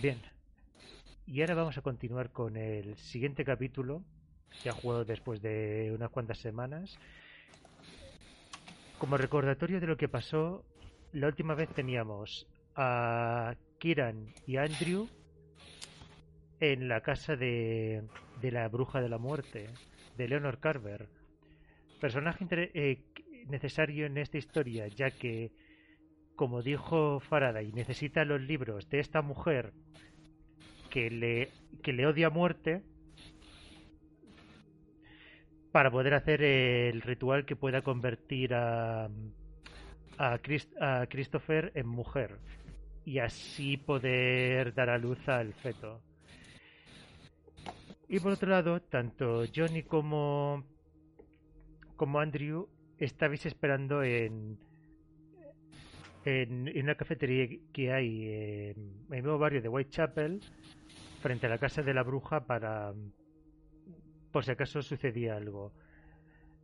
Bien. 0.00 0.18
Y 1.26 1.42
ahora 1.42 1.54
vamos 1.54 1.76
a 1.76 1.82
continuar 1.82 2.30
con 2.30 2.56
el 2.56 2.96
siguiente 2.96 3.44
capítulo, 3.44 4.02
que 4.62 4.70
ha 4.70 4.72
jugado 4.72 5.04
después 5.04 5.42
de 5.42 5.92
unas 5.94 6.08
cuantas 6.08 6.38
semanas. 6.38 6.98
Como 8.98 9.18
recordatorio 9.18 9.78
de 9.78 9.86
lo 9.86 9.98
que 9.98 10.08
pasó, 10.08 10.64
la 11.12 11.26
última 11.26 11.54
vez 11.54 11.68
teníamos 11.74 12.46
a 12.76 13.54
Kiran 13.78 14.32
y 14.46 14.56
Andrew 14.56 15.06
en 16.60 16.88
la 16.88 17.02
casa 17.02 17.36
de, 17.36 18.02
de 18.40 18.50
la 18.52 18.68
bruja 18.68 19.02
de 19.02 19.08
la 19.10 19.18
muerte, 19.18 19.68
de 20.16 20.28
Leonor 20.28 20.60
Carver. 20.60 21.08
Personaje 22.00 22.46
eh, 22.50 23.02
necesario 23.48 24.06
en 24.06 24.16
esta 24.16 24.38
historia, 24.38 24.86
ya 24.88 25.10
que, 25.10 25.52
como 26.40 26.62
dijo 26.62 27.20
Faraday, 27.20 27.70
necesita 27.72 28.24
los 28.24 28.40
libros 28.40 28.88
de 28.88 28.98
esta 28.98 29.20
mujer 29.20 29.74
que 30.88 31.10
le, 31.10 31.50
que 31.82 31.92
le 31.92 32.06
odia 32.06 32.30
muerte 32.30 32.82
para 35.70 35.90
poder 35.90 36.14
hacer 36.14 36.42
el 36.42 37.02
ritual 37.02 37.44
que 37.44 37.56
pueda 37.56 37.82
convertir 37.82 38.54
a, 38.54 39.10
a, 40.16 40.38
a 40.80 41.06
Christopher 41.08 41.72
en 41.74 41.86
mujer 41.86 42.38
y 43.04 43.18
así 43.18 43.76
poder 43.76 44.72
dar 44.72 44.88
a 44.88 44.96
luz 44.96 45.18
al 45.28 45.52
feto. 45.52 46.00
Y 48.08 48.18
por 48.18 48.32
otro 48.32 48.48
lado, 48.48 48.80
tanto 48.80 49.44
Johnny 49.54 49.82
como, 49.82 50.64
como 51.96 52.18
Andrew 52.18 52.66
estabais 52.96 53.44
esperando 53.44 54.02
en, 54.02 54.58
en, 56.24 56.70
una 56.82 56.94
cafetería 56.94 57.48
que 57.72 57.92
hay 57.92 58.28
en, 58.28 59.06
el 59.10 59.22
nuevo 59.22 59.38
barrio 59.38 59.62
de 59.62 59.68
Whitechapel, 59.68 60.40
frente 61.22 61.46
a 61.46 61.50
la 61.50 61.58
casa 61.58 61.82
de 61.82 61.94
la 61.94 62.02
bruja, 62.02 62.46
para 62.46 62.92
por 64.32 64.44
si 64.44 64.52
acaso 64.52 64.82
sucedía 64.82 65.36
algo. 65.36 65.72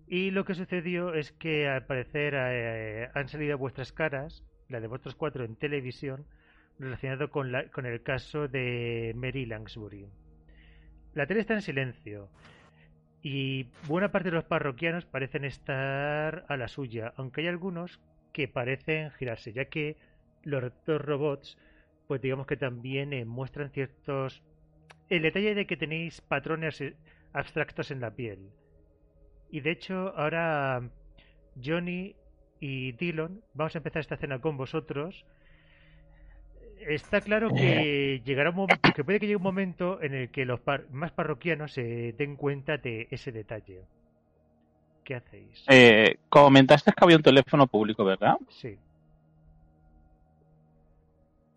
Y 0.06 0.30
lo 0.30 0.44
que 0.44 0.54
sucedió 0.54 1.14
es 1.14 1.32
que 1.32 1.68
al 1.68 1.84
parecer 1.84 2.34
eh, 2.36 3.08
han 3.14 3.28
salido 3.28 3.58
vuestras 3.58 3.92
caras, 3.92 4.44
la 4.68 4.80
de 4.80 4.86
vuestros 4.86 5.16
cuatro 5.16 5.44
en 5.44 5.56
televisión, 5.56 6.26
relacionado 6.78 7.30
con, 7.30 7.50
la, 7.50 7.68
con 7.70 7.86
el 7.86 8.02
caso 8.02 8.48
de 8.48 9.12
Mary 9.16 9.46
Langsbury. 9.46 10.06
La 11.14 11.26
tele 11.26 11.40
está 11.40 11.54
en 11.54 11.62
silencio 11.62 12.28
y 13.22 13.64
buena 13.88 14.12
parte 14.12 14.30
de 14.30 14.36
los 14.36 14.44
parroquianos 14.44 15.06
parecen 15.06 15.44
estar 15.44 16.44
a 16.48 16.56
la 16.56 16.68
suya, 16.68 17.12
aunque 17.16 17.40
hay 17.40 17.48
algunos 17.48 17.98
que 18.36 18.48
parecen 18.48 19.10
girarse, 19.12 19.54
ya 19.54 19.64
que 19.64 19.96
los 20.42 20.70
dos 20.84 21.00
robots, 21.00 21.56
pues 22.06 22.20
digamos 22.20 22.46
que 22.46 22.58
también 22.58 23.14
eh, 23.14 23.24
muestran 23.24 23.70
ciertos... 23.70 24.42
El 25.08 25.22
detalle 25.22 25.54
de 25.54 25.66
que 25.66 25.78
tenéis 25.78 26.20
patrones 26.20 26.82
eh, 26.82 26.96
abstractos 27.32 27.90
en 27.90 28.00
la 28.02 28.10
piel. 28.10 28.50
Y 29.50 29.60
de 29.60 29.70
hecho, 29.70 30.12
ahora 30.18 30.82
Johnny 31.64 32.14
y 32.60 32.92
Dylan, 32.92 33.40
vamos 33.54 33.74
a 33.74 33.78
empezar 33.78 34.00
esta 34.00 34.18
cena 34.18 34.38
con 34.38 34.58
vosotros 34.58 35.24
está 36.80 37.22
claro 37.22 37.48
que 37.54 38.20
llegará 38.22 38.50
un 38.50 38.56
momento, 38.56 38.92
que 38.94 39.02
puede 39.02 39.18
que 39.18 39.26
llegue 39.26 39.36
un 39.36 39.42
momento 39.42 40.02
en 40.02 40.12
el 40.12 40.30
que 40.30 40.44
los 40.44 40.60
más 40.90 41.10
parroquianos 41.12 41.72
se 41.72 42.12
den 42.12 42.36
cuenta 42.36 42.76
de 42.76 43.08
ese 43.10 43.32
detalle. 43.32 43.86
¿Qué 45.06 45.14
hacéis? 45.14 45.64
Eh, 45.68 46.18
comentaste 46.28 46.90
que 46.90 47.04
había 47.04 47.16
un 47.16 47.22
teléfono 47.22 47.68
público, 47.68 48.04
¿verdad? 48.04 48.38
Sí. 48.48 48.76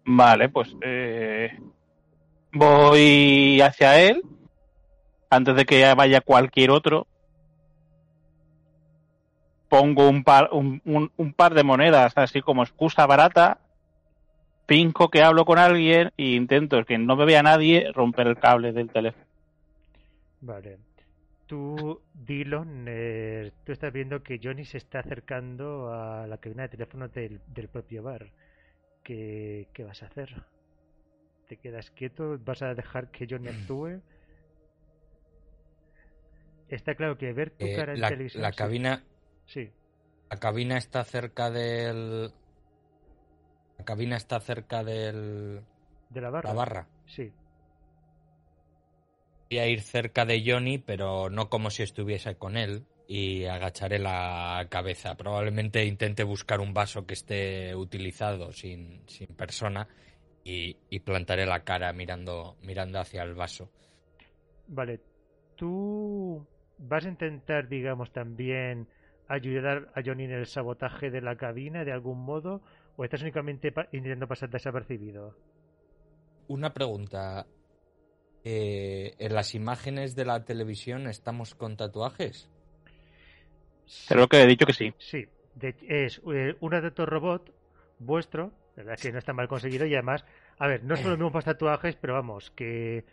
Vale, 0.06 0.50
pues 0.50 0.76
eh, 0.82 1.58
voy 2.54 3.60
hacia 3.60 4.00
él 4.00 4.22
antes 5.32 5.56
de 5.56 5.66
que 5.66 5.92
vaya 5.96 6.22
cualquier 6.22 6.70
otro. 6.70 7.08
Pongo 9.68 10.08
un 10.08 10.24
par, 10.24 10.52
un 10.54 11.34
par 11.36 11.56
de 11.56 11.64
monedas 11.64 12.14
así 12.16 12.42
como 12.42 12.62
excusa 12.62 13.08
barata 13.08 13.60
finco 14.68 15.10
que 15.10 15.24
hablo 15.24 15.46
con 15.46 15.58
alguien 15.58 16.12
e 16.18 16.36
intento 16.36 16.86
que 16.86 17.00
no 17.00 17.16
me 17.16 17.26
vea 17.26 17.42
nadie 17.42 17.92
romper 17.92 18.28
el 18.28 18.38
cable 18.38 18.74
del 18.74 18.92
teléfono. 18.92 19.26
Vale. 20.42 20.78
Tú, 21.50 22.04
Dylan, 22.14 22.86
eh, 22.88 23.52
tú 23.66 23.72
estás 23.72 23.92
viendo 23.92 24.22
que 24.22 24.40
Johnny 24.42 24.66
se 24.66 24.78
está 24.78 25.00
acercando 25.00 25.92
a 25.92 26.28
la 26.28 26.38
cabina 26.38 26.62
de 26.62 26.70
teléfono 26.70 27.08
del, 27.08 27.42
propio 27.72 28.04
bar. 28.04 28.32
¿Qué, 29.04 29.66
vas 29.80 30.04
a 30.04 30.06
hacer? 30.06 30.44
¿Te 31.48 31.58
quedas 31.58 31.90
quieto? 31.90 32.38
¿Vas 32.46 32.62
a 32.62 32.76
dejar 32.76 33.10
que 33.10 33.26
Johnny 33.28 33.48
actúe? 33.48 34.00
Está 36.68 36.94
claro 36.94 37.18
que 37.18 37.34
ver 37.34 37.50
tu 37.50 37.66
eh, 37.66 37.76
cara 37.76 37.94
en 37.96 38.02
la, 38.02 38.10
televisión. 38.10 38.44
La 38.44 38.52
cabina. 38.52 39.04
Sí. 39.48 39.72
La 40.30 40.38
cabina 40.38 40.78
está 40.78 41.04
cerca 41.04 41.50
del, 41.50 42.32
la 43.80 43.86
cabina 43.86 44.18
está 44.18 44.40
cerca 44.40 44.84
del... 44.84 45.64
¿De 46.10 46.22
la 46.22 46.30
barra? 46.30 46.50
La 46.50 46.56
barra. 46.56 46.88
Sí. 47.08 47.34
Voy 49.50 49.60
a 49.60 49.68
ir 49.68 49.82
cerca 49.82 50.26
de 50.26 50.44
Johnny, 50.46 50.78
pero 50.78 51.30
no 51.30 51.50
como 51.50 51.72
si 51.72 51.82
estuviese 51.82 52.36
con 52.36 52.56
él, 52.56 52.86
y 53.08 53.46
agacharé 53.46 53.98
la 53.98 54.68
cabeza. 54.70 55.18
Probablemente 55.18 55.84
intente 55.84 56.24
buscar 56.24 56.60
un 56.60 56.76
vaso 56.76 57.08
que 57.08 57.16
esté 57.16 57.76
utilizado 57.76 58.54
sin, 58.54 59.02
sin 59.08 59.26
persona 59.30 59.88
y, 60.44 60.78
y, 60.92 61.00
plantaré 61.00 61.48
la 61.48 61.64
cara 61.64 61.92
mirando, 61.92 62.58
mirando 62.62 63.00
hacia 63.00 63.24
el 63.24 63.34
vaso. 63.34 63.72
Vale. 64.68 65.00
¿Tú 65.56 66.46
vas 66.78 67.06
a 67.06 67.10
intentar, 67.10 67.68
digamos, 67.68 68.12
también 68.12 68.88
ayudar 69.28 69.92
a 69.96 70.04
Johnny 70.06 70.26
en 70.26 70.34
el 70.34 70.46
sabotaje 70.46 71.10
de 71.10 71.22
la 71.22 71.36
cabina 71.36 71.84
de 71.84 71.92
algún 71.92 72.20
modo? 72.20 72.62
¿O 72.96 73.04
estás 73.04 73.24
únicamente 73.24 73.74
intentando 73.92 74.28
pasar 74.28 74.52
desapercibido? 74.52 75.36
Una 76.48 76.72
pregunta. 76.72 77.48
Eh, 78.44 79.16
¿En 79.20 79.34
las 79.34 79.54
imágenes 79.54 80.16
de 80.16 80.26
la 80.26 80.46
televisión 80.46 81.08
estamos 81.08 81.56
con 81.56 81.76
tatuajes? 81.76 82.50
Creo 84.08 84.28
que 84.28 84.42
he 84.42 84.48
dicho 84.48 84.66
que 84.66 84.74
sí. 84.74 84.94
Sí. 84.98 85.28
es 85.88 86.22
eh, 86.34 86.56
un 86.60 86.74
adaptor 86.74 87.10
robot 87.10 87.54
vuestro, 88.00 88.54
verdad 88.76 88.98
que 88.98 89.12
no 89.12 89.20
está 89.20 89.34
mal 89.34 89.48
conseguido 89.48 89.86
y 89.86 89.94
además, 89.94 90.24
a 90.58 90.68
ver, 90.68 90.84
no 90.84 90.96
son 90.96 91.12
los 91.12 91.20
mismos 91.20 91.44
tatuajes, 91.44 91.96
pero 91.96 92.14
vamos, 92.14 92.52
que 92.52 93.04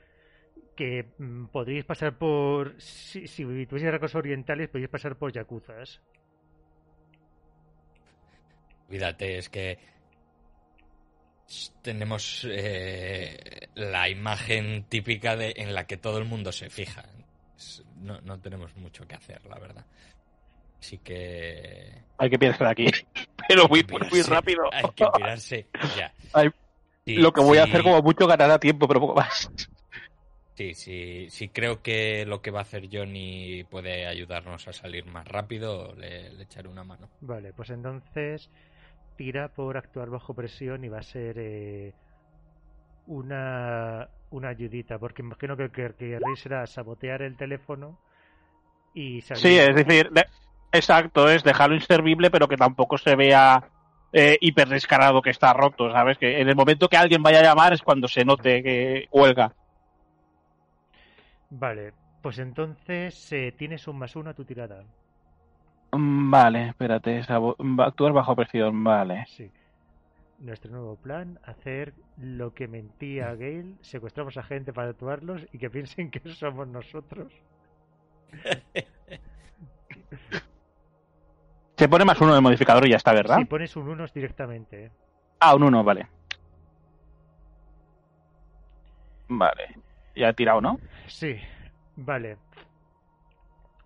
que 0.76 1.06
mm, 1.19 1.47
podríais 1.47 1.84
pasar 1.84 2.19
por 2.19 2.81
si, 2.81 3.26
si 3.26 3.43
tuvieseis 3.66 3.91
rasgos 3.91 4.14
orientales 4.14 4.69
podríais 4.69 4.91
pasar 4.91 5.16
por 5.16 5.32
yakuzas. 5.32 6.00
Olvídate, 8.88 9.38
es 9.38 9.48
que 9.48 9.78
tenemos 11.82 12.46
eh, 12.50 13.68
la 13.74 14.08
imagen 14.08 14.84
típica 14.88 15.36
de, 15.36 15.54
en 15.56 15.74
la 15.74 15.86
que 15.86 15.96
todo 15.96 16.18
el 16.18 16.24
mundo 16.24 16.52
se 16.52 16.70
fija. 16.70 17.04
No, 18.00 18.20
no 18.20 18.38
tenemos 18.40 18.76
mucho 18.76 19.06
que 19.06 19.14
hacer, 19.14 19.44
la 19.46 19.58
verdad. 19.58 19.84
Así 20.78 20.98
que. 20.98 22.02
Hay 22.18 22.30
que 22.30 22.38
pirarse 22.38 22.64
de 22.64 22.70
aquí. 22.70 22.86
Pero 23.48 23.68
muy, 23.68 23.84
muy 24.10 24.22
rápido. 24.22 24.64
Hay 24.72 24.84
que 24.94 25.06
pirarse 25.16 25.66
ya. 25.96 26.12
lo 27.06 27.32
que 27.32 27.40
voy 27.40 27.58
a 27.58 27.64
hacer 27.64 27.82
como 27.82 28.02
mucho 28.02 28.26
ganará 28.26 28.58
tiempo, 28.58 28.88
pero 28.88 29.00
poco 29.00 29.14
más. 29.14 29.48
Sí, 30.56 30.74
sí, 30.74 31.28
sí 31.30 31.48
creo 31.50 31.80
que 31.82 32.24
lo 32.26 32.42
que 32.42 32.50
va 32.50 32.60
a 32.60 32.62
hacer 32.62 32.88
Johnny 32.90 33.62
puede 33.64 34.06
ayudarnos 34.06 34.66
a 34.66 34.72
salir 34.72 35.04
más 35.04 35.28
rápido, 35.28 35.94
le, 35.94 36.32
le 36.32 36.42
echaré 36.42 36.68
una 36.68 36.82
mano. 36.82 37.08
Vale, 37.20 37.52
pues 37.52 37.70
entonces 37.70 38.50
tira 39.16 39.49
por 39.49 39.77
actuar 39.77 40.10
bajo 40.10 40.34
presión 40.34 40.84
y 40.84 40.88
va 40.88 40.99
a 40.99 41.03
ser 41.03 41.37
eh, 41.38 41.94
una, 43.06 44.08
una 44.31 44.49
ayudita, 44.49 44.99
porque 44.99 45.23
imagino 45.23 45.56
que, 45.56 45.70
que, 45.70 45.94
que 45.94 46.19
será 46.37 46.67
sabotear 46.67 47.23
el 47.23 47.37
teléfono 47.37 47.99
y 48.94 49.20
salir. 49.23 49.43
Sí, 49.43 49.58
es 49.58 49.75
decir, 49.75 50.11
exacto, 50.73 51.29
es 51.29 51.43
dejarlo 51.43 51.75
inservible, 51.75 52.31
pero 52.31 52.49
que 52.49 52.56
tampoco 52.56 52.99
se 52.99 53.17
vea 53.17 53.70
eh, 54.12 54.38
hiper 54.40 54.69
descarado 54.69 55.23
que 55.23 55.31
está 55.31 55.52
roto, 55.52 55.90
¿sabes? 55.90 56.19
Que 56.19 56.40
en 56.40 56.49
el 56.49 56.56
momento 56.56 56.88
que 56.88 56.96
alguien 56.96 57.23
vaya 57.23 57.40
a 57.40 57.44
llamar 57.44 57.73
es 57.73 57.82
cuando 57.82 58.08
se 58.08 58.25
note 58.25 58.62
que 58.62 59.08
huelga. 59.11 59.52
Vale, 61.50 61.93
pues 62.23 62.38
entonces 62.38 63.32
eh, 63.32 63.55
tienes 63.56 63.87
un 63.87 63.99
más 63.99 64.17
uno 64.17 64.31
a 64.31 64.35
tu 64.35 64.44
tirada. 64.44 64.82
Mm, 65.93 66.31
vale, 66.31 66.69
espérate, 66.69 67.23
actuar 67.79 68.12
bajo 68.12 68.37
presión, 68.37 68.83
vale. 68.85 69.25
Sí. 69.29 69.50
Nuestro 70.38 70.71
nuevo 70.71 70.97
plan, 70.97 71.38
hacer 71.44 71.94
lo 72.19 72.53
que 72.53 72.69
mentía 72.69 73.35
Gale, 73.37 73.75
secuestramos 73.81 74.37
a 74.37 74.43
gente 74.43 74.73
para 74.73 74.91
actuarlos 74.91 75.47
y 75.53 75.59
que 75.59 75.71
piensen 75.71 76.11
que 76.11 76.21
somos 76.33 76.69
nosotros. 76.69 77.33
Se 81.77 81.88
pone 81.88 82.05
más 82.06 82.21
uno 82.21 82.35
de 82.35 82.41
modificador 82.41 82.87
y 82.87 82.91
ya 82.91 82.97
está, 82.97 83.12
¿verdad? 83.12 83.37
Si 83.37 83.44
pones 83.44 83.77
un 83.77 83.88
uno 83.88 84.06
directamente. 84.06 84.91
Ah, 85.41 85.55
un 85.55 85.62
uno, 85.62 85.85
vale. 85.85 86.09
Vale. 89.29 89.77
Ya 90.15 90.31
he 90.31 90.35
tirado, 90.35 90.62
¿no? 90.62 90.81
Sí, 91.06 91.37
vale. 91.97 92.38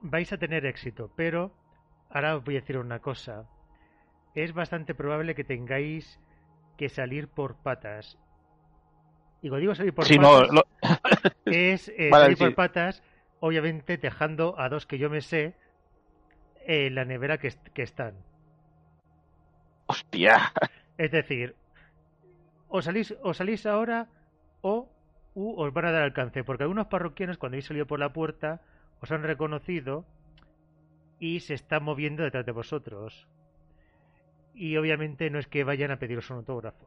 Vais 0.03 0.33
a 0.33 0.39
tener 0.39 0.65
éxito, 0.67 1.11
pero 1.17 1.51
ahora 2.11 2.37
os 2.37 2.45
voy 2.45 2.57
a 2.57 2.61
decir 2.61 2.79
una 2.79 3.01
cosa. 3.01 3.47
Es 4.35 4.53
bastante 4.55 4.95
probable 4.95 5.35
que 5.37 5.45
tengáis 5.45 6.21
que 6.79 6.89
salir 6.89 7.29
por 7.29 7.57
patas. 7.67 8.19
Y 9.43 9.49
cuando 9.49 9.61
digo 9.61 9.75
salir 9.75 9.95
por 9.95 10.09
Sí, 10.09 10.19
no, 10.19 10.41
patas, 10.43 10.57
es 11.51 11.89
eh, 11.97 12.15
Vale, 12.15 12.17
salir 12.17 12.39
por 12.39 12.55
patas, 12.55 13.03
obviamente 13.41 13.97
dejando 13.99 14.59
a 14.59 14.69
dos 14.71 14.87
que 14.87 14.99
yo 14.99 15.11
me 15.11 15.21
sé 15.21 15.57
en 16.67 16.95
la 16.95 17.05
nevera 17.05 17.39
que, 17.39 17.49
est- 17.49 17.69
que 17.75 17.83
están. 17.83 18.15
Hostia. 19.89 20.53
Es 20.99 21.11
decir, 21.11 21.57
o 22.77 22.79
salís, 22.87 23.09
o 23.29 23.31
salís 23.39 23.63
ahora 23.75 23.99
o 24.73 24.75
u 25.43 25.45
os 25.63 25.71
van 25.77 25.87
a 25.87 25.95
dar 25.95 26.03
alcance, 26.05 26.45
porque 26.47 26.65
algunos 26.65 26.91
parroquianos 26.93 27.39
cuando 27.39 27.55
habéis 27.55 27.69
salido 27.71 27.87
por 27.91 28.01
la 28.05 28.13
puerta 28.19 28.51
os 29.03 29.11
han 29.15 29.23
reconocido 29.33 29.93
y 31.21 31.41
se 31.41 31.55
están 31.55 31.85
moviendo 31.85 32.25
detrás 32.25 32.45
de 32.47 32.53
vosotros. 32.53 33.29
Y 34.55 34.77
obviamente 34.77 35.31
no 35.31 35.39
es 35.39 35.47
que 35.47 35.63
vayan 35.63 35.91
a 35.93 35.99
pediros 35.99 36.29
un 36.31 36.39
autógrafo. 36.39 36.87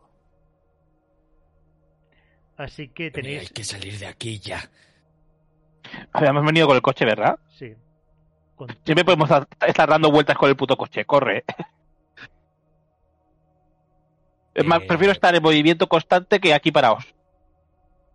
Así 2.57 2.89
que 2.89 3.11
Johnny, 3.13 3.27
hay 3.27 3.33
tenéis... 3.35 3.51
que 3.51 3.63
salir 3.63 3.97
de 3.97 4.07
aquí 4.07 4.39
ya. 4.39 4.69
Habíamos 6.11 6.45
venido 6.45 6.67
con 6.67 6.75
el 6.75 6.81
coche, 6.81 7.05
¿verdad? 7.05 7.39
Sí. 7.49 7.73
Con 8.55 8.67
Siempre 8.85 9.05
podemos 9.05 9.29
estar- 9.29 9.89
dando 9.89 10.11
vueltas 10.11 10.37
con 10.37 10.49
el 10.49 10.55
puto 10.55 10.75
coche. 10.75 11.05
Corre. 11.05 11.43
Es 14.55 14.63
más, 14.65 14.83
Eh, 14.83 14.85
prefiero 14.87 15.11
estar 15.13 15.33
en 15.33 15.41
movimiento 15.41 15.87
constante 15.89 16.39
que 16.39 16.53
aquí 16.53 16.71
parados. 16.71 17.15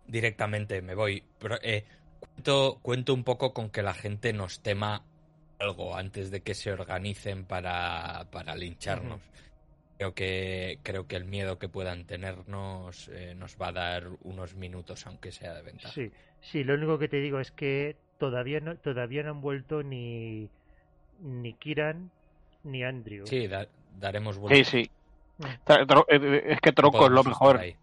Directamente 0.07 0.81
me 0.81 0.95
voy. 0.95 1.21
Pero, 1.37 1.57
eh, 1.61 1.83
cuento, 2.21 2.79
cuento 2.81 3.13
un 3.13 3.25
poco 3.25 3.53
con 3.53 3.69
que 3.69 3.83
la 3.83 3.93
gente 3.93 4.31
nos 4.31 4.61
tema 4.61 5.03
algo 5.59 5.95
antes 5.95 6.31
de 6.31 6.41
que 6.41 6.53
se 6.55 6.71
organicen 6.71 7.45
para, 7.45 8.25
para 8.31 8.55
lincharnos. 8.55 9.21
Creo 9.97 10.13
que, 10.13 10.79
creo 10.83 11.07
que 11.07 11.17
el 11.17 11.25
miedo 11.25 11.59
que 11.59 11.67
puedan 11.67 12.05
tenernos 12.05 13.09
eh, 13.09 13.35
nos 13.35 13.57
va 13.61 13.67
a 13.67 13.71
dar 13.73 14.07
unos 14.23 14.55
minutos, 14.55 15.05
aunque 15.05 15.31
sea 15.31 15.53
de 15.53 15.61
ventaja. 15.61 15.93
Sí, 15.93 16.09
sí, 16.39 16.63
lo 16.63 16.75
único 16.75 16.97
que 16.97 17.09
te 17.09 17.17
digo 17.17 17.39
es 17.41 17.51
que 17.51 17.97
todavía 18.17 18.61
no, 18.61 18.77
todavía 18.77 19.23
no 19.23 19.31
han 19.31 19.41
vuelto 19.41 19.83
ni, 19.83 20.49
ni 21.21 21.53
Kiran 21.53 22.09
ni 22.63 22.83
Andrew. 22.83 23.27
Sí, 23.27 23.47
da- 23.47 23.67
daremos 23.99 24.35
Sí, 24.35 24.41
vueltas. 24.41 24.67
sí. 24.67 24.89
Mm. 25.37 25.43
Tro- 25.65 26.05
eh, 26.07 26.43
Es 26.47 26.61
que 26.61 26.69
No 26.69 26.75
tronco 26.75 27.05
es 27.05 27.11
lo 27.11 27.19
estar 27.19 27.29
mejor. 27.31 27.61
Eh, 27.63 27.75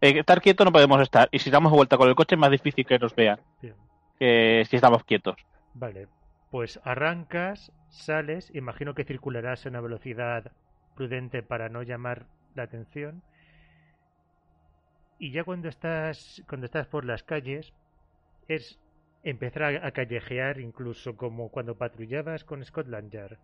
estar 0.00 0.40
quieto 0.42 0.64
no 0.66 0.72
podemos 0.72 1.00
estar. 1.00 1.28
Y 1.32 1.38
si 1.38 1.50
damos 1.50 1.72
vuelta 1.72 1.96
con 1.96 2.08
el 2.08 2.14
coche 2.14 2.34
es 2.34 2.38
más 2.38 2.50
difícil 2.50 2.84
que 2.86 2.98
nos 2.98 3.14
vean 3.14 3.40
Bien. 3.62 3.74
que 4.18 4.66
si 4.68 4.76
estamos 4.76 5.04
quietos. 5.04 5.36
Vale, 5.74 6.06
pues 6.50 6.80
arrancas, 6.84 7.72
sales, 7.88 8.50
imagino 8.54 8.94
que 8.94 9.04
circularás 9.04 9.64
a 9.64 9.68
una 9.68 9.80
velocidad 9.80 10.52
prudente 10.96 11.42
para 11.42 11.68
no 11.68 11.82
llamar 11.82 12.26
la 12.54 12.64
atención. 12.64 13.22
Y 15.18 15.32
ya 15.32 15.44
cuando 15.44 15.68
estás 15.68 16.42
cuando 16.48 16.66
estás 16.66 16.86
por 16.86 17.04
las 17.04 17.22
calles 17.22 17.72
es 18.48 18.80
empezar 19.22 19.84
a, 19.84 19.90
callejear 19.92 20.60
incluso 20.60 21.16
como 21.16 21.50
cuando 21.50 21.76
patrullabas 21.76 22.44
con 22.44 22.64
Scotland 22.64 23.10
Yard. 23.10 23.38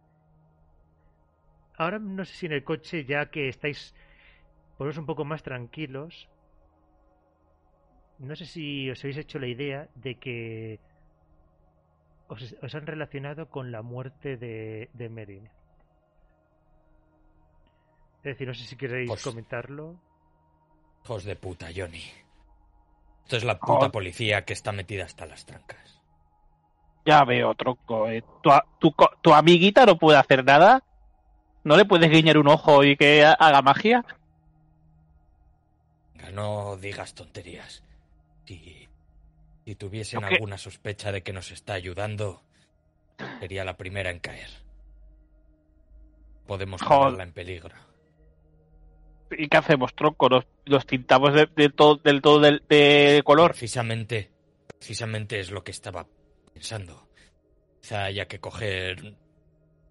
Ahora 1.77 1.99
no 1.99 2.25
sé 2.25 2.35
si 2.35 2.47
en 2.47 2.53
el 2.53 2.65
coche 2.65 3.05
ya 3.05 3.27
que 3.27 3.49
estáis 3.49 3.95
poneros 4.79 4.99
un 4.99 5.07
poco 5.07 5.25
más 5.25 5.43
tranquilos. 5.43 6.29
No 8.19 8.35
sé 8.35 8.47
si 8.47 8.91
os 8.91 9.05
habéis 9.05 9.19
hecho 9.19 9.39
la 9.39 9.47
idea 9.47 9.89
de 9.95 10.15
que 10.15 10.81
os, 12.29 12.55
os 12.63 12.75
han 12.75 12.87
relacionado 12.87 13.49
con 13.49 13.71
la 13.73 13.83
muerte 13.83 14.37
de, 14.37 14.91
de 14.95 15.09
Merin. 15.09 15.47
Es 18.19 18.23
decir, 18.33 18.49
no 18.49 18.55
sé 18.55 18.65
si 18.65 18.77
queréis 18.77 19.09
Pues- 19.09 19.23
comentarlo. 19.23 19.97
Hijos 21.05 21.25
de 21.25 21.37
puta, 21.37 21.69
Johnny. 21.75 22.03
Esto 23.23 23.37
es 23.37 23.45
la 23.45 23.59
puta 23.59 23.75
Joder. 23.75 23.91
policía 23.93 24.45
que 24.45 24.53
está 24.53 24.73
metida 24.73 25.05
hasta 25.05 25.27
las 25.27 25.47
trancas. 25.47 26.01
Ya 27.05 27.25
veo, 27.25 27.55
tronco. 27.55 28.09
eh. 28.09 28.25
¿Tu, 28.43 28.51
a- 28.51 28.65
tu, 28.81 28.91
co- 28.93 29.13
tu 29.23 29.33
amiguita 29.33 29.87
no 29.87 29.97
puede 29.97 30.19
hacer 30.19 30.45
nada? 30.45 30.83
¿No 31.63 31.77
le 31.77 31.85
puedes 31.85 32.11
guiñar 32.11 32.39
un 32.39 32.49
ojo 32.49 32.83
y 32.83 32.97
que 32.97 33.25
ha- 33.25 33.33
haga 33.35 33.63
magia? 33.63 34.05
Venga, 36.15 36.31
no 36.33 36.77
digas 36.77 37.15
tonterías. 37.15 37.85
Si, 38.45 38.86
si 39.67 39.75
tuviesen 39.75 40.23
alguna 40.23 40.59
sospecha 40.59 41.11
de 41.11 41.25
que 41.25 41.33
nos 41.33 41.51
está 41.51 41.75
ayudando, 41.75 42.41
sería 43.41 43.65
la 43.65 43.77
primera 43.77 44.11
en 44.11 44.21
caer. 44.21 44.49
Podemos 46.47 46.81
ponerla 46.81 47.25
en 47.25 47.33
peligro. 47.33 47.75
¿Y 49.33 49.49
qué 49.49 49.57
hacemos, 49.57 49.93
tronco? 49.97 50.29
¿Los, 50.29 50.47
los 50.67 50.87
tintamos 50.87 51.35
de, 51.35 51.49
de 51.57 51.69
todo, 51.71 51.97
del 51.97 52.23
todo 52.23 52.39
de 52.39 53.23
color? 53.25 53.51
Precisamente, 53.51 54.31
precisamente 54.79 55.41
es 55.41 55.51
lo 55.51 55.65
que 55.65 55.73
estaba 55.73 56.07
pensando. 56.55 57.09
Quizá 57.81 58.05
haya 58.05 58.29
que 58.29 58.39
coger 58.39 59.17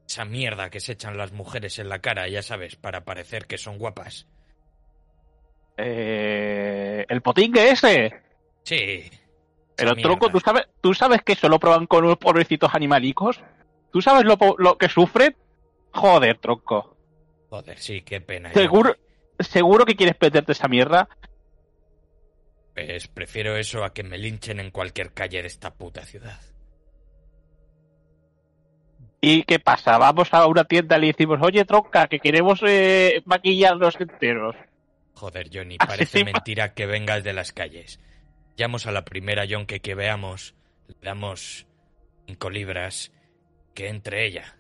esa 0.08 0.24
mierda 0.24 0.70
que 0.70 0.80
se 0.80 0.94
echan 0.94 1.18
las 1.18 1.34
mujeres 1.34 1.80
en 1.80 1.90
la 1.90 2.00
cara, 2.00 2.30
ya 2.30 2.42
sabes, 2.42 2.78
para 2.78 3.04
parecer 3.04 3.46
que 3.46 3.58
son 3.58 3.78
guapas. 3.78 4.26
Eh, 5.76 7.06
¿El 7.10 7.22
potingue 7.22 7.72
ese? 7.72 8.22
Sí. 8.64 9.12
Pero 9.76 9.92
esa 9.92 10.02
tronco, 10.02 10.26
mierda. 10.26 10.34
¿tú 10.34 10.40
sabes, 10.40 10.64
¿tú 10.82 10.94
sabes 10.94 11.22
que 11.24 11.34
eso 11.34 11.50
lo 11.50 11.60
prueban 11.60 11.88
con 11.88 12.06
unos 12.06 12.18
pobrecitos 12.18 12.74
animalicos? 12.74 13.42
¿Tú 13.92 14.02
sabes 14.02 14.24
lo, 14.26 14.38
lo 14.58 14.78
que 14.78 14.90
sufren? 14.90 15.36
Joder, 15.92 16.38
tronco. 16.38 16.96
Joder, 17.50 17.78
sí, 17.80 18.02
qué 18.02 18.22
pena. 18.22 18.52
Seguro, 18.54 18.96
seguro 19.40 19.86
que 19.86 19.96
quieres 19.96 20.16
meterte 20.20 20.52
esa 20.52 20.68
mierda. 20.68 21.08
Pues 22.74 23.08
prefiero 23.08 23.56
eso 23.56 23.86
a 23.86 23.94
que 23.94 24.04
me 24.04 24.18
linchen 24.18 24.60
en 24.60 24.72
cualquier 24.72 25.14
calle 25.14 25.42
de 25.42 25.48
esta 25.48 25.74
puta 25.74 26.04
ciudad. 26.06 26.40
¿Y 29.22 29.44
qué 29.44 29.60
pasa? 29.60 29.98
Vamos 29.98 30.34
a 30.34 30.46
una 30.46 30.66
tienda 30.66 30.98
y 30.98 31.02
le 31.02 31.08
decimos, 31.08 31.40
oye, 31.42 31.66
tronca, 31.66 32.08
que 32.08 32.20
queremos 32.20 32.60
eh, 32.68 33.24
maquillarnos 33.26 34.00
enteros. 34.00 34.56
Joder, 35.14 35.50
Johnny, 35.52 35.78
parece 35.78 36.26
mentira 36.26 36.74
que 36.74 36.86
vengas 36.86 37.24
de 37.24 37.34
las 37.34 37.54
calles. 37.54 38.00
Llamos 38.58 38.86
a 38.88 38.92
la 38.92 39.04
primera 39.06 39.46
yonke 39.46 39.80
que 39.82 39.96
veamos, 39.96 40.56
le 40.88 40.96
damos 41.02 41.68
cinco 42.28 42.50
libras, 42.50 43.12
que 43.74 43.90
entre 43.90 44.26
ella. 44.26 44.58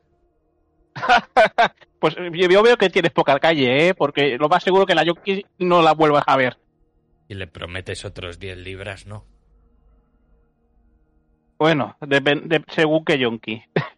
Pues 1.97 2.15
yo 2.33 2.61
veo 2.61 2.77
que 2.77 2.89
tienes 2.91 3.11
poca 3.13 3.39
calle, 3.39 3.87
¿eh? 3.87 3.93
Porque 3.95 4.37
lo 4.37 4.47
más 4.47 4.61
seguro 4.63 4.85
que 4.85 4.93
la 4.93 5.03
Yonki 5.03 5.43
no 5.57 5.81
la 5.81 5.93
vuelvas 5.93 6.23
a 6.27 6.37
ver. 6.37 6.57
Y 7.27 7.33
le 7.33 7.47
prometes 7.47 8.05
otros 8.05 8.37
diez 8.37 8.57
libras, 8.59 9.07
¿no? 9.07 9.25
Bueno, 11.57 11.97
de- 12.01 12.63
según 12.67 13.03
que 13.05 13.17
Yonki. 13.17 13.63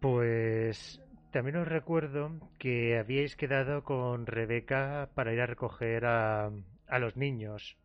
Pues 0.00 1.00
también 1.32 1.56
os 1.56 1.68
recuerdo 1.68 2.30
que 2.58 2.98
habíais 2.98 3.36
quedado 3.36 3.82
con 3.84 4.26
Rebeca 4.26 5.10
para 5.14 5.32
ir 5.32 5.40
a 5.40 5.46
recoger 5.46 6.04
a, 6.04 6.50
a 6.88 6.98
los 6.98 7.16
niños. 7.16 7.76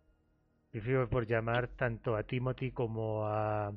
Prefiero 0.72 1.10
por 1.10 1.26
llamar 1.28 1.68
tanto 1.70 2.16
a 2.16 2.24
Timothy 2.24 2.72
como 2.72 3.26
a, 3.28 3.74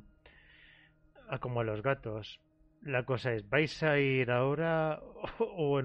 a 1.28 1.38
como 1.38 1.60
a 1.60 1.64
los 1.64 1.82
gatos. 1.82 2.40
La 2.82 3.04
cosa 3.04 3.32
es, 3.32 3.48
¿vais 3.48 3.82
a 3.82 3.98
ir 3.98 4.30
ahora 4.30 5.00
o, 5.38 5.80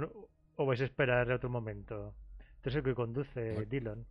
o, 0.56 0.66
vais 0.66 0.82
a 0.82 0.86
esperar 0.86 1.32
a 1.32 1.36
otro 1.36 1.50
momento? 1.50 2.14
Esto 2.58 2.70
es 2.70 2.76
el 2.76 2.84
que 2.84 2.94
conduce 2.96 3.54
Bueno. 3.54 3.70
Dylan. 3.70 4.06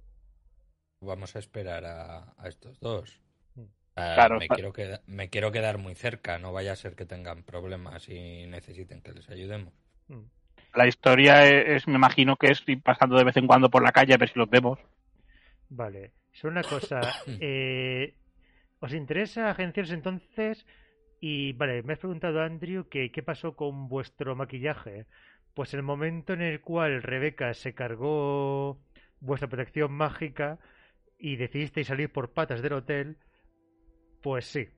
Vamos 1.01 1.37
a 1.37 1.39
esperar 1.39 1.85
a, 1.85 2.35
a 2.37 2.49
estos 2.49 2.81
dos. 2.81 3.21
Mm. 3.55 3.63
Ah, 3.97 4.13
Claro, 4.15 4.39
me, 4.39 4.49
quiero 4.49 4.73
queda- 4.73 5.03
me 5.07 5.29
quiero 5.31 5.53
quedar 5.53 5.79
muy 5.79 5.95
cerca, 5.95 6.39
no 6.39 6.53
vaya 6.53 6.73
a 6.73 6.77
ser 6.77 6.97
que 6.97 7.07
tengan 7.07 7.43
problemas 7.45 8.09
y 8.09 8.47
necesiten 8.47 9.01
que 9.03 9.13
les 9.13 9.29
ayudemos. 9.31 9.73
Mm. 10.09 10.23
La 10.75 10.87
historia 10.87 11.47
es, 11.47 11.87
me 11.89 11.95
imagino 11.95 12.37
que 12.37 12.49
es 12.49 12.63
ir 12.69 12.83
pasando 12.83 13.17
de 13.17 13.25
vez 13.25 13.37
en 13.37 13.47
cuando 13.47 13.71
por 13.71 13.83
la 13.83 13.93
calle 13.93 14.15
a 14.15 14.19
ver 14.19 14.29
si 14.31 14.39
los 14.39 14.51
vemos. 14.51 14.79
Vale, 15.71 16.13
solo 16.33 16.53
una 16.53 16.63
cosa. 16.63 17.01
eh, 17.41 18.15
¿Os 18.81 18.93
interesa 18.95 19.51
agenciaros 19.51 19.93
entonces? 19.93 20.67
Y 21.21 21.53
vale, 21.55 21.83
me 21.83 21.95
has 21.95 21.99
preguntado, 21.99 22.41
Andrew, 22.41 22.89
que 22.89 23.11
qué 23.11 23.23
pasó 23.23 23.57
con 23.57 23.89
vuestro 23.89 24.37
maquillaje. 24.37 25.07
Pues 25.55 25.75
el 25.75 25.83
momento 25.83 26.33
en 26.33 26.43
el 26.43 26.61
cual 26.61 27.03
Rebeca 27.03 27.53
se 27.55 27.75
cargó 27.75 28.81
vuestra 29.21 29.49
protección 29.49 29.93
mágica 29.93 30.59
y 31.19 31.37
decidisteis 31.37 31.89
salir 31.89 32.13
por 32.13 32.33
patas 32.33 32.63
del 32.63 32.75
hotel, 32.75 33.19
pues 34.23 34.45
sí. 34.47 34.69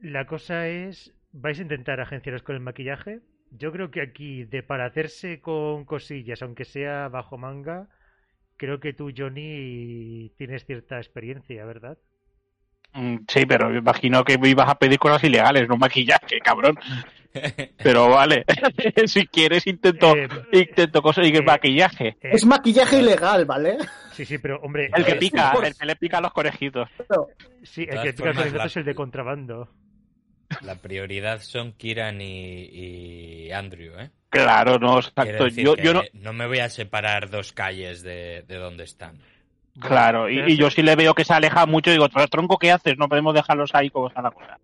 La 0.00 0.26
cosa 0.26 0.68
es, 0.68 1.14
¿vais 1.32 1.58
a 1.58 1.62
intentar 1.62 2.00
agenciaros 2.00 2.42
con 2.42 2.54
el 2.54 2.62
maquillaje? 2.62 3.20
Yo 3.50 3.72
creo 3.72 3.90
que 3.90 4.00
aquí, 4.02 4.44
de 4.44 4.62
para 4.62 4.86
hacerse 4.86 5.40
con 5.40 5.84
cosillas, 5.84 6.42
aunque 6.42 6.64
sea 6.64 7.08
bajo 7.08 7.38
manga, 7.38 7.88
creo 8.56 8.80
que 8.80 8.92
tú, 8.94 9.12
Johnny, 9.16 10.32
tienes 10.38 10.64
cierta 10.66 10.98
experiencia, 10.98 11.64
¿verdad? 11.64 11.98
Mm, 12.92 13.18
Sí, 13.28 13.44
pero 13.46 13.68
me 13.68 13.78
imagino 13.78 14.24
que 14.24 14.38
me 14.38 14.48
ibas 14.48 14.68
a 14.68 14.74
pedir 14.76 14.98
cosas 14.98 15.22
ilegales, 15.24 15.68
no 15.68 15.76
maquillaje, 15.76 16.40
cabrón. 16.42 16.76
Pero 17.82 18.08
vale, 18.08 18.44
si 19.06 19.26
quieres 19.26 19.66
intento, 19.66 20.12
Eh, 20.14 20.28
intento 20.52 21.02
conseguir 21.02 21.36
eh, 21.36 21.42
maquillaje. 21.42 22.08
Eh, 22.08 22.30
Es 22.32 22.46
maquillaje 22.46 23.00
ilegal, 23.00 23.44
¿vale? 23.44 23.76
Sí, 24.12 24.24
sí, 24.24 24.38
pero 24.38 24.58
hombre, 24.62 24.86
El 24.94 25.04
que 25.04 25.12
eh, 25.12 25.18
pica, 25.18 25.52
el 25.62 25.74
que 25.74 25.86
le 25.86 25.96
pica 25.96 26.18
a 26.18 26.20
los 26.22 26.32
conejitos. 26.32 26.88
sí, 27.62 27.82
el 27.88 28.00
que 28.00 28.12
pica 28.12 28.32
formas, 28.32 28.46
los 28.46 28.54
la- 28.58 28.64
es 28.64 28.76
el 28.78 28.84
de 28.84 28.94
contrabando. 28.94 29.68
La 30.60 30.76
prioridad 30.76 31.40
son 31.40 31.72
Kiran 31.72 32.20
y, 32.20 32.64
y 32.64 33.52
Andrew, 33.52 33.98
¿eh? 33.98 34.10
Claro, 34.28 34.78
no, 34.78 34.98
exacto. 34.98 35.44
decir 35.44 35.64
Yo, 35.64 35.76
que 35.76 35.82
yo 35.82 35.94
no, 35.94 36.02
no 36.12 36.32
me 36.32 36.46
voy 36.46 36.58
a 36.58 36.68
separar 36.68 37.30
dos 37.30 37.52
calles 37.52 38.02
de, 38.02 38.44
de 38.46 38.56
donde 38.56 38.84
están. 38.84 39.18
Bueno, 39.74 39.88
claro, 39.88 40.30
y, 40.30 40.40
y 40.52 40.56
yo 40.56 40.70
si 40.70 40.82
le 40.82 40.96
veo 40.96 41.14
que 41.14 41.24
se 41.24 41.34
aleja 41.34 41.66
mucho, 41.66 41.90
digo, 41.90 42.08
tronco, 42.08 42.58
¿qué 42.58 42.72
haces? 42.72 42.96
No 42.98 43.08
podemos 43.08 43.34
dejarlos 43.34 43.74
ahí 43.74 43.90
como 43.90 44.08
está 44.08 44.22
la 44.22 44.30
cosa. 44.30 44.58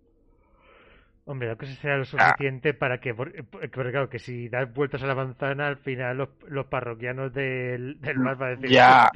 Hombre, 1.25 1.47
la 1.47 1.55
cosa 1.55 1.73
será 1.75 1.95
lo 1.95 2.03
Ah. 2.03 2.05
suficiente 2.05 2.73
para 2.73 2.99
que, 2.99 3.11
eh, 3.11 3.43
porque 3.49 3.69
claro, 3.69 4.09
que 4.09 4.19
si 4.19 4.49
das 4.49 4.73
vueltas 4.73 5.01
a 5.03 5.07
la 5.07 5.15
manzana, 5.15 5.67
al 5.67 5.77
final 5.77 6.17
los, 6.17 6.29
los 6.49 6.65
parroquianos 6.65 7.33
del, 7.33 7.99
del 8.01 8.17
bar 8.17 8.35
van 8.35 8.47
a 8.49 8.55
decir... 8.55 8.69
Ya. 8.69 9.09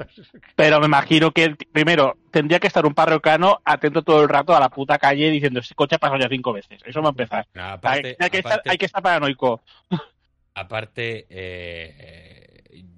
Pero 0.56 0.80
me 0.80 0.86
imagino 0.86 1.30
que, 1.32 1.54
primero, 1.70 2.16
tendría 2.30 2.60
que 2.60 2.66
estar 2.68 2.86
un 2.86 2.94
parroquiano 2.94 3.58
atento 3.62 4.02
todo 4.02 4.22
el 4.22 4.28
rato 4.30 4.56
a 4.56 4.60
la 4.60 4.70
puta 4.70 4.96
calle 4.98 5.30
diciendo, 5.30 5.60
este 5.60 5.74
coche 5.74 5.96
ha 5.96 5.98
pasado 5.98 6.18
ya 6.18 6.28
cinco 6.30 6.54
veces. 6.54 6.80
Eso 6.86 7.02
va 7.02 7.08
a 7.08 7.10
empezar. 7.10 7.46
No, 7.52 7.62
Hay, 7.62 7.70
aparte, 7.72 8.16
hay 8.18 8.30
que 8.30 8.38
estar, 8.38 8.62
hay 8.64 8.78
que 8.78 8.86
estar 8.86 9.02
paranoico. 9.02 9.60
aparte, 10.54 11.18
eh, 11.20 11.26
eh, 11.30 12.37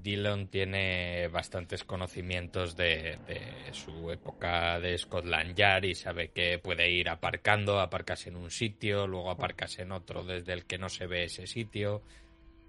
Dillon 0.02 0.48
tiene 0.48 1.28
bastantes 1.28 1.84
conocimientos 1.84 2.76
de, 2.76 3.18
de 3.26 3.72
su 3.72 4.10
época 4.10 4.80
de 4.80 4.96
Scotland 4.96 5.54
Yard 5.54 5.84
y 5.84 5.94
sabe 5.94 6.30
que 6.30 6.58
puede 6.58 6.90
ir 6.90 7.08
aparcando, 7.08 7.80
aparcas 7.80 8.26
en 8.26 8.36
un 8.36 8.50
sitio, 8.50 9.06
luego 9.06 9.30
aparcas 9.30 9.78
en 9.78 9.92
otro 9.92 10.24
desde 10.24 10.52
el 10.52 10.64
que 10.66 10.78
no 10.78 10.88
se 10.88 11.06
ve 11.06 11.24
ese 11.24 11.46
sitio, 11.46 12.02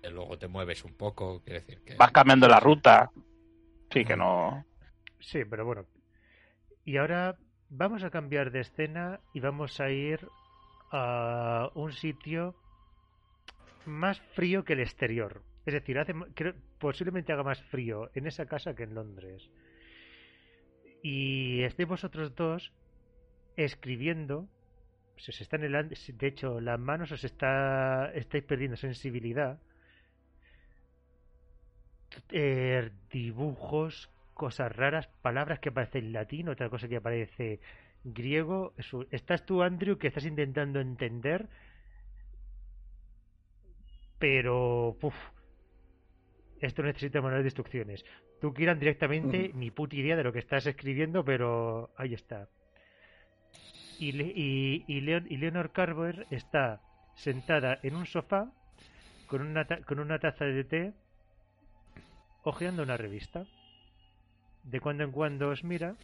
y 0.03 0.09
luego 0.09 0.37
te 0.37 0.47
mueves 0.47 0.83
un 0.83 0.93
poco, 0.93 1.41
quiere 1.43 1.61
decir 1.61 1.81
que... 1.81 1.95
Vas 1.95 2.11
cambiando 2.11 2.47
la 2.47 2.59
ruta. 2.59 3.11
Sí, 3.91 4.03
que 4.05 4.15
no. 4.15 4.65
Sí, 5.19 5.39
pero 5.49 5.65
bueno. 5.65 5.85
Y 6.85 6.97
ahora 6.97 7.37
vamos 7.69 8.03
a 8.03 8.09
cambiar 8.09 8.51
de 8.51 8.61
escena 8.61 9.19
y 9.33 9.39
vamos 9.39 9.79
a 9.79 9.89
ir 9.89 10.27
a 10.91 11.69
un 11.75 11.93
sitio 11.93 12.55
más 13.85 14.19
frío 14.33 14.63
que 14.63 14.73
el 14.73 14.79
exterior. 14.81 15.43
Es 15.65 15.73
decir, 15.73 15.97
hace, 15.99 16.13
creo- 16.35 16.55
posiblemente 16.79 17.31
haga 17.33 17.43
más 17.43 17.61
frío 17.63 18.09
en 18.15 18.27
esa 18.27 18.45
casa 18.47 18.75
que 18.75 18.83
en 18.83 18.95
Londres. 18.95 19.49
Y 21.03 21.63
estéis 21.63 21.89
vosotros 21.89 22.35
dos 22.35 22.71
escribiendo. 23.57 24.47
Se 25.17 25.31
os 25.31 25.41
están 25.41 25.63
helando, 25.63 25.95
de 26.21 26.27
hecho, 26.27 26.59
las 26.61 26.79
manos 26.79 27.11
os 27.11 27.23
está, 27.23 28.11
estáis 28.15 28.43
perdiendo 28.43 28.77
sensibilidad. 28.77 29.59
Eh, 32.29 32.91
dibujos, 33.11 34.09
cosas 34.33 34.75
raras, 34.75 35.07
palabras 35.21 35.59
que 35.59 35.69
aparecen 35.69 36.11
latín, 36.13 36.49
otra 36.49 36.69
cosa 36.69 36.87
que 36.87 36.97
aparece 36.97 37.59
griego. 38.03 38.73
Estás 39.11 39.45
tú, 39.45 39.61
Andrew, 39.61 39.97
que 39.97 40.07
estás 40.07 40.25
intentando 40.25 40.79
entender, 40.79 41.47
pero 44.19 44.95
puf, 44.99 45.15
esto 46.61 46.83
necesita 46.83 47.21
manual 47.21 47.41
de 47.43 47.47
instrucciones. 47.47 48.05
Tú, 48.39 48.53
Kiran, 48.53 48.79
directamente 48.79 49.51
ni 49.53 49.71
puta 49.71 49.95
idea 49.95 50.15
de 50.15 50.23
lo 50.23 50.31
que 50.33 50.39
estás 50.39 50.65
escribiendo, 50.67 51.23
pero 51.25 51.91
ahí 51.97 52.13
está. 52.13 52.47
Y, 53.99 54.11
Le- 54.13 54.33
y, 54.35 54.83
y, 54.87 55.01
Leon- 55.01 55.27
y 55.29 55.37
Leonor 55.37 55.71
Carver 55.71 56.25
está 56.31 56.81
sentada 57.15 57.79
en 57.83 57.95
un 57.95 58.05
sofá 58.05 58.51
con 59.27 59.41
una, 59.41 59.65
ta- 59.65 59.81
con 59.83 59.99
una 59.99 60.19
taza 60.19 60.45
de 60.45 60.63
té 60.63 60.93
hojeando 62.43 62.83
una 62.83 62.97
revista. 62.97 63.45
De 64.63 64.79
cuando 64.79 65.03
en 65.03 65.11
cuando 65.11 65.49
os 65.49 65.63
mira 65.63 65.95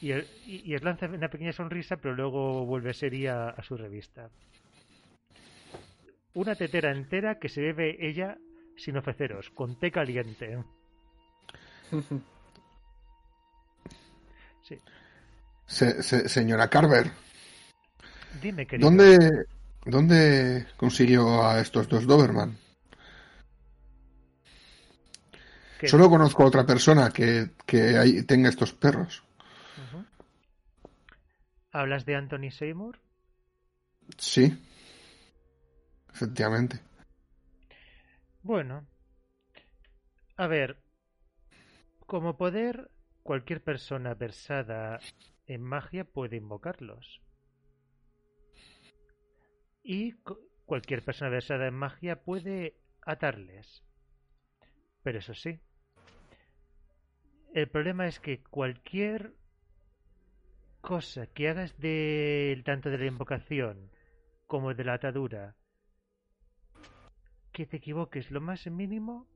y, 0.00 0.12
el- 0.12 0.26
y- 0.46 0.62
y 0.70 0.74
os 0.74 0.82
lanza 0.82 1.06
una 1.06 1.28
pequeña 1.28 1.52
sonrisa, 1.52 1.96
pero 1.98 2.14
luego 2.14 2.64
vuelve 2.64 2.94
seria 2.94 3.48
a 3.50 3.62
su 3.62 3.76
revista. 3.76 4.30
Una 6.32 6.54
tetera 6.54 6.92
entera 6.92 7.38
que 7.38 7.48
se 7.48 7.60
bebe 7.60 7.96
ella 8.06 8.38
sin 8.82 8.96
ofreceros, 8.96 9.50
con 9.50 9.78
té 9.78 9.90
caliente. 9.90 10.64
Sí. 14.62 14.76
Se- 15.66 16.02
se- 16.02 16.28
señora 16.28 16.68
Carver, 16.68 17.10
Dime, 18.40 18.66
querido. 18.66 18.88
¿dónde, 18.88 19.46
¿dónde 19.84 20.66
consiguió 20.76 21.44
a 21.46 21.60
estos 21.60 21.88
dos 21.88 22.06
Doberman? 22.06 22.56
¿Qué? 25.78 25.88
Solo 25.88 26.08
conozco 26.10 26.42
a 26.42 26.46
otra 26.46 26.64
persona 26.66 27.10
que, 27.10 27.50
que 27.66 28.22
tenga 28.26 28.48
estos 28.48 28.72
perros. 28.72 29.22
¿Hablas 31.72 32.04
de 32.04 32.16
Anthony 32.16 32.50
Seymour? 32.50 32.98
Sí. 34.18 34.56
Efectivamente. 36.12 36.80
Bueno, 38.42 38.86
a 40.36 40.46
ver, 40.48 40.76
como 42.06 42.36
poder, 42.36 42.90
cualquier 43.22 43.62
persona 43.62 44.14
versada 44.14 45.00
en 45.46 45.62
magia 45.62 46.04
puede 46.04 46.36
invocarlos. 46.36 47.22
Y 49.82 50.12
cu- 50.24 50.38
cualquier 50.64 51.04
persona 51.04 51.28
versada 51.28 51.66
en 51.66 51.74
magia 51.74 52.22
puede 52.22 52.78
atarles. 53.02 53.82
Pero 55.02 55.18
eso 55.18 55.34
sí, 55.34 55.60
el 57.54 57.68
problema 57.68 58.08
es 58.08 58.18
que 58.18 58.42
cualquier 58.42 59.34
cosa 60.80 61.26
que 61.26 61.48
hagas 61.48 61.78
de 61.78 62.60
tanto 62.64 62.90
de 62.90 62.98
la 62.98 63.06
invocación 63.06 63.90
como 64.46 64.74
de 64.74 64.84
la 64.84 64.94
atadura 64.94 65.56
que 67.60 67.66
te 67.66 67.76
equivoques 67.76 68.30
lo 68.30 68.40
más 68.40 68.66
mínimo 68.68 69.26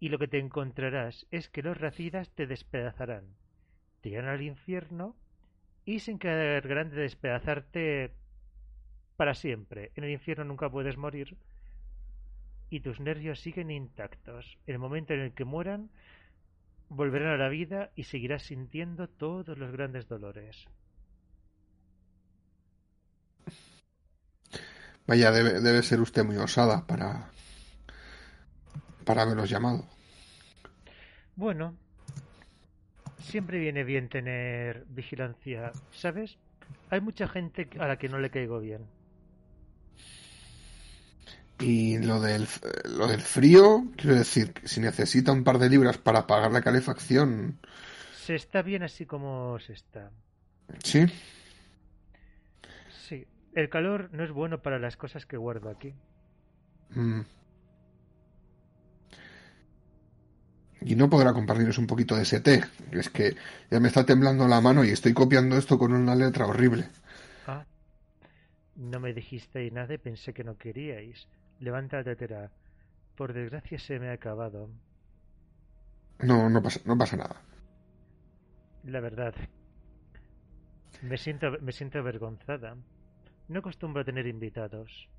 y 0.00 0.08
lo 0.08 0.18
que 0.18 0.28
te 0.28 0.38
encontrarás 0.38 1.26
es 1.30 1.50
que 1.50 1.62
los 1.62 1.76
racidas 1.76 2.30
te 2.30 2.46
despedazarán, 2.46 3.36
te 4.00 4.08
irán 4.08 4.28
al 4.28 4.40
infierno 4.40 5.14
y 5.84 5.98
se 5.98 6.12
encargarán 6.12 6.88
de 6.88 7.02
despedazarte 7.02 8.14
para 9.18 9.34
siempre. 9.34 9.92
En 9.94 10.04
el 10.04 10.10
infierno 10.12 10.44
nunca 10.44 10.70
puedes 10.70 10.96
morir 10.96 11.36
y 12.70 12.80
tus 12.80 12.98
nervios 12.98 13.40
siguen 13.40 13.70
intactos. 13.70 14.56
En 14.66 14.72
el 14.72 14.78
momento 14.78 15.12
en 15.12 15.20
el 15.20 15.34
que 15.34 15.44
mueran, 15.44 15.90
volverán 16.88 17.34
a 17.34 17.36
la 17.36 17.50
vida 17.50 17.90
y 17.94 18.04
seguirás 18.04 18.44
sintiendo 18.44 19.06
todos 19.06 19.58
los 19.58 19.70
grandes 19.70 20.08
dolores. 20.08 20.66
Vaya, 25.06 25.30
debe, 25.30 25.60
debe 25.60 25.82
ser 25.84 26.00
usted 26.00 26.24
muy 26.24 26.36
osada 26.36 26.86
para, 26.86 27.30
para 29.04 29.22
haberlos 29.22 29.48
llamado. 29.50 29.86
Bueno, 31.36 31.76
siempre 33.18 33.58
viene 33.58 33.84
bien 33.84 34.08
tener 34.10 34.84
vigilancia, 34.88 35.72
¿sabes? 35.90 36.38
Hay 36.90 37.00
mucha 37.00 37.26
gente 37.28 37.68
a 37.78 37.86
la 37.86 37.98
que 37.98 38.08
no 38.10 38.18
le 38.18 38.30
caigo 38.30 38.60
bien. 38.60 38.90
Y 41.58 41.98
lo 41.98 42.20
del, 42.20 42.46
lo 42.84 43.06
del 43.06 43.20
frío, 43.20 43.84
quiero 43.96 44.16
decir, 44.16 44.52
si 44.64 44.80
necesita 44.80 45.32
un 45.32 45.44
par 45.44 45.58
de 45.58 45.70
libras 45.70 45.96
para 45.98 46.26
pagar 46.26 46.50
la 46.52 46.60
calefacción, 46.62 47.60
Se 48.10 48.34
está 48.36 48.62
bien 48.62 48.82
así 48.84 49.06
como 49.06 49.58
se 49.58 49.72
está. 49.72 50.12
sí. 50.84 51.06
El 53.54 53.68
calor 53.68 54.08
no 54.12 54.24
es 54.24 54.30
bueno 54.30 54.62
para 54.62 54.78
las 54.78 54.96
cosas 54.96 55.26
que 55.26 55.36
guardo 55.36 55.68
aquí. 55.68 55.94
Mm. 56.90 57.20
Y 60.84 60.96
no 60.96 61.08
podrá 61.08 61.32
compartirnos 61.32 61.78
un 61.78 61.86
poquito 61.86 62.16
de 62.16 62.22
ese 62.22 62.40
té. 62.40 62.64
Es 62.90 63.08
que 63.10 63.36
ya 63.70 63.78
me 63.78 63.88
está 63.88 64.04
temblando 64.04 64.48
la 64.48 64.60
mano 64.60 64.84
y 64.84 64.90
estoy 64.90 65.12
copiando 65.12 65.56
esto 65.56 65.78
con 65.78 65.92
una 65.92 66.14
letra 66.14 66.46
horrible. 66.46 66.88
Ah, 67.46 67.64
no 68.76 68.98
me 68.98 69.12
dijisteis 69.12 69.72
nada 69.72 69.94
y 69.94 69.98
pensé 69.98 70.32
que 70.32 70.44
no 70.44 70.56
queríais. 70.56 71.28
Levanta 71.60 71.98
la 71.98 72.04
tetera. 72.04 72.50
Por 73.16 73.32
desgracia 73.32 73.78
se 73.78 74.00
me 74.00 74.08
ha 74.08 74.14
acabado. 74.14 74.70
No, 76.20 76.48
no 76.48 76.62
pasa, 76.62 76.80
no 76.84 76.96
pasa 76.96 77.16
nada. 77.16 77.36
La 78.84 79.00
verdad. 79.00 79.34
Me 81.02 81.16
siento, 81.18 81.58
me 81.60 81.72
siento 81.72 81.98
avergonzada. 81.98 82.76
No 83.52 83.58
acostumbro 83.58 84.00
a 84.00 84.04
tener 84.04 84.26
invitados. 84.26 85.10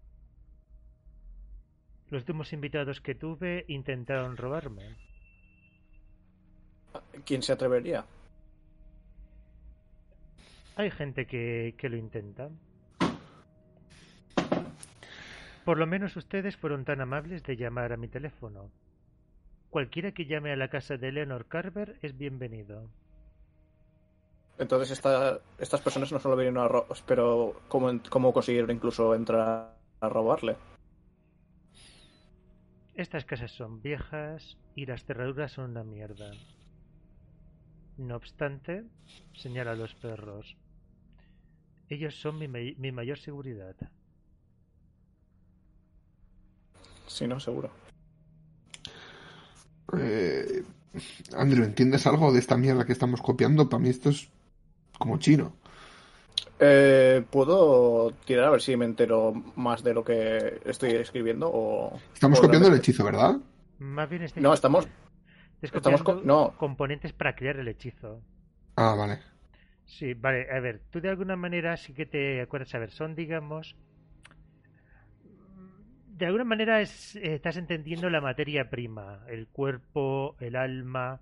Los 2.10 2.24
últimos 2.24 2.52
invitados 2.52 3.00
que 3.00 3.14
tuve 3.14 3.64
intentaron 3.68 4.38
robarme. 4.38 4.96
¿Quién 7.28 7.44
se 7.44 7.54
atrevería? 7.54 8.04
Hay 10.78 10.90
gente 10.90 11.28
que, 11.28 11.76
que 11.78 11.90
lo 11.90 11.96
intenta. 11.96 12.50
Por 15.64 15.78
lo 15.78 15.86
menos 15.86 16.16
ustedes 16.18 16.58
fueron 16.58 16.86
tan 16.86 17.02
amables 17.02 17.44
de 17.44 17.56
llamar 17.56 17.94
a 17.94 17.98
mi 17.98 18.08
teléfono. 18.08 18.72
Cualquiera 19.70 20.12
que 20.12 20.26
llame 20.26 20.52
a 20.52 20.56
la 20.56 20.70
casa 20.70 20.98
de 20.98 21.12
Leonor 21.12 21.46
Carver 21.46 22.00
es 22.02 22.18
bienvenido. 22.18 22.90
Entonces 24.58 24.92
esta- 24.92 25.40
estas 25.58 25.82
personas 25.82 26.12
no 26.12 26.20
solo 26.20 26.36
vinieron 26.36 26.64
a 26.64 26.68
robar, 26.68 26.98
pero 27.08 27.60
¿cómo, 27.68 27.92
¿cómo 28.10 28.34
consiguieron 28.34 28.72
incluso 28.72 29.16
entrar 29.16 29.76
a 30.00 30.10
robarle? 30.10 30.56
Estas 32.96 33.26
casas 33.26 33.52
son 33.52 33.82
viejas 33.82 34.58
y 34.76 34.86
las 34.86 35.04
cerraduras 35.04 35.52
son 35.52 35.72
una 35.72 35.84
mierda. 35.84 36.32
No 37.98 38.16
obstante, 38.16 38.84
señala 39.34 39.72
a 39.72 39.76
los 39.76 39.96
perros. 39.96 40.56
Ellos 41.90 42.16
son 42.16 42.38
mi, 42.38 42.48
mi 42.48 42.92
mayor 42.92 43.18
seguridad. 43.18 43.76
Sí, 47.08 47.28
no, 47.28 47.40
seguro. 47.40 47.72
Eh, 49.98 50.64
Andrew, 51.36 51.64
¿entiendes 51.64 52.08
algo 52.08 52.32
de 52.32 52.40
esta 52.40 52.58
mierda 52.58 52.86
que 52.86 52.94
estamos 52.94 53.22
copiando? 53.22 53.70
Para 53.70 53.84
mí 53.84 53.90
esto 53.90 54.10
es 54.10 54.30
como 55.04 55.18
chino. 55.20 55.54
Eh, 56.60 57.24
¿Puedo 57.30 58.12
tirar 58.26 58.46
a 58.46 58.50
ver 58.52 58.62
si 58.62 58.78
me 58.78 58.86
entero 58.86 59.34
más 59.56 59.84
de 59.84 59.94
lo 59.94 60.04
que 60.04 60.62
estoy 60.66 60.92
escribiendo? 60.92 61.50
O... 61.54 62.00
Estamos 62.14 62.40
o 62.40 62.42
copiando 62.42 62.68
el 62.68 62.76
hechizo, 62.76 63.04
¿verdad? 63.04 63.38
Más 63.78 64.10
bien 64.10 64.24
estáis, 64.24 64.48
No, 64.48 64.54
estamos... 64.54 64.88
estamos 65.78 66.02
co- 66.08 66.22
no. 66.24 66.54
componentes 66.64 67.12
para 67.14 67.36
crear 67.36 67.58
el 67.60 67.68
hechizo. 67.68 68.10
Ah, 68.76 68.96
vale. 68.96 69.20
Sí, 69.86 70.14
vale, 70.14 70.48
a 70.52 70.60
ver, 70.60 70.82
tú 70.90 71.00
de 71.02 71.08
alguna 71.10 71.36
manera 71.38 71.78
sí 71.78 71.94
que 71.94 72.06
te 72.06 72.42
acuerdas, 72.42 72.74
a 72.76 72.80
ver, 72.80 72.92
son, 72.92 73.16
digamos, 73.16 73.78
de 76.20 76.26
alguna 76.26 76.44
manera 76.44 76.82
es, 76.82 77.16
estás 77.16 77.58
entendiendo 77.58 78.10
la 78.10 78.22
materia 78.22 78.70
prima, 78.70 79.24
el 79.28 79.48
cuerpo, 79.48 80.36
el 80.40 80.56
alma, 80.56 81.22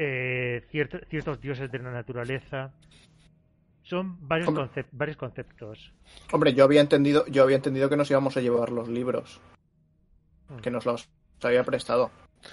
eh, 0.00 0.64
cierto- 0.70 0.98
ciertos 1.10 1.40
dioses 1.40 1.70
de 1.72 1.78
la 1.80 1.90
naturaleza. 1.90 2.72
Son 3.82 4.16
varios, 4.28 4.48
Hombre. 4.48 4.68
varios 4.92 5.16
conceptos. 5.16 5.92
Hombre, 6.32 6.54
yo 6.54 6.62
había 6.64 6.80
entendido, 6.80 7.26
yo 7.26 7.42
había 7.42 7.56
entendido 7.56 7.88
que 7.88 7.96
nos 7.96 8.08
íbamos 8.10 8.36
a 8.36 8.40
llevar 8.40 8.70
los 8.70 8.88
libros, 8.88 9.40
Mm. 10.48 10.56
que 10.58 10.70
nos 10.70 10.86
los 10.86 11.08
había 11.42 11.64
prestado. 11.64 12.10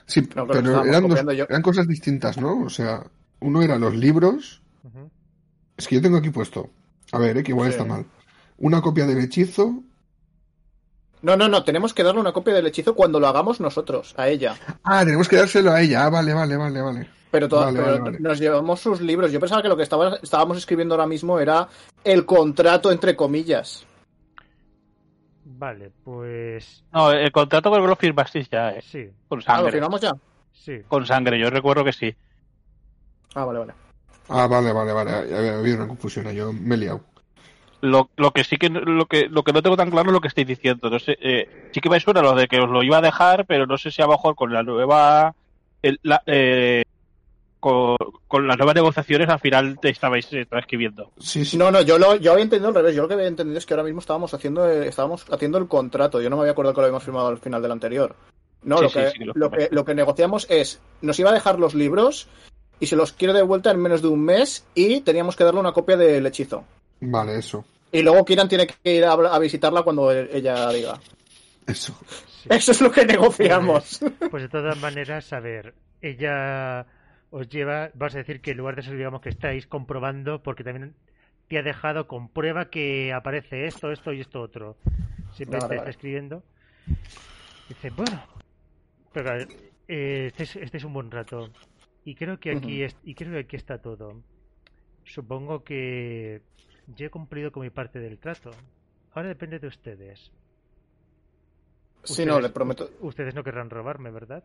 Sí, 0.07 0.21
No, 0.35 0.47
pero 0.47 0.59
eran, 0.83 1.07
dos- 1.07 1.61
cosas 1.61 1.87
distintas, 1.87 2.37
¿no? 2.39 2.63
O 2.63 2.69
sea, 2.69 3.03
uno 3.41 3.61
era 3.61 3.77
los 3.77 3.95
libros. 3.95 4.61
Es 5.77 5.87
que 5.87 5.95
yo 5.95 6.01
tengo 6.01 6.17
aquí 6.17 6.29
puesto. 6.31 6.69
A 7.11 7.19
ver, 7.19 7.37
eh, 7.37 7.43
que 7.43 7.51
igual 7.51 7.67
Sí. 7.69 7.77
está 7.77 7.85
mal. 7.85 8.05
Una 8.57 8.81
copia 8.81 9.05
del 9.05 9.19
hechizo. 9.19 9.83
No, 11.25 11.35
no, 11.35 11.47
no, 11.47 11.63
tenemos 11.63 11.91
que 11.91 12.03
darle 12.03 12.21
una 12.21 12.31
copia 12.33 12.53
del 12.53 12.67
hechizo 12.67 12.93
cuando 12.93 13.19
lo 13.19 13.27
hagamos 13.27 13.59
nosotros, 13.59 14.13
a 14.15 14.27
ella. 14.29 14.55
Ah, 14.83 15.03
tenemos 15.03 15.27
que 15.27 15.37
dárselo 15.37 15.71
a 15.71 15.81
ella. 15.81 16.05
Ah, 16.05 16.09
vale, 16.11 16.35
vale, 16.35 16.55
vale, 16.55 16.79
vale. 16.81 17.09
Pero, 17.31 17.49
toda- 17.49 17.65
Vale, 17.65 17.77
pero 17.79 17.91
vale, 17.93 17.99
vale. 18.03 18.19
nos 18.19 18.37
llevamos 18.39 18.79
sus 18.79 19.01
libros. 19.01 19.31
Yo 19.31 19.39
pensaba 19.39 19.63
que 19.63 19.67
lo 19.67 19.75
que 19.75 19.81
estaba- 19.81 20.17
estábamos 20.21 20.57
escribiendo 20.57 20.93
ahora 20.93 21.07
mismo 21.07 21.39
era 21.39 21.67
el 22.03 22.27
contrato, 22.27 22.91
entre 22.91 23.15
comillas. 23.15 23.87
Vale, 25.45 25.91
pues 26.03 26.83
No, 26.93 27.11
el 27.11 27.31
contrato 27.31 27.71
creo 27.71 27.81
que 27.83 27.87
lo 27.89 27.95
firmasteis 27.95 28.47
ya, 28.49 28.69
eh, 28.73 28.81
sí, 28.83 29.09
con 29.27 29.39
Ah, 29.39 29.41
¿lo 29.41 29.55
sangre. 29.57 29.71
firmamos 29.71 30.01
ya? 30.01 30.11
sí. 30.53 30.81
Con 30.87 31.07
sangre, 31.07 31.39
yo 31.39 31.49
recuerdo 31.49 31.83
que 31.83 31.93
sí. 31.93 32.15
Ah, 33.33 33.45
vale, 33.45 33.59
vale. 33.59 33.73
Ah, 34.29 34.45
vale, 34.47 34.71
vale, 34.71 34.93
vale. 34.93 35.11
Había, 35.11 35.75
una 35.75 35.87
confusión. 35.87 36.31
Yo 36.33 36.53
me 36.53 36.75
he 36.75 36.77
liado. 36.77 37.01
Lo, 37.81 38.09
lo 38.15 38.31
que 38.31 38.43
sí 38.43 38.57
que 38.57 38.69
lo 38.69 39.05
que 39.05 39.27
lo 39.29 39.43
que 39.43 39.53
no 39.53 39.61
tengo 39.61 39.77
tan 39.77 39.91
claro 39.91 40.09
es 40.09 40.13
lo 40.13 40.21
que 40.21 40.27
estáis 40.29 40.47
diciendo. 40.47 40.89
No 40.89 40.97
sé, 40.99 41.17
eh, 41.21 41.69
sí 41.73 41.81
que 41.81 41.89
me 41.89 41.99
suena 41.99 42.21
lo 42.21 42.33
de 42.33 42.47
que 42.47 42.59
os 42.59 42.69
lo 42.69 42.81
iba 42.83 42.97
a 42.97 43.01
dejar, 43.01 43.45
pero 43.45 43.67
no 43.67 43.77
sé 43.77 43.91
si 43.91 44.01
a 44.01 44.05
lo 44.05 44.11
mejor 44.13 44.35
con 44.35 44.51
la 44.53 44.63
nueva 44.63 45.35
el- 45.81 45.99
la- 46.01 46.23
eh, 46.25 46.83
con, 47.59 47.95
con 48.27 48.47
las 48.47 48.57
nuevas 48.57 48.75
negociaciones 48.75 49.27
al 49.29 49.39
final 49.39 49.79
te 49.79 49.89
estabais 49.89 50.31
eh, 50.33 50.45
transcribiendo. 50.45 51.11
Sí, 51.19 51.45
sí. 51.45 51.57
No, 51.57 51.71
no, 51.71 51.81
yo, 51.81 51.97
lo, 51.97 52.15
yo 52.15 52.31
había 52.31 52.43
entendido 52.43 52.69
al 52.69 52.75
revés. 52.75 52.95
Yo 52.95 53.01
lo 53.03 53.07
que 53.07 53.15
había 53.15 53.27
entendido 53.27 53.57
es 53.57 53.65
que 53.65 53.73
ahora 53.73 53.83
mismo 53.83 53.99
estábamos 53.99 54.33
haciendo, 54.33 54.69
eh, 54.69 54.87
estábamos 54.87 55.25
haciendo 55.31 55.57
el 55.57 55.67
contrato. 55.67 56.21
Yo 56.21 56.29
no 56.29 56.35
me 56.37 56.41
había 56.43 56.51
acordado 56.53 56.75
que 56.75 56.81
lo 56.81 56.85
habíamos 56.87 57.03
firmado 57.03 57.27
al 57.27 57.39
final 57.39 57.61
del 57.61 57.71
anterior. 57.71 58.15
No, 58.63 58.77
Sí, 58.77 58.83
lo, 58.83 58.89
sí, 58.89 58.99
que, 58.99 59.09
sí 59.11 59.19
que 59.19 59.25
lo 59.25 59.33
lo, 59.35 59.51
que, 59.51 59.67
lo 59.71 59.85
que 59.85 59.95
negociamos 59.95 60.47
es, 60.49 60.81
nos 61.01 61.19
iba 61.19 61.29
a 61.29 61.33
dejar 61.33 61.59
los 61.59 61.73
libros 61.75 62.27
y 62.79 62.87
se 62.87 62.95
los 62.95 63.13
quiere 63.13 63.33
de 63.33 63.41
vuelta 63.43 63.71
en 63.71 63.79
menos 63.79 64.01
de 64.01 64.07
un 64.09 64.23
mes 64.23 64.65
y 64.75 65.01
teníamos 65.01 65.35
que 65.35 65.43
darle 65.43 65.59
una 65.59 65.71
copia 65.71 65.97
del 65.97 66.25
hechizo. 66.25 66.63
Vale, 67.01 67.37
eso. 67.39 67.65
Y 67.91 68.01
luego 68.01 68.25
Kiran 68.25 68.49
tiene 68.49 68.67
que 68.67 68.95
ir 68.97 69.05
a, 69.05 69.13
a 69.13 69.39
visitarla 69.39 69.83
cuando 69.83 70.11
e- 70.11 70.29
ella 70.37 70.69
diga. 70.69 70.99
Eso. 71.67 71.97
sí. 72.27 72.49
Eso 72.49 72.71
es 72.71 72.81
lo 72.81 72.91
que 72.91 73.05
negociamos. 73.05 73.99
Pues 74.29 74.43
de 74.43 74.49
todas 74.49 74.77
maneras, 74.77 75.31
a 75.33 75.39
ver, 75.39 75.73
ella 76.01 76.85
os 77.31 77.49
lleva, 77.49 77.89
vas 77.95 78.15
a 78.15 78.19
decir 78.19 78.41
que 78.41 78.51
en 78.51 78.57
lugar 78.57 78.75
de 78.75 78.81
eso, 78.81 78.91
digamos 78.91 79.21
que 79.21 79.29
estáis 79.29 79.65
comprobando, 79.67 80.43
porque 80.43 80.63
también 80.63 80.95
te 81.47 81.57
ha 81.57 81.63
dejado 81.63 82.07
con 82.07 82.29
prueba 82.29 82.69
que 82.69 83.13
aparece 83.13 83.65
esto, 83.65 83.91
esto 83.91 84.13
y 84.13 84.21
esto 84.21 84.41
otro. 84.41 84.77
Siempre 85.33 85.59
Vale, 85.59 85.69
te 85.69 85.75
está 85.75 85.81
vale. 85.83 85.91
escribiendo. 85.91 86.43
Dice, 87.67 87.89
bueno, 87.91 88.21
pero 89.11 89.41
eh, 89.87 90.27
este, 90.27 90.43
es, 90.43 90.55
este 90.55 90.77
es 90.77 90.83
un 90.83 90.93
buen 90.93 91.11
rato. 91.11 91.49
Y 92.03 92.15
creo 92.15 92.39
que 92.39 92.51
aquí 92.51 92.83
es, 92.83 92.95
y 93.03 93.15
creo 93.15 93.31
que 93.33 93.39
aquí 93.39 93.55
está 93.55 93.81
todo. 93.81 94.21
Supongo 95.03 95.63
que 95.63 96.41
ya 96.95 97.07
he 97.07 97.09
cumplido 97.09 97.51
con 97.51 97.63
mi 97.63 97.69
parte 97.69 97.99
del 97.99 98.17
trato. 98.19 98.51
Ahora 99.13 99.29
depende 99.29 99.59
de 99.59 99.67
ustedes. 99.67 100.31
Sí, 102.03 102.25
no, 102.25 102.33
le 102.33 102.47
Ustedes- 102.47 102.51
prometo. 102.51 102.89
Ustedes 103.01 103.33
no 103.35 103.43
querrán 103.43 103.69
robarme, 103.69 104.11
¿verdad? 104.11 104.43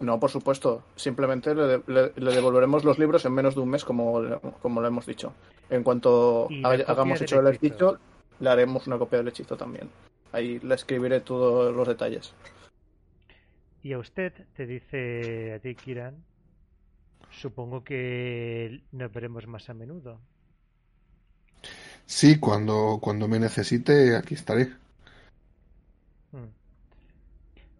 No, 0.00 0.18
por 0.18 0.30
supuesto. 0.30 0.82
Simplemente 0.96 1.54
le, 1.54 1.82
le- 1.86 2.12
le 2.16 2.34
devolveremos 2.34 2.84
los 2.84 2.98
libros 2.98 3.24
en 3.24 3.32
menos 3.34 3.54
de 3.54 3.60
un 3.60 3.68
mes, 3.70 3.84
como, 3.84 4.20
como 4.60 4.80
lo 4.80 4.88
hemos 4.88 5.06
dicho. 5.06 5.32
En 5.70 5.84
cuanto 5.84 6.48
hagamos 6.64 7.20
hecho 7.20 7.38
el 7.40 7.54
hechizo, 7.54 7.98
le 8.40 8.50
haremos 8.50 8.86
una 8.86 8.98
copia 8.98 9.18
del 9.18 9.28
hechizo 9.28 9.56
también. 9.56 9.88
Ahí 10.32 10.58
le 10.60 10.74
escribiré 10.74 11.20
todos 11.20 11.74
los 11.74 11.86
detalles. 11.86 12.34
Y 13.82 13.92
a 13.92 13.98
usted 13.98 14.32
te 14.54 14.66
dice 14.66 15.54
a 15.54 15.58
ti, 15.60 15.74
Kiran, 15.74 16.24
supongo 17.30 17.84
que 17.84 18.82
nos 18.92 19.12
veremos 19.12 19.46
más 19.46 19.68
a 19.70 19.74
menudo. 19.74 20.20
Sí, 22.16 22.38
cuando, 22.38 22.98
cuando 23.02 23.26
me 23.26 23.40
necesite, 23.40 24.14
aquí 24.16 24.34
estaré. 24.34 24.72
Hmm. 26.32 26.48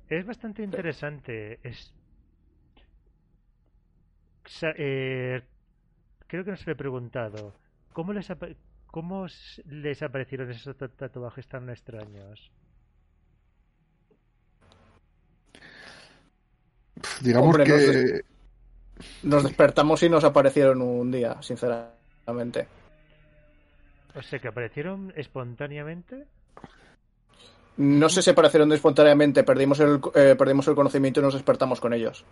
Es 0.09 0.25
bastante 0.25 0.63
interesante. 0.63 1.59
Es... 1.65 1.93
Eh, 4.77 5.43
Creo 6.29 6.45
que 6.45 6.53
no 6.53 6.57
se 6.57 6.67
lo 6.67 6.73
he 6.73 6.77
preguntado. 6.77 7.55
¿Cómo 7.93 8.13
les, 8.13 8.29
cómo 8.87 9.27
les 9.67 10.03
aparecieron 10.03 10.51
esos 10.51 10.77
ta- 10.77 10.89
tatuajes 10.89 11.49
tan 11.49 11.71
extraños? 11.71 12.53
Digamos 17.21 17.57
Hombre, 17.57 17.65
que 17.65 18.25
Nos 19.23 19.43
despertamos 19.43 20.03
y 20.03 20.09
nos 20.09 20.25
aparecieron 20.25 20.83
un 20.83 21.11
día, 21.11 21.41
sinceramente. 21.43 22.69
O 24.15 24.23
sea, 24.23 24.39
que 24.39 24.49
aparecieron 24.49 25.13
espontáneamente. 25.17 26.27
No 27.79 28.09
sé 28.11 28.21
si 28.23 28.31
aparecieron 28.31 28.71
espontáneamente, 28.73 29.45
perdimos 29.45 29.81
el, 29.81 30.01
eh, 30.15 30.35
perdimos 30.39 30.69
el 30.69 30.75
conocimiento 30.75 31.21
y 31.21 31.23
nos 31.23 31.35
despertamos 31.35 31.81
con 31.81 31.93
ellos. 31.95 32.25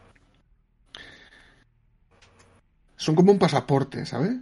son 2.97 3.15
como 3.15 3.33
un 3.33 3.39
pasaporte, 3.39 4.05
¿sabes? 4.05 4.33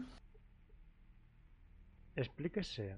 Explíquese. 2.17 2.97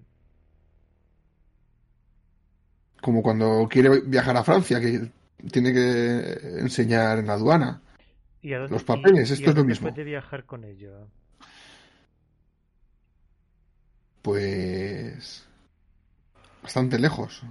Como 3.02 3.22
cuando 3.22 3.68
quiere 3.70 4.00
viajar 4.00 4.38
a 4.38 4.42
Francia, 4.44 4.80
que 4.80 5.10
tiene 5.52 5.74
que 5.74 6.60
enseñar 6.60 7.18
en 7.18 7.26
la 7.26 7.34
aduana. 7.34 7.82
¿Y 8.40 8.54
a 8.54 8.60
dónde- 8.60 8.72
Los 8.72 8.84
papeles, 8.84 9.28
y- 9.28 9.32
y 9.32 9.34
esto 9.34 9.48
a 9.48 9.50
es 9.50 9.54
lo 9.54 9.60
dónde 9.60 9.70
mismo. 9.72 9.90
puede 9.90 10.04
viajar 10.04 10.46
con 10.46 10.64
ello? 10.64 11.08
Pues 14.22 15.46
bastante 16.62 16.98
lejos. 16.98 17.42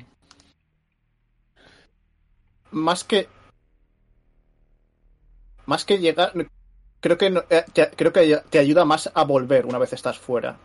Más 2.72 3.04
que. 3.04 3.28
Más 5.66 5.86
que 5.86 5.98
llegar. 5.98 6.34
Creo 7.00 7.18
que, 7.18 7.30
no- 7.30 7.44
eh, 7.50 7.64
te, 7.74 7.90
creo 7.92 8.12
que 8.12 8.42
te 8.50 8.60
ayuda 8.60 8.86
más 8.86 9.10
a 9.14 9.24
volver 9.24 9.66
una 9.66 9.78
vez 9.78 9.94
estás 9.94 10.20
fuera. 10.20 10.60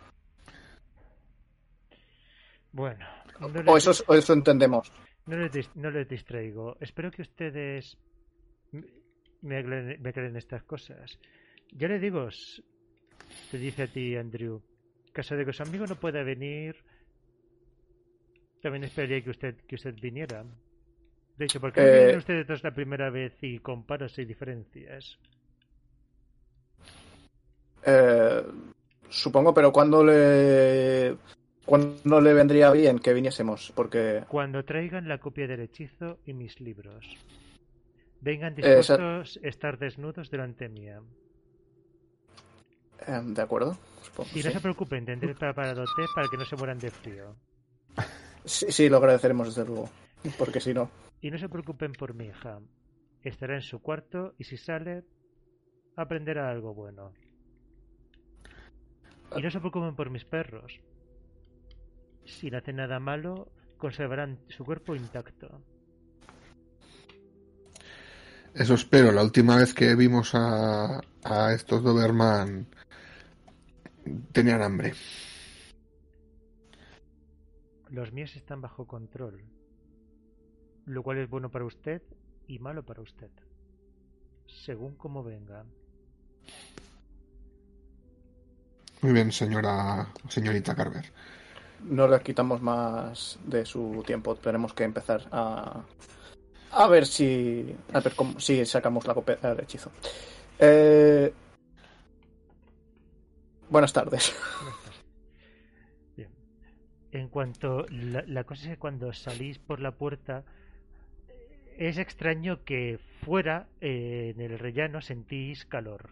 Bueno, 2.71 3.05
no 3.39 3.47
O 3.71 3.77
eso, 3.77 3.91
es- 3.91 4.03
o 4.07 4.13
eso 4.15 4.33
entendemos. 4.33 4.91
No 5.25 5.37
les, 5.37 5.75
no 5.75 5.89
les 5.89 6.07
distraigo. 6.07 6.75
Espero 6.81 7.09
que 7.09 7.21
ustedes 7.21 7.97
me 9.41 9.63
me 9.63 10.09
aclaren 10.09 10.35
estas 10.35 10.63
cosas. 10.63 11.17
Ya 11.71 11.87
le 11.87 11.99
digo, 11.99 12.27
te 13.49 13.57
dice 13.57 13.83
a 13.83 13.87
ti, 13.87 14.15
Andrew, 14.15 14.61
caso 15.15 15.35
de 15.35 15.45
que 15.45 15.53
su 15.53 15.63
amigo 15.63 15.85
no 15.87 15.95
pueda 15.95 16.21
venir, 16.23 16.75
también 18.61 18.83
esperaría 18.83 19.23
que 19.23 19.29
usted 19.31 19.55
que 19.67 19.75
usted 19.75 19.95
viniera. 19.99 20.43
De 21.37 21.45
hecho, 21.45 21.59
¿por 21.59 21.71
qué 21.71 21.81
no 21.81 21.87
Eh, 21.87 21.91
vienen 21.97 22.17
ustedes 22.17 22.45
dos 22.47 22.63
la 22.63 22.71
primera 22.79 23.09
vez 23.09 23.33
y 23.41 23.59
comparas 23.59 24.17
y 24.19 24.25
diferencias? 24.25 25.17
Eh, 27.85 28.43
supongo, 29.09 29.53
pero 29.53 29.71
¿cuándo 29.71 30.03
le... 30.03 31.15
¿Cuándo 31.65 32.21
le 32.21 32.33
vendría 32.33 32.69
bien 32.71 32.99
que 32.99 33.13
viniésemos? 33.13 33.71
Porque... 33.75 34.23
Cuando 34.27 34.63
traigan 34.63 35.07
la 35.07 35.17
copia 35.19 35.47
del 35.47 35.61
hechizo 35.61 36.19
y 36.25 36.33
mis 36.33 36.59
libros. 36.59 37.05
Vengan 38.21 38.53
Eh, 38.57 38.79
esa- 38.79 38.97
dispuestos 38.97 39.39
a 39.43 39.47
estar 39.47 39.79
desnudos 39.79 40.29
delante 40.29 40.69
mía. 40.69 41.01
Eh, 43.07 43.21
de 43.23 43.41
acuerdo. 43.41 43.77
supongo, 44.03 44.29
Y 44.33 44.41
sí. 44.41 44.47
no 44.47 44.51
se 44.53 44.59
preocupen, 44.61 45.05
tendré 45.05 45.33
preparado 45.35 45.83
té 45.83 46.03
para 46.13 46.27
que 46.27 46.37
no 46.37 46.45
se 46.45 46.55
mueran 46.55 46.79
de 46.79 46.91
frío. 46.91 47.35
Sí, 48.45 48.67
sí, 48.69 48.89
lo 48.89 48.97
agradeceremos 48.97 49.47
desde 49.55 49.67
luego. 49.67 49.89
Porque 50.37 50.59
si 50.59 50.73
no... 50.73 50.89
Y 51.21 51.31
no 51.31 51.37
se 51.37 51.49
preocupen 51.49 51.93
por 51.93 52.13
mi 52.13 52.25
hija. 52.25 52.59
Estará 53.23 53.55
en 53.55 53.61
su 53.61 53.79
cuarto 53.81 54.33
y 54.37 54.43
si 54.43 54.57
sale, 54.57 55.03
aprenderá 55.95 56.49
algo 56.51 56.73
bueno. 56.73 57.11
Y 59.35 59.41
no 59.41 59.49
se 59.49 59.59
preocupen 59.59 59.95
por 59.95 60.09
mis 60.11 60.25
perros. 60.25 60.79
Si 62.25 62.49
no 62.51 62.57
hacen 62.59 62.75
nada 62.77 62.99
malo, 62.99 63.51
conservarán 63.77 64.39
su 64.49 64.63
cuerpo 64.63 64.95
intacto. 64.95 65.61
Eso 68.53 68.75
espero. 68.75 69.11
La 69.11 69.23
última 69.23 69.57
vez 69.57 69.73
que 69.73 69.95
vimos 69.95 70.33
a, 70.33 71.01
a 71.23 71.53
estos 71.53 71.83
Doberman 71.83 72.67
tenían 74.31 74.61
hambre. 74.61 74.93
Los 77.89 78.11
míos 78.11 78.35
están 78.35 78.61
bajo 78.61 78.85
control. 78.87 79.43
Lo 80.85 81.03
cual 81.03 81.17
es 81.19 81.29
bueno 81.29 81.49
para 81.49 81.65
usted 81.65 82.01
y 82.47 82.59
malo 82.59 82.83
para 82.83 83.01
usted. 83.01 83.29
Según 84.47 84.95
como 84.95 85.23
venga. 85.23 85.65
Muy 89.01 89.13
bien, 89.13 89.31
señora, 89.31 90.07
señorita 90.29 90.75
Carver. 90.75 91.11
No 91.83 92.07
le 92.07 92.19
quitamos 92.21 92.61
más 92.61 93.37
de 93.45 93.65
su 93.65 94.03
tiempo. 94.05 94.35
Tenemos 94.35 94.73
que 94.73 94.83
empezar 94.83 95.27
a... 95.31 95.83
A 96.71 96.87
ver 96.87 97.05
si... 97.05 97.75
A 97.93 97.99
ver 97.99 98.15
cómo, 98.15 98.39
si 98.39 98.65
sacamos 98.65 99.05
la 99.05 99.13
copia 99.13 99.35
del 99.35 99.61
hechizo. 99.61 99.91
Eh, 100.57 101.33
Buenas 103.69 103.93
tardes. 103.93 104.35
Bien. 106.15 106.29
En 107.11 107.29
cuanto. 107.29 107.85
La, 107.89 108.23
la 108.27 108.43
cosa 108.43 108.63
es 108.63 108.69
que 108.69 108.77
cuando 108.77 109.11
salís 109.13 109.59
por 109.59 109.79
la 109.79 109.91
puerta. 109.91 110.43
Es 111.77 111.97
extraño 111.97 112.63
que 112.63 112.99
fuera, 113.21 113.67
eh, 113.81 114.31
en 114.33 114.39
el 114.39 114.57
rellano, 114.57 115.01
sentís 115.01 115.65
calor. 115.65 116.11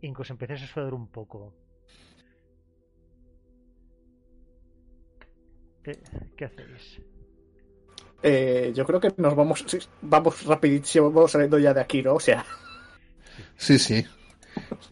Incluso 0.00 0.32
empezáis 0.32 0.62
a 0.64 0.66
sudar 0.66 0.92
un 0.92 1.06
poco. 1.06 1.54
¿Qué, 5.84 6.00
qué 6.36 6.44
hacéis? 6.46 7.00
Eh, 8.24 8.72
yo 8.74 8.84
creo 8.84 8.98
que 8.98 9.12
nos 9.18 9.36
vamos... 9.36 9.64
Vamos 10.02 10.44
rapidísimo, 10.46 11.12
vamos 11.12 11.30
saliendo 11.30 11.60
ya 11.60 11.72
de 11.72 11.82
aquí, 11.82 12.02
¿no? 12.02 12.14
O 12.14 12.20
sea... 12.20 12.44
Sí, 13.56 13.78
sí. 13.78 14.04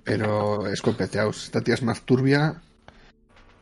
Pero 0.05 0.67
escopeteaos. 0.67 1.45
Esta 1.45 1.61
tía 1.61 1.75
es 1.75 1.83
más 1.83 2.03
turbia. 2.03 2.61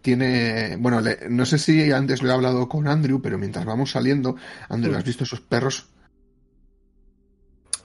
Tiene. 0.03 0.77
Bueno, 0.79 1.01
le- 1.01 1.29
no 1.29 1.45
sé 1.45 1.59
si 1.59 1.93
antes 1.93 2.23
lo 2.23 2.31
he 2.31 2.33
hablado 2.33 2.69
con 2.69 2.89
Andrew, 2.89 3.21
pero 3.21 3.37
mientras 3.39 3.65
vamos 3.67 3.91
saliendo, 3.91 4.37
Andrew, 4.69 4.93
Sí. 4.93 4.99
¿has 4.99 5.05
visto 5.05 5.25
esos 5.25 5.41
perros? 5.41 5.89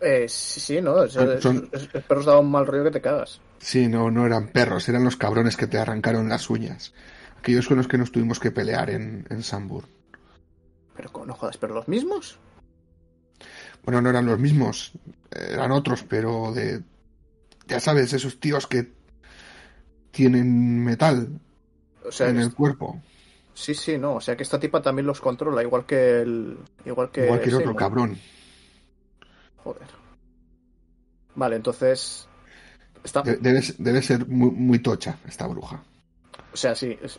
Eh, 0.01 0.25
sí, 0.29 0.59
sí, 0.59 0.81
¿no? 0.81 1.03
Es, 1.03 1.13
Son- 1.13 1.31
es- 1.31 1.41
son- 1.41 1.69
es- 1.71 1.89
el 1.93 2.01
perro 2.03 2.19
os 2.19 2.25
daba 2.25 2.39
un 2.39 2.51
mal 2.51 2.67
rollo 2.67 2.83
que 2.85 2.91
te 2.91 3.01
cagas. 3.01 3.39
Sí, 3.59 3.87
no, 3.87 4.11
no 4.11 4.25
eran 4.25 4.47
perros, 4.49 4.87
eran 4.89 5.03
los 5.03 5.17
cabrones 5.17 5.57
que 5.57 5.67
te 5.67 5.77
arrancaron 5.77 6.29
las 6.29 6.49
uñas. 6.49 6.93
Aquellos 7.39 7.67
con 7.67 7.77
los 7.77 7.87
que 7.87 7.97
nos 7.97 8.11
tuvimos 8.11 8.39
que 8.39 8.51
pelear 8.51 8.89
en, 8.89 9.25
en 9.29 9.43
Sambur. 9.43 9.85
Pero 10.95 11.25
no 11.25 11.33
jodas, 11.33 11.57
¿pero 11.57 11.73
los 11.73 11.87
mismos? 11.87 12.37
Bueno, 13.83 14.01
no 14.01 14.09
eran 14.09 14.25
los 14.25 14.39
mismos, 14.39 14.93
eran 15.31 15.71
otros, 15.71 16.03
pero 16.03 16.51
de. 16.53 16.81
Ya 17.67 17.79
sabes, 17.79 18.13
esos 18.13 18.39
tíos 18.39 18.67
que 18.67 18.93
tienen 20.11 20.83
metal 20.83 21.39
O 22.05 22.11
sea, 22.11 22.29
en 22.29 22.37
el 22.39 22.53
cuerpo. 22.53 23.01
sí, 23.53 23.73
sí, 23.73 23.97
no. 23.97 24.15
O 24.15 24.21
sea 24.21 24.35
que 24.37 24.43
esta 24.43 24.59
tipa 24.59 24.81
también 24.81 25.05
los 25.07 25.19
controla, 25.21 25.61
igual 25.63 25.85
que 25.85 26.21
el... 26.21 26.57
Igual 26.85 27.11
que 27.11 27.25
Igual 27.25 27.41
que 27.41 27.49
el 27.49 27.55
otro 27.55 27.73
Seymour. 27.73 27.75
cabrón. 27.75 28.17
Joder. 29.63 29.87
Vale, 31.35 31.55
entonces... 31.55 32.27
Está... 33.03 33.21
De- 33.23 33.37
debe, 33.37 33.61
debe 33.77 34.01
ser 34.01 34.27
muy, 34.27 34.51
muy 34.51 34.79
tocha 34.79 35.17
esta 35.27 35.47
bruja. 35.47 35.83
O 36.53 36.57
sea, 36.57 36.75
sí, 36.75 36.97
es... 37.01 37.17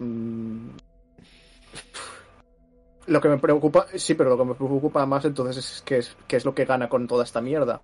Lo 3.07 3.21
que 3.21 3.29
me 3.29 3.39
preocupa... 3.39 3.87
Sí, 3.95 4.15
pero 4.15 4.31
lo 4.31 4.39
que 4.39 4.45
me 4.45 4.55
preocupa 4.55 5.05
más 5.07 5.25
entonces 5.25 5.59
es 5.59 5.83
qué 5.83 5.99
es, 5.99 6.17
qué 6.27 6.37
es 6.37 6.45
lo 6.45 6.55
que 6.55 6.65
gana 6.65 6.89
con 6.89 7.07
toda 7.07 7.25
esta 7.25 7.41
mierda. 7.41 7.83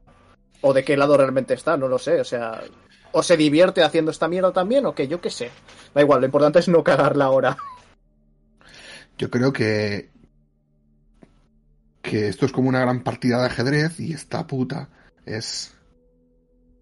O 0.62 0.72
de 0.72 0.83
qué 0.85 0.96
lado 0.96 1.16
realmente 1.16 1.55
está, 1.55 1.77
no 1.77 1.88
lo 1.88 1.98
sé. 1.98 2.20
O 2.20 2.25
sea... 2.25 2.61
O 3.14 3.22
se 3.22 3.37
divierte 3.37 3.83
haciendo 3.83 4.11
esta 4.11 4.27
mierda 4.27 4.53
también, 4.55 4.87
o 4.87 4.94
que 4.94 5.07
yo 5.07 5.20
qué 5.20 5.29
sé. 5.29 5.51
Da 5.94 6.01
igual, 6.01 6.20
lo 6.20 6.27
importante 6.27 6.61
es 6.61 6.68
no 6.68 6.83
cagarla 6.83 7.27
ahora. 7.27 7.59
Yo 9.18 9.29
creo 9.31 9.53
que. 9.53 10.09
que 12.01 12.29
esto 12.29 12.46
es 12.46 12.53
como 12.53 12.70
una 12.70 12.81
gran 12.81 13.03
partida 13.03 13.38
de 13.40 13.46
ajedrez 13.48 14.01
y 14.01 14.14
esta 14.14 14.46
puta 14.46 14.88
es 15.27 15.75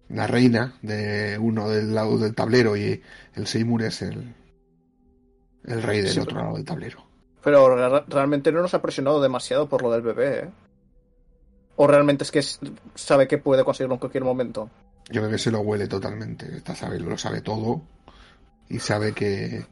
la 0.07 0.25
reina 0.25 0.75
de 0.81 1.37
uno 1.37 1.67
del 1.69 1.93
lado 1.93 2.17
del 2.17 2.33
tablero 2.33 2.77
y 2.77 3.01
el 3.35 3.47
Seymour 3.47 3.83
es 3.83 4.01
el, 4.01 4.33
el 5.65 5.83
rey 5.83 5.99
del 6.01 6.11
Sí, 6.13 6.19
otro 6.21 6.37
lado 6.37 6.55
del 6.55 6.63
tablero. 6.65 7.03
Pero 7.43 7.75
re- 7.75 8.05
realmente 8.07 8.53
no 8.53 8.61
nos 8.61 8.73
ha 8.73 8.81
presionado 8.81 9.21
demasiado 9.21 9.67
por 9.67 9.81
lo 9.81 9.91
del 9.91 10.01
bebé, 10.01 10.39
¿eh? 10.39 10.49
O 11.83 11.87
realmente 11.87 12.23
es 12.23 12.29
que 12.29 12.43
sabe 12.93 13.27
que 13.27 13.39
puede 13.39 13.63
conseguirlo 13.63 13.95
en 13.95 13.99
cualquier 13.99 14.23
momento. 14.23 14.69
Yo 15.09 15.19
creo 15.19 15.31
que 15.31 15.39
se 15.39 15.49
lo 15.49 15.61
huele 15.61 15.87
totalmente. 15.87 16.57
Esta 16.57 16.75
sabe, 16.75 16.99
lo 16.99 17.17
sabe 17.17 17.41
todo 17.41 17.81
y 18.69 18.77
sabe 18.77 19.13
que. 19.13 19.65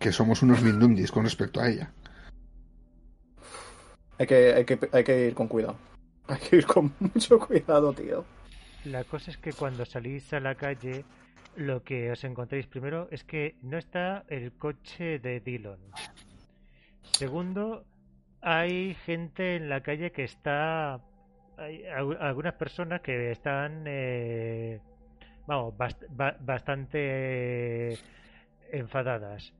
que 0.00 0.10
somos 0.10 0.42
unos 0.42 0.62
mindundis 0.62 1.12
con 1.12 1.22
respecto 1.22 1.60
a 1.60 1.68
ella. 1.68 1.92
Hay 4.18 4.26
que, 4.26 4.52
hay 4.52 4.64
que, 4.64 4.80
hay 4.90 5.04
que 5.04 5.28
ir 5.28 5.34
con 5.34 5.46
cuidado. 5.46 5.76
Hay 6.26 6.38
que 6.38 6.56
ir 6.56 6.66
con 6.66 6.92
mucho 6.98 7.38
cuidado, 7.38 7.92
tío. 7.92 8.24
La 8.84 9.04
cosa 9.04 9.30
es 9.30 9.36
que 9.36 9.52
cuando 9.52 9.84
salís 9.84 10.32
a 10.32 10.40
la 10.40 10.56
calle, 10.56 11.04
lo 11.54 11.84
que 11.84 12.10
os 12.10 12.24
encontréis 12.24 12.66
primero 12.66 13.06
es 13.12 13.22
que 13.22 13.54
no 13.62 13.78
está 13.78 14.24
el 14.26 14.50
coche 14.54 15.20
de 15.20 15.38
Dillon. 15.38 15.78
Segundo, 17.12 17.84
hay 18.44 18.94
gente 19.06 19.56
en 19.56 19.68
la 19.68 19.80
calle 19.82 20.12
que 20.12 20.24
está. 20.24 21.00
Hay 21.56 21.84
al- 21.86 22.18
algunas 22.20 22.54
personas 22.54 23.00
que 23.00 23.30
están. 23.30 23.84
eh, 23.86 24.80
vamos, 25.46 25.74
bast- 25.76 26.06
ba- 26.10 26.36
bastante 26.40 26.98
eh, 27.92 27.98
enfadadas. 28.72 29.52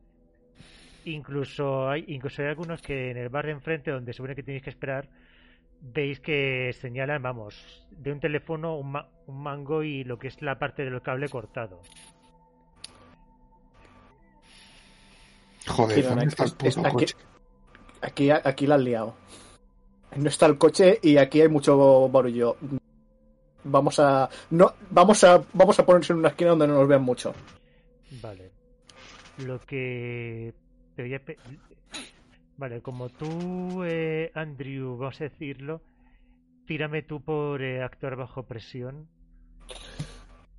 Incluso 1.07 1.89
hay, 1.89 2.05
incluso 2.09 2.43
hay 2.43 2.49
algunos 2.49 2.81
que 2.81 3.11
en 3.11 3.17
el 3.19 3.29
bar 3.29 3.47
de 3.47 3.53
enfrente, 3.53 3.91
donde 3.91 4.13
supone 4.13 4.35
que 4.35 4.43
tenéis 4.43 4.63
que 4.63 4.71
esperar, 4.71 5.09
veis 5.81 6.19
que 6.21 6.73
señalan, 6.81 7.23
vamos, 7.23 7.87
de 7.91 8.11
un 8.13 8.21
teléfono 8.21 8.77
un, 8.77 8.93
ma- 8.93 9.09
un 9.27 9.43
mango 9.43 9.83
y 9.83 10.03
lo 10.05 10.19
que 10.19 10.29
es 10.29 10.41
la 10.43 10.59
parte 10.59 10.85
del 10.85 11.01
cable 11.03 11.29
cortado. 11.29 11.81
Joder, 15.67 15.97
¿dónde 16.09 16.25
está 16.29 16.45
el 16.45 16.51
puto 16.57 16.83
coche? 16.93 17.15
Aquí, 18.05 18.31
aquí 18.31 18.67
la 18.67 18.75
han 18.77 18.85
liado. 18.85 19.15
No 20.17 20.29
está 20.29 20.47
el 20.47 20.59
coche 20.59 20.99
y 21.03 21.17
aquí 21.17 21.41
hay 21.41 21.49
mucho 21.49 22.09
barullo. 22.09 22.57
Vamos 23.65 23.99
a. 23.99 24.29
No, 24.51 24.75
vamos 24.91 25.25
a. 25.25 25.43
Vamos 25.53 25.79
a 25.79 25.87
ponerse 25.87 26.13
en 26.13 26.19
una 26.21 26.29
esquina 26.29 26.51
donde 26.51 26.69
no 26.69 26.75
nos 26.75 26.89
vean 26.89 27.03
mucho. 27.03 27.35
Vale. 28.23 28.51
Lo 29.39 29.59
que 29.61 30.55
te 30.95 31.03
voy 31.03 31.15
a 31.15 31.19
pe- 31.25 31.39
Vale, 32.57 32.81
como 32.83 33.09
tú, 33.09 33.83
eh, 33.85 34.31
Andrew, 34.35 34.97
vamos 34.97 35.21
a 35.21 35.25
decirlo, 35.25 35.81
tírame 36.67 37.03
tú 37.03 37.21
por 37.21 37.61
eh, 37.63 37.83
actuar 37.83 38.15
bajo 38.15 38.45
presión. 38.45 39.09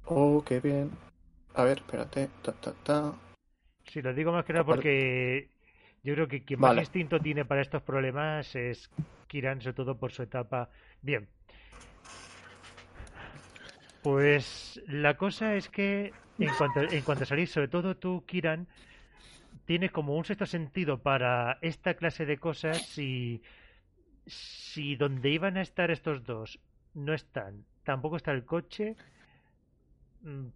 Oh, 0.06 0.44
qué 0.46 0.60
bien. 0.60 0.92
A 1.54 1.64
ver, 1.64 1.78
espérate. 1.78 2.30
Ta, 2.42 2.52
ta, 2.52 2.74
ta. 2.84 3.14
Si 3.86 4.02
lo 4.02 4.14
digo 4.14 4.34
más 4.34 4.44
que 4.44 4.52
nada 4.54 4.66
porque 4.66 5.50
Yo 6.06 6.14
creo 6.14 6.28
que 6.28 6.44
quien 6.44 6.62
Vale. 6.62 6.76
más 6.76 6.84
instinto 6.84 7.20
tiene 7.20 7.46
para 7.46 7.62
estos 7.62 7.82
problemas 7.82 8.56
es 8.56 8.92
Kiran, 9.28 9.60
sobre 9.60 9.74
todo 9.74 9.98
por 9.98 10.12
su 10.12 10.22
etapa. 10.22 10.70
Bien. 11.02 11.28
Pues 14.04 14.80
la 14.88 15.18
cosa 15.18 15.56
es 15.56 15.68
que 15.68 16.14
en 16.38 16.50
cuanto, 16.60 16.82
en 16.84 17.02
cuanto 17.02 17.24
a 17.24 17.26
salir, 17.26 17.48
sobre 17.48 17.70
todo 17.70 17.98
tú, 17.98 18.24
Kiran, 18.28 18.68
tienes 19.66 19.92
como 19.92 20.16
un 20.16 20.24
sexto 20.26 20.46
sentido 20.46 21.00
para 21.00 21.58
esta 21.64 21.96
clase 21.96 22.28
de 22.28 22.38
cosas 22.38 23.00
y 23.00 23.42
si 24.28 24.96
donde 24.96 25.32
iban 25.32 25.58
a 25.58 25.64
estar 25.64 25.90
estos 25.90 26.24
dos 26.24 26.60
no 26.94 27.16
están, 27.16 27.66
tampoco 27.84 28.18
está 28.18 28.32
el 28.32 28.46
coche, 28.46 28.96
mm, 30.22 30.50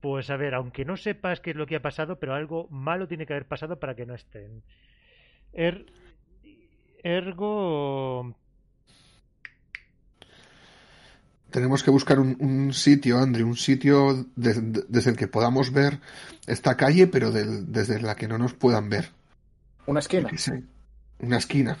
pues 0.00 0.30
a 0.30 0.36
ver, 0.36 0.54
aunque 0.54 0.84
no 0.84 0.96
sepas 0.96 1.40
qué 1.40 1.50
es 1.50 1.56
lo 1.56 1.66
que 1.66 1.76
ha 1.76 1.82
pasado, 1.82 2.18
pero 2.18 2.34
algo 2.34 2.68
malo 2.70 3.08
tiene 3.08 3.26
que 3.26 3.32
haber 3.32 3.46
pasado 3.46 3.78
para 3.78 3.94
que 3.94 4.06
no 4.06 4.14
estén. 4.14 4.62
Er- 5.52 5.86
ergo, 7.02 8.34
Tenemos 11.50 11.82
que 11.82 11.90
buscar 11.90 12.18
un, 12.18 12.36
un 12.40 12.74
sitio, 12.74 13.18
Andrew, 13.18 13.46
un 13.48 13.56
sitio 13.56 14.26
de- 14.34 14.54
de- 14.60 14.84
desde 14.88 15.10
el 15.12 15.16
que 15.16 15.28
podamos 15.28 15.72
ver 15.72 16.00
esta 16.46 16.76
calle, 16.76 17.06
pero 17.06 17.30
desde 17.30 18.00
la 18.02 18.14
que 18.16 18.28
no 18.28 18.36
nos 18.36 18.52
puedan 18.52 18.90
ver. 18.90 19.10
Una 19.86 20.00
esquina. 20.00 20.28
una 21.20 21.36
esquina. 21.38 21.78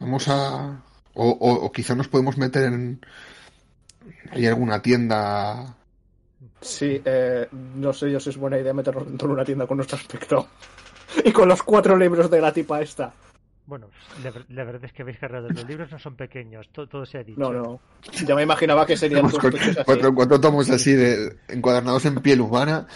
Vamos 0.00 0.28
a... 0.28 0.82
O, 1.14 1.30
o, 1.30 1.52
o 1.64 1.72
quizá 1.72 1.94
nos 1.94 2.08
podemos 2.08 2.36
meter 2.36 2.64
en... 2.64 3.00
Hay 4.32 4.46
alguna 4.46 4.82
tienda... 4.82 5.77
Sí, 6.60 7.00
eh, 7.04 7.48
no 7.52 7.92
sé 7.92 8.10
yo 8.10 8.20
si 8.20 8.30
es 8.30 8.36
buena 8.36 8.58
idea 8.58 8.72
meternos 8.72 9.06
dentro 9.06 9.28
de 9.28 9.34
una 9.34 9.44
tienda 9.44 9.66
con 9.66 9.76
nuestro 9.78 9.96
aspecto. 9.98 10.48
Y 11.24 11.32
con 11.32 11.48
los 11.48 11.62
cuatro 11.62 11.96
libros 11.96 12.30
de 12.30 12.38
la 12.40 12.52
tipa 12.52 12.82
esta. 12.82 13.10
bueno, 13.64 13.88
la, 14.22 14.30
ver- 14.30 14.44
la 14.50 14.62
verdad 14.64 14.84
es 14.84 14.92
que 14.92 15.00
habéis 15.02 15.18
cargado. 15.18 15.48
Los 15.48 15.66
libros 15.66 15.90
no 15.90 15.98
son 15.98 16.16
pequeños, 16.16 16.68
to- 16.70 16.86
todo, 16.86 17.06
se 17.06 17.16
ha 17.18 17.24
dicho. 17.24 17.40
No, 17.40 17.50
no. 17.50 17.80
Ya 18.26 18.34
me 18.34 18.42
imaginaba 18.42 18.84
que 18.84 18.94
serían 18.94 19.22
con 19.30 19.40
coches 19.40 19.68
así. 19.68 19.80
cuatro, 19.86 20.14
cuatro 20.14 20.38
tomos 20.38 20.68
así 20.68 20.92
de 20.92 21.34
encuadernados 21.48 22.04
en 22.04 22.16
piel 22.16 22.42
humana. 22.42 22.86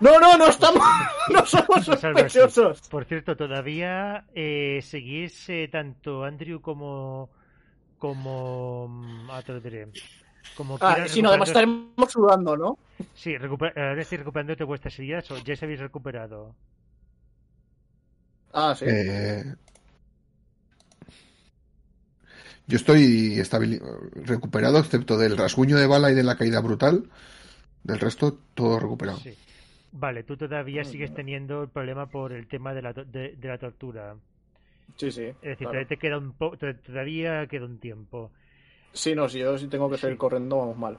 No, 0.00 0.20
no, 0.20 0.36
no 0.36 0.46
estamos. 0.48 0.82
No 1.32 1.46
somos 1.46 1.88
Es 1.88 2.04
algo 2.04 2.18
así. 2.20 2.38
sospechosos. 2.38 2.88
Por 2.90 3.06
cierto, 3.06 3.34
todavía 3.36 4.26
eh, 4.34 4.80
seguís 4.82 5.48
eh, 5.48 5.68
tanto 5.72 6.24
Andrew 6.24 6.60
como. 6.60 7.30
como. 7.98 8.86
mm, 8.88 9.30
ah, 9.30 9.42
te 9.42 9.52
lo 9.54 9.60
diré. 9.60 9.88
Como 10.56 10.78
Ah, 10.80 11.06
sí, 11.06 11.22
no, 11.22 11.30
además 11.30 11.48
estaremos 11.48 12.10
sudando, 12.10 12.56
¿no? 12.56 12.78
Sí, 13.14 13.34
recuper- 13.36 13.72
ahora 13.76 14.00
estáis 14.02 14.20
recuperándote 14.20 14.64
vuestras 14.64 14.98
heridas 14.98 15.30
o 15.30 15.38
ya 15.38 15.56
se 15.56 15.64
habéis 15.64 15.80
recuperado. 15.80 16.54
Ah, 18.52 18.74
sí. 18.76 18.84
Eh, 18.88 19.44
Yo 22.66 22.76
estoy 22.76 23.36
estabili- 23.38 23.80
recuperado, 24.24 24.78
excepto 24.78 25.18
del 25.18 25.36
rasguño 25.36 25.76
de 25.76 25.86
bala 25.88 26.10
y 26.10 26.14
de 26.14 26.22
la 26.22 26.36
caída 26.36 26.60
brutal. 26.60 27.04
Del 27.82 27.98
resto, 27.98 28.38
todo 28.54 28.78
recuperado. 28.78 29.18
Sí. 29.18 29.34
Vale, 29.92 30.22
tú 30.22 30.36
todavía 30.36 30.84
sigues 30.84 31.12
teniendo 31.12 31.64
el 31.64 31.68
problema 31.68 32.06
por 32.06 32.32
el 32.32 32.46
tema 32.46 32.72
de 32.72 32.82
la, 32.82 32.94
to- 32.94 33.04
de, 33.04 33.34
de 33.36 33.48
la 33.48 33.58
tortura. 33.58 34.14
Sí, 34.96 35.10
sí. 35.10 35.22
Es 35.22 35.40
decir, 35.42 35.56
claro. 35.56 35.70
todavía 35.70 35.88
te 35.88 35.96
queda 35.96 36.18
un 36.18 36.32
po- 36.32 36.56
to- 36.56 36.76
todavía 36.76 37.46
queda 37.48 37.64
un 37.64 37.78
tiempo. 37.78 38.30
Sí, 38.92 39.14
no, 39.14 39.28
si 39.28 39.38
yo 39.38 39.56
sí 39.58 39.68
tengo 39.68 39.88
que 39.90 39.96
seguir 39.98 40.14
Sí. 40.14 40.18
corriendo, 40.18 40.58
vamos 40.58 40.76
mal. 40.76 40.98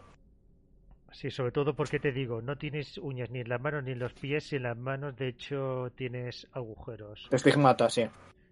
Sí, 1.12 1.30
sobre 1.30 1.52
todo 1.52 1.76
porque 1.76 2.00
te 2.00 2.12
digo, 2.14 2.42
no 2.42 2.58
tienes 2.58 2.98
uñas 2.98 3.30
ni 3.30 3.42
en 3.42 3.50
las 3.50 3.60
manos 3.60 3.84
ni 3.84 3.92
en 3.92 4.00
los 4.00 4.14
pies 4.14 4.52
y 4.54 4.56
en 4.56 4.64
las 4.64 4.78
manos 4.78 5.16
de 5.18 5.28
hecho 5.28 5.92
tienes 5.96 6.48
agujeros. 6.54 7.28
Estigmata, 7.32 7.90
sí. 7.90 8.06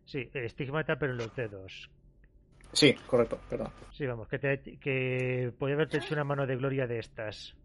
Sí, 0.06 0.30
estigmata 0.34 0.97
pero 0.99 1.13
en 1.13 1.19
los 1.19 1.34
dedos. 1.36 1.89
Sí, 2.73 2.93
correcto, 3.08 3.39
perdón. 3.49 3.69
Sí, 3.93 4.06
vamos, 4.06 4.28
que, 4.28 4.39
te, 4.39 4.60
que 4.78 5.54
podría 5.58 5.75
haberte 5.75 5.97
hecho 5.99 6.13
una 6.13 6.23
mano 6.25 6.45
de 6.45 6.56
gloria 6.58 6.86
de 6.86 6.99
estas. 6.99 7.56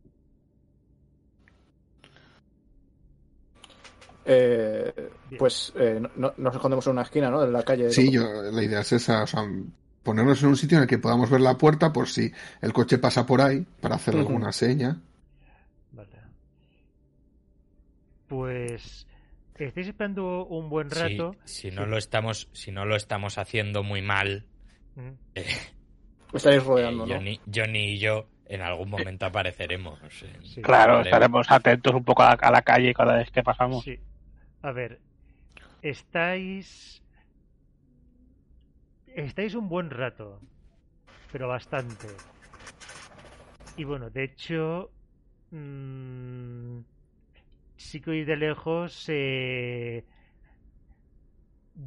Eh, 4.27 5.11
pues 5.39 5.73
eh, 5.77 5.99
no- 6.01 6.11
no- 6.17 6.35
nos 6.39 6.55
escondemos 6.55 6.87
en 6.87 6.93
una 6.93 7.03
esquina, 7.03 7.31
¿no? 7.31 7.43
De 7.45 7.51
la 7.51 7.63
calle. 7.63 7.91
Sí, 7.91 8.11
yo, 8.11 8.23
la 8.43 8.63
idea 8.63 8.81
es 8.81 8.93
esa, 8.93 9.25
o 9.25 9.27
sea, 9.27 9.43
ponernos 10.05 10.41
en 10.43 10.51
un 10.51 10.57
sitio 10.57 10.77
en 10.79 10.83
el 10.83 10.89
que 10.89 10.99
podamos 10.99 11.29
ver 11.31 11.41
la 11.41 11.59
puerta 11.59 11.93
por 11.93 12.09
si 12.09 12.31
el 12.63 12.73
coche 12.73 12.99
pasa 12.99 13.27
por 13.27 13.41
ahí, 13.41 13.67
para 13.81 13.97
hacer 13.97 14.15
alguna 14.15 14.53
seña. 14.53 14.97
Vale. 15.93 16.09
Pues 18.29 19.07
estáis 19.59 19.89
esperando 19.89 20.47
un 20.47 20.69
buen 20.69 20.91
Sí, 20.91 20.99
rato. 21.01 21.37
si 21.45 21.71
no 21.71 21.87
lo 21.87 21.97
estamos, 21.99 22.49
si 22.53 22.71
no 22.73 22.85
lo 22.85 22.97
estamos 22.97 23.39
haciendo 23.39 23.83
muy 23.83 24.03
mal, 24.03 24.45
Mm, 24.97 25.09
eh, 25.35 25.45
Estáis 26.33 26.59
eh, 26.59 26.65
rodeando, 26.65 27.05
¿no? 27.05 27.13
Johnny, 27.13 27.41
Johnny 27.53 27.95
y 27.95 27.99
yo 27.99 28.27
en 28.47 28.61
algún 28.63 28.89
momento 28.91 29.27
apareceremos. 29.27 29.99
Sí. 30.45 30.63
Claro, 30.63 30.99
Vale. 30.99 31.09
estaremos 31.09 31.51
atentos 31.51 31.93
un 31.95 32.05
poco 32.05 32.23
a 32.23 32.27
la, 32.27 32.33
a 32.35 32.51
la 32.53 32.63
calle 32.63 32.95
cada 32.95 33.17
vez 33.17 33.29
que 33.33 33.43
pasamos. 33.43 33.83
Sí. 33.83 33.99
A 34.63 34.71
ver, 34.71 35.01
estáis. 35.83 37.03
Estáis 39.15 39.55
un 39.55 39.69
buen 39.69 39.91
rato, 39.91 40.41
pero 41.33 41.49
bastante. 41.49 42.09
Y 43.77 43.85
bueno, 43.85 44.11
de 44.11 44.25
hecho. 44.25 44.91
mm, 45.51 46.79
sí 47.77 48.01
que 48.01 48.11
oí 48.11 48.25
de 48.25 48.37
lejos. 48.37 49.05
eh, 49.09 50.05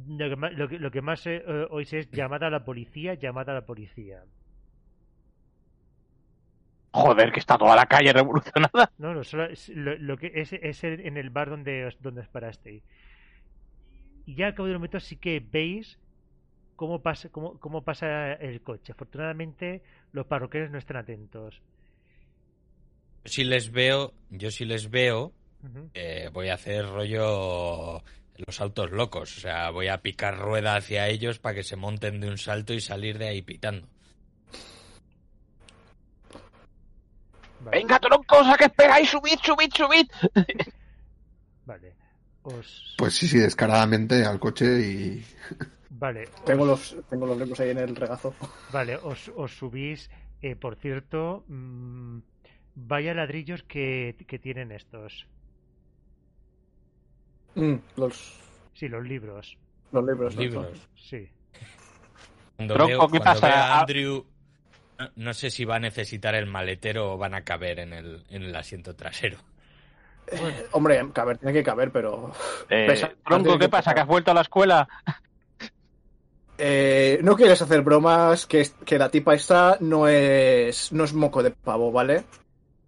lo, 0.08 0.28
que 0.28 0.36
más, 0.36 0.52
lo, 0.52 0.68
que, 0.68 0.78
lo 0.78 0.90
que 0.90 1.02
más 1.02 1.26
eh, 1.26 1.42
oís 1.70 1.92
es 1.92 2.10
llamada 2.10 2.46
a 2.46 2.50
la 2.50 2.64
policía, 2.64 3.14
llamada 3.14 3.52
a 3.52 3.56
la 3.56 3.66
policía. 3.66 4.22
Joder, 6.92 7.30
que 7.32 7.40
está 7.40 7.56
toda 7.58 7.76
la 7.76 7.86
calle 7.86 8.12
revolucionada. 8.12 8.90
No, 8.98 9.14
no, 9.14 9.22
solo 9.22 9.44
es- 9.44 9.68
lo, 9.68 9.96
lo 9.98 10.16
que 10.16 10.32
es, 10.34 10.52
es 10.52 10.82
el- 10.84 11.06
en 11.06 11.16
el 11.16 11.30
bar 11.30 11.50
donde 11.50 11.86
os, 11.86 12.00
donde 12.02 12.22
os 12.22 12.28
parasteis. 12.28 12.82
Y 14.26 14.34
ya 14.34 14.46
al 14.46 14.54
cabo 14.54 14.66
de 14.66 14.72
un 14.72 14.78
momento 14.78 14.98
sí 15.00 15.16
que 15.16 15.40
veis 15.40 15.98
cómo 16.78 17.02
pasa, 17.02 17.28
cómo, 17.28 17.58
cómo 17.58 17.82
pasa 17.82 18.34
el 18.34 18.62
coche. 18.62 18.92
Afortunadamente 18.92 19.82
los 20.12 20.26
parroquianos 20.26 20.70
no 20.70 20.78
están 20.78 20.98
atentos. 20.98 21.60
Yo 23.24 23.32
si 23.32 23.42
les 23.42 23.72
veo, 23.72 24.14
yo 24.30 24.52
si 24.52 24.64
les 24.64 24.88
veo, 24.88 25.32
eh, 25.92 26.30
voy 26.32 26.50
a 26.50 26.54
hacer 26.54 26.86
rollo 26.86 28.00
los 28.36 28.60
autos 28.60 28.92
locos. 28.92 29.36
O 29.38 29.40
sea, 29.40 29.70
voy 29.70 29.88
a 29.88 29.98
picar 30.02 30.38
rueda 30.38 30.76
hacia 30.76 31.08
ellos 31.08 31.40
para 31.40 31.56
que 31.56 31.64
se 31.64 31.74
monten 31.74 32.20
de 32.20 32.28
un 32.28 32.38
salto 32.38 32.72
y 32.72 32.80
salir 32.80 33.18
de 33.18 33.28
ahí 33.28 33.42
pitando. 33.42 33.88
Vale, 37.58 37.76
Venga, 37.76 37.98
troncos, 37.98 38.46
¿a 38.46 38.56
qué 38.56 38.66
esperáis? 38.66 39.10
Subid, 39.10 39.38
subid, 39.42 39.72
subid. 39.74 40.06
vale. 41.66 41.96
Os, 42.44 42.94
Pues 42.96 43.14
sí, 43.14 43.26
sí, 43.26 43.38
descaradamente 43.38 44.24
al 44.24 44.38
coche 44.38 44.80
y... 44.80 45.24
vale, 45.98 46.28
Tengo 46.44 46.62
os- 46.64 46.92
los, 46.94 47.08
tengo 47.08 47.26
los 47.26 47.38
libros 47.38 47.60
ahí 47.60 47.70
en 47.70 47.78
el 47.78 47.94
regazo. 47.96 48.34
Vale, 48.72 48.96
os, 48.96 49.30
os 49.36 49.56
subís. 49.56 50.10
eh, 50.42 50.54
por 50.56 50.76
cierto, 50.76 51.44
mm, 51.48 52.18
vaya 52.76 53.12
ladrillos 53.14 53.62
que, 53.64 54.14
que 54.26 54.38
tienen 54.38 54.70
estos. 54.72 55.26
Mm, 57.54 57.74
los, 57.96 58.40
Sí, 58.74 58.88
los 58.88 59.04
libros. 59.04 59.56
los 59.90 60.04
libros. 60.04 60.34
¿no? 60.36 60.40
Libros. 60.42 60.88
Sí. 60.94 61.28
Cuando 62.56 62.74
Tronco, 62.74 62.88
veo, 62.88 63.00
¿qué 63.08 63.18
cuando 63.20 63.40
pasa? 63.40 63.46
a 63.48 63.78
Ah. 63.78 63.80
Andrew, 63.80 64.24
no, 64.98 65.10
no 65.16 65.34
sé 65.34 65.50
si 65.50 65.64
va 65.64 65.76
a 65.76 65.80
necesitar 65.80 66.34
el 66.36 66.46
maletero 66.46 67.12
o 67.14 67.18
van 67.18 67.34
a 67.34 67.42
caber 67.42 67.80
en 67.80 67.92
el, 67.92 68.24
en 68.30 68.42
el 68.42 68.54
asiento 68.54 68.94
trasero. 68.94 69.38
Hombre, 70.72 71.00
caber, 71.14 71.38
tiene 71.38 71.52
que 71.54 71.62
caber, 71.62 71.90
pero. 71.90 72.32
Eh, 72.68 72.86
tiene 73.26 73.58
¿qué 73.58 73.68
pasa? 73.68 73.94
¿Que 73.94 74.00
has 74.00 74.06
vuelto 74.06 74.30
a 74.30 74.34
la 74.34 74.42
escuela? 74.42 74.86
Eh, 76.58 77.20
no 77.22 77.36
quieres 77.36 77.62
hacer 77.62 77.82
bromas, 77.82 78.46
que, 78.46 78.68
que 78.84 78.98
la 78.98 79.08
tipa 79.10 79.34
esta 79.34 79.76
no 79.80 80.08
es, 80.08 80.92
no 80.92 81.04
es 81.04 81.14
moco 81.14 81.42
de 81.42 81.52
pavo, 81.52 81.92
¿vale? 81.92 82.24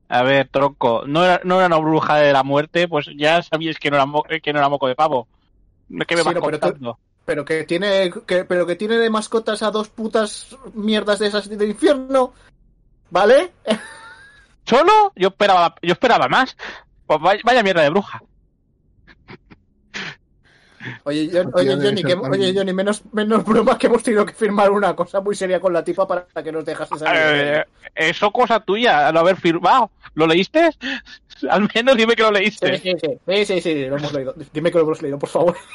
A 0.09 0.23
ver, 0.25 0.49
tronco, 0.49 1.05
¿no 1.07 1.25
era, 1.25 1.41
no 1.45 1.57
era 1.59 1.67
una 1.67 1.79
bruja 1.79 2.17
de 2.17 2.33
la 2.33 2.43
muerte? 2.43 2.89
Pues 2.89 3.07
ya 3.17 3.43
sabíais 3.43 3.79
que 3.79 3.91
no 3.91 3.97
era, 3.97 4.07
mo- 4.07 4.25
que 4.25 4.53
no 4.53 4.59
era 4.59 4.69
moco 4.69 4.89
de 4.89 4.97
pavo. 4.97 5.29
¿Qué 6.07 6.17
me 6.17 6.23
Sí, 6.23 6.27
vas 6.27 6.35
no, 6.35 6.43
pero 6.43 6.59
tú- 6.59 6.67
contando? 6.69 6.99
Pero 7.25 7.45
que 7.45 7.63
tiene, 7.63 8.11
que, 8.27 8.45
pero 8.45 8.67
que 8.67 8.75
tiene 8.75 8.97
de 8.97 9.09
mascotas 9.09 9.63
a 9.63 9.71
dos 9.71 9.89
putas 9.89 10.49
mierdas 10.75 11.21
de 11.21 11.29
esas 11.29 11.49
de 11.49 11.65
infierno, 11.67 12.33
¿vale? 13.11 13.53
¿Solo? 14.65 15.13
Yo 15.15 15.29
esperaba, 15.29 15.77
yo 15.83 15.93
esperaba 15.93 16.27
más. 16.29 16.57
Pues 17.07 17.21
vaya, 17.21 17.41
vaya 17.45 17.63
mierda 17.63 17.83
de 17.83 17.91
bruja. 17.91 18.21
Oye, 21.05 21.31
John- 21.33 21.51
oye, 21.55 21.77
Johnny, 21.77 22.03
que- 22.03 22.15
oye, 22.15 22.55
Johnny, 22.55 22.73
menos, 22.73 23.03
menos 23.13 23.45
bromas 23.45 23.77
que 23.77 23.87
hemos 23.87 24.03
tenido 24.03 24.25
que 24.25 24.33
firmar 24.33 24.71
una 24.71 24.97
cosa 24.97 25.21
muy 25.21 25.35
seria 25.35 25.61
con 25.61 25.73
la 25.73 25.85
tipa 25.85 26.07
para 26.07 26.27
que 26.43 26.53
nos 26.53 26.65
dejase 26.65 26.99
salir. 26.99 27.23
Eh, 27.23 27.65
eso 27.95 28.31
cosa 28.31 28.61
tuya, 28.61 29.09
al 29.09 29.17
haber 29.17 29.37
firmado. 29.37 29.91
¿Lo 30.15 30.27
leíste? 30.27 30.71
Al 31.51 31.69
menos 31.75 31.97
dime 31.97 32.15
que 32.15 32.23
lo 32.23 32.31
leíste. 32.31 32.79
Sí, 32.79 32.93
sí, 32.93 32.99
sí, 33.01 33.19
sí, 33.27 33.45
sí, 33.47 33.61
sí, 33.61 33.87
lo 33.87 33.97
hemos 33.97 34.13
leído. 34.13 34.35
Dime 34.53 34.71
que 34.71 34.79
lo 34.79 34.85
hemos 34.85 35.01
leído, 35.03 35.19
por 35.19 35.29
favor. 35.29 35.57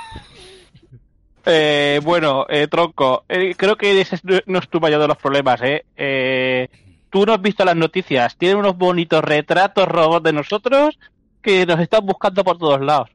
Eh, 1.47 1.99
bueno, 2.03 2.47
eh, 2.49 2.67
Tronco, 2.67 3.23
eh, 3.29 3.53
creo 3.55 3.75
que 3.75 4.01
ese 4.01 4.17
no 4.47 4.57
es 4.57 4.67
tu 4.67 4.79
mayor 4.79 4.99
de 4.99 5.07
los 5.07 5.17
problemas, 5.17 5.61
¿eh? 5.61 5.85
eh 5.95 6.67
tú 7.11 7.23
no 7.25 7.33
has 7.33 7.41
visto 7.41 7.63
las 7.63 7.75
noticias. 7.75 8.35
Tienen 8.35 8.57
unos 8.57 8.75
bonitos 8.75 9.23
retratos 9.23 9.87
robots 9.87 10.23
de 10.23 10.33
nosotros 10.33 10.97
que 11.43 11.65
nos 11.65 11.79
están 11.79 12.05
buscando 12.05 12.43
por 12.43 12.57
todos 12.57 12.81
lados. 12.81 13.09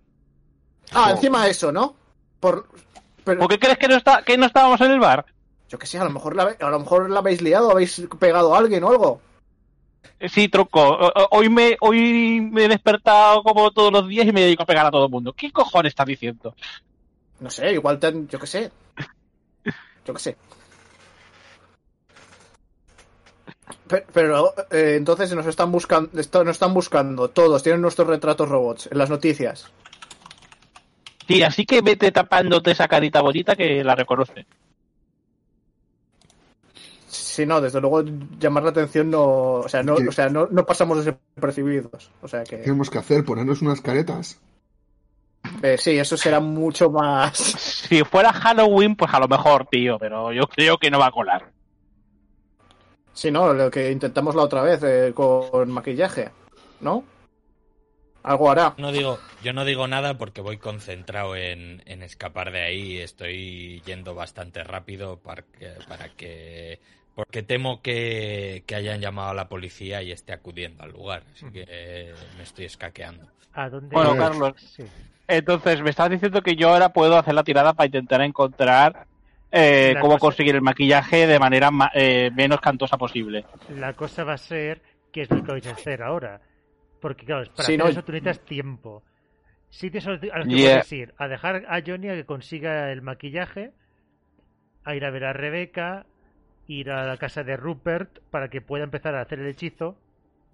Ah, 0.93 1.13
encima 1.13 1.47
eso, 1.49 1.73
¿no? 1.73 1.95
Por, 2.41 2.67
pero... 3.25 3.41
¿Por 3.41 3.49
qué 3.51 3.59
crees 3.59 3.79
que 3.79 3.89
no, 3.89 3.97
está, 3.97 4.23
que 4.23 4.37
no 4.37 4.47
estábamos 4.47 4.81
en 4.81 4.91
el 4.93 5.01
bar? 5.01 5.25
Yo 5.69 5.79
qué 5.79 5.87
sé, 5.87 5.99
a 5.99 6.05
lo 6.05 6.11
mejor 6.11 6.35
la, 6.35 6.57
a 6.59 6.71
lo 6.71 6.81
mejor 6.81 7.11
la 7.11 7.21
habéis 7.21 7.43
liado, 7.43 7.71
habéis 7.71 8.03
pegado 8.19 8.55
a 8.55 8.59
alguien 8.59 8.83
o 8.83 8.91
algo. 8.91 9.21
Sí, 10.29 10.49
Tronco. 10.49 10.99
Hoy 11.31 11.49
me, 11.49 11.77
hoy 11.81 12.41
me 12.41 12.65
he 12.65 12.69
despertado 12.69 13.43
como 13.43 13.71
todos 13.71 13.93
los 13.93 14.09
días 14.09 14.27
y 14.27 14.33
me 14.33 14.43
dedico 14.43 14.65
a 14.65 14.67
pegar 14.67 14.87
a 14.87 14.91
todo 14.91 15.07
el 15.07 15.11
mundo. 15.11 15.33
¿Qué 15.33 15.53
cojones 15.53 15.91
estás 15.91 16.07
diciendo? 16.07 16.55
No 17.39 17.51
sé, 17.51 17.73
igual 17.73 17.99
te 17.99 18.13
yo 18.29 18.39
qué 18.39 18.47
sé. 18.47 18.71
Yo 20.05 20.15
qué 20.15 20.21
sé. 20.21 20.37
Pero, 24.13 24.55
eh, 24.71 24.95
entonces 24.97 25.35
nos 25.35 25.47
están 25.47 25.73
buscando, 25.73 26.11
nos 26.13 26.51
están 26.51 26.75
buscando 26.75 27.29
todos, 27.29 27.63
tienen 27.63 27.81
nuestros 27.81 28.07
retratos 28.07 28.49
robots 28.49 28.89
en 28.91 28.99
las 28.99 29.11
noticias. 29.11 29.71
Sí, 31.31 31.43
así 31.45 31.65
que 31.65 31.81
vete 31.81 32.11
tapándote 32.11 32.73
esa 32.73 32.89
carita 32.89 33.21
bonita 33.21 33.55
que 33.55 33.85
la 33.85 33.95
reconoce. 33.95 34.47
Sí, 37.07 37.47
no, 37.47 37.61
desde 37.61 37.81
luego 37.81 38.03
llamar 38.39 38.65
la 38.65 38.71
atención 38.71 39.11
no, 39.11 39.23
o 39.23 39.69
sea, 39.69 39.85
no, 39.85 39.95
o 39.95 40.13
sea, 40.13 40.29
no, 40.29 40.49
no 40.51 40.67
pasamos 40.67 40.99
desapercibidos. 40.99 42.11
O 42.21 42.27
sea 42.27 42.43
que... 42.43 42.57
¿Qué 42.57 42.63
tenemos 42.65 42.91
que 42.91 42.99
hacer? 42.99 43.25
¿Ponernos 43.25 43.63
unas 43.63 43.81
caretas? 43.81 44.41
Eh, 45.63 45.77
sí, 45.79 45.99
eso 45.99 46.17
será 46.17 46.41
mucho 46.41 46.91
más. 46.91 47.39
Si 47.91 48.05
fuera 48.05 48.33
Halloween, 48.33 48.95
pues 48.95 49.13
a 49.13 49.19
lo 49.19 49.27
mejor, 49.27 49.67
tío, 49.67 49.99
pero 49.99 50.33
yo 50.33 50.47
creo 50.47 50.79
que 50.79 50.91
no 50.91 50.99
va 50.99 51.07
a 51.07 51.13
colar. 51.13 51.51
Sí, 53.13 53.31
no, 53.31 53.53
lo 53.53 53.71
que 53.71 53.91
intentamos 53.91 54.35
la 54.35 54.43
otra 54.43 54.63
vez 54.63 54.81
eh, 54.83 55.13
con 55.15 55.71
maquillaje, 55.71 56.31
¿no? 56.81 57.05
Algo 58.23 58.51
hará. 58.51 58.75
No 58.79 58.93
digo, 58.93 59.19
yo 59.43 59.53
no 59.53 59.65
digo 59.65 59.89
nada 59.89 60.19
porque 60.19 60.41
voy 60.41 60.59
concentrado 60.59 61.37
en, 61.37 61.83
escapar 62.03 62.53
de 62.53 62.63
ahí. 62.63 62.99
Estoy 62.99 63.83
yendo 63.87 64.15
bastante 64.15 64.63
rápido 64.63 65.19
para 65.19 65.43
que, 65.43 65.73
para 65.89 66.09
que 66.11 66.81
porque 67.15 67.43
temo 67.43 67.83
que, 67.83 68.63
que, 68.67 68.75
hayan 68.75 69.01
llamado 69.01 69.31
a 69.31 69.35
la 69.35 69.49
policía 69.49 70.03
y 70.03 70.13
esté 70.13 70.33
acudiendo 70.33 70.85
al 70.85 70.93
lugar. 70.93 71.23
Así 71.35 71.51
que 71.51 72.15
me 72.37 72.43
estoy 72.43 72.67
escaqueando. 72.67 73.27
¿A 73.53 73.69
dónde 73.69 73.95
bueno, 73.95 74.17
Carlos, 74.17 74.55
sí. 74.59 74.85
Entonces, 75.27 75.81
me 75.81 75.91
estás 75.91 76.11
diciendo 76.11 76.43
que 76.43 76.57
yo 76.57 76.71
ahora 76.71 76.93
puedo 76.93 77.17
hacer 77.17 77.35
la 77.35 77.45
tirada 77.45 77.73
para 77.73 77.87
intentar 77.87 78.21
encontrar 78.21 79.07
eh, 79.53 79.95
cómo 80.01 80.19
conseguir 80.19 80.55
el 80.57 80.63
maquillaje 80.63 81.27
de 81.27 81.39
manera 81.39 81.71
eh, 81.95 82.31
menos 82.35 82.61
cantosa 82.61 82.97
posible. 82.97 83.45
La 83.69 83.93
cosa 83.93 84.25
va 84.25 84.35
a 84.35 84.39
ser 84.39 84.83
qué 85.13 85.23
es 85.23 85.31
lo 85.31 85.43
que 85.43 85.53
vais 85.53 85.67
a 85.67 85.73
hacer 85.73 86.03
ahora. 86.03 86.41
Porque, 87.01 87.25
claro, 87.25 87.51
para 87.57 87.65
hacer 87.65 87.81
eso 87.81 88.05
tú 88.05 88.13
necesitas 88.13 88.45
tiempo. 88.45 89.03
Sitios 89.71 90.07
a 90.07 90.11
los 90.11 90.21
que 90.21 90.31
puedes 90.31 90.93
ir. 90.93 91.15
A 91.17 91.29
dejar 91.29 91.65
a 91.69 91.81
Johnny 91.85 92.09
a 92.09 92.15
que 92.15 92.27
consiga 92.27 92.93
el 92.93 93.03
maquillaje, 93.03 93.73
a 94.85 94.95
ir 94.95 95.05
a 95.05 95.11
ver 95.11 95.25
a 95.25 95.33
Rebeca, 95.33 96.07
ir 96.67 96.91
a 96.91 97.07
la 97.07 97.17
casa 97.17 97.43
de 97.43 97.57
Rupert 97.57 98.19
para 98.31 98.49
que 98.49 98.61
pueda 98.61 98.85
empezar 98.85 99.15
a 99.15 99.23
hacer 99.23 99.39
el 99.39 99.47
hechizo. 99.47 99.97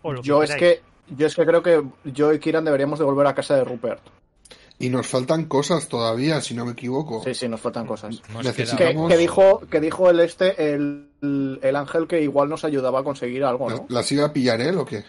O 0.02 0.12
lo 0.12 0.22
yo 0.22 0.42
es 0.42 0.54
que 0.54 0.80
yo 1.09 1.26
es 1.26 1.35
que 1.35 1.46
creo 1.46 1.62
que 1.62 1.82
yo 2.04 2.32
y 2.32 2.38
Kiran 2.38 2.64
deberíamos 2.64 2.98
de 2.98 3.04
volver 3.04 3.26
a 3.26 3.35
casa 3.35 3.56
de 3.56 3.64
Rupert. 3.64 4.02
Y 4.78 4.90
nos 4.90 5.06
faltan 5.06 5.46
cosas 5.46 5.88
todavía, 5.88 6.42
si 6.42 6.54
no 6.54 6.66
me 6.66 6.72
equivoco. 6.72 7.22
Sí, 7.24 7.32
sí, 7.32 7.48
nos 7.48 7.61
faltan 7.61 7.87
cosas. 7.87 8.20
Necesitamos... 8.44 9.11
Que, 9.11 9.16
dijo, 9.16 9.61
que 9.70 9.80
dijo 9.80 10.11
el 10.11 10.20
este, 10.20 10.74
el, 10.74 11.09
el, 11.62 11.76
ángel 11.76 12.06
que 12.06 12.20
igual 12.20 12.50
nos 12.50 12.62
ayudaba 12.62 13.00
a 13.00 13.02
conseguir 13.02 13.42
algo, 13.44 13.70
¿no? 13.70 13.87
¿Las 13.88 14.12
iba 14.12 14.26
a 14.26 14.32
pillar 14.35 14.61
él 14.61 14.76
o 14.76 14.85
qué? 14.85 15.04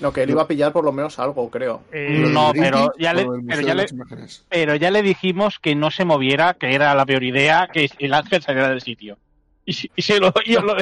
No, 0.00 0.12
que 0.12 0.22
él 0.22 0.30
iba 0.30 0.42
a 0.42 0.48
pillar 0.48 0.72
por 0.72 0.84
lo 0.84 0.92
menos 0.92 1.18
algo, 1.18 1.48
creo. 1.50 1.82
Eh, 1.92 2.26
no, 2.28 2.52
pero 2.52 2.92
ya, 2.98 3.14
le, 3.14 3.26
pero 3.48 3.60
ya 3.60 3.74
le, 3.74 3.86
pero, 4.48 4.74
ya 4.74 4.90
le, 4.90 5.02
dijimos 5.02 5.58
que 5.60 5.74
no 5.74 5.90
se 5.90 6.04
moviera, 6.04 6.54
que 6.54 6.74
era 6.74 6.94
la 6.94 7.06
peor 7.06 7.22
idea, 7.22 7.68
que 7.72 7.88
el 7.98 8.14
ángel 8.14 8.42
saliera 8.42 8.68
del 8.68 8.80
sitio. 8.80 9.18
Y, 9.66 9.90
y, 9.96 10.02
se 10.02 10.20
lo, 10.20 10.32
y, 10.44 10.52
lo, 10.54 10.76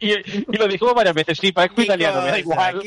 y, 0.00 0.56
lo 0.58 0.66
dijimos 0.66 0.94
varias 0.94 1.14
veces, 1.14 1.38
sí, 1.38 1.52
parezco 1.52 1.82
italiano, 1.82 2.22
me 2.22 2.30
da 2.30 2.38
igual. 2.38 2.82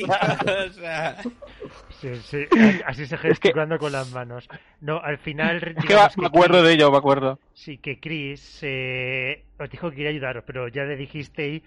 Sí, 2.00 2.14
sí, 2.22 2.46
así 2.86 3.06
se 3.06 3.16
gesticulando 3.18 3.78
con 3.78 3.92
las 3.92 4.10
manos. 4.12 4.48
No, 4.80 5.00
al 5.00 5.18
final. 5.18 5.74
Es 5.76 5.84
que 5.84 5.94
me 6.16 6.26
acuerdo 6.26 6.62
de 6.62 6.74
ello, 6.74 6.90
me 6.90 6.98
acuerdo. 6.98 7.38
Sí, 7.54 7.78
que 7.78 7.98
Chris 7.98 8.60
eh, 8.62 9.44
os 9.58 9.68
dijo 9.70 9.90
que 9.90 9.96
quería 9.96 10.10
ayudaros, 10.10 10.44
pero 10.46 10.68
ya 10.68 10.84
le 10.84 10.96
dijisteis. 10.96 11.62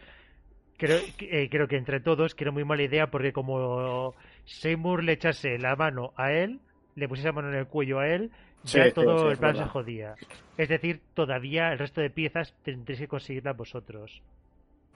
Creo, 0.81 0.99
eh, 1.19 1.47
creo 1.51 1.67
que 1.67 1.77
entre 1.77 1.99
todos, 1.99 2.33
que 2.33 2.43
era 2.43 2.51
muy 2.51 2.63
mala 2.63 2.81
idea 2.81 3.11
porque 3.11 3.31
como 3.31 4.15
Seymour 4.45 5.03
le 5.03 5.11
echase 5.11 5.59
la 5.59 5.75
mano 5.75 6.11
a 6.17 6.31
él, 6.31 6.59
le 6.95 7.07
pusiese 7.07 7.27
la 7.27 7.33
mano 7.33 7.49
en 7.49 7.53
el 7.53 7.67
cuello 7.67 7.99
a 7.99 8.07
él, 8.07 8.31
ya 8.63 8.91
todo 8.91 9.29
el 9.29 9.37
plan 9.37 9.55
se 9.55 9.65
jodía. 9.65 10.15
Es 10.57 10.69
decir, 10.69 10.99
todavía 11.13 11.71
el 11.71 11.77
resto 11.77 12.01
de 12.01 12.09
piezas 12.09 12.55
tendréis 12.63 12.99
que 12.99 13.07
conseguirlas 13.07 13.55
vosotros. 13.55 14.23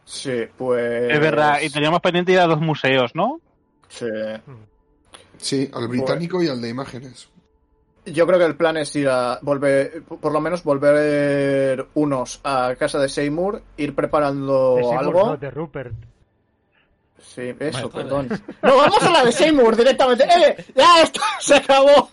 Sí, 0.05 0.47
pues. 0.57 1.13
Es 1.13 1.19
verdad, 1.19 1.59
y 1.61 1.69
teníamos 1.69 2.01
pendiente 2.01 2.31
ir 2.31 2.39
a 2.39 2.47
dos 2.47 2.61
museos, 2.61 3.13
¿no? 3.13 3.39
Sí. 3.87 4.07
Hmm. 4.43 4.65
Sí, 5.37 5.69
al 5.71 5.87
británico 5.87 6.41
y 6.41 6.47
al 6.47 6.61
de 6.61 6.69
imágenes. 6.69 7.29
Yo 8.05 8.27
creo 8.27 8.39
que 8.39 8.45
el 8.45 8.55
plan 8.55 8.77
es 8.77 8.95
ir 8.95 9.09
a 9.09 9.39
volver, 9.41 10.03
por 10.03 10.31
lo 10.31 10.39
menos 10.39 10.63
volver 10.63 11.87
unos 11.95 12.39
a 12.43 12.75
casa 12.77 12.99
de 12.99 13.09
Seymour, 13.09 13.61
ir 13.77 13.95
preparando 13.95 14.77
algo. 14.97 15.25
No, 15.27 15.37
de 15.37 15.49
Rupert. 15.51 15.95
Sí, 17.35 17.53
eso, 17.59 17.89
perdón. 17.89 18.29
No, 18.61 18.77
vamos 18.77 19.03
a 19.03 19.11
la 19.11 19.25
de 19.25 19.31
Seymour 19.31 19.75
directamente. 19.75 20.23
¡Eh! 20.23 20.65
¡Ya 20.73 21.01
esto 21.01 21.19
se 21.39 21.55
acabó! 21.55 22.09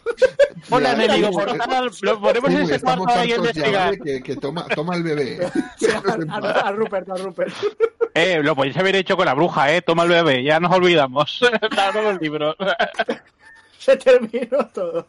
Hola, 0.70 0.92
enemigo 0.92 1.31
portal. 1.31 1.90
Lo 2.00 2.20
ponemos 2.20 2.50
en 2.50 2.62
ese 2.62 2.81
cuarto 2.81 3.09
ahí 3.09 3.33
investigar. 3.33 3.98
Que, 3.98 4.22
que 4.22 4.37
toma, 4.37 4.66
toma 4.74 4.96
el 4.96 5.02
bebé. 5.02 5.38
a, 6.28 6.38
a, 6.38 6.72
Rupert, 6.72 7.09
a 7.11 7.14
Rupert. 7.16 7.55
Eh, 8.14 8.40
lo 8.42 8.57
podéis 8.57 8.76
haber 8.78 8.96
hecho 8.96 9.16
con 9.16 9.26
la 9.26 9.35
bruja, 9.35 9.72
eh. 9.72 9.83
Toma 9.83 10.02
el 10.02 10.09
bebé, 10.09 10.42
ya 10.42 10.59
nos 10.59 10.72
olvidamos. 10.72 11.40
Dame 11.76 12.02
los 12.02 12.20
libros. 12.20 12.57
Se 13.78 13.96
terminó 13.96 14.66
todo. 14.72 15.07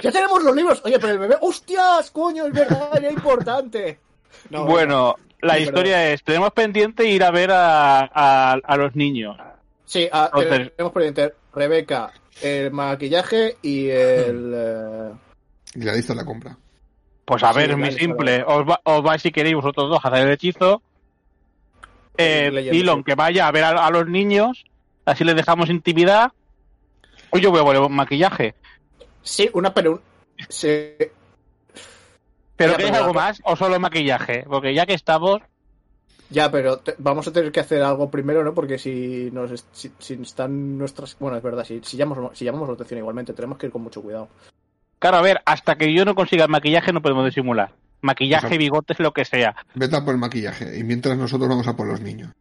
Ya 0.00 0.12
tenemos 0.12 0.42
los 0.42 0.54
libros. 0.54 0.82
Oye, 0.84 0.98
pero 0.98 1.12
el 1.14 1.18
bebé. 1.18 1.36
¡Hostias! 1.40 2.10
Coño, 2.10 2.46
es 2.46 2.52
verdad, 2.52 2.90
era 2.96 3.10
importante. 3.10 3.98
bueno, 4.50 5.16
la 5.40 5.58
historia 5.58 6.12
es: 6.12 6.22
tenemos 6.22 6.52
pendiente 6.52 7.08
ir 7.08 7.24
a 7.24 7.30
ver 7.30 7.50
a, 7.52 8.00
a, 8.52 8.76
los 8.76 8.94
niños. 8.94 9.36
Sí, 9.84 10.08
tenemos 10.76 10.92
pendiente 10.92 11.34
Rebeca, 11.54 12.12
el 12.40 12.70
maquillaje 12.70 13.56
y 13.62 13.88
el. 13.88 14.52
Eh, 14.54 15.12
y 15.74 15.82
la 15.84 15.94
lista 15.94 16.12
de 16.12 16.18
la 16.18 16.24
compra. 16.26 16.56
Pues 17.24 17.42
a 17.42 17.52
ver, 17.52 17.70
es 17.70 17.78
muy 17.78 17.92
simple. 17.92 18.44
Os, 18.46 18.66
os 18.84 19.02
vais 19.02 19.22
si 19.22 19.32
queréis 19.32 19.54
vosotros 19.54 19.88
dos 19.88 20.04
a 20.04 20.08
hacer 20.08 20.26
el 20.26 20.32
hechizo 20.32 20.82
eh, 22.18 22.70
Elon 22.72 23.04
que 23.04 23.14
vaya 23.14 23.46
a 23.46 23.52
ver 23.52 23.64
a, 23.64 23.90
los 23.90 24.06
niños, 24.08 24.64
así 25.04 25.24
les 25.24 25.36
dejamos 25.36 25.70
intimidad. 25.70 26.32
Hoy 27.30 27.40
yo 27.40 27.50
voy 27.50 27.60
a 27.60 27.62
volver 27.62 27.88
maquillaje. 27.90 28.54
Sí, 29.22 29.48
una 29.52 29.72
pero 29.72 30.02
¿Pero 32.56 32.76
qué 32.76 32.88
algo 32.88 33.14
más 33.14 33.40
o 33.44 33.56
solo 33.56 33.78
maquillaje? 33.80 34.44
Porque 34.48 34.74
ya 34.74 34.86
que 34.86 34.94
estamos... 34.94 35.40
Ya, 36.30 36.50
pero 36.50 36.80
vamos 36.98 37.26
a 37.28 37.32
tener 37.32 37.52
que 37.52 37.60
hacer 37.60 37.82
algo 37.82 38.10
primero, 38.10 38.42
¿no? 38.42 38.54
Porque 38.54 38.78
si 38.78 39.30
nos 39.32 39.66
si, 39.72 39.92
están 40.22 40.78
nuestras... 40.78 41.16
Bueno, 41.18 41.36
es 41.36 41.42
verdad, 41.42 41.64
si, 41.64 41.80
si, 41.82 41.96
llamamos, 41.96 42.36
si 42.38 42.44
llamamos 42.44 42.68
la 42.68 42.74
atención 42.74 42.98
igualmente, 42.98 43.34
tenemos 43.34 43.58
que 43.58 43.66
ir 43.66 43.72
con 43.72 43.82
mucho 43.82 44.00
cuidado. 44.00 44.28
Claro, 44.98 45.18
a 45.18 45.22
ver, 45.22 45.42
hasta 45.44 45.76
que 45.76 45.92
yo 45.92 46.04
no 46.04 46.14
consiga 46.14 46.44
el 46.44 46.50
maquillaje 46.50 46.92
no 46.92 47.02
podemos 47.02 47.26
disimular. 47.26 47.72
Maquillaje, 48.00 48.56
bigotes, 48.56 48.98
lo 48.98 49.12
que 49.12 49.24
sea. 49.24 49.54
Vete 49.74 49.96
a 49.96 50.04
por 50.04 50.14
el 50.14 50.20
maquillaje 50.20 50.78
y 50.78 50.84
mientras 50.84 51.16
nosotros 51.18 51.48
vamos 51.48 51.68
a 51.68 51.76
por 51.76 51.86
los 51.86 52.00
niños. 52.00 52.32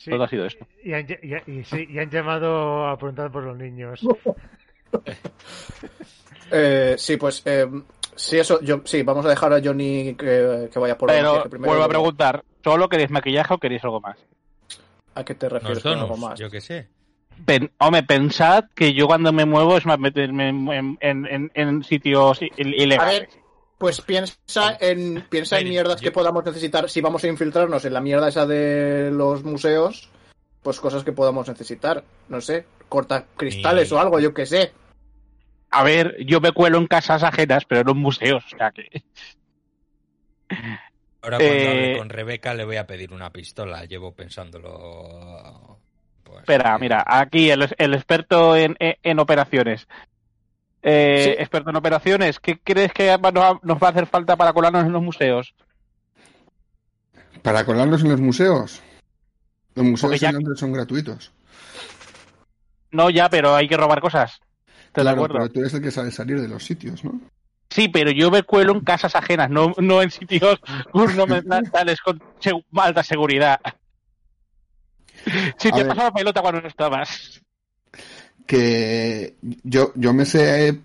Sí, 0.00 0.10
Todo 0.10 0.24
ha 0.24 0.28
sido 0.28 0.46
esto. 0.46 0.66
Y 0.82 0.94
han, 0.94 1.06
y, 1.06 1.98
han 1.98 2.08
llamado 2.08 2.88
a 2.88 2.96
preguntar 2.96 3.30
por 3.30 3.42
los 3.42 3.54
niños. 3.58 4.00
eh, 6.50 6.94
sí, 6.96 7.18
pues 7.18 7.42
eh, 7.44 7.66
sí, 8.14 8.38
eso, 8.38 8.62
yo, 8.62 8.80
sí, 8.84 9.02
vamos 9.02 9.26
a 9.26 9.28
dejar 9.28 9.52
a 9.52 9.60
Johnny 9.62 10.14
que, 10.14 10.70
vaya 10.74 10.96
por 10.96 11.10
Pero 11.10 11.42
primero. 11.50 11.72
Vuelvo 11.72 11.84
a 11.84 11.88
preguntar, 11.88 12.42
¿solo 12.64 12.88
queréis 12.88 13.10
maquillaje 13.10 13.52
o 13.52 13.58
queréis 13.58 13.84
algo 13.84 14.00
más? 14.00 14.16
¿A 15.16 15.22
qué 15.22 15.34
te 15.34 15.50
refieres 15.50 15.82
con 15.82 15.98
algo 15.98 16.16
más? 16.16 16.40
Yo 16.40 16.48
qué 16.48 16.62
sé 16.62 16.88
hombre, 17.78 18.02
pensad 18.02 18.64
que 18.74 18.92
yo 18.92 19.06
cuando 19.06 19.32
me 19.32 19.44
muevo 19.44 19.76
es 19.76 19.86
más 19.86 19.98
meterme 19.98 20.48
en, 21.00 21.84
sitios 21.84 22.40
ilegales. 22.56 23.00
A 23.00 23.04
ver, 23.04 23.28
pues 23.80 24.02
piensa 24.02 24.36
en 24.78 25.24
piensa 25.30 25.58
en 25.58 25.70
mierdas 25.70 26.02
que 26.02 26.10
podamos 26.12 26.44
necesitar 26.44 26.90
si 26.90 27.00
vamos 27.00 27.24
a 27.24 27.28
infiltrarnos 27.28 27.82
en 27.86 27.94
la 27.94 28.02
mierda 28.02 28.28
esa 28.28 28.44
de 28.44 29.10
los 29.10 29.42
museos 29.42 30.10
pues 30.62 30.78
cosas 30.78 31.02
que 31.02 31.12
podamos 31.12 31.48
necesitar. 31.48 32.04
No 32.28 32.42
sé, 32.42 32.66
corta 32.90 33.24
cristales 33.38 33.90
Y- 33.90 33.94
o 33.94 33.98
algo, 33.98 34.20
yo 34.20 34.34
que 34.34 34.44
sé. 34.44 34.72
A 35.70 35.82
ver, 35.82 36.14
yo 36.26 36.42
me 36.42 36.52
cuelo 36.52 36.76
en 36.76 36.86
casas 36.86 37.22
ajenas, 37.22 37.64
pero 37.66 37.82
no 37.82 37.92
en 37.92 37.96
museos. 37.98 38.44
O 38.52 38.56
sea 38.58 38.70
que. 38.70 39.02
Ahora 41.22 41.38
cuando 41.38 41.46
hable 41.70 41.92
Eh, 41.94 41.98
con 41.98 42.08
Rebeca 42.10 42.52
le 42.52 42.64
voy 42.66 42.76
a 42.76 42.86
pedir 42.86 43.12
una 43.14 43.30
pistola. 43.32 43.86
Llevo 43.86 44.12
pensándolo. 44.12 45.78
pues, 46.24 46.40
Espera, 46.40 46.74
eh, 46.74 46.78
mira, 46.78 47.02
aquí 47.06 47.50
el, 47.50 47.66
el 47.78 47.94
experto 47.94 48.54
en, 48.56 48.76
en- 48.78 48.96
en 49.02 49.18
operaciones. 49.18 49.88
Eh, 50.82 51.34
Sí. 51.36 51.42
Experto 51.42 51.70
en 51.70 51.76
operaciones, 51.76 52.40
¿qué 52.40 52.58
crees 52.58 52.92
que 52.92 53.08
nos 53.18 53.22
va- 53.22 53.60
a 53.86 53.88
hacer 53.90 54.06
falta 54.06 54.36
para 54.36 54.52
colarnos 54.52 54.84
en 54.86 54.92
los 54.92 55.02
museos? 55.02 55.54
Para 57.42 57.64
colarlos 57.64 58.02
en 58.02 58.10
los 58.10 58.20
museos. 58.20 58.82
Los 59.74 59.84
museos 59.86 60.18
ya- 60.20 60.28
en 60.30 60.36
Londres 60.36 60.58
son 60.58 60.72
gratuitos. 60.72 61.32
No, 62.90 63.08
ya, 63.10 63.28
pero 63.28 63.54
hay 63.54 63.68
que 63.68 63.76
robar 63.76 64.00
cosas. 64.00 64.40
¿Estás 64.86 65.04
de 65.04 65.12
Claro, 65.12 65.28
pero 65.28 65.48
tú 65.50 65.60
eres 65.60 65.74
el 65.74 65.82
que 65.82 65.90
sabe 65.90 66.10
salir 66.10 66.40
de 66.40 66.48
los 66.48 66.64
sitios, 66.64 67.04
¿no? 67.04 67.20
Sí, 67.68 67.88
pero 67.88 68.10
yo 68.10 68.30
me 68.32 68.42
cuelo 68.42 68.72
en 68.72 68.80
casas 68.80 69.14
ajenas, 69.14 69.48
no, 69.48 69.72
no 69.78 70.02
en 70.02 70.10
sitios 70.10 70.58
gubernamentales 70.92 72.00
con 72.04 72.18
seg- 72.40 72.64
alta 72.74 73.02
seguridad. 73.04 73.60
Si 75.58 75.68
A 75.68 75.72
te 75.72 75.78
ver. 75.84 75.88
pasaba 75.88 76.10
pelota 76.12 76.40
cuando 76.42 76.60
no 76.62 76.68
estabas. 76.68 77.40
Que 78.50 79.36
yo, 79.62 79.92
yo 79.94 80.12
me 80.12 80.24
sé 80.24 80.80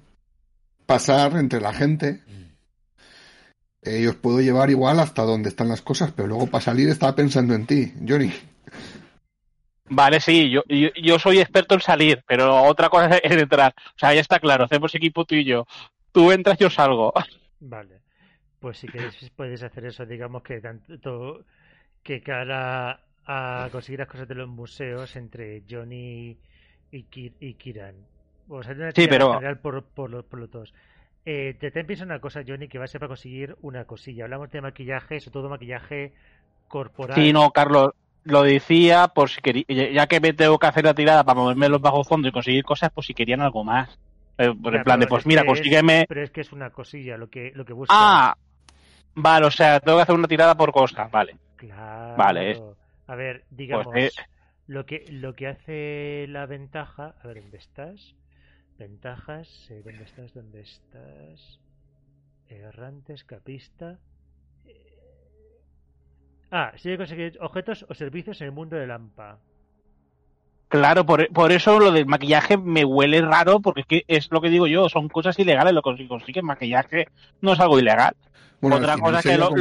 pasar 0.85 1.35
entre 1.37 1.59
la 1.59 1.73
gente. 1.73 2.21
Eh, 3.81 4.01
y 4.01 4.05
os 4.05 4.15
puedo 4.15 4.39
llevar 4.39 4.69
igual 4.69 4.99
hasta 4.99 5.23
donde 5.23 5.49
están 5.49 5.69
las 5.69 5.81
cosas, 5.81 6.11
pero 6.11 6.27
luego 6.27 6.45
para 6.45 6.61
salir 6.61 6.89
estaba 6.89 7.15
pensando 7.15 7.55
en 7.55 7.65
ti, 7.65 7.91
Johnny. 8.07 8.31
Vale, 9.89 10.19
sí, 10.19 10.51
yo, 10.51 10.61
yo, 10.67 10.89
yo 10.95 11.17
soy 11.17 11.39
experto 11.39 11.73
en 11.73 11.81
salir, 11.81 12.23
pero 12.27 12.63
otra 12.65 12.89
cosa 12.89 13.17
es 13.23 13.31
entrar. 13.31 13.73
O 13.95 13.97
sea, 13.97 14.13
ya 14.13 14.21
está 14.21 14.39
claro, 14.39 14.65
hacemos 14.65 14.93
equipo 14.93 15.25
tú 15.25 15.33
y 15.33 15.45
yo. 15.45 15.65
Tú 16.11 16.31
entras, 16.31 16.59
yo 16.59 16.69
salgo. 16.69 17.13
Vale. 17.61 18.01
Pues 18.59 18.77
si 18.77 18.87
queréis 18.87 19.31
puedes 19.35 19.63
hacer 19.63 19.85
eso, 19.85 20.05
digamos 20.05 20.43
que 20.43 20.61
tanto 20.61 21.45
que 22.03 22.21
cara 22.21 23.01
a 23.25 23.69
conseguir 23.71 24.01
las 24.01 24.07
cosas 24.07 24.27
de 24.27 24.35
los 24.35 24.47
museos 24.47 25.15
entre 25.15 25.63
Johnny 25.67 26.29
y, 26.29 26.37
Y 26.91 27.03
Kiran. 27.55 27.95
O 28.47 28.61
sea, 28.63 28.73
una 28.73 28.91
Sí, 28.91 29.07
pero- 29.07 29.33
general 29.33 29.59
por, 29.59 29.83
por, 29.83 30.09
los, 30.09 30.23
por 30.25 30.39
los 30.39 30.51
dos. 30.51 30.73
Eh, 31.25 31.55
te, 31.59 31.71
piensa 31.83 32.05
una 32.05 32.19
cosa, 32.19 32.41
Johnny, 32.47 32.67
que 32.67 32.77
va 32.77 32.85
a 32.85 32.87
ser 32.87 32.99
para 32.99 33.07
conseguir 33.09 33.55
una 33.61 33.85
cosilla. 33.85 34.25
Hablamos 34.25 34.51
de 34.51 34.61
maquillaje, 34.61 35.19
sobre 35.19 35.33
todo 35.33 35.49
maquillaje 35.49 36.13
corporal. 36.67 37.15
Sí, 37.15 37.33
no, 37.33 37.49
Carlos, 37.51 37.93
lo 38.23 38.43
decía 38.43 39.07
por 39.07 39.29
si 39.29 39.41
quería, 39.41 39.65
ya 39.91 40.05
que 40.07 40.19
me 40.19 40.33
tengo 40.33 40.59
que 40.59 40.67
hacer 40.67 40.85
la 40.85 40.93
tirada 40.93 41.23
para 41.23 41.39
moverme 41.39 41.67
los 41.69 41.81
bajos 41.81 42.07
fondos 42.07 42.29
y 42.29 42.31
conseguir 42.33 42.63
cosas, 42.63 42.91
pues 42.93 43.07
si 43.07 43.13
querían 43.15 43.41
algo 43.41 43.63
más. 43.63 43.89
Eh, 44.37 44.53
por 44.61 44.73
Ya, 44.73 44.79
el 44.79 44.83
plan 44.83 44.99
de, 44.99 45.07
pues 45.07 45.21
es 45.21 45.25
mira, 45.27 45.41
es- 45.41 45.47
consígueme. 45.47 46.05
pero 46.07 46.21
es 46.21 46.29
que 46.29 46.41
es 46.41 46.51
una 46.51 46.69
cosilla 46.69 47.17
lo 47.17 47.29
que, 47.29 47.51
lo 47.55 47.65
que 47.65 47.73
buscas. 47.73 47.97
Ah, 47.99 48.35
vale, 49.15 49.45
o 49.47 49.51
sea, 49.51 49.79
tengo 49.79 49.97
que 49.97 50.03
hacer 50.03 50.15
una 50.15 50.27
tirada 50.27 50.55
por 50.55 50.71
cosa, 50.71 51.07
vale. 51.11 51.35
Claro. 51.55 52.15
Vale, 52.17 52.61
A 53.07 53.15
ver, 53.15 53.45
digamos, 53.49 53.87
eh. 53.95 54.11
Lo 54.67 54.85
que 54.85 55.05
lo 55.09 55.35
que 55.35 55.47
hace 55.47 56.25
la 56.29 56.45
ventaja, 56.45 57.15
a 57.21 57.27
ver, 57.27 57.41
¿dónde 57.41 57.57
estás? 57.57 58.15
Ventajas, 58.77 59.69
eh, 59.71 59.81
¿dónde 59.83 60.03
estás? 60.03 60.33
¿Dónde 60.33 60.61
estás? 60.61 61.59
Errante, 62.47 63.13
escapista. 63.13 63.99
Eh, 64.65 65.61
Ah, 66.51 66.73
sigue 66.77 66.97
conseguir 66.97 67.37
objetos 67.41 67.85
o 67.89 67.93
servicios 67.93 68.39
en 68.41 68.47
el 68.47 68.53
mundo 68.53 68.75
de 68.75 68.87
Lampa. 68.87 69.39
Claro, 70.77 71.05
por, 71.05 71.27
por 71.29 71.51
eso 71.51 71.79
lo 71.79 71.91
del 71.91 72.05
maquillaje 72.05 72.57
me 72.57 72.83
huele 72.85 73.21
raro, 73.21 73.59
porque 73.59 73.81
es 73.81 73.87
que 73.87 74.03
es 74.07 74.27
lo 74.31 74.41
que 74.41 74.49
digo 74.49 74.67
yo, 74.67 74.89
son 74.89 75.07
cosas 75.09 75.37
ilegales, 75.39 75.73
lo 75.73 75.81
que 75.81 76.07
consigues 76.07 76.43
maquillaje 76.43 77.07
no 77.41 77.53
es 77.53 77.59
algo 77.59 77.79
ilegal. 77.79 78.15
Bueno, 78.61 78.77
Otra 78.77 78.97
cosa 78.97 79.21
que 79.21 79.37
lo- 79.37 79.51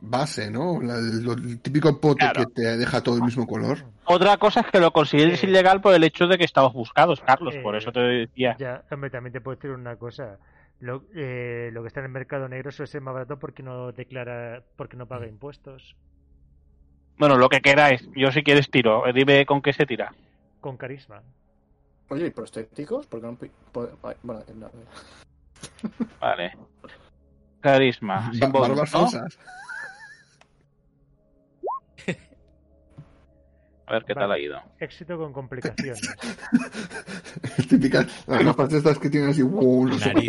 base, 0.00 0.50
¿no? 0.50 0.80
La- 0.80 0.96
lo- 1.00 1.32
el 1.32 1.60
típico 1.60 2.00
pote 2.00 2.20
Claro. 2.20 2.46
que 2.46 2.52
te 2.54 2.76
deja 2.76 3.02
todo 3.02 3.16
el 3.16 3.22
mismo 3.22 3.46
color. 3.46 3.78
Otra 4.04 4.36
cosa 4.38 4.60
es 4.60 4.66
que 4.66 4.80
lo 4.80 4.92
consideres 4.92 5.42
Eh. 5.42 5.46
ilegal 5.48 5.80
por 5.80 5.94
el 5.94 6.04
hecho 6.04 6.26
de 6.26 6.38
que 6.38 6.44
estamos 6.44 6.72
buscados, 6.72 7.20
Carlos, 7.20 7.54
por 7.62 7.76
eso 7.76 7.92
te 7.92 8.00
decía. 8.00 8.56
Ya, 8.58 8.82
hombre, 8.90 9.10
también 9.10 9.32
te 9.32 9.40
puedo 9.40 9.56
decir 9.56 9.70
una 9.72 9.96
cosa. 9.96 10.38
Lo, 10.80 11.04
eh, 11.14 11.70
lo 11.72 11.82
que 11.82 11.88
está 11.88 12.00
en 12.00 12.06
el 12.06 12.12
mercado 12.12 12.48
negro 12.48 12.70
suele 12.70 12.86
ser 12.90 13.00
más 13.00 13.14
barato 13.14 13.38
porque 13.38 13.62
no 13.62 13.92
declara, 13.92 14.62
porque 14.76 14.96
no 14.96 15.06
paga 15.06 15.26
impuestos. 15.26 15.96
Bueno, 17.18 17.36
lo 17.36 17.48
que 17.48 17.60
queráis, 17.60 18.06
yo 18.14 18.30
si 18.30 18.42
quieres 18.42 18.70
tiro, 18.70 19.02
dime 19.14 19.46
con 19.46 19.62
qué 19.62 19.72
se 19.72 19.86
tira. 19.86 20.12
Con 20.66 20.76
carisma. 20.76 21.22
Oye, 22.08 22.26
¿y 22.26 22.30
prostéticos? 22.30 23.06
Porque 23.06 23.24
no. 23.28 23.36
pi- 23.36 23.52
po- 23.70 23.88
ay, 24.02 24.16
Bueno, 24.24 24.42
no, 24.56 24.68
Vale. 26.20 26.56
Carisma. 27.60 28.16
Ba- 28.16 28.32
sin 28.32 28.50
bonus, 28.50 28.92
¿no? 28.92 29.08
A 33.86 33.92
ver 33.92 34.04
qué 34.06 34.14
tal 34.14 34.32
ha 34.32 34.38
ido. 34.40 34.60
Éxito 34.80 35.16
con 35.16 35.32
complicaciones. 35.32 36.00
Típicas, 37.68 38.24
las 38.26 38.44
gafas 38.44 38.72
estas 38.72 38.98
que 38.98 39.08
tienen 39.08 39.30
así, 39.30 39.42
wow, 39.42 39.86
Nariz. 39.86 40.28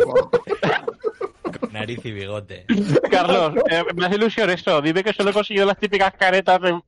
nariz 1.72 2.04
y 2.04 2.12
bigote. 2.12 2.64
Carlos, 3.10 3.54
eh, 3.68 3.82
me 3.96 4.06
hace 4.06 4.14
ilusión 4.14 4.50
eso. 4.50 4.80
Dime 4.80 5.02
que 5.02 5.12
solo 5.12 5.30
he 5.30 5.32
conseguido 5.32 5.66
las 5.66 5.78
típicas 5.78 6.14
caretas 6.14 6.60
de, 6.62 6.80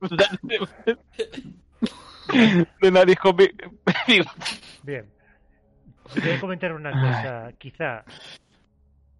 de, 0.43 0.97
de 2.81 2.91
nariz 2.91 3.17
con 3.19 3.35
bi- 3.35 3.53
Bien. 4.83 5.05
Voy 6.15 6.31
a 6.31 6.39
comentar 6.39 6.73
una 6.73 6.91
cosa. 6.91 7.51
Quizá 7.57 8.03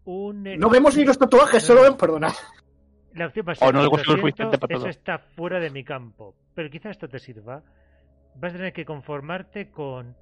un... 0.06 0.44
No 0.44 0.70
vemos 0.70 0.98
ni 0.98 1.06
los 1.06 1.18
tatuajes, 1.18 1.64
solo 1.64 1.84
ven. 1.84 1.96
Perdona. 1.98 2.30
La 3.14 3.28
opción 3.28 3.46
no 3.46 4.52
para 4.60 4.76
eso 4.76 4.88
está 4.90 5.18
fuera 5.20 5.60
de 5.60 5.70
mi 5.70 5.84
campo. 5.84 6.36
Pero 6.56 6.70
quizá 6.70 6.90
esto 6.90 7.08
te 7.08 7.20
sirva. 7.20 7.64
Vas 8.36 8.54
a 8.54 8.58
tener 8.58 8.74
que 8.74 8.86
conformarte 8.86 9.70
con 9.70 10.16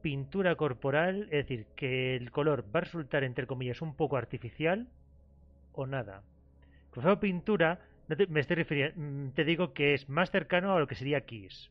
pintura 0.00 0.54
corporal, 0.56 1.24
es 1.30 1.46
decir, 1.46 1.66
que 1.76 2.16
el 2.16 2.30
color 2.30 2.64
va 2.74 2.80
a 2.80 2.84
resultar, 2.84 3.24
entre 3.24 3.46
comillas, 3.46 3.82
un 3.82 3.94
poco 3.96 4.16
artificial 4.16 4.88
o 5.72 5.86
nada. 5.86 6.22
Con 6.90 7.04
esa 7.04 7.18
pintura, 7.18 7.80
no 8.08 8.16
te, 8.16 8.26
me 8.26 8.40
estoy 8.40 8.56
refiriendo, 8.56 8.94
mm, 9.00 9.30
te 9.30 9.44
digo 9.44 9.72
que 9.72 9.94
es 9.94 10.08
más 10.08 10.30
cercano 10.30 10.74
a 10.74 10.78
lo 10.80 10.86
que 10.86 10.94
sería 10.94 11.22
Kiss. 11.22 11.70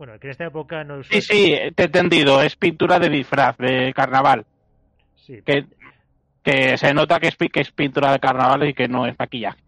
Bueno, 0.00 0.18
que 0.18 0.28
en 0.28 0.30
esta 0.30 0.46
época 0.46 0.82
no 0.82 1.02
Sí, 1.04 1.20
sí, 1.20 1.54
te 1.76 1.82
he 1.82 1.84
entendido. 1.84 2.40
Es 2.40 2.56
pintura 2.56 2.98
de 2.98 3.10
disfraz, 3.10 3.58
de 3.58 3.92
carnaval. 3.94 4.46
sí, 5.14 5.42
Que, 5.44 5.66
que 6.42 6.78
se 6.78 6.94
nota 6.94 7.20
que 7.20 7.28
es, 7.28 7.36
pi- 7.36 7.50
que 7.50 7.60
es 7.60 7.70
pintura 7.70 8.10
de 8.10 8.18
carnaval 8.18 8.66
y 8.66 8.72
que 8.72 8.88
no 8.88 9.06
es 9.06 9.14
maquillaje. 9.18 9.58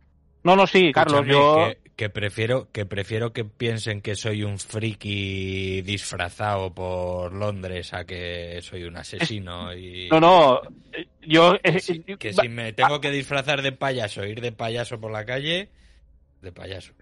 No, 0.42 0.56
no, 0.56 0.66
sí, 0.66 0.90
Carlos, 0.90 1.26
Escúchame, 1.26 1.32
yo... 1.34 1.74
Que, 1.84 1.90
que 1.96 2.08
prefiero, 2.08 2.72
que 2.72 2.86
prefiero 2.86 3.34
que 3.34 3.44
piensen 3.44 4.00
que 4.00 4.14
soy 4.14 4.42
un 4.42 4.58
friki 4.58 5.82
disfrazado 5.82 6.72
por 6.72 7.34
Londres 7.34 7.92
a 7.92 8.06
que 8.06 8.58
soy 8.62 8.84
un 8.84 8.96
asesino 8.96 9.74
y... 9.74 10.08
No, 10.10 10.18
no, 10.18 10.62
yo... 11.20 11.58
Que 11.62 11.68
eh, 11.68 11.78
si, 11.80 12.02
eh, 12.06 12.16
que 12.16 12.32
si 12.32 12.48
me 12.48 12.72
tengo 12.72 13.02
que 13.02 13.10
disfrazar 13.10 13.60
de 13.60 13.72
payaso, 13.72 14.24
ir 14.24 14.40
de 14.40 14.52
payaso 14.52 14.98
por 14.98 15.12
la 15.12 15.26
calle, 15.26 15.68
de 16.40 16.52
payaso. 16.52 16.94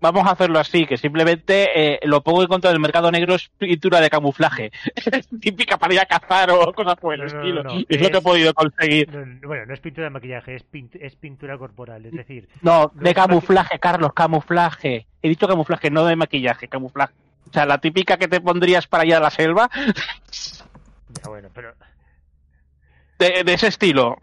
Vamos 0.00 0.26
a 0.26 0.30
hacerlo 0.30 0.60
así, 0.60 0.86
que 0.86 0.96
simplemente 0.96 1.68
eh, 1.94 2.00
lo 2.04 2.22
pongo 2.22 2.42
en 2.42 2.48
contra 2.48 2.70
del 2.70 2.78
mercado 2.78 3.10
negro 3.10 3.34
es 3.34 3.48
pintura 3.58 4.00
de 4.00 4.08
camuflaje. 4.08 4.70
Típica 5.40 5.76
para 5.76 5.94
ir 5.94 6.00
a 6.00 6.06
cazar 6.06 6.50
o 6.52 6.72
cosas 6.72 6.94
por 6.96 7.14
el 7.14 7.20
No, 7.20 7.26
estilo. 7.26 7.62
no, 7.64 7.74
no, 7.74 7.80
Es 7.88 8.00
lo 8.00 8.10
que 8.10 8.18
he 8.18 8.22
podido 8.22 8.54
conseguir. 8.54 9.12
No, 9.12 9.26
no, 9.26 9.48
bueno, 9.48 9.66
no 9.66 9.74
es 9.74 9.80
pintura 9.80 10.04
de 10.04 10.10
maquillaje, 10.10 10.54
es, 10.54 10.64
pint- 10.70 10.96
es 11.00 11.16
pintura 11.16 11.58
corporal. 11.58 12.06
Es 12.06 12.12
decir, 12.12 12.48
No, 12.62 12.92
de 12.94 13.12
camuflaje, 13.14 13.78
Carlos, 13.80 14.12
camuflaje. 14.14 15.06
He 15.20 15.28
dicho 15.28 15.48
camuflaje, 15.48 15.90
no 15.90 16.04
de 16.04 16.14
maquillaje, 16.14 16.68
camuflaje. 16.68 17.14
O 17.50 17.52
sea, 17.52 17.66
la 17.66 17.78
típica 17.78 18.16
que 18.18 18.28
te 18.28 18.40
pondrías 18.40 18.86
para 18.86 19.04
ir 19.04 19.14
a 19.16 19.20
la 19.20 19.30
selva, 19.30 19.68
ya 19.72 21.28
bueno, 21.28 21.48
pero 21.54 21.72
de, 23.18 23.42
de 23.42 23.52
ese 23.54 23.66
estilo. 23.68 24.16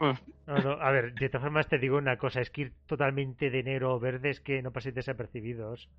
No, 0.48 0.62
no, 0.62 0.72
a 0.82 0.92
ver, 0.92 1.14
de 1.16 1.30
todas 1.30 1.44
formas 1.44 1.68
te 1.68 1.78
digo 1.80 1.98
una 1.98 2.18
cosa, 2.18 2.42
es 2.42 2.50
que 2.52 2.62
ir 2.62 2.74
totalmente 2.88 3.50
de 3.50 3.64
negro 3.64 3.94
o 3.96 4.00
verde 4.00 4.30
es 4.30 4.40
que 4.42 4.62
no 4.62 4.72
paséis 4.72 4.96
desapercibidos. 4.96 5.90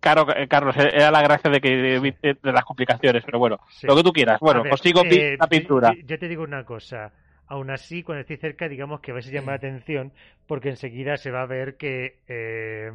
Claro, 0.00 0.26
eh, 0.34 0.48
Carlos, 0.48 0.74
era 0.78 1.10
la 1.10 1.20
gracia 1.20 1.50
de 1.50 1.60
que 1.60 1.68
de, 1.76 2.16
de 2.42 2.52
las 2.52 2.64
complicaciones, 2.64 3.22
pero 3.24 3.38
bueno, 3.38 3.58
Sí. 3.68 3.86
lo 3.86 3.94
que 3.96 4.02
tú 4.02 4.12
quieras. 4.12 4.40
Bueno, 4.40 4.62
ver, 4.62 4.70
consigo 4.70 5.02
eh, 5.04 5.36
la 5.38 5.46
pintura. 5.46 5.92
Yo, 5.94 6.00
yo 6.06 6.18
te 6.18 6.28
digo 6.28 6.42
una 6.42 6.64
cosa, 6.64 7.12
aún 7.46 7.68
así 7.70 8.02
cuando 8.02 8.20
estoy 8.22 8.38
cerca 8.38 8.68
digamos 8.68 9.00
que 9.00 9.12
vais 9.12 9.26
a 9.28 9.30
llamar 9.30 9.62
la 9.62 9.68
atención 9.68 10.12
porque 10.46 10.70
enseguida 10.70 11.18
se 11.18 11.30
va 11.30 11.42
a 11.42 11.46
ver 11.46 11.76
que, 11.76 12.20
eh, 12.28 12.92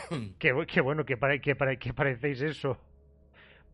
que, 0.38 0.54
que 0.68 0.80
bueno, 0.80 1.04
que, 1.04 1.16
pare- 1.16 1.40
que, 1.40 1.56
pare- 1.56 1.78
que 1.78 1.92
parecéis 1.92 2.40
eso. 2.40 2.78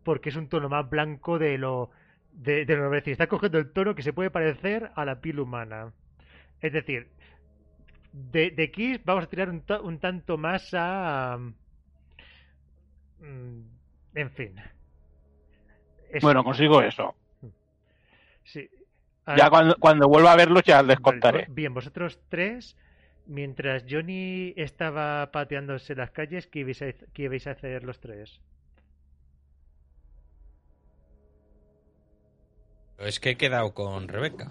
Porque 0.02 0.30
es 0.30 0.36
un 0.36 0.48
tono 0.48 0.68
más 0.68 0.88
blanco 0.88 1.38
de 1.38 1.58
lo 1.58 1.90
de, 2.32 2.64
de 2.64 2.76
lo 2.76 2.90
que 2.90 2.96
decir. 2.96 3.12
Está 3.12 3.26
cogiendo 3.28 3.58
el 3.58 3.72
tono 3.72 3.94
que 3.94 4.02
se 4.02 4.12
puede 4.12 4.30
parecer 4.30 4.90
a 4.94 5.04
la 5.04 5.20
piel 5.20 5.40
humana. 5.40 5.92
Es 6.60 6.72
decir, 6.72 7.08
de, 8.12 8.50
de 8.50 8.70
Kiss 8.70 9.00
vamos 9.04 9.24
a 9.24 9.28
tirar 9.28 9.48
un, 9.50 9.64
un 9.82 9.98
tanto 9.98 10.36
más 10.38 10.70
a... 10.74 11.38
Mm, 13.20 13.60
en 14.14 14.30
fin. 14.30 14.54
Es- 16.10 16.22
Bueno, 16.22 16.42
consigo 16.44 16.82
eso. 16.82 17.14
sí. 18.44 18.68
Ya 19.36 19.48
cuando, 19.48 19.76
cuando 19.78 20.08
vuelva 20.08 20.32
a 20.32 20.36
verlos 20.36 20.62
ya 20.64 20.82
les 20.82 20.98
contaré. 20.98 21.46
Bien, 21.50 21.72
vosotros 21.72 22.18
tres, 22.28 22.76
mientras 23.26 23.84
Johnny 23.88 24.52
estaba 24.56 25.30
pateándose 25.30 25.94
las 25.94 26.10
calles, 26.10 26.48
¿qué 26.48 26.60
ibais 26.60 26.82
a, 26.82 26.92
qué 27.12 27.22
ibais 27.24 27.46
a 27.46 27.52
hacer 27.52 27.84
los 27.84 28.00
tres? 28.00 28.40
Es 33.00 33.18
que 33.18 33.30
he 33.30 33.36
quedado 33.36 33.72
con 33.72 34.08
Rebeca. 34.08 34.50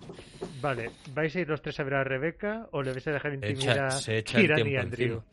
Vale, 0.62 0.92
¿vais 1.14 1.36
a 1.36 1.40
ir 1.40 1.48
los 1.48 1.62
tres 1.62 1.80
a 1.80 1.84
ver 1.84 1.94
a 1.94 2.04
Rebeca 2.04 2.68
o 2.72 2.82
le 2.82 2.92
vais 2.92 3.08
a 3.08 3.12
dejar 3.12 3.34
intimidar 3.34 3.76
echa, 3.76 3.88
a 3.88 3.92
se 3.92 4.18
echa 4.18 4.40
el 4.40 4.46
Kieran 4.48 4.68
y 4.68 4.76
Andrew? 4.76 5.24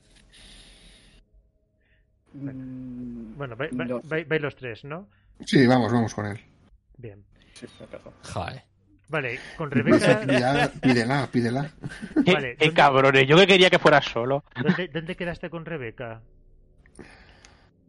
Mm, 2.35 3.37
Bueno, 3.37 3.57
vais, 3.57 4.43
los 4.43 4.57
tres, 4.57 4.85
¿no? 4.85 5.09
Sí, 5.45 5.67
vamos, 5.67 5.93
vamos 5.93 6.15
con 6.15 6.27
él. 6.27 6.39
Bien. 6.99 7.25
Sí. 7.55 7.67
Vale, 9.09 9.39
con 9.57 9.71
Rebeca, 9.71 10.21
pídela, 10.83 11.27
pídela. 11.31 11.71
Qué, 12.25 12.33
Vale, 12.33 12.57
qué 12.57 12.65
¿dónde- 12.67 12.75
cabrones, 12.75 13.27
yo 13.29 13.37
que 13.37 13.47
quería 13.47 13.71
que 13.71 13.79
fuera 13.79 14.03
solo. 14.03 14.45
¿dónde, 14.61 14.89
dónde 14.89 15.15
quedaste 15.17 15.49
con 15.49 15.65
Rebeca? 15.65 16.21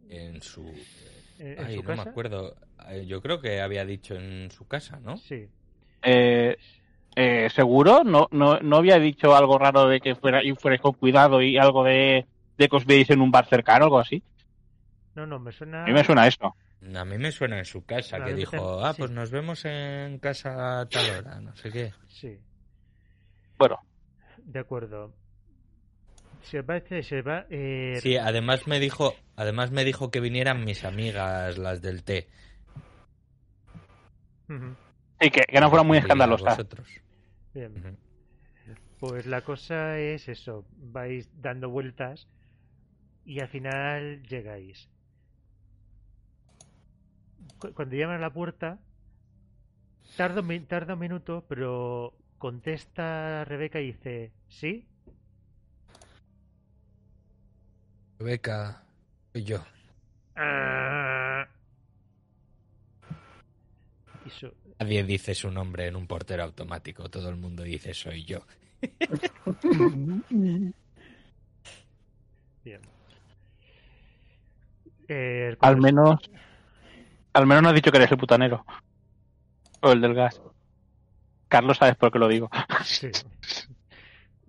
En 0.08 0.40
su. 0.40 0.64
¿En, 1.38 1.58
en 1.60 1.66
Ay, 1.66 1.76
su 1.76 1.82
no 1.82 1.84
casa? 1.84 1.96
me 1.96 2.02
acuerdo. 2.02 2.56
Eh, 2.88 3.06
Yo 3.06 3.20
creo 3.22 3.40
que 3.40 3.60
había 3.60 3.84
dicho 3.84 4.14
en 4.14 4.50
su 4.50 4.66
casa, 4.66 5.00
¿no? 5.00 5.16
Sí. 5.16 5.48
Eh, 6.02 6.56
eh, 7.16 7.48
¿Seguro? 7.54 8.04
¿No, 8.04 8.28
no, 8.32 8.58
¿No 8.60 8.76
había 8.76 8.98
dicho 8.98 9.34
algo 9.36 9.58
raro 9.58 9.88
de 9.88 10.00
que 10.00 10.14
fuera, 10.16 10.44
y 10.44 10.54
fuerais 10.54 10.80
con 10.82 10.94
cuidado 10.94 11.42
y 11.42 11.58
algo 11.58 11.84
de, 11.84 12.26
de 12.58 12.68
que 12.68 12.76
os 12.76 12.86
veáis 12.86 13.10
en 13.10 13.20
un 13.20 13.30
bar 13.30 13.46
cercano 13.48 13.84
o 13.84 13.88
algo 13.88 13.98
así? 14.00 14.22
No, 15.14 15.26
no, 15.26 15.38
me 15.38 15.52
suena... 15.52 15.82
A 15.84 15.86
mí 15.86 15.92
me 15.92 16.04
suena 16.04 16.26
eso. 16.26 16.54
A 16.94 17.04
mí 17.04 17.18
me 17.18 17.32
suena 17.32 17.58
en 17.58 17.64
su 17.64 17.84
casa 17.84 18.22
que 18.22 18.34
dijo, 18.34 18.84
ah, 18.84 18.94
sí. 18.94 18.98
pues 19.00 19.10
nos 19.10 19.30
vemos 19.30 19.64
en 19.64 20.18
casa 20.18 20.80
a 20.80 20.86
tal 20.88 21.10
hora, 21.10 21.40
no 21.40 21.54
sé 21.56 21.72
qué. 21.72 21.92
Sí, 22.08 22.38
Bueno, 23.58 23.78
de 24.38 24.58
acuerdo. 24.58 25.14
Si 26.48 26.56
os 26.58 26.64
parece, 26.64 27.02
se 27.02 27.22
va... 27.22 27.46
Eh, 27.50 27.98
Sí, 28.02 28.16
además 28.16 28.66
me 28.66 28.80
dijo, 28.80 29.14
además 29.36 29.70
me 29.70 29.84
dijo 29.84 30.10
que 30.10 30.20
vinieran 30.20 30.64
mis 30.64 30.84
amigas, 30.84 31.58
las 31.58 31.82
del 31.82 32.02
té. 32.04 32.28
sí, 35.20 35.30
que, 35.30 35.42
que 35.42 35.60
no 35.60 35.68
fueran 35.68 35.86
muy 35.86 35.98
escandalosas. 35.98 36.56
vosotros. 36.56 36.88
Bien. 37.54 37.98
Pues 39.00 39.26
la 39.26 39.42
cosa 39.42 39.98
es 39.98 40.28
eso, 40.28 40.64
vais 40.76 41.28
dando 41.40 41.68
vueltas 41.70 42.26
y 43.24 43.40
al 43.40 43.48
final 43.48 44.22
llegáis. 44.24 44.88
Cu- 47.58 47.72
Cuando 47.74 47.94
llaman 47.96 48.16
a 48.16 48.20
la 48.20 48.32
puerta, 48.32 48.78
tarda 50.16 50.40
un, 50.40 50.66
tarda 50.66 50.94
un 50.94 51.00
minuto, 51.00 51.44
pero 51.48 52.14
contesta 52.38 53.44
Rebeca 53.44 53.80
y 53.80 53.86
dice, 53.92 54.32
¿sí? 54.48 54.86
Rebeca, 58.18 58.82
soy 59.32 59.44
yo. 59.44 59.64
Ah. 60.36 61.46
Y 64.26 64.30
su- 64.30 64.52
Nadie 64.80 65.04
dice 65.04 65.34
su 65.34 65.50
nombre 65.50 65.86
en 65.86 65.96
un 65.96 66.06
portero 66.06 66.44
automático, 66.44 67.08
todo 67.08 67.28
el 67.30 67.36
mundo 67.36 67.62
dice 67.62 67.94
soy 67.94 68.24
yo. 68.24 68.44
bien. 72.64 72.82
Eh, 75.08 75.56
Al 75.60 75.76
menos, 75.78 76.20
al 77.32 77.46
menos 77.46 77.62
no 77.62 77.68
has 77.70 77.74
dicho 77.74 77.90
que 77.90 77.96
eres 77.98 78.12
el 78.12 78.18
putanero. 78.18 78.64
O 79.80 79.92
el 79.92 80.00
del 80.00 80.14
gas. 80.14 80.40
Carlos, 81.48 81.78
sabes 81.78 81.96
por 81.96 82.12
qué 82.12 82.18
lo 82.18 82.28
digo. 82.28 82.50
Sí. 82.84 83.10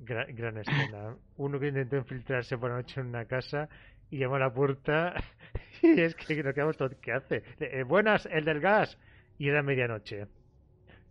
Gran, 0.09 0.35
gran 0.35 0.57
escena. 0.57 1.15
Uno 1.37 1.59
que 1.59 1.67
intentó 1.67 1.97
infiltrarse 1.97 2.57
por 2.57 2.71
la 2.71 2.77
noche 2.77 2.99
en 2.99 3.07
una 3.09 3.25
casa 3.25 3.69
y 4.09 4.17
llamó 4.17 4.37
a 4.37 4.39
la 4.39 4.51
puerta 4.51 5.13
y 5.83 6.01
es 6.01 6.15
que 6.15 6.41
nos 6.41 6.55
quedamos 6.55 6.77
todos, 6.77 6.95
¿qué 6.95 7.11
hace? 7.11 7.43
Eh, 7.59 7.83
buenas, 7.83 8.25
el 8.25 8.43
del 8.43 8.59
gas. 8.59 8.97
Y 9.37 9.49
era 9.49 9.61
medianoche. 9.61 10.25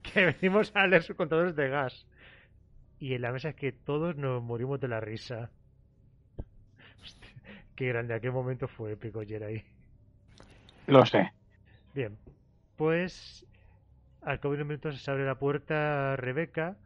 Que 0.02 0.24
venimos 0.40 0.72
a 0.74 0.88
leer 0.88 1.04
sus 1.04 1.14
contadores 1.14 1.54
de 1.54 1.68
gas. 1.68 2.08
Y 2.98 3.14
en 3.14 3.22
la 3.22 3.30
mesa 3.30 3.50
es 3.50 3.54
que 3.54 3.70
todos 3.70 4.16
nos 4.16 4.42
morimos 4.42 4.80
de 4.80 4.88
la 4.88 4.98
risa. 4.98 5.52
Hostia, 7.00 7.30
qué 7.76 7.86
grande, 7.86 8.14
aquel 8.14 8.32
momento 8.32 8.66
fue 8.66 8.94
épico, 8.94 9.22
Jerai. 9.22 9.62
Lo 10.88 11.06
sé. 11.06 11.30
Bien, 11.94 12.18
pues 12.74 13.46
al 14.22 14.40
cabo 14.40 14.54
de 14.54 14.62
unos 14.62 14.68
minutos 14.70 15.00
se 15.00 15.08
abre 15.08 15.24
la 15.24 15.36
puerta 15.36 16.16
Rebeca 16.16 16.76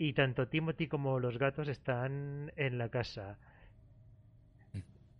y 0.00 0.14
tanto 0.14 0.48
Timothy 0.48 0.88
como 0.88 1.20
los 1.20 1.36
gatos 1.36 1.68
están 1.68 2.50
en 2.56 2.78
la 2.78 2.88
casa. 2.88 3.36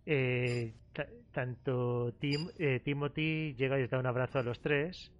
Eh, 0.07 0.73
ta- 0.91 1.05
tanto 1.31 2.13
Tim, 2.19 2.49
eh, 2.57 2.79
Timothy 2.83 3.53
llega 3.53 3.77
y 3.77 3.81
les 3.81 3.91
da 3.91 3.99
un 3.99 4.07
abrazo 4.07 4.39
a 4.39 4.43
los 4.43 4.59
tres. 4.59 5.11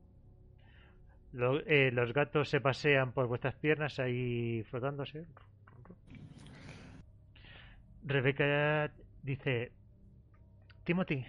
Lo- 1.31 1.59
eh, 1.67 1.91
los 1.91 2.11
gatos 2.11 2.49
se 2.49 2.59
pasean 2.59 3.11
por 3.11 3.27
vuestras 3.27 3.53
piernas 3.53 3.99
ahí 3.99 4.63
frotándose. 4.71 5.27
Rebeca 8.03 8.91
dice, 9.21 9.71
Timothy, 10.85 11.23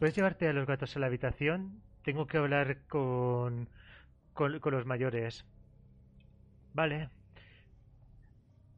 ¿puedes 0.00 0.16
llevarte 0.16 0.48
a 0.48 0.52
los 0.52 0.66
gatos 0.66 0.96
a 0.96 0.98
la 0.98 1.06
habitación? 1.06 1.80
Tengo 2.02 2.26
que 2.26 2.38
hablar 2.38 2.78
con, 2.88 3.68
con, 4.34 4.58
con 4.58 4.72
los 4.74 4.84
mayores. 4.84 5.44
Vale. 6.74 7.08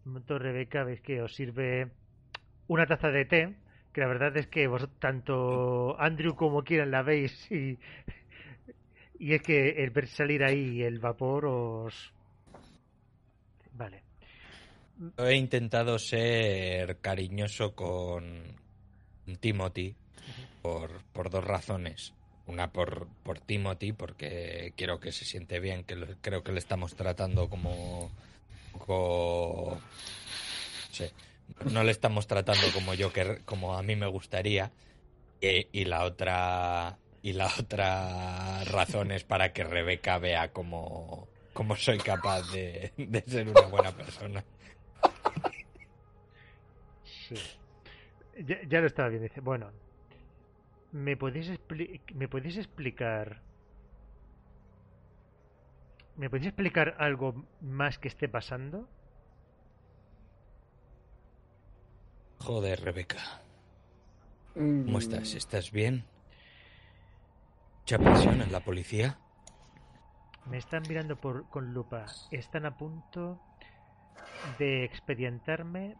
Momento, 0.08 0.38
Rebeca, 0.38 0.84
veis 0.84 1.00
que 1.04 1.20
os 1.20 1.34
sirve 1.36 1.88
una 2.68 2.86
taza 2.86 3.10
de 3.12 3.24
té, 3.28 3.42
que 3.92 4.00
la 4.00 4.06
verdad 4.08 4.36
es 4.36 4.46
que 4.48 4.66
vos, 4.66 4.88
tanto 4.98 5.94
Andrew 6.00 6.34
como 6.34 6.64
quieran 6.64 6.90
la 6.90 7.02
veis 7.02 7.50
y, 7.52 7.76
y 9.18 9.34
es 9.34 9.42
que 9.42 9.84
el 9.84 9.90
ver 9.90 10.06
salir 10.08 10.42
ahí 10.44 10.82
el 10.82 10.98
vapor 10.98 11.44
os... 11.46 12.12
Vale. 13.72 14.02
He 15.18 15.34
intentado 15.34 15.98
ser 15.98 16.96
cariñoso 16.98 17.74
con 17.74 18.56
Timothy 19.40 19.94
por, 20.62 20.90
por 21.12 21.28
dos 21.30 21.44
razones. 21.44 22.14
Una 22.46 22.72
por, 22.72 23.06
por 23.24 23.40
Timothy, 23.40 23.92
porque 23.92 24.72
quiero 24.74 24.98
que 25.00 25.12
se 25.12 25.26
siente 25.26 25.60
bien, 25.60 25.84
que 25.84 25.96
lo- 25.96 26.06
creo 26.22 26.42
que 26.42 26.52
le 26.52 26.58
estamos 26.58 26.94
tratando 26.96 27.48
como... 27.50 28.10
no 31.72 31.82
le 31.84 31.90
estamos 31.90 32.26
tratando 32.26 32.66
como 32.72 32.94
yo 32.94 33.12
que 33.12 33.42
como 33.44 33.76
a 33.76 33.82
mí 33.82 33.96
me 33.96 34.06
gustaría. 34.06 34.72
Y, 35.40 35.68
y 35.72 35.84
la 35.84 36.04
otra 36.04 36.98
y 37.22 37.32
la 37.32 37.48
otra 37.58 38.64
razón 38.64 39.10
es 39.10 39.24
para 39.24 39.52
que 39.52 39.64
Rebeca 39.64 40.18
vea 40.18 40.52
cómo, 40.52 41.28
cómo 41.52 41.76
soy 41.76 41.98
capaz 41.98 42.50
de, 42.52 42.92
ser 43.26 43.48
una 43.48 43.66
buena 43.66 43.92
persona. 43.92 44.44
Sí. 47.04 47.34
Ya, 48.68 48.80
lo 48.80 48.86
estaba 48.86 49.08
bien. 49.08 49.30
Bueno, 49.42 49.70
¿me 50.92 51.16
podéis, 51.16 51.52
¿me 52.14 52.28
podéis 52.28 52.56
explicar... 52.56 53.42
¿Me 56.18 56.28
podéis 56.28 56.48
explicar 56.48 56.96
algo 56.98 57.46
más 57.60 57.96
que 58.00 58.08
esté 58.08 58.28
pasando? 58.28 58.88
Joder, 62.40 62.80
Rebeca. 62.80 63.40
Mm, 64.56 64.86
¿Cómo 64.86 64.98
estás? 64.98 65.34
¿Estás 65.34 65.70
bien? 65.70 66.04
¿Mucha 67.82 67.98
presión 67.98 68.42
en 68.42 68.50
la 68.50 68.58
policía? 68.58 69.16
Me 70.50 70.58
están 70.58 70.82
mirando 70.88 71.14
por, 71.14 71.48
con 71.50 71.72
lupa. 71.72 72.06
Están 72.32 72.66
a 72.66 72.76
punto 72.76 73.40
de 74.58 74.84
expedientarme 74.84 75.94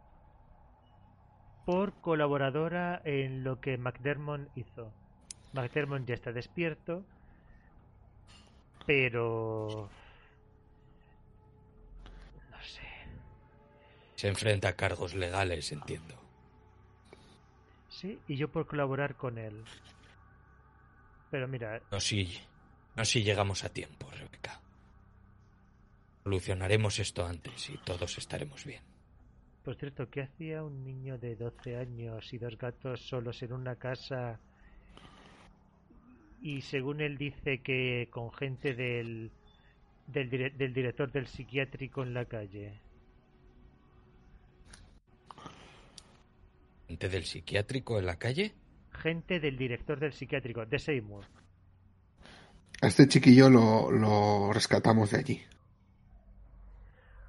por 1.64 1.92
colaboradora 2.00 3.00
en 3.04 3.44
lo 3.44 3.60
que 3.60 3.78
McDermott 3.78 4.50
hizo. 4.56 4.92
McDermott 5.52 6.06
ya 6.06 6.14
está 6.14 6.32
despierto, 6.32 7.04
pero... 8.84 9.88
Se 14.18 14.26
enfrenta 14.26 14.70
a 14.70 14.72
cargos 14.72 15.14
legales, 15.14 15.70
entiendo. 15.70 16.12
Sí, 17.88 18.18
y 18.26 18.34
yo 18.36 18.48
por 18.50 18.66
colaborar 18.66 19.14
con 19.14 19.38
él. 19.38 19.62
Pero 21.30 21.46
mira, 21.46 21.80
No 21.92 22.00
si, 22.00 22.36
no 22.96 23.04
si 23.04 23.22
llegamos 23.22 23.62
a 23.62 23.68
tiempo, 23.72 24.10
Rebeca. 24.10 24.60
Solucionaremos 26.24 26.98
esto 26.98 27.24
antes 27.24 27.70
y 27.70 27.78
todos 27.78 28.18
estaremos 28.18 28.64
bien. 28.64 28.82
Por 29.64 29.76
cierto, 29.76 30.10
¿qué 30.10 30.22
hacía 30.22 30.64
un 30.64 30.82
niño 30.82 31.16
de 31.18 31.36
12 31.36 31.76
años 31.76 32.32
y 32.32 32.38
dos 32.38 32.58
gatos 32.58 33.00
solos 33.06 33.40
en 33.44 33.52
una 33.52 33.76
casa? 33.76 34.40
Y 36.42 36.62
según 36.62 37.00
él 37.02 37.16
dice 37.18 37.62
que 37.62 38.08
con 38.10 38.32
gente 38.32 38.74
del, 38.74 39.30
del, 40.08 40.28
dire- 40.28 40.56
del 40.56 40.74
director 40.74 41.12
del 41.12 41.28
psiquiátrico 41.28 42.02
en 42.02 42.14
la 42.14 42.24
calle. 42.24 42.80
¿Gente 46.88 47.08
del 47.10 47.24
psiquiátrico 47.24 47.98
en 47.98 48.06
la 48.06 48.16
calle? 48.16 48.54
Gente 48.90 49.38
del 49.40 49.58
director 49.58 50.00
del 50.00 50.12
psiquiátrico, 50.12 50.64
de 50.64 50.78
Seymour. 50.78 51.24
A 52.80 52.86
este 52.86 53.06
chiquillo 53.06 53.50
lo, 53.50 53.90
lo 53.90 54.52
rescatamos 54.52 55.10
de 55.10 55.18
allí. 55.18 55.42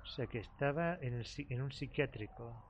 O 0.03 0.07
sea 0.07 0.28
que 0.28 0.39
estaba 0.39 0.97
en, 1.01 1.14
el, 1.16 1.26
en 1.49 1.62
un 1.62 1.72
psiquiátrico. 1.72 2.66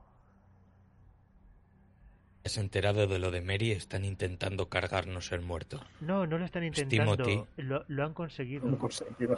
¿Has 2.44 2.58
enterado 2.58 3.06
de 3.06 3.20
lo 3.20 3.30
de 3.30 3.42
Mary? 3.42 3.72
Están 3.72 4.04
intentando 4.04 4.68
cargarnos 4.70 5.32
el 5.32 5.42
muerto. 5.42 5.86
No, 6.02 6.26
no 6.26 6.40
lo 6.40 6.46
están 6.46 6.64
Pues 6.70 6.82
intentando. 6.82 7.24
Timothy. 7.24 7.48
Lo, 7.58 7.86
lo 7.88 8.04
han 8.06 8.14
conseguido. 8.16 8.68
No 8.68 8.80
conseguido. 8.80 9.38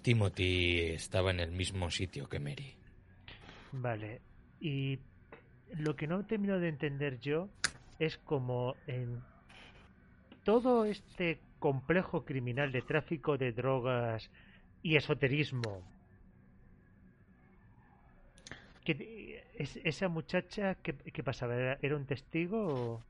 Timothy 0.00 0.80
estaba 0.92 1.30
en 1.30 1.40
el 1.40 1.52
mismo 1.52 1.90
sitio 1.90 2.28
que 2.28 2.40
Mary. 2.40 2.74
Vale. 3.72 4.20
Y 4.64 5.00
lo 5.76 5.96
que 5.96 6.06
no 6.06 6.24
termino 6.24 6.60
de 6.60 6.68
entender 6.68 7.18
yo 7.18 7.48
es 7.98 8.16
como 8.18 8.76
en 8.86 9.20
todo 10.44 10.84
este 10.84 11.40
complejo 11.58 12.24
criminal 12.24 12.70
de 12.70 12.82
tráfico 12.82 13.36
de 13.36 13.50
drogas 13.52 14.30
y 14.82 14.94
esoterismo. 14.96 15.82
Que, 18.84 19.44
es- 19.58 19.80
¿Esa 19.82 20.06
muchacha 20.08 20.76
qué, 20.76 20.94
qué 20.94 21.22
pasaba? 21.24 21.56
¿Era, 21.56 21.78
era 21.82 21.96
un 21.96 22.06
testigo 22.06 22.58
o...? 22.68 23.02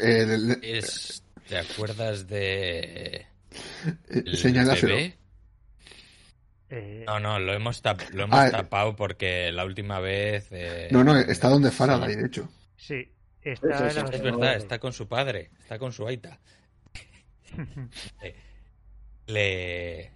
Eh, 0.00 0.58
Es, 0.62 1.22
¿Te 1.48 1.58
acuerdas 1.58 2.26
de... 2.28 3.14
eh, 3.16 3.26
el 4.10 4.36
bebé? 4.86 5.16
Eh, 6.72 7.04
No, 7.06 7.20
no, 7.20 7.38
lo 7.38 7.52
hemos, 7.52 7.82
tap- 7.82 8.10
lo 8.12 8.24
hemos 8.24 8.38
Ah, 8.38 8.48
eh. 8.48 8.50
tapado 8.50 8.96
porque 8.96 9.52
la 9.52 9.64
última 9.64 10.00
vez... 10.00 10.48
eh, 10.50 10.88
No, 10.90 11.04
no, 11.04 11.16
está 11.16 11.48
donde 11.48 11.70
Faraday, 11.70 12.16
de 12.16 12.26
hecho. 12.26 12.48
Sí, 12.76 13.08
está 13.42 13.88
Eso, 13.88 14.06
Es 14.10 14.22
verdad, 14.22 14.56
está 14.56 14.78
con 14.78 14.92
su 14.92 15.06
padre, 15.08 15.50
está 15.60 15.78
con 15.78 15.92
su 15.92 16.06
aita. 16.06 16.38
¿Le 19.26 20.12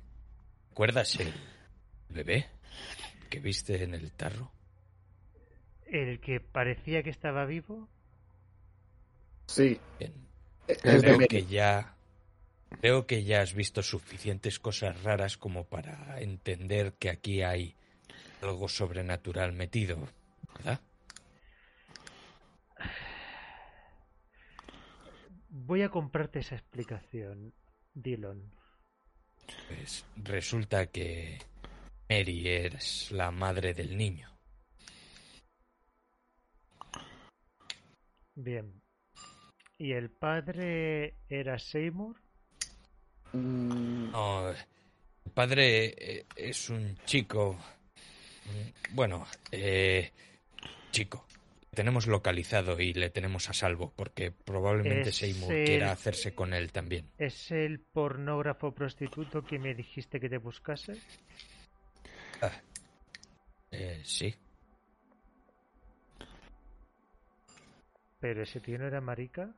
recuerdas 0.71 1.19
el 1.21 1.33
bebé 2.09 2.47
que 3.31 3.39
viste 3.41 3.83
en 3.83 3.95
el 3.95 4.13
tarro? 4.13 4.51
El 5.87 6.21
que 6.21 6.41
parecía 6.41 7.03
que 7.03 7.11
estaba 7.11 7.45
vivo. 7.45 7.89
Sí. 9.47 9.81
Bien. 9.99 10.13
Es 10.67 10.85
El 10.85 11.01
Creo 11.03 11.19
de 11.19 11.29
que 11.29 11.47
ya 11.47 11.95
creo 12.69 13.07
que 13.07 13.25
ya 13.25 13.43
has 13.43 13.55
visto 13.55 13.83
suficientes 13.83 14.59
cosas 14.59 15.03
raras 15.03 15.37
como 15.37 15.65
para 15.65 16.21
entender 16.21 16.95
que 16.95 17.11
aquí 17.11 17.43
hay 17.43 17.75
algo 18.43 18.69
sobrenatural 18.69 19.53
metido, 19.53 20.09
¿verdad? 20.55 20.81
Voy 25.49 25.83
a 25.83 25.89
comprarte 25.89 26.41
esa 26.41 26.55
explicación, 26.55 27.55
Dillon. 27.95 28.53
Pues 29.69 30.05
resulta 30.17 30.87
que 30.87 31.39
Mary 32.09 32.49
es 32.49 33.11
la 33.11 33.31
madre 33.31 33.75
del 33.75 33.97
niño. 33.97 34.31
Bien. 38.35 38.83
¿Y 39.79 39.93
el 39.93 40.11
padre 40.11 41.17
era 41.29 41.59
Seymour? 41.59 42.26
Mm, 43.33 44.11
No, 44.13 44.51
el 44.51 44.57
padre 45.35 45.95
eh, 45.99 46.27
es 46.37 46.71
un 46.71 46.97
chico. 47.05 47.59
mm, 48.47 48.95
Bueno, 48.95 49.27
eh, 49.53 50.11
chico. 50.93 51.25
Tenemos 51.75 52.07
localizado 52.07 52.81
y 52.81 52.95
le 52.95 53.11
tenemos 53.11 53.51
a 53.51 53.53
salvo 53.53 53.93
porque 53.95 54.31
probablemente 54.31 55.11
Es 55.11 55.17
Seymour 55.17 55.53
el- 55.55 55.65
quiera 55.67 55.93
hacerse 55.93 56.35
con 56.35 56.55
él 56.55 56.73
también. 56.73 57.05
¿Es 57.19 57.51
el 57.51 57.81
pornógrafo 57.81 58.73
prostituto 58.73 59.45
que 59.45 59.59
me 59.59 59.75
dijiste 59.75 60.19
que 60.19 60.29
te 60.31 60.39
buscase? 60.39 60.95
Eh, 63.73 64.01
sí. 64.05 64.35
¿Pero 68.21 68.43
ese 68.43 68.61
tío 68.61 68.79
no 68.79 68.87
era 68.87 69.01
marica? 69.01 69.55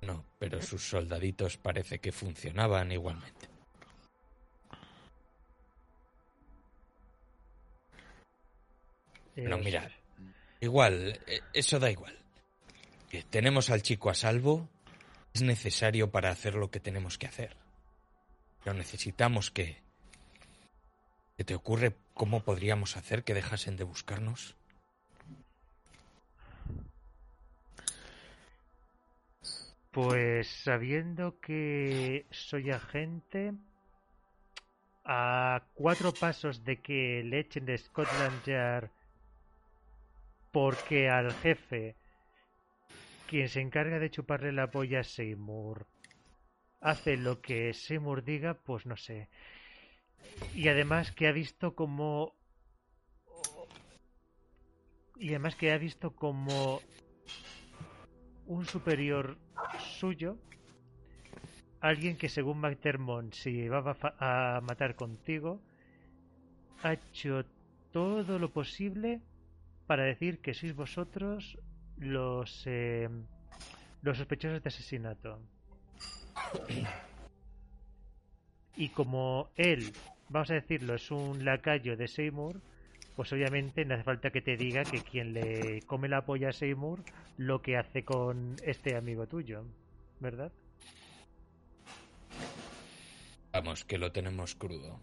Bueno, 0.00 0.24
pero 0.38 0.62
sus 0.62 0.88
soldaditos 0.88 1.56
parece 1.56 1.98
que 1.98 2.12
funcionaban 2.12 2.92
igualmente. 2.92 3.48
Eh, 9.36 9.56
mira, 9.62 9.90
igual, 10.60 11.20
eh, 11.26 11.40
eso 11.52 11.78
da 11.78 11.90
igual. 11.90 12.18
Tenemos 13.30 13.70
al 13.70 13.82
chico 13.82 14.10
a 14.10 14.14
salvo, 14.14 14.68
es 15.32 15.42
necesario 15.42 16.10
para 16.10 16.30
hacer 16.30 16.54
lo 16.54 16.70
que 16.70 16.80
tenemos 16.80 17.18
que 17.18 17.26
hacer. 17.26 17.56
Pero 18.64 18.74
necesitamos 18.74 19.50
que... 19.50 19.80
¿Qué 21.36 21.44
te 21.44 21.54
ocurre 21.54 21.96
cómo 22.14 22.42
podríamos 22.42 22.96
hacer 22.96 23.22
que 23.22 23.32
dejasen 23.32 23.76
de 23.76 23.84
buscarnos? 23.84 24.57
Pues 30.00 30.46
sabiendo 30.46 31.40
que 31.40 32.24
soy 32.30 32.70
agente, 32.70 33.52
a 35.04 35.64
cuatro 35.74 36.14
pasos 36.14 36.62
de 36.62 36.80
que 36.80 37.24
le 37.24 37.40
echen 37.40 37.66
de 37.66 37.76
Scotland 37.76 38.44
Yard 38.44 38.90
porque 40.52 41.08
al 41.08 41.32
jefe, 41.32 41.96
quien 43.26 43.48
se 43.48 43.60
encarga 43.60 43.98
de 43.98 44.08
chuparle 44.08 44.52
la 44.52 44.70
polla 44.70 45.00
a 45.00 45.02
Seymour, 45.02 45.88
hace 46.80 47.16
lo 47.16 47.40
que 47.40 47.74
Seymour 47.74 48.22
diga, 48.22 48.54
pues 48.54 48.86
no 48.86 48.96
sé. 48.96 49.28
Y 50.54 50.68
además 50.68 51.10
que 51.10 51.26
ha 51.26 51.32
visto 51.32 51.74
como... 51.74 52.36
Y 55.16 55.30
además 55.30 55.56
que 55.56 55.72
ha 55.72 55.78
visto 55.78 56.14
como 56.14 56.80
un 58.46 58.64
superior 58.64 59.36
suyo, 59.98 60.36
alguien 61.80 62.16
que 62.16 62.28
según 62.28 62.60
McDermott 62.60 63.32
se 63.34 63.52
llevaba 63.52 63.94
fa- 63.94 64.14
a 64.18 64.60
matar 64.60 64.94
contigo, 64.94 65.60
ha 66.82 66.92
hecho 66.92 67.44
todo 67.92 68.38
lo 68.38 68.50
posible 68.50 69.20
para 69.86 70.04
decir 70.04 70.38
que 70.38 70.54
sois 70.54 70.74
vosotros 70.74 71.58
los 71.96 72.62
eh, 72.66 73.08
los 74.02 74.16
sospechosos 74.18 74.62
de 74.62 74.68
asesinato. 74.68 75.40
Y 78.76 78.88
como 78.90 79.48
él, 79.56 79.92
vamos 80.28 80.50
a 80.50 80.54
decirlo, 80.54 80.94
es 80.94 81.10
un 81.10 81.44
lacayo 81.44 81.96
de 81.96 82.06
Seymour, 82.06 82.60
pues 83.16 83.32
obviamente 83.32 83.84
no 83.84 83.94
hace 83.94 84.04
falta 84.04 84.30
que 84.30 84.40
te 84.40 84.56
diga 84.56 84.84
que 84.84 85.00
quien 85.02 85.32
le 85.32 85.82
come 85.86 86.08
la 86.08 86.24
polla 86.24 86.50
a 86.50 86.52
Seymour 86.52 87.00
lo 87.38 87.60
que 87.60 87.76
hace 87.76 88.04
con 88.04 88.54
este 88.64 88.94
amigo 88.96 89.26
tuyo, 89.26 89.64
¿verdad? 90.20 90.52
Vamos, 93.52 93.84
que 93.84 93.98
lo 93.98 94.12
tenemos 94.12 94.54
crudo. 94.54 95.00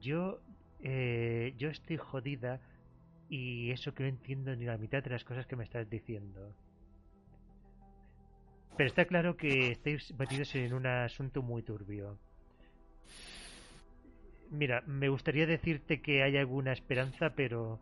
Yo, 0.00 0.40
eh, 0.80 1.54
yo 1.56 1.70
estoy 1.70 1.96
jodida 1.96 2.60
y 3.28 3.70
eso 3.70 3.94
que 3.94 4.02
no 4.02 4.08
entiendo 4.08 4.54
ni 4.56 4.64
la 4.64 4.76
mitad 4.76 5.02
de 5.02 5.10
las 5.10 5.24
cosas 5.24 5.46
que 5.46 5.56
me 5.56 5.64
estás 5.64 5.88
diciendo. 5.88 6.54
Pero 8.76 8.88
está 8.88 9.04
claro 9.04 9.36
que 9.36 9.72
estáis 9.72 10.12
metidos 10.18 10.54
en 10.54 10.74
un 10.74 10.86
asunto 10.86 11.42
muy 11.42 11.62
turbio. 11.62 12.18
Mira, 14.50 14.82
me 14.86 15.08
gustaría 15.08 15.46
decirte 15.46 16.00
que 16.00 16.22
hay 16.22 16.36
alguna 16.36 16.72
esperanza, 16.72 17.30
pero... 17.36 17.78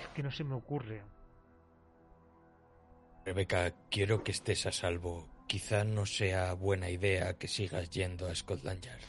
Es 0.00 0.08
que 0.08 0.22
no 0.22 0.30
se 0.30 0.44
me 0.44 0.54
ocurre. 0.54 1.02
Rebeca, 3.24 3.72
quiero 3.90 4.22
que 4.22 4.32
estés 4.32 4.66
a 4.66 4.72
salvo. 4.72 5.26
Quizá 5.46 5.84
no 5.84 6.04
sea 6.04 6.52
buena 6.52 6.90
idea 6.90 7.34
que 7.34 7.48
sigas 7.48 7.88
yendo 7.90 8.26
a 8.26 8.34
Scotland 8.34 8.82
Yard. 8.82 9.00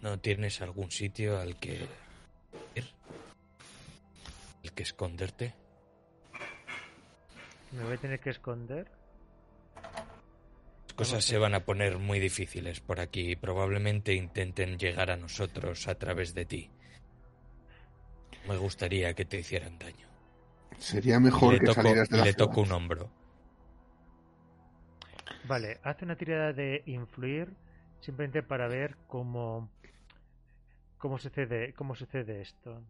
¿No 0.00 0.18
tienes 0.18 0.62
algún 0.62 0.90
sitio 0.90 1.38
al 1.38 1.58
que 1.58 1.74
ir? 1.74 1.88
¿Al 4.64 4.72
que 4.72 4.82
esconderte? 4.82 5.54
Me 7.72 7.84
voy 7.84 7.94
a 7.94 7.98
tener 7.98 8.20
que 8.20 8.30
esconder. 8.30 8.90
Las 10.86 10.94
cosas 10.94 11.24
se 11.24 11.36
van 11.36 11.54
a 11.54 11.64
poner 11.64 11.98
muy 11.98 12.20
difíciles 12.20 12.80
por 12.80 13.00
aquí 13.00 13.32
y 13.32 13.36
probablemente 13.36 14.14
intenten 14.14 14.78
llegar 14.78 15.10
a 15.10 15.16
nosotros 15.16 15.88
a 15.88 15.96
través 15.96 16.32
de 16.32 16.46
ti. 16.46 16.70
Me 18.48 18.56
gustaría 18.56 19.12
que 19.12 19.26
te 19.26 19.40
hicieran 19.40 19.78
daño. 19.78 20.15
Sería 20.78 21.18
mejor 21.20 21.54
le 21.54 21.60
que 21.60 21.66
toco, 21.66 21.74
salieras 21.74 22.08
de 22.08 22.18
la 22.18 22.24
le 22.24 22.32
ciudad. 22.32 22.48
toco 22.48 22.60
un 22.62 22.72
hombro. 22.72 23.10
Vale, 25.44 25.78
hace 25.82 26.04
una 26.04 26.16
tirada 26.16 26.52
de 26.52 26.82
influir 26.86 27.54
simplemente 28.00 28.42
para 28.42 28.68
ver 28.68 28.96
cómo 29.06 29.70
cómo 30.98 31.18
sucede 31.18 31.72
cómo 31.74 31.94
sucede 31.94 32.40
esto. 32.42 32.82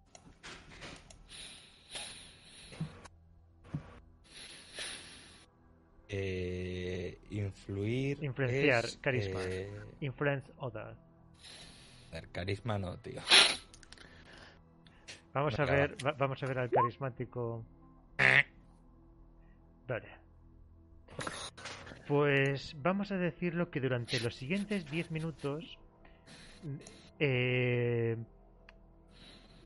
Eh, 6.08 7.18
influir. 7.30 8.22
Influenciar, 8.22 8.84
es, 8.84 8.96
carisma. 8.98 9.40
eh, 9.44 9.70
Influence 10.00 10.50
other. 10.58 10.94
joder, 12.10 12.28
carisma 12.30 12.78
no, 12.78 12.96
tío. 12.98 13.20
Vamos 15.36 15.60
a 15.60 15.66
ver, 15.66 15.96
va- 16.06 16.12
vamos 16.12 16.42
a 16.42 16.46
ver 16.46 16.58
al 16.58 16.70
carismático. 16.70 17.62
Vale. 19.86 20.08
Pues 22.08 22.74
vamos 22.80 23.12
a 23.12 23.18
decirlo 23.18 23.70
que 23.70 23.80
durante 23.82 24.18
los 24.18 24.34
siguientes 24.34 24.90
10 24.90 25.10
minutos. 25.10 25.78
eh, 27.18 28.16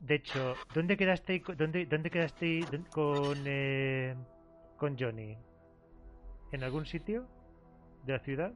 de 0.01 0.15
hecho, 0.15 0.55
¿dónde 0.75 0.97
quedaste, 0.97 1.41
dónde, 1.57 1.85
dónde 1.85 2.09
quedaste 2.09 2.67
con, 2.91 3.43
eh, 3.47 4.13
con 4.77 4.97
Johnny? 4.99 5.37
¿En 6.51 6.63
algún 6.65 6.85
sitio 6.85 7.27
de 8.05 8.13
la 8.13 8.19
ciudad? 8.19 8.51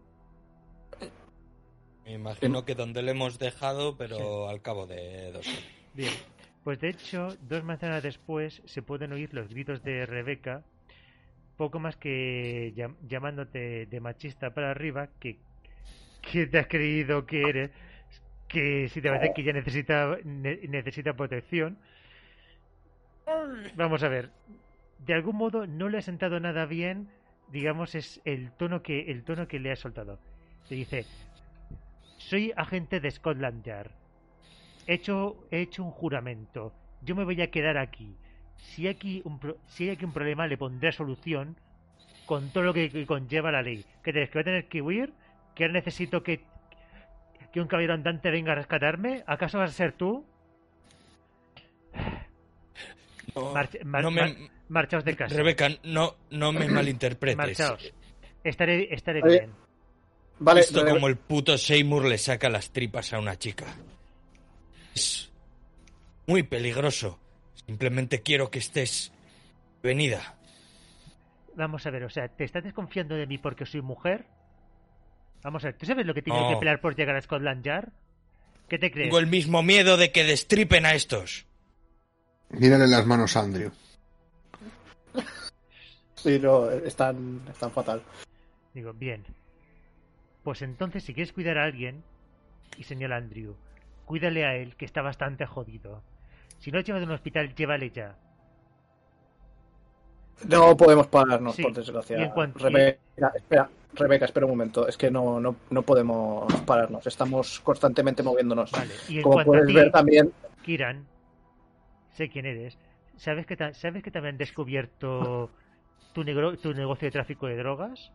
Me 2.04 2.12
imagino 2.12 2.66
que 2.66 2.76
donde 2.76 3.02
le 3.04 3.12
hemos 3.12 3.40
dejado, 3.40 3.96
pero 3.98 4.50
al 4.50 4.62
cabo 4.62 4.86
de 4.86 5.32
dos 5.32 5.48
horas. 5.48 5.64
Bien, 5.94 6.12
pues 6.66 6.80
de 6.80 6.90
hecho, 6.90 7.28
dos 7.48 7.64
manzanas 7.64 8.02
después 8.02 8.60
se 8.66 8.82
pueden 8.82 9.14
oír 9.14 9.32
los 9.36 9.48
gritos 9.48 9.84
de 9.84 10.08
Rebeca, 10.08 10.64
poco 11.58 11.78
más 11.80 11.96
que 11.96 12.74
llam- 12.76 12.96
llamándote 13.08 13.86
de 13.86 14.00
machista 14.00 14.50
para 14.56 14.72
arriba, 14.72 15.10
que, 15.20 15.38
que 16.24 16.48
te 16.48 16.58
has 16.58 16.66
creído 16.66 17.28
que 17.28 17.48
eres, 17.48 17.72
que 18.48 18.90
si 18.90 19.00
te 19.00 19.10
parece 19.10 19.34
que 19.36 19.44
ya 19.44 19.54
necesita, 19.54 20.18
ne- 20.24 20.60
necesita 20.68 21.14
protección. 21.14 21.78
Vamos 23.76 24.02
a 24.02 24.10
ver, 24.10 24.32
de 25.06 25.14
algún 25.14 25.36
modo 25.36 25.68
no 25.68 25.88
le 25.88 26.00
ha 26.00 26.02
sentado 26.02 26.40
nada 26.40 26.66
bien, 26.66 27.10
digamos, 27.52 27.94
es 27.94 28.22
el 28.26 28.52
tono 28.54 28.82
que, 28.82 29.12
el 29.12 29.24
tono 29.24 29.48
que 29.48 29.60
le 29.60 29.72
ha 29.72 29.76
soltado. 29.76 30.18
Te 30.68 30.74
dice, 30.74 31.06
soy 32.18 32.54
agente 32.56 33.00
de 33.00 33.12
Scotland 33.12 33.64
Yard 33.64 33.92
he 34.88 34.94
hecho, 34.96 35.48
he 35.52 35.62
hecho 35.62 35.84
un 35.84 35.92
juramento. 35.92 36.74
Yo 37.02 37.16
me 37.16 37.24
voy 37.24 37.42
a 37.42 37.50
quedar 37.52 37.78
aquí. 37.78 38.16
Si 38.58 38.84
hay 38.88 38.94
aquí 38.96 39.22
un, 39.26 39.40
pro- 39.40 39.58
si 39.68 39.84
hay 39.86 39.90
aquí 39.96 40.06
un 40.06 40.14
problema, 40.14 40.48
le 40.48 40.58
pondré 40.58 40.92
solución 40.92 41.58
con 42.26 42.50
todo 42.52 42.64
lo 42.64 42.74
que, 42.74 43.06
conlleva 43.06 43.52
la 43.52 43.62
ley. 43.62 43.86
¿Qué 44.04 44.12
te 44.12 44.28
crees? 44.28 44.30
¿Que 44.30 44.38
voy 44.38 44.42
a 44.42 44.46
tener 44.46 44.68
que 44.68 44.82
huir? 44.82 45.14
¿Que 45.54 45.64
ahora 45.66 45.74
necesito 45.74 46.24
que, 46.24 46.42
que 47.54 47.62
un 47.62 47.68
caballero 47.68 47.94
andante 47.94 48.32
venga 48.32 48.54
a 48.54 48.56
rescatarme? 48.56 49.24
¿Acaso 49.28 49.60
vas 49.60 49.70
a 49.72 49.74
ser 49.74 49.94
tú? 49.94 50.26
No, 53.36 53.54
Marcha- 53.54 53.80
mar- 53.84 54.04
no 54.04 54.12
me- 54.12 54.22
mar- 54.22 54.36
marchaos 54.70 55.04
de 55.06 55.16
casa. 55.16 55.36
Rebeca, 55.36 55.70
no, 55.84 56.16
no 56.32 56.52
me 56.54 56.68
malinterpretes. 56.68 57.38
Marchaos. 57.38 57.94
Estaré, 58.44 58.94
estaré 58.94 59.22
bien. 59.22 59.52
Vale, 60.40 60.62
Rebe- 60.62 60.92
como 60.92 61.08
el 61.08 61.18
puto 61.18 61.58
Seymour 61.58 62.06
le 62.06 62.18
saca 62.18 62.50
las 62.50 62.72
tripas 62.72 63.14
a 63.14 63.20
una 63.20 63.38
chica. 63.38 63.66
Es 64.96 65.30
muy 66.26 66.44
peligroso. 66.44 67.20
Simplemente 67.68 68.22
quiero 68.22 68.50
que 68.50 68.60
estés 68.60 69.12
venida. 69.84 70.36
Vamos 71.56 71.86
a 71.86 71.90
ver, 71.90 72.04
o 72.04 72.10
sea, 72.10 72.28
¿te 72.28 72.44
estás 72.44 72.64
desconfiando 72.64 73.16
de 73.16 73.28
mí 73.28 73.38
porque 73.38 73.66
soy 73.66 73.82
mujer? 73.82 74.26
Vamos 75.44 75.64
a 75.64 75.68
ver, 75.68 75.78
¿tú 75.78 75.86
sabes 75.86 76.06
lo 76.06 76.14
que 76.14 76.22
tiene 76.22 76.40
No. 76.40 76.50
que 76.50 76.56
pelear 76.58 76.82
por 76.82 76.96
llegar 76.96 77.16
a 77.16 77.22
Scotland 77.22 77.64
Yard? 77.64 77.90
¿Qué 78.68 78.80
te 78.80 78.92
crees? 78.92 79.08
Tengo 79.08 79.20
el 79.20 79.28
mismo 79.28 79.62
miedo 79.64 79.96
de 79.96 80.12
que 80.12 80.24
destripen 80.24 80.86
a 80.86 80.96
estos. 80.96 81.46
Mírale 82.50 82.88
las 82.88 83.06
manos 83.06 83.36
a 83.38 83.42
Andrew. 83.42 83.72
Sí, 86.16 86.40
no, 86.40 86.70
están, 86.72 87.42
están 87.50 87.72
fatal. 87.72 88.02
Digo, 88.74 88.94
bien. 88.94 89.24
Pues 90.44 90.62
entonces, 90.62 91.04
si 91.04 91.14
quieres 91.14 91.32
cuidar 91.34 91.58
a 91.58 91.64
alguien, 91.64 92.04
y 92.78 92.84
señala 92.84 93.18
Andrew, 93.18 93.56
cuídale 94.06 94.46
a 94.46 94.56
él, 94.56 94.76
que 94.76 94.86
está 94.86 95.02
bastante 95.02 95.46
jodido. 95.46 96.02
Si 96.60 96.72
no 96.72 96.80
llevas 96.80 97.02
a 97.02 97.06
un 97.06 97.12
hospital, 97.12 97.54
llévale 97.56 97.90
ya. 97.92 98.16
No 100.48 100.76
podemos 100.76 101.08
pararnos, 101.08 101.56
Sí, 101.56 101.64
por 101.64 101.74
desgracia. 101.74 102.32
cuanto- 102.34 102.60
Rebeca, 102.60 103.32
espera, 103.36 103.70
Rebeca, 103.94 104.26
espera 104.26 104.46
un 104.46 104.52
momento. 104.52 104.88
Es 104.88 104.98
que 104.98 105.10
no, 105.10 105.40
no, 105.40 105.56
no 105.70 105.82
podemos 105.84 106.54
pararnos. 106.66 107.08
Estamos 107.08 107.62
constantemente 107.62 108.22
moviéndonos. 108.22 108.72
Vale. 108.72 108.94
Y 109.08 109.18
en 109.18 109.24
Como 109.24 109.44
puedes 109.44 109.68
ti, 109.68 109.74
ver 109.74 109.92
también, 109.92 110.32
Kiran, 110.64 111.06
sé 112.14 112.30
quién 112.30 112.46
eres. 112.46 112.78
¿Sabes 113.18 113.46
que, 113.46 113.56
¿Sabes 113.74 114.04
que 114.04 114.12
también 114.12 114.34
han 114.36 114.38
descubierto 114.38 115.50
tu, 116.14 116.24
negro- 116.26 116.58
tu 116.58 116.74
negocio 116.74 117.08
de 117.08 117.12
tráfico 117.12 117.48
de 117.48 117.56
drogas? 117.56 118.12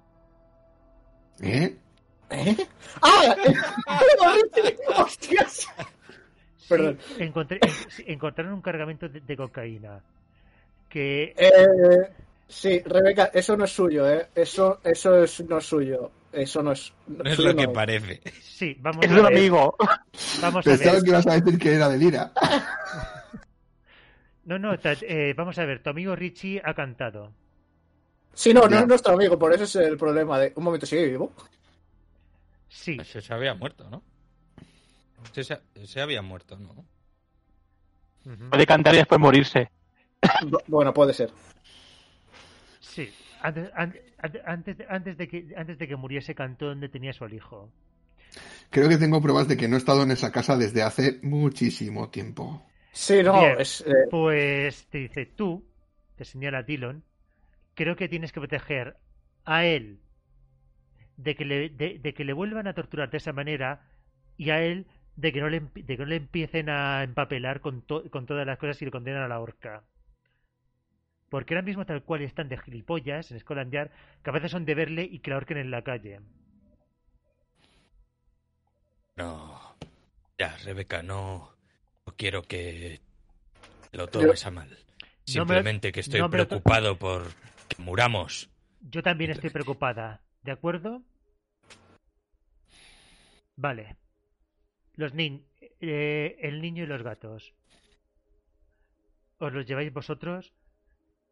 ¿Eh? 1.42 1.74
¿Eh? 2.30 2.56
¡Ah! 3.02 3.36
¡Hostias! 4.96 5.66
Sí, 6.56 6.66
Perdón. 6.68 6.98
encontré- 7.18 7.58
en- 7.62 7.90
sí, 7.90 8.04
encontraron 8.06 8.52
un 8.54 8.62
cargamento 8.62 9.08
de, 9.08 9.20
de 9.20 9.36
cocaína. 9.36 10.00
Que 10.88 11.34
Eh, 11.36 12.12
sí, 12.48 12.80
Rebeca, 12.84 13.30
eso 13.34 13.56
no 13.56 13.64
es 13.64 13.72
suyo, 13.72 14.08
¿eh? 14.08 14.28
Eso, 14.34 14.80
eso 14.84 15.22
es, 15.22 15.40
no 15.48 15.58
es 15.58 15.64
suyo. 15.66 16.10
Eso 16.32 16.62
no 16.62 16.70
es. 16.72 16.92
No 17.08 17.28
es 17.28 17.38
lo 17.40 17.54
que 17.56 17.66
parece. 17.68 18.20
sí, 18.40 18.76
vamos 18.78 19.04
Es 19.04 19.10
a 19.10 19.14
un 19.14 19.22
ver. 19.24 19.36
amigo. 19.36 19.76
Vamos 20.40 20.64
a 20.66 20.70
Pensaba 20.70 20.92
ver. 20.94 21.02
que 21.02 21.10
ibas 21.10 21.26
a 21.26 21.40
decir 21.40 21.58
que 21.58 21.74
era 21.74 21.88
de 21.88 21.98
Lira. 21.98 22.32
No, 24.44 24.58
no, 24.58 24.72
eh, 24.82 25.34
vamos 25.36 25.58
a 25.58 25.64
ver. 25.64 25.80
Tu 25.82 25.90
amigo 25.90 26.16
Richie 26.16 26.60
ha 26.64 26.74
cantado. 26.74 27.30
Sí, 28.32 28.52
no, 28.54 28.66
no 28.68 28.78
es 28.80 28.86
nuestro 28.86 29.14
amigo, 29.14 29.38
por 29.38 29.52
eso 29.52 29.64
es 29.64 29.76
el 29.76 29.96
problema 29.96 30.38
de. 30.40 30.52
Un 30.56 30.64
momento, 30.64 30.86
¿sigue 30.86 31.06
vivo? 31.08 31.32
Sí, 32.70 32.96
Ese 32.96 33.20
se 33.20 33.34
había 33.34 33.54
muerto, 33.54 33.90
¿no? 33.90 34.04
Ese 35.32 35.44
se, 35.44 35.60
ese 35.74 36.00
había 36.02 36.20
muerto, 36.22 36.58
¿no? 36.58 36.86
Puede 38.50 38.66
cantar 38.66 38.94
y 38.94 38.98
después 38.98 39.20
morirse. 39.20 39.70
Bu- 40.40 40.62
Bueno, 40.66 40.92
puede 40.94 41.14
ser. 41.14 41.32
sí. 42.80 43.14
Antes, 43.38 43.70
an- 43.74 43.94
an- 44.18 44.40
antes, 44.44 44.76
de- 44.78 44.86
antes, 44.88 45.16
de 45.16 45.28
que, 45.28 45.54
antes 45.56 45.78
de 45.78 45.88
que 45.88 45.96
muriese 45.96 46.34
cantó 46.34 46.66
donde 46.66 46.88
tenía 46.90 47.12
su 47.12 47.26
hijo. 47.28 47.72
Creo 48.70 48.88
que 48.88 48.98
tengo 48.98 49.20
pruebas 49.20 49.48
de 49.48 49.56
que 49.56 49.68
no 49.68 49.76
he 49.76 49.78
estado 49.78 50.02
en 50.02 50.10
esa 50.12 50.30
casa 50.32 50.56
desde 50.56 50.82
hace 50.82 51.18
muchísimo 51.22 52.08
tiempo. 52.10 52.62
Sí, 52.92 53.22
no, 53.22 53.34
Bien. 53.34 53.58
es. 53.58 53.80
eh, 53.82 53.92
Pues 54.08 54.86
te 54.88 54.98
dice, 54.98 55.26
tú, 55.26 55.64
te 56.16 56.24
señala 56.24 56.62
Dillon, 56.62 57.04
creo 57.74 57.96
que 57.96 58.08
tienes 58.08 58.32
que 58.32 58.40
proteger 58.40 58.98
a 59.44 59.64
él 59.66 60.00
de 61.22 61.34
que 61.36 61.44
le, 61.44 61.68
de, 61.70 61.98
de 61.98 62.14
que 62.14 62.24
le 62.24 62.32
vuelvan 62.32 62.66
a 62.66 62.74
torturar 62.74 63.10
de 63.10 63.18
esa 63.18 63.32
manera 63.32 63.82
y 64.36 64.50
a 64.50 64.62
él 64.62 64.86
de 65.16 65.32
que 65.32 65.40
no 65.40 65.48
le, 65.48 65.60
de 65.60 65.84
que 65.96 65.98
no 65.98 66.06
le 66.06 66.16
empiecen 66.16 66.68
a 66.70 67.02
empapelar 67.02 67.60
con, 67.60 67.82
to- 67.82 68.08
con 68.10 68.26
todas 68.26 68.46
las 68.46 68.58
cosas 68.58 68.80
y 68.80 68.84
le 68.86 68.90
condenen 68.90 69.22
a 69.22 69.28
la 69.28 69.40
horca. 69.40 69.84
Porque 71.28 71.54
ahora 71.54 71.62
mismo 71.66 71.86
tal 71.86 72.02
cual 72.02 72.22
están 72.22 72.48
de 72.48 72.58
gilipollas 72.58 73.30
en 73.30 73.38
Scotland 73.40 73.72
Yard, 73.72 73.90
que 74.22 74.30
a 74.30 74.32
veces 74.32 74.50
son 74.50 74.64
de 74.64 74.74
verle 74.74 75.02
y 75.04 75.20
que 75.20 75.30
la 75.30 75.36
ahorquen 75.36 75.58
en 75.58 75.70
la 75.70 75.82
calle. 75.82 76.20
No. 79.16 79.60
Ya, 80.38 80.56
Rebeca, 80.64 81.02
no, 81.02 81.52
no 82.06 82.14
quiero 82.16 82.42
que 82.42 83.00
lo 83.92 84.08
tomes 84.08 84.46
a 84.46 84.50
mal. 84.50 84.68
No 84.70 84.76
me- 84.76 85.22
Simplemente 85.24 85.92
que 85.92 86.00
estoy 86.00 86.20
no 86.20 86.30
preocupado 86.30 86.96
por 86.96 87.28
que 87.68 87.82
muramos. 87.82 88.48
Yo 88.80 89.02
también 89.02 89.30
estoy 89.30 89.50
preocupada, 89.50 90.22
¿de 90.42 90.52
acuerdo? 90.52 91.02
Vale. 93.60 93.96
Los 94.94 95.12
niños, 95.12 95.42
el 95.80 96.62
niño 96.62 96.84
y 96.84 96.86
los 96.86 97.02
gatos. 97.02 97.52
¿Os 99.38 99.52
los 99.52 99.66
lleváis 99.66 99.92
vosotros? 99.92 100.52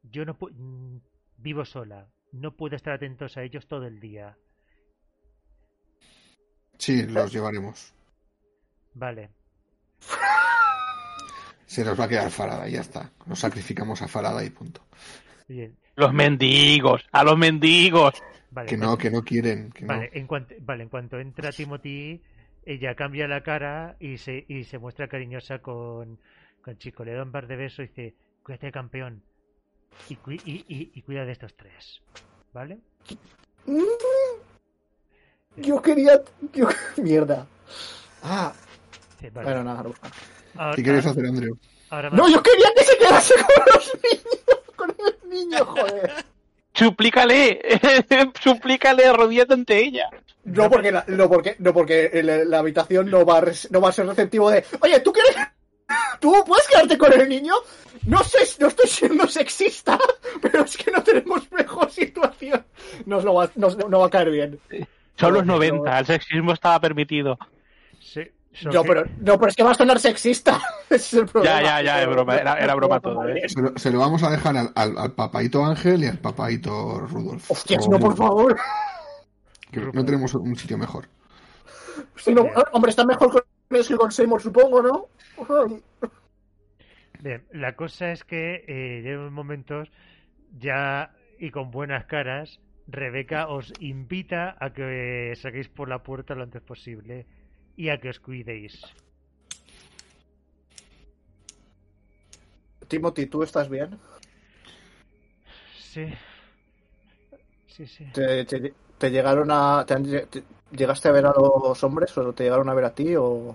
Yo 0.03 0.26
no 0.26 0.39
pu- 0.39 0.53
mm, 0.53 0.99
vivo 1.39 1.64
sola. 1.64 2.07
No 2.33 2.55
puedo 2.55 2.76
estar 2.76 2.93
atentos 2.93 3.39
a 3.39 3.43
ellos 3.45 3.66
todo 3.66 3.87
el 3.87 3.99
día. 3.99 4.37
Sí, 6.76 7.07
los 7.07 7.33
llevaremos. 7.33 7.95
Vale. 8.93 9.31
Se 11.64 11.83
nos 11.83 11.99
va 11.99 12.05
a 12.05 12.09
quedar 12.09 12.31
Farada 12.31 12.68
y 12.68 12.72
ya 12.72 12.83
está. 12.83 13.11
Nos 13.24 13.39
sacrificamos 13.41 14.03
a 14.03 14.09
Farada 14.09 14.45
y 14.45 14.51
punto. 14.51 14.83
Bien, 15.49 15.74
Los 15.96 16.12
mendigos, 16.12 17.05
a 17.11 17.24
los 17.24 17.36
mendigos. 17.38 18.14
vale. 18.51 18.68
Que 18.68 18.76
no, 18.76 18.96
que 18.99 19.11
no 19.11 19.22
quieren. 19.24 19.70
Que 19.72 19.82
no. 19.82 19.88
Vale, 19.88 20.11
en 20.12 20.26
cuanto, 20.26 20.55
vale, 20.61 20.82
en 20.84 20.88
cuanto 20.90 21.18
entra 21.18 21.51
Timothy, 21.53 22.20
ella 22.66 22.94
cambia 22.94 23.26
la 23.26 23.42
cara 23.42 23.96
y 23.99 24.18
se, 24.18 24.44
y 24.46 24.64
se 24.64 24.78
muestra 24.78 25.09
cariñosa 25.09 25.61
con, 25.61 26.18
con 26.62 26.76
Chico. 26.78 27.05
Le 27.05 27.14
da 27.14 27.22
un 27.22 27.32
par 27.32 27.46
de 27.46 27.57
besos 27.57 27.78
y 27.80 27.88
dice, 27.88 28.14
cuídate 28.42 28.70
campeón. 28.70 29.22
Y, 30.11 30.18
y, 30.44 30.64
y- 30.68 30.90
y 30.94 31.03
cuida 31.03 31.24
de 31.24 31.32
estos 31.32 31.57
tres. 31.57 32.03
¿Vale? 32.53 32.78
Mm. 33.66 33.82
Yo 35.57 35.80
quería. 35.82 36.20
Yo... 36.53 36.68
Mierda. 36.99 37.46
Ah, 38.22 38.53
Sí, 39.20 39.28
vale. 39.30 39.46
bueno, 39.46 39.64
nada, 39.64 39.82
no. 39.82 39.94
Ahora, 40.57 40.76
¿Qué 40.76 40.82
quieres 40.82 41.05
hacer, 41.07 41.24
Andreu? 41.26 41.57
ahora 41.90 42.11
No, 42.11 42.28
yo 42.28 42.40
quería 42.42 42.68
que 42.76 42.82
se 42.84 42.96
quedase 42.99 43.34
con 43.34 43.64
los 43.74 43.92
niños. 44.05 44.62
Con 44.76 44.90
el 44.90 45.07
niño, 45.29 45.64
joder. 45.64 46.12
Suplícale, 46.74 47.61
suplícale 48.43 49.07
arrodillate 49.07 49.55
ante 49.55 49.79
ella. 49.79 50.09
No 50.45 50.70
porque, 50.70 50.93
la, 50.93 51.05
no 51.09 51.29
porque, 51.29 51.57
no 51.59 51.72
porque 51.74 52.11
la, 52.22 52.45
la 52.45 52.59
habitación 52.61 53.11
no 53.11 53.24
va, 53.26 53.39
a 53.39 53.41
res- 53.43 53.70
no 53.70 53.81
va 53.81 53.89
a 53.91 53.93
ser 53.93 54.07
receptivo 54.07 54.51
de. 54.51 54.64
Oye, 54.81 55.01
¿tú 55.01 55.12
quieres? 55.12 55.35
¿Tú 56.20 56.33
puedes 56.47 56.66
quedarte 56.68 56.97
con 56.99 57.12
el 57.12 57.29
niño? 57.29 57.55
No 58.07 58.22
sé, 58.22 58.39
no 58.61 58.68
estoy 58.68 58.89
siendo 58.89 59.26
sexista, 59.26 59.99
pero 60.41 60.64
es 60.64 60.76
que 60.76 60.91
no 60.91 61.03
tenemos 61.03 61.51
mejor 61.51 61.91
situación. 61.91 62.64
Nos 63.07 63.24
lo 63.24 63.35
va, 63.35 63.51
nos- 63.57 63.76
no 63.76 63.99
va 63.99 64.07
a 64.07 64.11
caer 64.11 64.31
bien. 64.31 64.61
Son 65.16 65.33
los 65.35 65.45
No, 65.45 65.55
90, 65.55 65.99
el 65.99 66.07
sexismo 66.07 66.53
estaba 66.53 66.79
permitido. 66.81 67.39
Sí, 68.01 68.20
No, 68.62 68.83
que- 68.83 68.89
pero, 68.89 69.05
no, 69.20 69.39
pero 69.39 69.49
es 69.51 69.57
que 69.57 69.62
va 69.64 69.72
a 69.72 69.74
sonar 69.74 69.99
sexista. 69.99 70.61
Ese 70.95 70.97
es 70.97 71.12
el 71.14 71.26
problema. 71.26 71.61
Ya, 71.61 71.62
ya, 71.62 71.82
ya, 71.82 72.03
es 72.03 72.09
broma, 72.09 72.36
era- 72.36 72.55
era 72.59 72.74
broma 72.74 73.01
todo, 73.01 73.28
¿eh? 73.28 73.49
Se 73.49 73.61
lo, 73.61 73.76
se 73.76 73.91
lo 73.91 73.99
vamos 73.99 74.22
a 74.22 74.30
dejar 74.30 74.57
al, 74.57 74.70
al, 74.74 74.97
al 74.99 75.12
papaito 75.12 75.64
Ángel 75.64 76.03
y 76.05 76.07
al 76.07 76.18
papaito 76.18 77.01
Rudolf. 77.01 77.51
Hostias, 77.51 77.86
O 77.86 77.91
no, 77.91 77.99
por 77.99 78.16
favor. 78.16 78.57
que 79.70 79.80
no 79.80 80.05
tenemos 80.05 80.34
un 80.34 80.57
sitio 80.57 80.78
mejor. 80.78 81.09
Sí, 82.16 82.32
no, 82.32 82.47
hombre, 82.72 82.91
está 82.91 83.05
mejor 83.05 83.30
con 83.30 83.43
que 83.70 83.97
con 83.97 84.11
Seymour, 84.11 84.41
supongo, 84.41 84.80
¿no? 84.82 85.07
Bien, 87.20 87.45
la 87.53 87.74
cosa 87.76 88.12
es 88.12 88.24
que 88.24 88.64
eh, 88.66 89.03
llevan 89.03 89.32
momentos 89.32 89.91
ya 90.59 91.12
y 91.39 91.51
con 91.51 91.70
buenas 91.70 92.05
caras, 92.07 92.61
Rebeca 92.86 93.49
os 93.49 93.72
invita 93.80 94.57
a 94.61 94.72
que 94.72 95.34
saquéis 95.36 95.68
por 95.68 95.89
la 95.89 96.03
puerta 96.03 96.34
lo 96.34 96.45
antes 96.45 96.62
posible 96.62 97.26
y 97.76 97.91
a 97.91 97.99
que 98.01 98.09
os 98.09 98.20
cuidéis. 98.20 98.80
Timothy, 102.89 103.26
¿tú 103.26 103.43
estás 103.43 103.68
bien? 103.68 103.99
Sí. 105.78 106.07
Sí, 107.66 107.86
sí. 107.86 108.05
¿Te, 108.12 108.45
te- 108.45 108.74
te 108.99 109.11
llegaron 109.11 109.51
a. 109.51 109.84
te 109.86 109.95
han 109.95 110.05
te- 110.05 110.43
¿Llegaste 110.70 111.09
a 111.09 111.12
ver 111.12 111.24
a 111.26 111.32
los 111.32 111.82
hombres 111.82 112.16
o 112.18 112.32
te 112.32 112.45
llegaron 112.45 112.68
a 112.68 112.74
ver 112.74 112.84
a 112.84 112.95
ti 112.95 113.16
o.? 113.16 113.55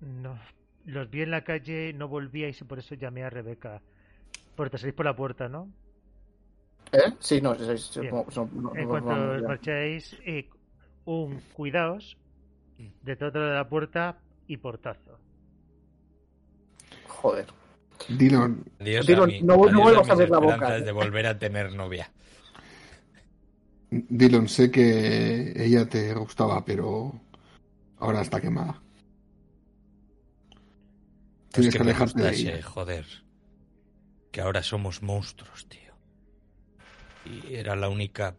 No. 0.00 0.38
Los 0.86 1.10
vi 1.10 1.22
en 1.22 1.30
la 1.30 1.44
calle, 1.44 1.92
no 1.92 2.08
volvíais 2.08 2.60
y 2.60 2.64
por 2.64 2.78
eso 2.78 2.94
llamé 2.94 3.22
a 3.24 3.30
Rebeca. 3.30 3.82
Porque 4.56 4.78
salís 4.78 4.94
por 4.94 5.06
la 5.06 5.14
puerta, 5.16 5.48
¿no? 5.48 5.68
¿Eh? 6.92 7.12
Sí, 7.20 7.40
no, 7.40 7.52
es- 7.54 7.96
no- 7.96 8.74
En 8.74 8.88
cuanto 8.88 9.08
vamos, 9.08 9.42
marcháis, 9.46 10.16
eh, 10.24 10.48
un 11.04 11.40
cuidaos 11.52 12.16
de 13.02 13.16
todo 13.16 13.30
de 13.48 13.54
la 13.54 13.68
puerta 13.68 14.18
y 14.46 14.56
portazo. 14.56 15.18
Joder. 17.08 17.46
Mí. 18.08 19.40
no- 19.42 19.56
no 19.56 19.80
vuelvas 19.82 20.08
a 20.08 20.12
abrir 20.12 20.30
la 20.30 20.38
boca. 20.38 20.80
de 20.80 20.92
volver 20.92 21.26
a 21.26 21.38
tener 21.38 21.72
novia. 21.74 22.10
Dillon, 23.90 24.48
sé 24.48 24.70
que 24.70 25.52
ella 25.56 25.86
te 25.88 26.12
gustaba, 26.14 26.64
pero 26.64 27.12
ahora 27.98 28.20
está 28.22 28.40
quemada. 28.40 28.80
Tienes 31.52 31.68
Es 31.68 31.72
que 31.74 31.78
que 31.78 31.84
me 31.84 31.90
alejarte 31.90 32.22
de 32.22 32.28
ella. 32.36 32.62
joder. 32.62 33.06
Que 34.30 34.40
ahora 34.42 34.62
somos 34.62 35.02
monstruos, 35.02 35.66
tío. 35.68 35.94
Y 37.24 37.54
era 37.54 37.74
la 37.76 37.88
única 37.88 38.36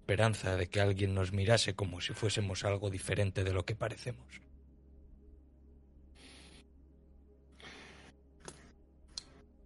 esperanza 0.00 0.56
de 0.56 0.66
que 0.68 0.80
alguien 0.80 1.14
nos 1.14 1.32
mirase 1.32 1.74
como 1.74 2.00
si 2.00 2.12
fuésemos 2.12 2.64
algo 2.64 2.90
diferente 2.90 3.44
de 3.44 3.52
lo 3.52 3.64
que 3.64 3.74
parecemos. 3.74 4.26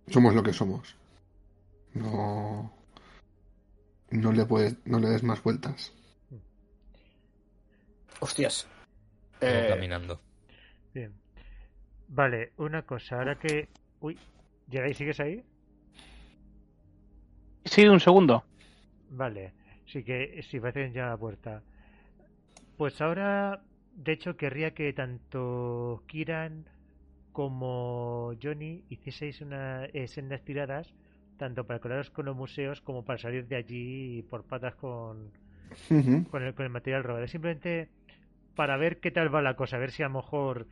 Somos 0.09 0.35
lo 0.35 0.43
que 0.43 0.53
somos. 0.53 0.97
No. 1.95 2.73
No 4.11 4.33
le 4.33 4.45
puedes, 4.45 4.77
no 4.87 4.99
le 4.99 5.09
des 5.09 5.23
más 5.23 5.43
vueltas. 5.43 5.93
Hostias. 8.21 8.69
Eh, 9.41 9.67
caminando. 9.69 10.21
Bien. 10.93 11.13
Vale, 12.09 12.53
una 12.59 12.83
cosa, 12.83 13.19
ahora 13.19 13.39
que... 13.39 13.69
Uy, 14.01 14.19
¿llegáis? 14.69 14.97
¿Sigues 14.97 15.21
ahí? 15.21 15.45
Sí, 17.65 17.87
un 17.87 18.01
segundo. 18.01 18.45
Vale, 19.11 19.53
sí 19.87 20.05
que 20.05 20.43
sí, 20.49 20.61
parece 20.61 20.89
que 20.89 20.93
ya 20.93 21.07
la 21.07 21.17
puerta. 21.17 21.63
Pues 22.77 23.01
ahora, 23.01 23.63
de 23.95 24.13
hecho, 24.13 24.37
querría 24.37 24.75
que 24.75 24.93
tanto 24.93 26.03
Kiran 26.07 26.67
como 27.35 28.33
Johnny 28.41 28.85
hicieseis 28.89 29.41
una 29.43 29.87
eh, 29.87 30.07
sendas 30.09 30.43
tiradas, 30.45 30.95
tanto 31.37 31.67
para 31.67 31.81
colaros 31.81 32.11
con 32.11 32.27
los 32.27 32.37
museos 32.37 32.81
como 32.81 33.05
para 33.05 33.19
salir 33.19 33.49
de 33.49 33.57
allí 33.57 34.23
por 34.31 34.45
patas 34.45 34.77
con, 34.77 35.33
con 36.31 36.45
el, 36.45 36.55
con 36.55 36.65
el 36.65 36.71
material 36.71 37.03
robado. 37.05 37.27
Simplemente 37.27 37.91
para 38.55 38.77
ver 38.77 39.01
qué 39.01 39.11
tal 39.11 39.35
va 39.35 39.43
la 39.43 39.57
cosa, 39.57 39.77
a 39.77 39.81
ver 39.81 39.91
si 39.91 40.05
a 40.05 40.09
lo 40.09 40.15
mejor, 40.15 40.69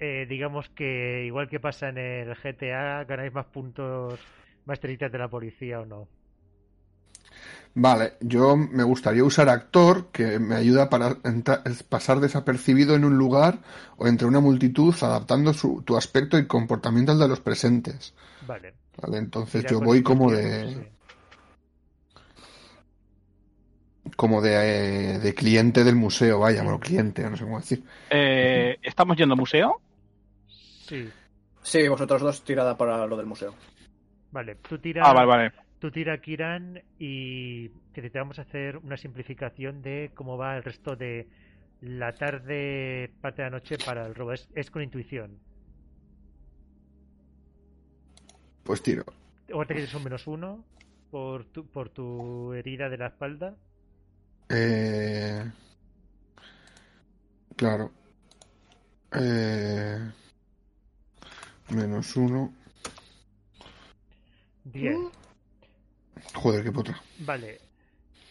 eh, 0.00 0.26
digamos 0.28 0.70
que 0.70 1.24
igual 1.26 1.48
que 1.48 1.60
pasa 1.60 1.88
en 1.88 1.98
el 1.98 2.34
GTA, 2.36 3.04
ganáis 3.04 3.32
más 3.32 3.46
puntos, 3.46 4.20
más 4.66 4.76
estrellitas 4.76 5.12
de 5.12 5.18
la 5.18 5.28
policía 5.28 5.80
o 5.80 5.86
no. 5.86 6.08
Vale, 7.74 8.14
yo 8.20 8.56
me 8.56 8.82
gustaría 8.82 9.22
usar 9.22 9.48
actor 9.48 10.08
que 10.10 10.38
me 10.40 10.56
ayuda 10.56 10.90
para 10.90 11.16
pasar 11.88 12.18
desapercibido 12.18 12.96
en 12.96 13.04
un 13.04 13.16
lugar 13.16 13.58
o 13.96 14.08
entre 14.08 14.26
una 14.26 14.40
multitud, 14.40 14.94
adaptando 15.00 15.52
su, 15.54 15.82
tu 15.82 15.96
aspecto 15.96 16.36
y 16.36 16.46
comportamiento 16.46 17.12
al 17.12 17.18
de 17.20 17.28
los 17.28 17.40
presentes. 17.40 18.12
Vale. 18.46 18.74
Vale, 19.00 19.18
entonces 19.18 19.64
yo 19.66 19.80
voy 19.80 20.02
como 20.02 20.30
de, 20.32 20.68
sí. 20.68 20.80
como 24.16 24.42
de, 24.42 25.14
eh, 25.14 25.18
de 25.20 25.34
cliente 25.34 25.84
del 25.84 25.96
museo, 25.96 26.40
vaya, 26.40 26.62
bueno, 26.62 26.80
cliente, 26.80 27.28
no 27.30 27.36
sé 27.36 27.44
cómo 27.44 27.60
decir. 27.60 27.84
Eh, 28.10 28.78
¿Estamos 28.82 29.16
yendo 29.16 29.34
al 29.34 29.40
museo? 29.40 29.80
Sí, 30.48 31.08
sí, 31.62 31.88
vosotros 31.88 32.20
dos 32.20 32.44
tirada 32.44 32.76
para 32.76 33.06
lo 33.06 33.16
del 33.16 33.26
museo. 33.26 33.54
vale. 34.32 34.56
Tú 34.56 34.78
tira, 34.78 35.02
Ah, 35.06 35.12
vale, 35.12 35.26
vale. 35.26 35.52
Tú 35.80 35.90
tira 35.90 36.20
Kiran 36.20 36.82
y 36.98 37.70
que 37.92 38.08
te 38.08 38.18
vamos 38.18 38.38
a 38.38 38.42
hacer 38.42 38.76
una 38.76 38.96
simplificación 38.96 39.82
de 39.82 40.12
cómo 40.14 40.36
va 40.36 40.56
el 40.56 40.62
resto 40.62 40.94
de 40.94 41.26
la 41.80 42.14
tarde, 42.14 43.10
parte 43.20 43.42
de 43.42 43.50
la 43.50 43.56
noche 43.56 43.78
para 43.84 44.06
el 44.06 44.14
robo. 44.14 44.32
Es, 44.32 44.48
es 44.54 44.70
con 44.70 44.82
intuición. 44.82 45.38
Pues 48.62 48.82
tiro. 48.82 49.04
Ahora 49.52 49.66
te 49.66 49.74
quieres 49.74 49.94
un 49.94 50.04
menos 50.04 50.26
uno 50.26 50.64
por 51.10 51.46
tu, 51.46 51.66
por 51.66 51.88
tu 51.88 52.52
herida 52.52 52.88
de 52.88 52.98
la 52.98 53.06
espalda. 53.06 53.56
Eh, 54.48 55.50
claro. 57.56 57.90
Eh, 59.12 60.10
menos 61.70 62.16
uno. 62.16 62.52
Bien. 64.64 65.10
Joder, 66.34 66.64
qué 66.64 66.72
potra. 66.72 67.00
Vale. 67.18 67.58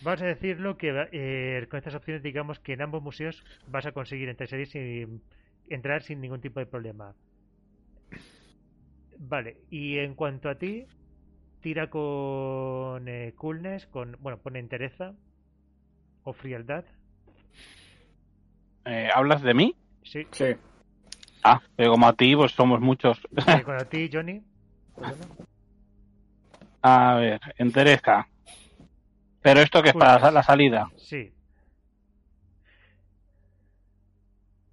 Vamos 0.02 0.22
a 0.22 0.26
decirlo 0.26 0.78
que 0.78 1.08
eh, 1.12 1.68
con 1.70 1.78
estas 1.78 1.96
opciones 1.96 2.24
digamos 2.24 2.60
que 2.60 2.74
en 2.74 2.82
ambos 2.82 3.04
museos 3.04 3.44
vas 3.68 3.86
a 3.86 3.92
conseguir 3.92 4.30
entrar 4.30 4.50
sin, 4.66 5.22
entrar 5.68 6.04
sin 6.04 6.22
ningún 6.22 6.40
tipo 6.40 6.60
de 6.60 6.66
problema. 6.66 7.14
Vale, 9.18 9.58
y 9.70 9.98
en 9.98 10.16
cuanto 10.16 10.50
a 10.50 10.56
ti, 10.56 10.86
tira 11.62 11.90
con 11.90 13.08
eh, 13.10 13.34
coolness, 13.36 13.86
con, 13.88 14.16
bueno, 14.22 14.38
pone 14.38 14.60
entereza 14.60 15.14
o 16.24 16.32
frialdad. 16.32 16.86
Eh, 18.86 19.10
¿Hablas 19.14 19.42
de 19.42 19.54
mí? 19.54 19.76
Sí, 20.04 20.26
Sí. 20.32 20.56
Ah, 21.44 21.62
pero 21.76 21.92
como 21.92 22.08
a 22.08 22.14
ti, 22.14 22.36
pues 22.36 22.52
somos 22.52 22.82
muchos. 22.82 23.20
Eh, 23.48 23.64
con 23.64 23.76
a 23.76 23.86
ti, 23.86 24.10
Johnny. 24.12 24.42
Perdona. 24.96 25.49
A 26.82 27.16
ver, 27.16 27.40
entereza. 27.58 28.28
Pero 29.42 29.62
esto 29.62 29.82
que 29.84 29.90
es 29.90 29.96
para 29.96 30.32
la 30.32 30.44
salida, 30.44 30.90
Sí, 30.96 31.34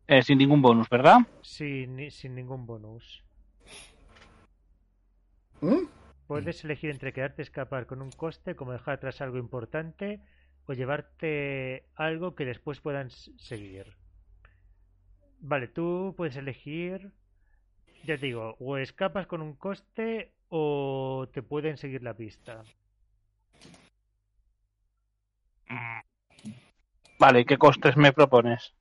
eh, 0.08 0.22
sin 0.22 0.38
ningún 0.38 0.62
bonus, 0.62 0.88
¿verdad? 0.88 1.18
sin, 1.42 2.10
sin 2.10 2.34
ningún 2.34 2.66
bonus. 2.66 3.24
¿Mm? 5.60 5.86
Puedes 6.26 6.64
elegir 6.64 6.90
entre 6.90 7.12
quedarte 7.12 7.42
escapar 7.42 7.86
con 7.86 8.02
un 8.02 8.10
coste, 8.12 8.56
como 8.56 8.72
dejar 8.72 8.94
atrás 8.94 9.20
algo 9.20 9.38
importante, 9.38 10.20
o 10.66 10.72
llevarte 10.72 11.88
algo 11.94 12.34
que 12.34 12.44
después 12.44 12.80
puedan 12.80 13.10
seguir. 13.10 13.96
Vale, 15.40 15.68
tú 15.68 16.14
puedes 16.16 16.36
elegir, 16.36 17.12
ya 18.04 18.18
te 18.18 18.26
digo, 18.26 18.56
o 18.60 18.78
escapas 18.78 19.26
con 19.26 19.42
un 19.42 19.54
coste 19.54 20.35
o 20.48 21.28
te 21.32 21.42
pueden 21.42 21.76
seguir 21.76 22.02
la 22.02 22.14
pista. 22.14 22.66
Vale, 27.18 27.44
¿qué 27.44 27.58
costes 27.58 27.94
me 27.98 28.12
propones? 28.14 28.72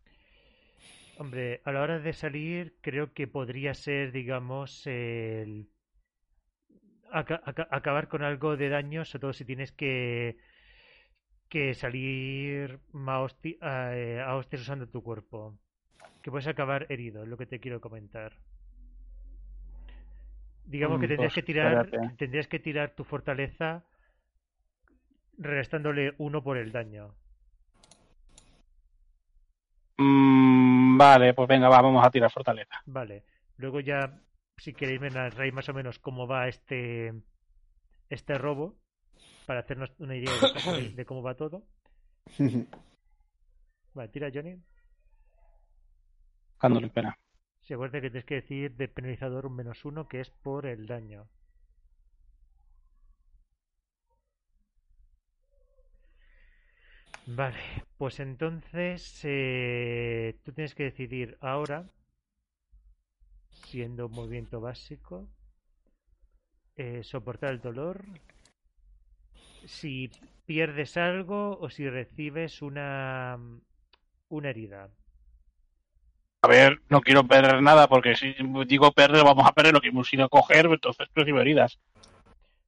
Hombre, 1.18 1.62
a 1.66 1.72
la 1.74 1.82
hora 1.82 2.00
de 2.00 2.14
salir 2.14 2.78
creo 2.82 3.12
que 3.14 3.28
podría 3.28 3.74
ser, 3.74 4.12
digamos, 4.14 4.88
el 4.88 5.68
aca- 7.20 7.42
aca- 7.50 7.68
acabar 7.72 8.08
con 8.08 8.22
algo 8.24 8.58
de 8.58 8.70
daño, 8.70 9.06
sobre 9.06 9.22
todo 9.22 9.34
si 9.34 9.46
tienes 9.46 9.72
que 9.72 10.38
que 11.52 11.64
salir 11.84 12.80
a, 13.14 13.16
hosti- 13.24 13.58
a, 13.72 13.96
eh, 14.02 14.22
a 14.22 14.36
hostias 14.40 14.62
usando 14.66 14.88
tu 14.94 15.00
cuerpo. 15.08 15.40
Que 16.22 16.32
puedes 16.32 16.48
acabar 16.48 16.88
herido, 16.94 17.24
es 17.24 17.30
lo 17.30 17.38
que 17.38 17.48
te 17.52 17.60
quiero 17.64 17.82
comentar. 17.82 18.32
Digamos 20.66 21.00
que 21.00 21.06
Mm, 21.06 21.10
tendrías 21.10 21.34
pues, 21.34 21.36
que 21.36 21.44
tirar, 21.46 21.86
espérate. 21.86 22.16
tendrías 22.18 22.48
que 22.48 22.60
tirar 22.60 22.96
tu 22.96 23.04
fortaleza 23.04 23.84
restándole 25.38 26.14
uno 26.18 26.44
por 26.44 26.58
el 26.58 26.72
daño. 26.72 27.14
Mm, 29.98 30.98
vale, 30.98 31.34
pues 31.34 31.48
venga, 31.48 31.70
va, 31.70 31.82
vamos 31.82 32.06
a 32.06 32.12
tirar 32.12 32.32
fortaleza. 32.32 32.82
Vale. 32.86 33.24
Luego 33.58 33.80
ya, 33.80 34.20
si 34.58 34.74
queréis, 34.74 35.00
me 35.00 35.10
narráis 35.10 35.54
más 35.54 35.70
o 35.70 35.74
menos 35.74 36.00
cómo 36.00 36.28
va 36.28 36.48
este 36.48 37.14
este 38.10 38.38
robo 38.38 38.76
para 39.46 39.60
hacernos 39.62 39.92
una 40.00 40.16
idea 40.16 40.32
de, 40.34 40.52
cómo- 40.64 40.96
de 40.96 41.06
cómo 41.06 41.22
va 41.24 41.36
todo. 41.36 41.64
Vale, 43.94 44.10
tira 44.10 44.30
Johnny. 44.34 44.58
Dándole 46.62 46.88
espera. 46.88 47.18
Se 47.66 47.74
acuerda 47.74 48.00
que 48.00 48.12
tienes 48.12 48.26
que 48.26 48.36
decir 48.36 48.76
de 48.76 48.88
penalizador 48.88 49.48
un 49.48 49.56
menos 49.56 49.86
uno, 49.86 50.08
que 50.08 50.20
es 50.22 50.30
por 50.30 50.68
el 50.68 50.86
daño. 50.86 51.28
Vale, 57.26 57.58
pues 57.98 58.20
entonces 58.20 59.20
eh, 59.24 60.38
tú 60.44 60.52
tienes 60.54 60.76
que 60.76 60.84
decidir 60.84 61.38
ahora, 61.42 61.90
siendo 63.50 64.06
un 64.06 64.12
movimiento 64.12 64.62
básico, 64.62 65.28
eh, 66.76 67.04
soportar 67.04 67.52
el 67.52 67.62
dolor, 67.62 68.06
si 69.66 70.12
pierdes 70.46 70.98
algo 70.98 71.58
o 71.58 71.72
si 71.72 71.90
recibes 71.90 72.62
una, 72.62 73.40
una 74.30 74.50
herida. 74.52 74.92
A 76.46 76.48
ver, 76.48 76.80
no 76.90 77.02
quiero 77.02 77.26
perder 77.26 77.60
nada 77.64 77.88
porque 77.88 78.16
si 78.16 78.36
digo 78.68 78.92
perder, 78.92 79.24
vamos 79.24 79.48
a 79.48 79.52
perder 79.54 79.74
lo 79.74 79.82
que 79.82 79.88
hemos 79.88 80.14
ido 80.14 80.26
a 80.26 80.30
coger, 80.30 80.68
entonces 80.68 81.08
recibo 81.16 81.40
heridas. 81.42 81.80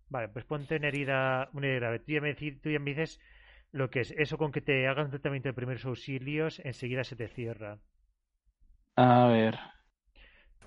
Vale, 0.10 0.30
pues 0.30 0.46
ponte 0.46 0.78
en 0.78 0.84
herida, 0.84 1.48
una 1.54 1.68
herida 1.68 1.80
grave. 1.82 2.00
Tú 2.00 2.12
ya, 2.12 2.22
me, 2.22 2.36
dici- 2.36 2.60
tú 2.60 2.72
ya 2.72 2.80
me 2.80 2.90
dices 2.90 3.20
lo 3.72 3.92
que 3.92 4.00
es. 4.00 4.10
Eso 4.18 4.40
con 4.40 4.52
que 4.52 4.62
te 4.62 4.88
hagan 4.88 5.06
un 5.06 5.12
tratamiento 5.12 5.50
de 5.50 5.54
primeros 5.54 5.86
auxilios, 5.86 6.60
enseguida 6.66 7.04
se 7.04 7.16
te 7.16 7.28
cierra. 7.28 7.78
A 8.96 9.28
ver. 9.28 9.60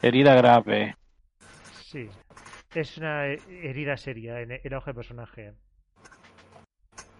Herida 0.00 0.36
grave. 0.36 0.94
Sí. 1.82 2.08
Es 2.76 2.96
una 2.96 3.26
he- 3.26 3.40
herida 3.68 3.96
seria 3.96 4.40
en, 4.40 4.60
la 4.62 4.78
hoja 4.78 4.92
de 4.92 4.94
personaje. 4.94 5.52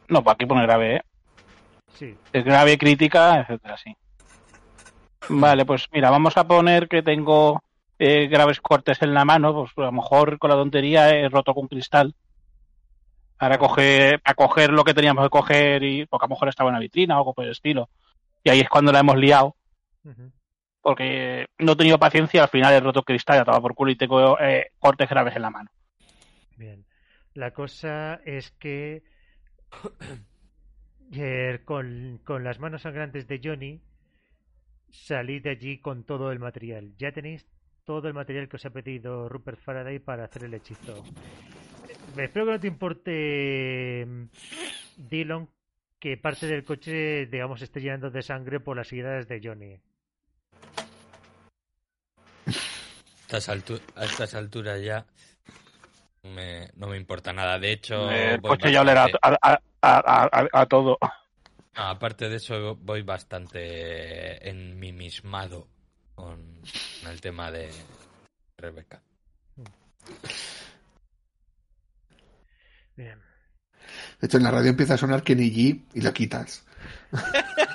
No, 0.09 0.23
para 0.23 0.35
aquí 0.35 0.47
pone 0.47 0.63
grave, 0.63 0.97
¿eh? 0.97 1.03
Sí. 1.95 2.15
Es 2.33 2.45
grave, 2.45 2.79
crítica, 2.79 3.41
etcétera, 3.41 3.77
sí. 3.77 3.93
Vale, 5.33 5.65
pues 5.65 5.87
mira, 5.93 6.11
vamos 6.11 6.37
a 6.37 6.47
poner 6.47 6.89
que 6.89 7.03
tengo 7.03 7.63
eh, 8.01 8.27
graves 8.27 8.61
cortes 8.61 9.01
en 9.01 9.15
la 9.15 9.25
mano, 9.25 9.55
pues 9.55 9.71
a 9.77 9.83
lo 9.83 9.93
mejor 9.93 10.41
con 10.41 10.51
la 10.51 10.57
tontería 10.57 11.11
he 11.11 11.29
roto 11.29 11.55
con 11.55 11.69
cristal. 11.69 12.17
Para 13.39 13.57
coger, 13.57 14.21
a 14.25 14.35
coger 14.35 14.71
lo 14.71 14.83
que 14.83 14.93
teníamos 14.93 15.25
que 15.25 15.31
coger 15.31 15.85
y 15.85 16.05
porque 16.07 16.25
a 16.25 16.29
lo 16.29 16.35
mejor 16.35 16.49
estaba 16.49 16.71
en 16.71 16.75
la 16.75 16.81
vitrina 16.81 17.15
o 17.15 17.19
algo 17.19 17.33
por 17.33 17.45
el 17.45 17.53
estilo. 17.53 17.89
Y 18.43 18.51
ahí 18.51 18.61
es 18.61 18.69
cuando 18.69 18.91
la 18.91 18.99
hemos 18.99 19.17
liado, 19.17 19.55
porque 20.83 21.47
no 21.59 21.73
he 21.73 21.77
tenido 21.77 21.99
paciencia, 21.99 22.43
al 22.43 22.49
final 22.49 22.75
he 22.75 22.81
roto 22.81 23.05
cristal, 23.05 23.37
ya 23.37 23.43
estaba 23.43 23.61
por 23.61 23.75
culo 23.77 23.93
y 23.93 23.97
tengo 23.97 24.39
eh, 24.41 24.73
cortes 24.81 25.09
graves 25.09 25.37
en 25.37 25.43
la 25.43 25.51
mano. 25.51 25.71
Bien. 26.57 26.85
La 27.35 27.53
cosa 27.53 28.21
es 28.25 28.51
que 28.51 29.05
eh, 31.13 31.61
con, 31.65 32.21
con 32.25 32.43
las 32.43 32.59
manos 32.59 32.83
sangrantes 32.83 33.29
de 33.29 33.41
Johnny 33.43 33.81
salid 34.91 35.43
de 35.43 35.51
allí 35.51 35.79
con 35.79 36.05
todo 36.05 36.33
el 36.33 36.39
material. 36.39 36.93
Ya 36.99 37.13
tenéis 37.13 37.47
todo 37.85 38.09
el 38.09 38.15
material 38.15 38.49
que 38.49 38.57
os 38.57 38.65
ha 38.67 38.71
pedido 38.71 39.29
Rupert 39.29 39.59
Faraday 39.61 39.99
para 39.99 40.25
hacer 40.25 40.45
el 40.45 40.55
hechizo. 40.55 41.05
Me 42.17 42.25
espero 42.25 42.47
que 42.47 42.53
no 42.53 42.61
te 42.61 42.67
importe, 42.67 44.05
mm, 44.07 44.25
Dillon, 45.09 45.49
que 45.99 46.17
parte 46.17 46.47
del 46.47 46.65
coche, 46.65 47.27
digamos, 47.27 47.63
esté 47.63 47.81
llenando 47.81 48.11
de 48.11 48.23
sangre 48.23 48.61
por 48.61 48.77
las 48.77 48.93
heridas 48.93 49.29
de 49.29 49.41
Johnny. 49.43 49.81
A 52.47 53.37
estas, 53.37 53.49
altu- 53.49 53.81
a 53.95 54.05
estas 54.05 54.35
alturas 54.35 54.83
ya 54.83 55.07
me- 56.25 56.69
no 56.77 56.89
me 56.89 56.97
importa 56.97 57.33
nada. 57.33 57.59
De 57.59 57.73
hecho, 57.73 58.11
el 58.11 58.41
coche 58.43 58.73
ya 58.73 58.81
olerá 58.81 59.03
bastante- 59.07 59.39
a, 59.43 59.53
a- 59.53 59.61
a- 59.83 60.31
a- 60.33 60.49
a 60.63 60.67
todo. 60.67 60.99
No, 61.77 61.83
aparte 61.83 62.29
de 62.29 62.37
eso, 62.37 62.77
voy 62.77 63.03
bastante 63.03 64.49
enmimismado 64.49 65.69
con 66.15 66.61
el 67.09 67.21
tema 67.21 67.51
de 67.51 67.71
Rebeca. 68.57 69.03
Bien. 72.97 73.19
De 74.21 74.27
hecho, 74.27 74.37
en 74.37 74.43
la 74.43 74.51
radio 74.51 74.71
empieza 74.71 74.95
a 74.95 74.99
sonar 74.99 75.23
Kenny 75.23 75.51
G 75.51 75.85
y 75.95 76.01
lo 76.01 76.13
quitas. 76.13 76.65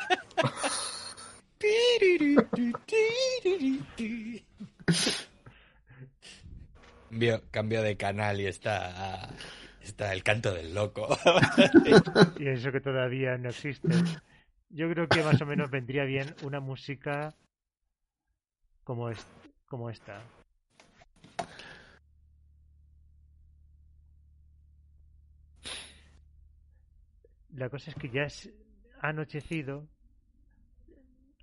Cambio, 7.09 7.43
cambio 7.49 7.81
de 7.81 7.95
canal 7.95 8.41
y 8.41 8.47
está, 8.47 9.29
está 9.85 10.13
el 10.13 10.23
canto 10.23 10.53
del 10.53 10.73
loco. 10.73 11.07
Y 12.39 12.47
eso 12.47 12.71
que 12.71 12.81
todavía 12.81 13.37
no 13.37 13.49
existe. 13.49 13.89
Yo 14.69 14.89
creo 14.89 15.07
que 15.07 15.23
más 15.23 15.41
o 15.41 15.45
menos 15.45 15.69
vendría 15.69 16.03
bien 16.03 16.35
una 16.43 16.59
música 16.59 17.33
como, 18.83 19.09
es, 19.09 19.25
como 19.67 19.89
esta. 19.89 20.21
La 27.53 27.69
cosa 27.69 27.91
es 27.91 27.95
que 27.95 28.09
ya 28.09 28.23
es 28.23 28.51
anochecido 28.99 29.87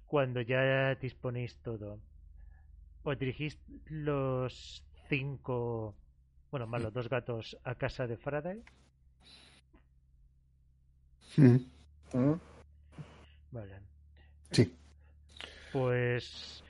cuando 0.07 0.43
ya 0.43 0.95
disponéis 0.97 1.57
todo. 1.63 2.01
Os 3.03 3.19
dirigís 3.19 3.59
los 3.87 4.85
cinco, 5.09 5.97
bueno, 6.53 6.67
más 6.69 6.83
los 6.83 6.93
dos 6.93 7.09
gatos 7.09 7.57
a 7.65 7.75
casa 7.75 8.07
de 8.07 8.17
Faraday. 8.17 8.63
Mm, 11.37 11.57
Mm. 12.13 12.35
Vale. 13.53 13.81
Sí. 14.51 14.77
Pues 15.73 16.63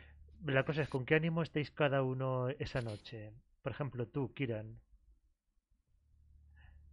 la 0.47 0.65
cosa 0.65 0.83
es 0.83 0.89
con 0.89 1.05
qué 1.05 1.17
ánimo 1.17 1.43
estáis 1.43 1.73
cada 1.73 2.03
uno 2.05 2.49
esa 2.49 2.81
noche. 2.81 3.33
Por 3.63 3.73
ejemplo, 3.73 4.07
tú, 4.07 4.33
Kiran. 4.33 4.79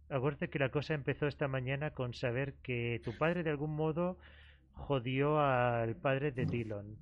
Acuérdate 0.08 0.50
que 0.50 0.58
la 0.58 0.70
cosa 0.70 0.94
empezó 0.94 1.28
esta 1.28 1.46
mañana 1.46 1.92
con 1.92 2.12
saber 2.12 2.54
que 2.54 3.00
tu 3.04 3.16
padre 3.16 3.44
de 3.44 3.50
algún 3.50 3.76
modo 3.76 4.18
jodió 4.74 5.38
al 5.38 5.94
padre 5.94 6.32
de 6.32 6.46
Dillon. 6.46 6.96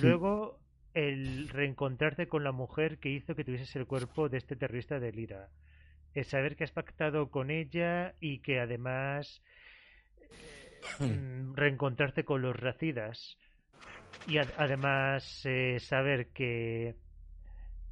Luego 0.00 0.60
el 0.94 1.48
reencontrarte 1.48 2.28
con 2.28 2.44
la 2.44 2.52
mujer 2.52 2.98
que 2.98 3.10
hizo 3.10 3.34
que 3.34 3.44
tuvieses 3.44 3.74
el 3.76 3.86
cuerpo 3.86 4.28
de 4.28 4.38
este 4.38 4.56
terrorista 4.56 4.98
de 5.00 5.12
Lira. 5.12 5.48
El 6.14 6.24
saber 6.24 6.56
que 6.56 6.64
has 6.64 6.72
pactado 6.72 7.30
con 7.30 7.50
ella 7.50 8.14
y 8.20 8.40
que 8.40 8.60
además 8.60 9.42
mm, 10.98 11.54
reencontrarte 11.54 12.24
con 12.24 12.42
los 12.42 12.56
racidas 12.56 13.36
y 14.26 14.38
ad- 14.38 14.52
además 14.56 15.42
eh, 15.46 15.78
saber 15.80 16.28
que 16.28 16.96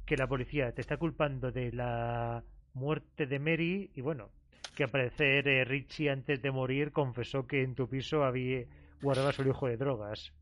que 0.05 0.17
la 0.17 0.27
policía 0.27 0.71
te 0.73 0.81
está 0.81 0.97
culpando 0.97 1.51
de 1.51 1.71
la 1.73 2.43
muerte 2.73 3.25
de 3.27 3.39
Mary 3.39 3.91
y 3.95 4.01
bueno 4.01 4.31
que 4.75 4.83
al 4.83 4.89
parecer 4.91 5.47
eh, 5.47 5.65
Richie 5.65 6.09
antes 6.09 6.41
de 6.41 6.51
morir 6.51 6.91
confesó 6.91 7.45
que 7.47 7.63
en 7.63 7.75
tu 7.75 7.89
piso 7.89 8.23
había 8.23 8.65
guardaba 9.01 9.31
su 9.33 9.43
hijo 9.47 9.67
de 9.67 9.77
drogas 9.77 10.33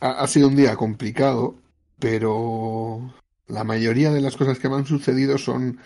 Ha, 0.00 0.26
sido 0.26 0.48
un 0.48 0.56
día 0.56 0.76
complicado, 0.76 1.56
pero 1.98 3.12
la 3.46 3.64
mayoría 3.64 4.10
de 4.10 4.20
las 4.22 4.36
cosas 4.36 4.58
que 4.58 4.68
me 4.68 4.76
han 4.76 4.86
sucedido 4.86 5.36
son 5.38 5.78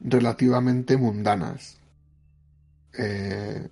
relativamente 0.00 0.96
mundanas. 0.96 1.78
Eh, 2.98 3.68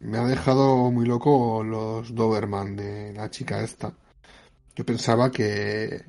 me 0.00 0.18
ha 0.18 0.26
dejado 0.26 0.90
muy 0.90 1.06
loco 1.06 1.62
los 1.62 2.14
Doberman 2.14 2.76
de 2.76 3.12
la 3.12 3.30
chica 3.30 3.62
esta. 3.62 3.94
Yo 4.74 4.84
pensaba 4.84 5.30
que 5.30 6.04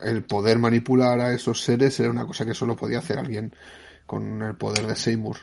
el 0.00 0.24
poder 0.24 0.58
manipular 0.58 1.20
a 1.20 1.32
esos 1.32 1.62
seres 1.62 1.98
era 2.00 2.10
una 2.10 2.26
cosa 2.26 2.44
que 2.44 2.54
solo 2.54 2.76
podía 2.76 2.98
hacer 2.98 3.18
alguien 3.18 3.54
con 4.06 4.42
el 4.42 4.54
poder 4.56 4.86
de 4.86 4.96
Seymour. 4.96 5.38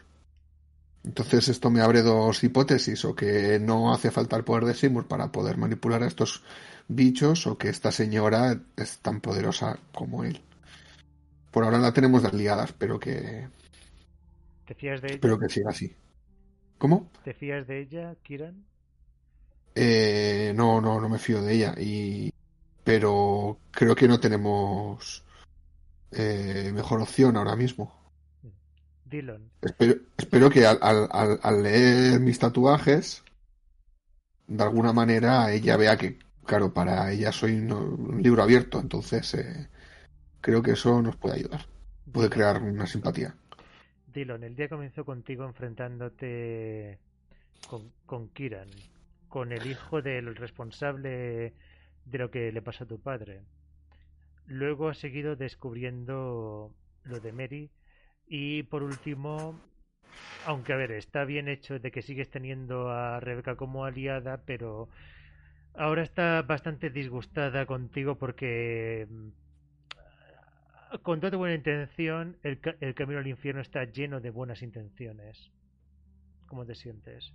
Entonces 1.04 1.50
esto 1.50 1.70
me 1.70 1.82
abre 1.82 2.02
dos 2.02 2.44
hipótesis, 2.44 3.04
o 3.06 3.16
que 3.16 3.60
no 3.60 3.94
hace 3.94 4.10
falta 4.10 4.38
el 4.38 4.44
poder 4.44 4.66
de 4.66 4.74
Seymour 4.74 5.08
para 5.08 5.32
poder 5.32 5.58
manipular 5.58 6.02
a 6.02 6.08
estos 6.08 6.44
bichos, 6.88 7.46
o 7.46 7.58
que 7.58 7.70
esta 7.70 7.92
señora 7.92 8.58
es 8.78 9.00
tan 9.00 9.20
poderosa 9.20 9.78
como 9.94 10.24
él. 10.24 10.42
Por 11.52 11.66
ahora 11.66 11.78
la 11.78 11.94
tenemos 11.94 12.24
de 12.24 12.30
aliada, 12.30 12.64
espero 12.64 13.00
que... 13.00 13.48
¿Te 14.66 14.74
fías 14.76 15.02
de 15.02 15.08
ella? 15.08 15.16
Espero 15.16 15.38
que 15.40 15.50
siga 15.50 15.70
así. 15.72 15.94
¿Cómo? 16.78 17.10
¿Te 17.24 17.34
fías 17.34 17.68
de 17.68 17.82
ella, 17.82 18.16
Kiran? 18.24 18.64
Eh, 19.76 20.54
no, 20.56 20.82
no, 20.82 21.00
no 21.00 21.10
me 21.10 21.20
fío 21.20 21.42
de 21.42 21.54
ella. 21.54 21.76
Y... 21.78 22.32
Pero 22.84 23.60
creo 23.72 23.96
que 23.96 24.08
no 24.08 24.20
tenemos 24.20 25.24
eh, 26.12 26.72
mejor 26.74 27.02
opción 27.02 27.38
ahora 27.38 27.56
mismo. 27.56 28.03
Espero, 29.62 29.96
espero 30.18 30.50
que 30.50 30.66
al, 30.66 30.78
al, 30.82 31.40
al, 31.42 31.64
leer 31.64 32.20
mis 32.20 32.40
tatuajes, 32.40 33.24
de 34.48 34.64
alguna 34.64 34.94
manera 34.94 35.52
ella 35.52 35.78
vea 35.78 35.98
que, 35.98 36.18
claro, 36.46 36.74
para 36.74 37.12
ella 37.12 37.32
soy 37.32 37.54
un, 37.54 37.72
un 37.72 38.24
libro 38.24 38.44
abierto, 38.44 38.80
entonces 38.80 39.34
eh, 39.36 39.70
creo 40.42 40.62
que 40.62 40.72
eso 40.72 41.02
nos 41.02 41.16
puede 41.16 41.36
ayudar, 41.36 41.66
puede 42.12 42.30
crear 42.30 42.62
una 42.62 42.88
simpatía. 42.88 43.36
Dylan, 44.14 44.44
el 44.44 44.56
día 44.56 44.70
comenzó 44.70 45.06
contigo 45.06 45.46
enfrentándote 45.46 47.00
con, 47.68 47.92
con 48.06 48.30
Kiran, 48.30 48.70
con 49.28 49.52
el 49.52 49.66
hijo 49.66 50.02
del 50.02 50.36
responsable 50.36 51.54
de 52.06 52.18
lo 52.18 52.30
que 52.30 52.52
le 52.52 52.62
pasó 52.62 52.84
a 52.84 52.88
tu 52.88 53.00
padre. 53.00 53.42
Luego 54.46 54.90
has 54.90 54.98
seguido 54.98 55.36
descubriendo 55.36 56.74
lo 57.04 57.20
de 57.20 57.32
Mary 57.32 57.72
y 58.28 58.64
por 58.64 58.84
último, 58.84 59.60
aunque 60.46 60.74
a 60.74 60.78
ver, 60.78 60.92
está 60.92 61.26
bien 61.26 61.48
hecho 61.48 61.80
de 61.80 61.92
que 61.92 62.02
sigues 62.02 62.30
teniendo 62.30 62.90
a 62.90 63.20
Rebeca 63.20 63.56
como 63.56 63.86
aliada, 63.86 64.42
pero 64.46 64.90
ahora 65.76 66.04
está 66.04 66.42
bastante 66.44 66.90
disgustada 66.90 67.66
contigo 67.66 68.18
porque 68.18 69.08
con 71.02 71.20
toda 71.20 71.38
buena 71.38 71.56
intención 71.56 72.38
el, 72.44 72.60
el 72.82 72.94
camino 72.94 73.20
al 73.20 73.28
infierno 73.28 73.62
está 73.62 73.84
lleno 73.86 74.20
de 74.20 74.30
buenas 74.30 74.62
intenciones. 74.62 75.52
¿Cómo 76.48 76.66
te 76.66 76.76
sientes? 76.76 77.34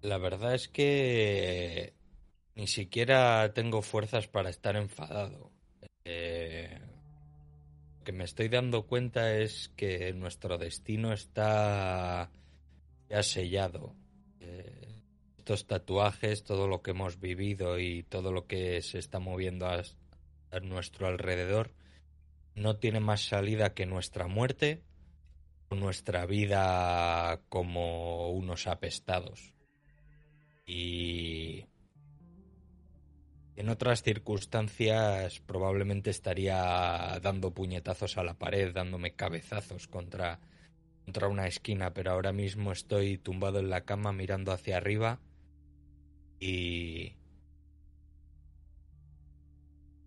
La 0.00 0.18
verdad 0.18 0.54
es 0.54 0.68
que 0.68 1.94
ni 2.54 2.66
siquiera 2.66 3.52
tengo 3.54 3.82
fuerzas 3.82 4.26
para 4.28 4.50
estar 4.50 4.76
enfadado. 4.76 5.52
Eh, 6.10 6.78
lo 7.98 8.04
que 8.04 8.12
me 8.12 8.24
estoy 8.24 8.48
dando 8.48 8.86
cuenta 8.86 9.34
es 9.34 9.70
que 9.76 10.14
nuestro 10.14 10.56
destino 10.56 11.12
está 11.12 12.30
ya 13.10 13.22
sellado. 13.22 13.94
Eh, 14.40 15.02
estos 15.36 15.66
tatuajes, 15.66 16.44
todo 16.44 16.66
lo 16.66 16.80
que 16.80 16.92
hemos 16.92 17.20
vivido 17.20 17.78
y 17.78 18.04
todo 18.04 18.32
lo 18.32 18.46
que 18.46 18.80
se 18.80 18.98
está 18.98 19.18
moviendo 19.18 19.66
a, 19.66 19.82
a 20.50 20.60
nuestro 20.60 21.08
alrededor, 21.08 21.74
no 22.54 22.76
tiene 22.76 23.00
más 23.00 23.26
salida 23.26 23.74
que 23.74 23.84
nuestra 23.84 24.28
muerte 24.28 24.82
o 25.68 25.74
nuestra 25.74 26.24
vida 26.24 27.42
como 27.50 28.30
unos 28.30 28.66
apestados. 28.66 29.52
Y 30.64 31.66
en 33.58 33.68
otras 33.70 34.04
circunstancias 34.04 35.40
probablemente 35.40 36.10
estaría 36.10 37.18
dando 37.20 37.52
puñetazos 37.52 38.16
a 38.16 38.22
la 38.22 38.34
pared, 38.34 38.72
dándome 38.72 39.14
cabezazos 39.16 39.88
contra, 39.88 40.38
contra 41.04 41.26
una 41.26 41.48
esquina, 41.48 41.92
pero 41.92 42.12
ahora 42.12 42.32
mismo 42.32 42.70
estoy 42.70 43.18
tumbado 43.18 43.58
en 43.58 43.68
la 43.68 43.80
cama 43.80 44.12
mirando 44.12 44.52
hacia 44.52 44.76
arriba 44.76 45.18
y 46.38 47.16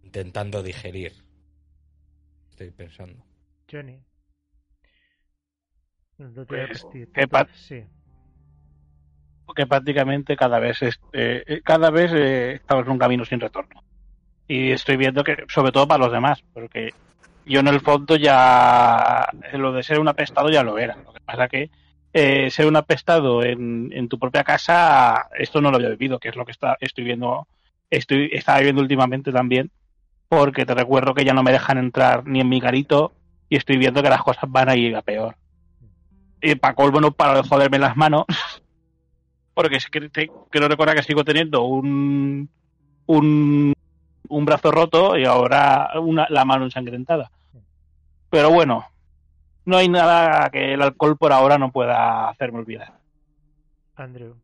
intentando 0.04 0.64
digerir. 0.64 1.12
Estoy 2.52 2.72
pensando. 2.72 3.22
Johnny. 3.70 4.02
No 6.18 6.32
te 6.34 6.46
Pues, 6.46 6.84
voy 6.84 7.02
a 7.02 7.06
¿qué 7.14 7.28
pa- 7.28 7.50
sí. 7.54 7.84
Que 9.54 9.68
prácticamente 9.68 10.36
cada 10.36 10.60
vez 10.60 10.82
es- 10.82 11.00
eh, 11.14 11.62
cada 11.64 11.90
vez 11.90 12.12
eh, 12.14 12.54
estamos 12.56 12.86
en 12.86 12.92
un 12.92 12.98
camino 13.00 13.26
sin 13.26 13.40
retorno. 13.40 13.84
Y 14.48 14.72
estoy 14.72 14.98
viendo 14.98 15.24
que 15.24 15.46
sobre 15.48 15.72
todo 15.72 15.88
para 15.88 16.04
los 16.04 16.12
demás 16.12 16.44
porque 16.54 16.94
yo 17.46 17.60
en 17.62 17.68
el 17.68 17.80
fondo 17.82 18.16
ya 18.18 19.28
lo 19.54 19.72
de 19.72 19.84
ser 19.84 20.00
un 20.00 20.08
apestado 20.08 20.50
ya 20.50 20.64
lo 20.64 20.78
era. 20.78 20.96
Lo 20.98 21.14
que 21.14 21.20
pasa 21.22 21.48
que 21.48 21.70
eh, 22.14 22.50
ser 22.52 22.66
un 22.68 22.76
apestado 22.76 23.44
en, 23.44 23.90
en 23.94 24.10
tu 24.10 24.20
propia 24.20 24.44
casa 24.44 25.28
esto 25.38 25.62
no 25.62 25.72
lo 25.72 25.78
había 25.78 25.90
vivido 25.90 26.20
que 26.20 26.30
es 26.30 26.36
lo 26.36 26.44
que 26.46 26.52
está, 26.52 26.76
estoy 26.82 27.06
viendo 27.06 27.48
estoy 27.90 28.30
estaba 28.34 28.58
viviendo 28.60 28.82
últimamente 28.82 29.32
también 29.32 29.72
porque 30.28 30.66
te 30.66 30.74
recuerdo 30.74 31.14
que 31.14 31.24
ya 31.26 31.34
no 31.34 31.44
me 31.44 31.52
dejan 31.54 31.78
entrar 31.78 32.26
ni 32.28 32.42
en 32.42 32.50
mi 32.50 32.60
garito 32.60 33.14
y 33.50 33.56
estoy 33.58 33.78
viendo 33.78 34.02
que 34.04 34.10
las 34.10 34.24
cosas 34.24 34.44
van 34.50 34.70
a 34.70 34.76
ir 34.76 34.96
a 34.96 35.02
peor. 35.02 35.36
Y 36.42 36.56
para 36.56 36.74
colmo 36.74 37.00
no 37.02 37.12
paro 37.12 37.42
de 37.42 37.48
joderme 37.48 37.80
las 37.80 37.96
manos 37.98 38.26
porque 39.62 39.76
es 39.78 39.86
que 39.88 40.10
te- 40.10 40.32
quiero 40.50 40.68
recordar 40.68 40.96
que 40.96 41.04
sigo 41.04 41.24
teniendo 41.24 41.62
un, 41.64 42.50
un, 43.06 43.74
un 44.28 44.46
brazo 44.46 44.72
roto 44.72 45.16
y 45.16 45.26
ahora 45.26 45.92
una, 46.02 46.26
la 46.30 46.46
mano 46.46 46.66
ensangrentada. 46.66 47.30
Pero 48.32 48.50
bueno, 48.50 48.88
no 49.66 49.78
hay 49.78 49.88
nada 49.88 50.50
que 50.50 50.74
el 50.74 50.82
alcohol 50.82 51.16
por 51.16 51.32
ahora 51.32 51.60
no 51.60 51.72
pueda 51.72 52.30
hacerme 52.30 52.58
olvidar. 52.60 52.94
Andrew. 53.96 54.36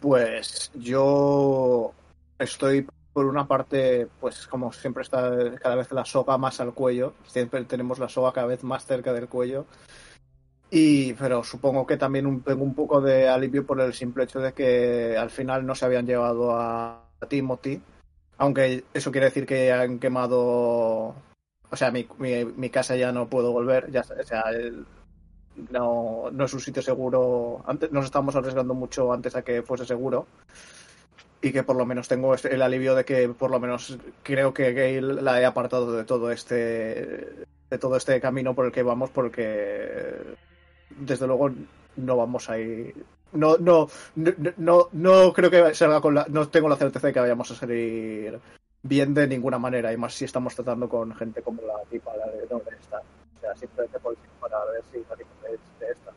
Pues 0.00 0.70
yo 0.74 1.92
estoy 2.38 2.86
por 3.12 3.26
una 3.26 3.48
parte, 3.48 4.06
pues 4.20 4.46
como 4.46 4.72
siempre 4.72 5.02
está 5.02 5.32
cada 5.60 5.74
vez 5.74 5.90
la 5.90 6.04
soga 6.04 6.38
más 6.38 6.60
al 6.60 6.72
cuello, 6.74 7.14
siempre 7.26 7.64
tenemos 7.64 7.98
la 7.98 8.08
soga 8.08 8.30
cada 8.32 8.46
vez 8.46 8.62
más 8.62 8.84
cerca 8.84 9.12
del 9.12 9.26
cuello. 9.26 9.66
Y, 10.70 11.12
pero 11.14 11.44
supongo 11.44 11.86
que 11.86 11.96
también 11.96 12.42
tengo 12.42 12.64
un 12.64 12.74
poco 12.74 13.00
de 13.00 13.28
alivio 13.28 13.64
por 13.64 13.80
el 13.80 13.94
simple 13.94 14.24
hecho 14.24 14.40
de 14.40 14.52
que 14.52 15.16
al 15.16 15.30
final 15.30 15.64
no 15.64 15.74
se 15.74 15.84
habían 15.84 16.06
llevado 16.06 16.52
a, 16.56 17.04
a 17.20 17.26
Timothy, 17.28 17.80
aunque 18.38 18.84
eso 18.92 19.12
quiere 19.12 19.26
decir 19.26 19.46
que 19.46 19.72
han 19.72 19.98
quemado, 20.00 20.38
o 21.70 21.76
sea, 21.76 21.90
mi, 21.92 22.06
mi, 22.18 22.44
mi 22.44 22.68
casa 22.70 22.96
ya 22.96 23.12
no 23.12 23.28
puedo 23.28 23.52
volver, 23.52 23.90
ya, 23.92 24.00
o 24.00 24.24
sea, 24.24 24.42
el- 24.50 24.84
no, 25.70 26.30
no 26.32 26.44
es 26.44 26.52
un 26.52 26.60
sitio 26.60 26.82
seguro. 26.82 27.62
Antes 27.66 27.90
nos 27.90 28.04
estábamos 28.04 28.36
arriesgando 28.36 28.74
mucho 28.74 29.10
antes 29.12 29.34
a 29.36 29.42
que 29.42 29.62
fuese 29.62 29.86
seguro. 29.86 30.26
Y 31.40 31.50
que 31.52 31.62
por 31.62 31.76
lo 31.76 31.86
menos 31.86 32.08
tengo 32.08 32.34
este- 32.34 32.52
el 32.54 32.60
alivio 32.60 32.94
de 32.94 33.04
que 33.06 33.28
por 33.30 33.50
lo 33.50 33.58
menos 33.60 33.96
creo 34.22 34.52
que 34.52 34.72
Gail 34.74 35.24
la 35.24 35.40
he 35.40 35.44
apartado 35.46 35.92
de 35.96 36.04
todo 36.04 36.30
este 36.30 37.46
de 37.70 37.78
todo 37.78 37.96
este 37.96 38.20
camino 38.20 38.54
por 38.54 38.66
el 38.66 38.72
que 38.72 38.82
vamos 38.82 39.10
porque 39.10 40.14
desde 40.90 41.26
luego 41.26 41.50
no 41.96 42.16
vamos 42.16 42.48
a 42.50 42.58
ir 42.58 42.94
no 43.32 43.56
no 43.58 43.88
no 44.14 44.32
no, 44.56 44.88
no 44.92 45.32
creo 45.32 45.50
que 45.50 45.74
salga 45.74 46.00
con 46.00 46.14
la 46.14 46.26
no 46.28 46.48
tengo 46.48 46.68
la 46.68 46.76
certeza 46.76 47.06
de 47.08 47.12
que 47.12 47.20
vayamos 47.20 47.50
a 47.50 47.54
salir 47.54 48.38
bien 48.82 49.14
de 49.14 49.26
ninguna 49.26 49.58
manera 49.58 49.92
y 49.92 49.96
más 49.96 50.14
si 50.14 50.24
estamos 50.24 50.54
tratando 50.54 50.88
con 50.88 51.14
gente 51.14 51.42
como 51.42 51.62
la 51.62 51.74
tipa 51.90 52.16
la 52.16 52.26
de 52.30 52.46
donde 52.46 52.70
está 52.76 53.00
o 53.00 53.40
sea 53.40 53.54
simplemente 53.56 53.98
por 53.98 54.16
para 54.40 54.64
ver 54.66 54.82
si 54.92 55.02
salimos 55.04 55.34
de, 55.42 55.50
de 55.84 55.92
esta. 55.92 56.12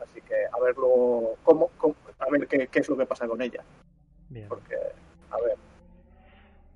Así 0.00 0.20
que 0.22 0.34
a 0.52 0.60
ver 0.60 0.76
luego 0.76 1.36
cómo, 1.44 1.70
cómo- 1.76 1.94
a 2.18 2.28
ver 2.30 2.46
qué, 2.48 2.66
qué 2.66 2.80
es 2.80 2.88
lo 2.88 2.96
que 2.96 3.06
pasa 3.06 3.28
con 3.28 3.40
ella. 3.40 3.62
Bien. 4.28 4.48
porque 4.48 4.74
a 5.30 5.40
ver. 5.40 5.56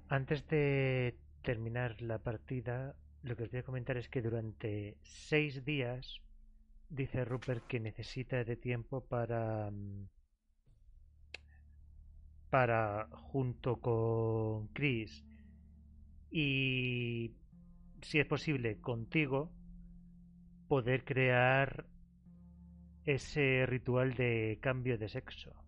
Antes 0.09 0.47
de 0.49 1.17
terminar 1.43 2.01
la 2.03 2.19
partida, 2.19 2.95
lo 3.23 3.35
que 3.37 3.45
os 3.45 3.51
voy 3.51 3.61
a 3.61 3.65
comentar 3.65 3.97
es 3.97 4.09
que 4.09 4.23
durante 4.23 4.97
seis 5.03 5.65
días 5.65 6.21
dice 6.93 7.25
Rupert 7.25 7.67
que 7.67 7.81
necesita 7.81 8.45
de 8.45 8.57
tiempo 8.57 9.01
para 9.01 9.71
mm, 9.71 10.09
para 12.51 13.09
junto 13.11 13.81
con 13.81 14.69
Chris 14.69 15.25
y 16.31 17.33
si 18.03 18.19
es 18.19 18.27
posible 18.27 18.81
contigo 18.81 19.51
poder 20.69 21.05
crear 21.05 21.87
ese 23.05 23.67
ritual 23.67 24.15
de 24.15 24.59
cambio 24.61 24.99
de 24.99 25.09
sexo 25.09 25.63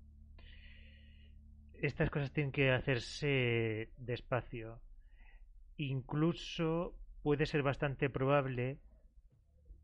estas 1.87 2.11
cosas 2.11 2.33
tienen 2.33 2.53
que 2.53 2.71
hacerse 2.71 3.91
despacio. 3.99 4.81
Incluso 5.77 6.95
puede 7.23 7.47
ser 7.47 7.63
bastante 7.63 8.09
probable 8.09 8.79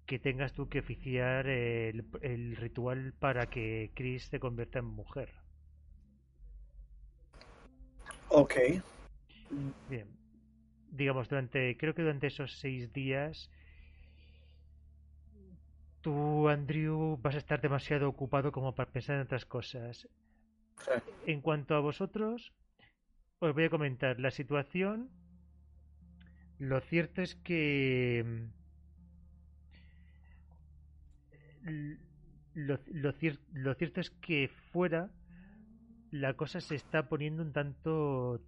que 0.07 0.19
tengas 0.19 0.53
tú 0.53 0.69
que 0.69 0.81
oficiar 0.81 1.47
el, 1.47 2.05
el 2.23 2.57
ritual 2.57 3.13
para 3.19 3.47
que 3.47 3.93
Chris 3.95 4.25
se 4.25 4.41
convierta 4.41 4.81
en 4.81 4.87
mujer. 4.87 5.31
Ok. 8.29 8.55
Bien. 9.89 10.09
Digamos, 10.91 11.29
durante, 11.29 11.77
creo 11.77 11.95
que 11.95 12.03
durante 12.03 12.29
esos 12.29 12.59
seis 12.59 12.93
días, 12.93 13.51
tú, 16.01 16.49
Andrew, 16.49 17.19
vas 17.23 17.35
a 17.35 17.39
estar 17.39 17.61
demasiado 17.61 18.09
ocupado 18.09 18.53
como 18.53 18.75
para 18.75 18.91
pensar 18.91 19.17
en 19.17 19.23
otras 19.23 19.45
cosas. 19.45 20.09
Sí. 20.79 20.91
En 21.27 21.41
cuanto 21.41 21.75
a 21.75 21.81
vosotros, 21.81 22.53
os 23.39 23.55
voy 23.55 23.65
a 23.65 23.71
comentar 23.71 24.19
la 24.19 24.31
situación. 24.31 25.11
Lo 26.59 26.81
cierto 26.81 27.23
es 27.23 27.35
que 27.37 28.49
lo, 32.55 32.79
lo 32.87 33.13
cier- 33.19 33.41
lo 33.53 33.75
cierto 33.75 34.01
es 34.01 34.11
que 34.11 34.51
fuera 34.73 35.11
la 36.11 36.35
cosa 36.35 36.61
se 36.61 36.75
está 36.75 37.09
poniendo 37.09 37.43
un 37.43 37.53
tanto 37.53 38.41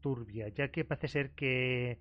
turbia, 0.00 0.48
ya 0.48 0.70
que 0.70 0.84
parece 0.84 1.08
ser 1.08 1.30
que 1.32 2.00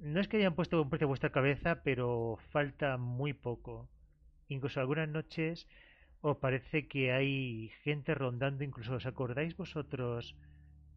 no 0.00 0.20
es 0.20 0.28
que 0.28 0.38
hayan 0.38 0.54
puesto 0.54 0.80
un 0.82 0.90
precio 0.90 1.06
a 1.06 1.08
vuestra 1.14 1.32
cabeza, 1.32 1.82
pero 1.84 2.38
falta 2.52 2.96
muy 2.98 3.32
poco. 3.34 3.90
Incluso 4.48 4.80
algunas 4.80 5.08
noches 5.08 5.68
os 6.20 6.38
parece 6.38 6.88
que 6.88 7.12
hay 7.12 7.70
gente 7.84 8.14
rondando, 8.14 8.64
incluso 8.64 8.94
os 8.96 9.06
acordáis 9.06 9.56
vosotros 9.56 10.36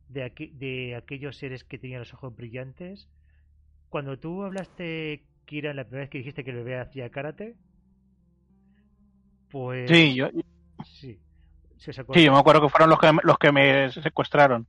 de, 0.10 0.22
aqu- 0.26 0.52
de 0.54 0.96
aquellos 0.96 1.38
seres 1.38 1.64
que 1.64 1.80
tenían 1.80 2.00
los 2.02 2.14
ojos 2.14 2.36
brillantes. 2.36 3.10
Cuando 3.90 4.18
tú 4.20 4.44
hablaste, 4.44 5.28
Kira, 5.46 5.74
la 5.74 5.86
primera 5.86 6.04
vez 6.04 6.10
que 6.10 6.20
dijiste 6.20 6.44
que 6.44 6.52
el 6.52 6.58
bebé 6.58 6.78
hacía 6.80 7.10
karate, 7.12 7.58
pues 9.52 9.90
Sí, 9.90 10.16
yo, 10.16 10.30
sí. 10.84 11.20
Sí, 11.78 11.98
yo 12.24 12.32
me 12.32 12.38
acuerdo 12.40 12.62
que 12.62 12.70
fueron 12.70 12.90
los 12.92 13.00
que, 13.00 13.12
los 13.24 13.38
que 13.40 13.52
me 13.52 13.92
secuestraron. 13.92 14.68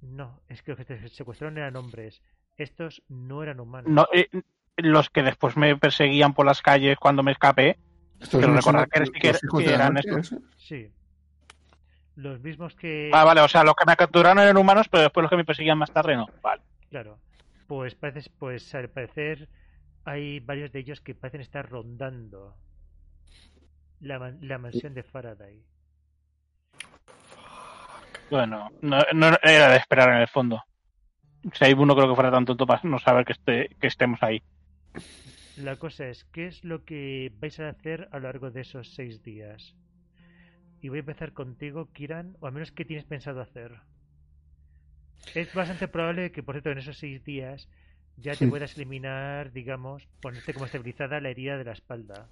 No, 0.00 0.40
es 0.48 0.62
que 0.62 0.72
los 0.72 0.78
que 0.78 0.84
te 0.84 1.08
secuestraron 1.08 1.58
eran 1.58 1.76
hombres. 1.76 2.22
Estos 2.56 3.02
no 3.08 3.42
eran 3.42 3.60
humanos. 3.60 3.90
No, 3.90 4.06
eh, 4.12 4.28
los 4.76 5.10
que 5.10 5.22
después 5.22 5.56
me 5.56 5.76
perseguían 5.76 6.34
por 6.34 6.46
las 6.46 6.60
calles 6.62 6.96
cuando 6.98 7.22
me 7.22 7.32
escapé. 7.32 7.78
Pero 8.32 8.52
recordad 8.52 8.88
que 8.88 9.04
que- 9.12 9.28
hijos 9.28 9.62
que 9.62 9.72
eran 9.72 9.96
estos. 9.96 10.32
¿eso? 10.32 10.38
Sí. 10.56 10.90
Los 12.16 12.40
mismos 12.40 12.74
que... 12.74 13.10
Ah, 13.14 13.22
vale, 13.24 13.40
o 13.40 13.48
sea, 13.48 13.62
los 13.62 13.76
que 13.76 13.84
me 13.86 13.94
capturaron 13.94 14.40
eran 14.40 14.56
humanos, 14.56 14.88
pero 14.88 15.04
después 15.04 15.22
los 15.22 15.30
que 15.30 15.36
me 15.36 15.44
perseguían 15.44 15.78
más 15.78 15.92
tarde 15.92 16.16
no. 16.16 16.26
Vale. 16.42 16.62
Claro. 16.90 17.20
Pues 17.68 17.94
parece, 17.94 18.28
pues 18.40 18.74
al 18.74 18.88
parecer 18.90 19.48
hay 20.04 20.40
varios 20.40 20.72
de 20.72 20.80
ellos 20.80 21.00
que 21.00 21.14
parecen 21.14 21.42
estar 21.42 21.68
rondando 21.68 22.56
la, 24.00 24.34
la 24.40 24.58
mansión 24.58 24.94
de 24.94 25.02
Faraday. 25.02 25.62
Bueno, 28.30 28.70
no, 28.82 28.98
no 29.14 29.28
era 29.42 29.70
de 29.70 29.76
esperar 29.76 30.10
en 30.14 30.20
el 30.20 30.28
fondo. 30.28 30.62
Si 31.52 31.64
hay 31.64 31.72
uno 31.72 31.94
creo 31.94 32.08
que 32.08 32.14
fuera 32.14 32.30
tan 32.30 32.44
tonto 32.44 32.66
para 32.66 32.82
no 32.84 32.98
saber 32.98 33.24
que, 33.24 33.32
esté, 33.32 33.76
que 33.80 33.86
estemos 33.86 34.22
ahí. 34.22 34.42
La 35.56 35.76
cosa 35.76 36.08
es, 36.08 36.24
¿qué 36.24 36.46
es 36.46 36.62
lo 36.62 36.84
que 36.84 37.32
vais 37.40 37.58
a 37.58 37.68
hacer 37.68 38.08
a 38.12 38.18
lo 38.18 38.24
largo 38.24 38.50
de 38.50 38.60
esos 38.60 38.94
seis 38.94 39.22
días? 39.22 39.74
Y 40.80 40.88
voy 40.88 40.98
a 40.98 41.00
empezar 41.00 41.32
contigo, 41.32 41.90
Kiran, 41.92 42.36
o 42.40 42.46
al 42.46 42.52
menos 42.52 42.70
qué 42.70 42.84
tienes 42.84 43.06
pensado 43.06 43.40
hacer. 43.40 43.80
Es 45.34 45.52
bastante 45.54 45.88
probable 45.88 46.30
que, 46.30 46.42
por 46.42 46.54
cierto, 46.54 46.70
en 46.70 46.78
esos 46.78 46.98
seis 46.98 47.24
días 47.24 47.68
ya 48.16 48.34
te 48.34 48.46
puedas 48.46 48.76
eliminar, 48.76 49.52
digamos, 49.52 50.06
ponerte 50.20 50.52
como 50.52 50.66
estabilizada 50.66 51.20
la 51.20 51.30
herida 51.30 51.56
de 51.56 51.64
la 51.64 51.72
espalda. 51.72 52.28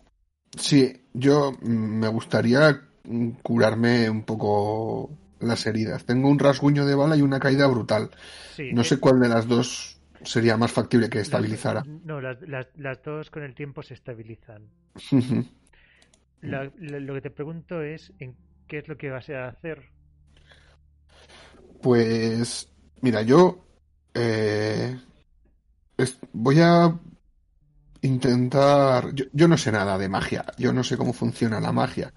Sí, 0.57 1.03
yo 1.13 1.53
mm, 1.53 1.69
me 2.01 2.09
gustaría 2.09 2.81
mm, 3.05 3.31
curarme 3.43 4.09
un 4.11 4.23
poco 4.25 5.11
las 5.41 5.67
heridas. 5.67 6.05
Tengo 6.05 6.29
un 6.29 6.39
rasguño 6.39 6.87
de 6.87 6.95
bala 6.95 7.17
y 7.17 7.23
una 7.23 7.41
caída 7.41 7.67
brutal. 7.67 8.11
Sí, 8.49 8.63
No 8.71 8.85
eh, 8.85 8.85
sé 8.85 8.99
cuál 8.99 9.21
de 9.21 9.29
las 9.29 9.47
dos 9.49 9.99
sería 10.25 10.57
más 10.57 10.73
factible 10.73 11.11
que 11.11 11.21
estabilizara. 11.21 11.87
no, 12.05 12.21
las, 12.21 12.41
las, 12.43 12.67
las 12.77 13.03
dos 13.03 13.31
con 13.31 13.43
el 13.45 13.55
tiempo 13.55 13.83
se 13.83 13.95
estabilizan. 13.95 14.69
Ujú. 15.13 15.45
La- 16.41 16.73
la- 16.79 16.99
lo 17.01 17.13
que 17.13 17.21
te 17.21 17.31
pregunto 17.31 17.83
es, 17.83 18.11
¿en 18.21 18.37
qué 18.69 18.79
es 18.79 18.89
lo 18.89 18.97
que 18.97 19.11
vas 19.11 19.29
a 19.29 19.49
hacer? 19.49 19.91
Pues, 21.83 22.69
mira, 23.01 23.23
yo 23.23 23.65
eh, 24.15 24.99
es- 25.97 26.19
voy 26.33 26.61
a 26.61 26.99
intentar. 28.03 29.13
Yo, 29.15 29.25
yo 29.33 29.49
no 29.49 29.57
sé 29.59 29.73
nada 29.73 29.99
de 29.99 30.09
magia, 30.09 30.45
yo 30.59 30.73
no 30.73 30.83
sé 30.85 30.97
cómo 30.97 31.13
funciona 31.13 31.61
la 31.61 31.73
magia, 31.73 32.13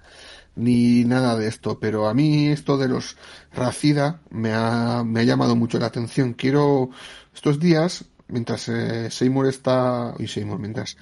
ni 0.55 1.03
nada 1.05 1.35
de 1.37 1.47
esto, 1.47 1.79
pero 1.79 2.07
a 2.07 2.13
mí 2.13 2.47
esto 2.47 2.77
de 2.77 2.87
los 2.89 3.17
Racida 3.53 4.21
me 4.29 4.53
ha, 4.53 5.03
me 5.05 5.21
ha 5.21 5.23
llamado 5.23 5.55
mucho 5.55 5.79
la 5.79 5.87
atención. 5.87 6.33
Quiero, 6.33 6.89
estos 7.33 7.59
días, 7.59 8.05
mientras 8.27 8.67
eh, 8.69 9.09
Seymour 9.09 9.47
está. 9.47 10.13
Y 10.19 10.27
Seymour, 10.27 10.59
mientras 10.59 10.97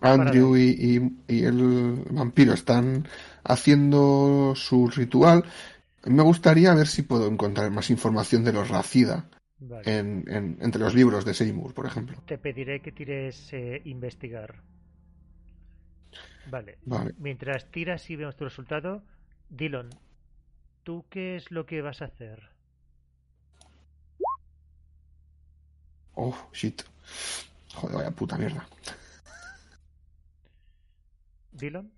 Andrew 0.00 0.56
y, 0.56 0.70
y- 0.70 1.34
y 1.36 1.44
el 1.44 2.04
vampiro 2.10 2.52
están 2.54 3.06
haciendo 3.44 4.54
su 4.56 4.88
ritual, 4.88 5.44
me 6.04 6.22
gustaría 6.22 6.74
ver 6.74 6.86
si 6.88 7.02
puedo 7.02 7.26
encontrar 7.28 7.70
más 7.70 7.90
información 7.90 8.42
de 8.44 8.52
los 8.54 8.68
Racida 8.70 9.28
Vale. 9.60 9.98
en, 9.98 10.24
en- 10.28 10.58
entre 10.60 10.80
los 10.80 10.94
libros 10.94 11.24
de 11.24 11.34
Seymour, 11.34 11.74
por 11.74 11.86
ejemplo. 11.86 12.20
Te 12.26 12.38
pediré 12.38 12.80
que 12.80 12.92
tires 12.92 13.52
eh, 13.52 13.82
investigar. 13.84 14.62
Vale. 16.50 16.78
Vale. 16.86 17.14
Mientras 17.18 17.70
tiras 17.70 18.08
y 18.10 18.16
vemos 18.16 18.36
tu 18.36 18.44
resultado, 18.44 19.02
Dylan, 19.50 19.90
¿tú 20.82 21.04
qué 21.10 21.36
es 21.36 21.50
lo 21.50 21.66
que 21.66 21.82
vas 21.82 22.00
a 22.02 22.06
hacer? 22.06 22.48
Oh, 26.14 26.34
shit. 26.52 26.82
Joder, 27.74 27.96
vaya 27.96 28.10
puta 28.10 28.36
mierda. 28.36 28.66
¿Dylan? 31.52 31.90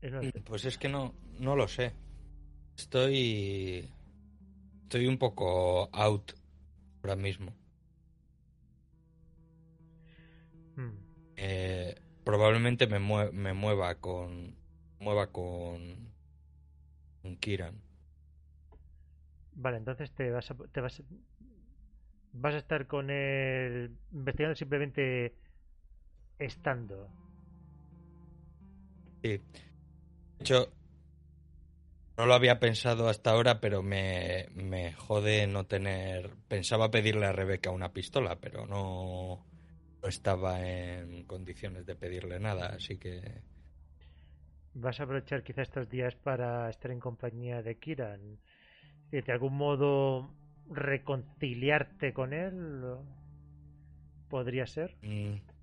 Sé. 0.00 0.32
Pues 0.44 0.64
es 0.66 0.76
que 0.78 0.88
no, 0.88 1.14
no 1.40 1.56
lo 1.56 1.66
sé. 1.68 1.92
Estoy. 2.76 3.88
Estoy 4.84 5.06
un 5.06 5.18
poco 5.18 5.90
out 5.92 6.32
ahora 7.02 7.16
mismo. 7.16 7.52
Hmm. 10.76 10.90
Eh, 11.36 11.94
probablemente 12.24 12.86
me, 12.86 12.98
mue- 13.00 13.32
me 13.32 13.52
mueva 13.54 13.94
con. 13.96 14.54
Mueva 15.00 15.30
con. 15.32 16.12
Con 17.22 17.36
Kiran. 17.36 17.74
Vale, 19.56 19.78
entonces 19.78 20.10
te 20.12 20.30
vas 20.30 20.50
a, 20.50 20.54
te 20.72 20.80
vas, 20.80 21.00
a- 21.00 21.04
vas 22.32 22.54
a 22.54 22.58
estar 22.58 22.86
con 22.86 23.10
él 23.10 23.90
investigando 24.12 24.56
simplemente 24.56 25.34
estando. 26.38 27.08
Sí. 29.22 29.28
De 29.38 29.40
hecho, 30.40 30.68
no 32.16 32.26
lo 32.26 32.34
había 32.34 32.60
pensado 32.60 33.08
hasta 33.08 33.30
ahora, 33.30 33.60
pero 33.60 33.82
me, 33.82 34.46
me 34.54 34.92
jode 34.92 35.46
no 35.46 35.66
tener. 35.66 36.30
Pensaba 36.48 36.90
pedirle 36.90 37.26
a 37.26 37.32
Rebeca 37.32 37.70
una 37.70 37.92
pistola, 37.92 38.36
pero 38.40 38.66
no, 38.66 39.44
no 40.02 40.08
estaba 40.08 40.60
en 40.60 41.24
condiciones 41.24 41.86
de 41.86 41.96
pedirle 41.96 42.38
nada, 42.38 42.68
así 42.68 42.98
que. 42.98 43.42
Vas 44.74 45.00
a 45.00 45.04
aprovechar 45.04 45.42
quizá 45.42 45.62
estos 45.62 45.88
días 45.88 46.14
para 46.16 46.68
estar 46.68 46.90
en 46.90 47.00
compañía 47.00 47.62
de 47.62 47.78
Kiran. 47.78 48.38
Y 49.10 49.20
de 49.20 49.32
algún 49.32 49.56
modo 49.56 50.30
reconciliarte 50.70 52.12
con 52.12 52.32
él. 52.32 52.96
¿Podría 54.28 54.66
ser? 54.66 54.96
Mm. 55.02 55.53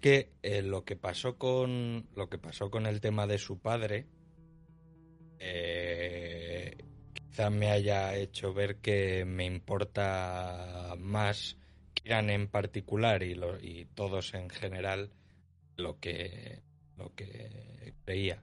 Que 0.00 0.32
eh, 0.42 0.62
lo 0.62 0.84
que 0.84 0.96
pasó 0.96 1.36
con. 1.38 2.06
Lo 2.14 2.28
que 2.28 2.38
pasó 2.38 2.70
con 2.70 2.86
el 2.86 3.00
tema 3.00 3.26
de 3.26 3.38
su 3.38 3.58
padre. 3.58 4.06
eh, 5.40 6.76
quizá 7.12 7.48
me 7.50 7.70
haya 7.70 8.16
hecho 8.16 8.52
ver 8.52 8.76
que 8.78 9.24
me 9.24 9.44
importa 9.44 10.94
más 10.98 11.56
Kiran 11.94 12.30
en 12.30 12.48
particular 12.48 13.22
y, 13.22 13.34
lo- 13.34 13.60
y 13.60 13.86
todos 13.94 14.34
en 14.34 14.50
general 14.50 15.10
lo 15.76 15.98
que 16.00 16.62
lo 16.96 17.14
que 17.14 17.94
creía. 18.04 18.42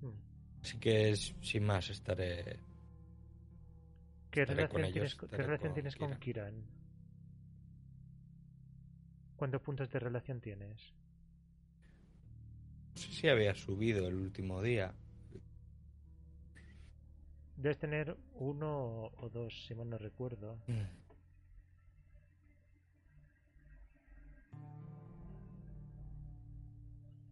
Hmm. 0.00 0.12
Así 0.62 0.78
que 0.78 1.10
es- 1.10 1.34
sin 1.42 1.64
más 1.64 1.90
estaré. 1.90 2.58
¿Qué 4.30 4.42
Estaré 4.42 4.66
con 4.68 4.80
relación 4.80 5.02
ellos, 5.04 5.16
tienes, 5.18 5.30
qué 5.30 5.36
relación 5.36 5.68
con 5.68 5.74
tienes 5.74 5.96
con 5.96 6.14
Kiran? 6.18 6.54
¿Cuántos 9.42 9.60
puntos 9.62 9.90
de 9.90 9.98
relación 9.98 10.40
tienes? 10.40 10.94
sé 12.94 13.12
si 13.12 13.28
había 13.28 13.56
subido 13.56 14.06
el 14.06 14.14
último 14.14 14.62
día. 14.62 14.94
Debes 17.56 17.78
tener 17.78 18.16
uno 18.34 19.10
o 19.16 19.28
dos, 19.30 19.52
si 19.66 19.74
mal 19.74 19.88
no 19.90 19.98
recuerdo. 19.98 20.58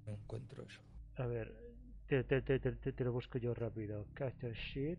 No 0.06 0.12
encuentro 0.12 0.64
eso. 0.64 0.80
A 1.16 1.26
ver, 1.26 1.54
te, 2.08 2.24
te, 2.24 2.42
te, 2.42 2.58
te, 2.58 2.72
te- 2.72 2.92
te 2.92 3.04
lo 3.04 3.12
busco 3.12 3.38
yo 3.38 3.54
rápido. 3.54 4.06
Caster 4.14 4.52
Sheet. 4.54 4.98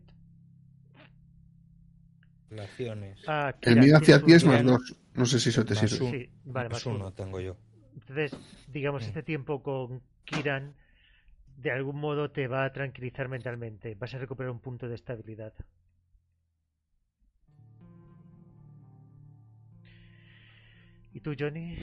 Ah, 3.27 3.53
El 3.61 3.77
mío 3.79 3.97
hacia 3.97 4.21
ti 4.21 4.33
es 4.33 4.45
más 4.45 4.63
dos. 4.63 4.95
No 5.13 5.25
sé 5.25 5.39
si 5.39 5.49
eso 5.49 5.63
te 5.65 5.75
Más 5.75 5.91
sirve. 5.91 6.05
un- 6.05 6.11
Sí, 6.11 6.29
vale, 6.45 6.69
más 6.69 6.73
más 6.73 6.85
uno. 6.85 6.95
uno 6.97 7.13
tengo 7.13 7.39
yo. 7.39 7.55
Entonces, 7.93 8.39
digamos, 8.67 9.03
Mm. 9.03 9.07
este 9.07 9.23
tiempo 9.23 9.63
con 9.63 10.01
Kiran 10.25 10.73
de 11.57 11.71
algún 11.71 11.97
modo 11.97 12.31
te 12.31 12.47
va 12.47 12.65
a 12.65 12.73
tranquilizar 12.73 13.29
mentalmente. 13.29 13.95
Vas 13.95 14.13
a 14.15 14.19
recuperar 14.19 14.51
un 14.51 14.59
punto 14.59 14.87
de 14.89 14.95
estabilidad. 14.95 15.53
¿Y 21.13 21.19
tú, 21.21 21.33
Johnny? 21.37 21.77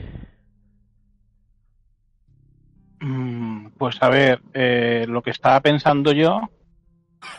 Mm, 3.00 3.68
Pues 3.78 3.96
a 4.02 4.08
ver, 4.08 4.40
eh, 4.54 5.04
lo 5.08 5.22
que 5.22 5.30
estaba 5.30 5.60
pensando 5.60 6.12
yo, 6.12 6.40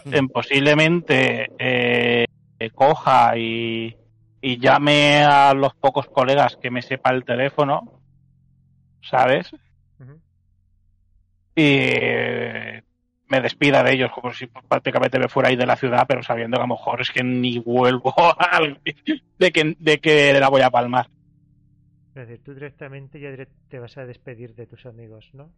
en 0.05 0.27
posiblemente 0.27 1.49
eh, 1.59 2.25
coja 2.71 3.37
y, 3.37 3.95
y 4.41 4.59
llame 4.59 5.23
a 5.23 5.53
los 5.53 5.73
pocos 5.75 6.07
colegas 6.07 6.57
que 6.57 6.69
me 6.71 6.81
sepa 6.81 7.11
el 7.11 7.23
teléfono, 7.25 8.01
¿sabes? 9.01 9.51
Y 11.55 12.81
me 13.27 13.41
despida 13.41 13.83
de 13.83 13.93
ellos 13.93 14.11
como 14.11 14.33
si 14.33 14.47
prácticamente 14.47 15.19
me 15.19 15.27
fuera 15.29 15.49
ahí 15.49 15.55
de 15.55 15.65
la 15.65 15.75
ciudad, 15.75 16.05
pero 16.07 16.23
sabiendo 16.23 16.57
que 16.57 16.63
a 16.63 16.67
lo 16.67 16.73
mejor 16.75 17.01
es 17.01 17.11
que 17.11 17.23
ni 17.23 17.59
vuelvo 17.59 18.13
al- 18.39 18.79
de 19.37 19.51
que, 19.51 19.75
de 19.79 19.97
que 19.99 20.39
la 20.39 20.49
voy 20.49 20.61
a 20.61 20.69
palmar. 20.69 21.07
Es 22.15 22.27
decir, 22.27 22.43
tú 22.43 22.53
directamente 22.53 23.19
ya 23.19 23.29
te 23.69 23.79
vas 23.79 23.97
a 23.97 24.05
despedir 24.05 24.55
de 24.55 24.65
tus 24.65 24.85
amigos, 24.85 25.29
¿no? 25.33 25.49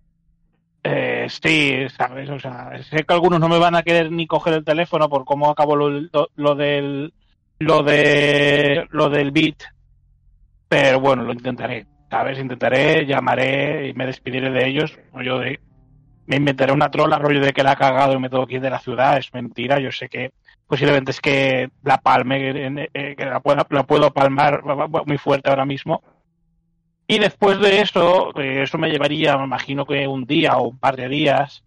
Eh, 0.83 1.27
sí, 1.29 1.87
sabes, 1.95 2.27
o 2.29 2.39
sea, 2.39 2.71
sé 2.83 3.03
que 3.03 3.13
algunos 3.13 3.39
no 3.39 3.47
me 3.47 3.59
van 3.59 3.75
a 3.75 3.83
querer 3.83 4.11
ni 4.11 4.25
coger 4.25 4.55
el 4.55 4.65
teléfono 4.65 5.09
por 5.09 5.25
cómo 5.25 5.49
acabó 5.51 5.75
lo, 5.75 5.89
lo- 6.35 6.55
del 6.55 7.13
lo 7.59 7.83
de 7.83 8.87
lo 8.89 9.09
del 9.09 9.29
beat, 9.31 9.57
pero 10.67 10.99
bueno, 10.99 11.23
lo 11.23 11.33
intentaré, 11.33 11.85
sabes, 12.09 12.39
intentaré, 12.39 13.05
llamaré 13.05 13.89
y 13.89 13.93
me 13.93 14.05
despediré 14.05 14.49
de 14.51 14.67
ellos, 14.67 14.97
de 15.13 15.59
me 16.27 16.37
inventaré 16.37 16.73
una 16.73 16.91
trola, 16.91 17.19
rollo 17.19 17.41
de 17.41 17.53
que 17.53 17.63
la 17.63 17.71
ha 17.71 17.75
cagado 17.75 18.13
y 18.13 18.19
me 18.19 18.29
tengo 18.29 18.47
que 18.47 18.55
ir 18.55 18.61
de 18.61 18.69
la 18.69 18.79
ciudad, 18.79 19.17
es 19.17 19.33
mentira, 19.33 19.79
yo 19.79 19.91
sé 19.91 20.09
que 20.09 20.31
posiblemente 20.67 21.11
es 21.11 21.21
que 21.21 21.69
la 21.83 21.97
palme, 21.99 22.87
eh, 22.93 23.15
que 23.17 23.25
la 23.25 23.41
puedo, 23.41 23.65
la 23.69 23.83
puedo 23.85 24.11
palmar 24.13 24.63
muy 25.05 25.17
fuerte 25.17 25.49
ahora 25.49 25.65
mismo, 25.65 26.03
y 27.07 27.19
después 27.19 27.59
de 27.59 27.81
eso, 27.81 28.31
eh, 28.39 28.63
eso 28.63 28.77
me 28.77 28.89
llevaría, 28.89 29.37
me 29.37 29.43
imagino 29.45 29.85
que 29.85 30.07
un 30.07 30.25
día 30.25 30.57
o 30.57 30.69
un 30.69 30.79
par 30.79 30.95
de 30.95 31.09
días, 31.09 31.63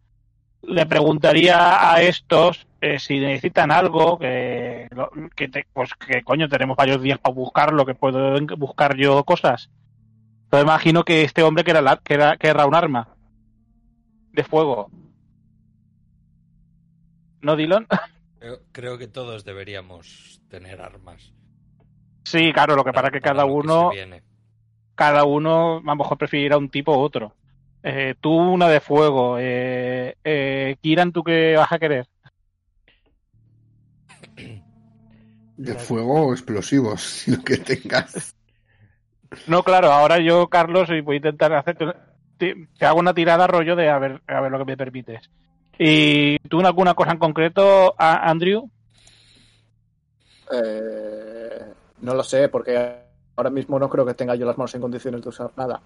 le 0.63 0.87
preguntaría 0.87 1.93
a 1.93 2.01
estos 2.01 2.67
eh, 2.81 2.99
si 2.99 3.19
necesitan 3.21 3.71
algo, 3.71 4.19
que, 4.19 4.89
que 5.37 5.49
te- 5.49 5.67
pues 5.73 5.91
que 5.95 6.23
coño, 6.23 6.49
tenemos 6.49 6.77
varios 6.77 7.03
días 7.03 7.19
para 7.19 7.35
buscarlo, 7.35 7.85
que 7.85 7.95
puedo 7.95 8.39
buscar 8.57 8.97
yo 8.97 9.25
cosas. 9.25 9.71
Entonces 10.45 10.65
imagino 10.65 11.05
que 11.05 11.23
este 11.23 11.43
hombre 11.43 11.65
que 11.65 11.71
era, 11.73 11.83
la- 11.83 11.97
que 12.03 12.15
era, 12.15 12.37
que 12.37 12.49
era 12.49 12.67
un 12.67 12.75
arma 12.75 13.09
de 14.33 14.45
fuego. 14.45 14.91
¿No, 17.43 17.57
Dylan? 17.57 17.87
Creo, 18.39 18.59
creo 18.73 18.99
que 18.99 19.09
todos 19.09 19.45
deberíamos 19.45 20.43
tener 20.49 20.83
armas. 20.83 21.33
Sí, 22.25 22.53
claro, 22.53 22.77
lo 22.77 22.85
que 22.85 22.93
pasa 22.93 23.07
es 23.07 23.13
que 23.15 23.21
para 23.23 23.35
cada 23.37 23.45
uno... 23.47 23.91
cada 24.95 25.25
uno 25.25 25.79
a 25.79 25.81
lo 25.83 25.97
mejor 25.97 26.19
preferirá 26.19 26.59
un 26.59 26.69
tipo 26.69 26.97
u 26.97 27.01
otro. 27.01 27.35
Eh, 27.83 28.15
tú 28.21 28.33
una 28.33 28.69
de 28.69 28.81
fuego. 28.81 29.37
Eh, 29.39 30.17
eh, 30.25 30.77
Kiran, 30.81 31.13
¿tú 31.13 31.23
qué 31.23 31.55
vas 31.57 31.71
a 31.71 31.79
querer? 31.79 32.07
De 35.57 35.75
fuego 35.75 36.27
o 36.27 36.33
explosivos, 36.33 37.01
si 37.03 37.31
lo 37.31 37.43
que 37.43 37.59
tengas. 37.59 38.35
No, 39.47 39.63
claro, 39.63 39.93
ahora 39.93 40.19
yo, 40.19 40.49
Carlos, 40.49 40.89
y 40.91 41.01
voy 41.01 41.17
a 41.17 41.19
intentar 41.19 41.53
hacer. 41.53 41.77
Te, 42.39 42.55
te 42.79 42.87
hago 42.87 43.01
una 43.01 43.15
tirada 43.15 43.47
rollo 43.47 43.77
de 43.77 43.89
a 43.89 43.99
ver, 43.99 44.23
a 44.27 44.41
ver 44.41 44.51
lo 44.51 44.59
que 44.59 44.65
me 44.65 44.77
permites. 44.77 45.31
¿Y 45.79 46.39
tú 46.49 46.61
alguna 46.61 46.95
cosa 46.95 47.13
en 47.13 47.19
concreto, 47.19 47.95
Andrew? 47.99 48.71
Eh, 50.53 51.73
no 52.01 52.15
lo 52.15 52.23
sé, 52.23 52.49
porque 52.49 53.04
ahora 53.37 53.51
mismo 53.51 53.79
no 53.79 53.89
creo 53.89 54.05
que 54.07 54.15
tenga 54.15 54.35
yo 54.35 54.47
las 54.47 54.57
manos 54.59 54.75
en 54.75 54.81
condiciones 54.81 55.23
de 55.23 55.29
usar 55.29 55.51
nada. 55.57 55.81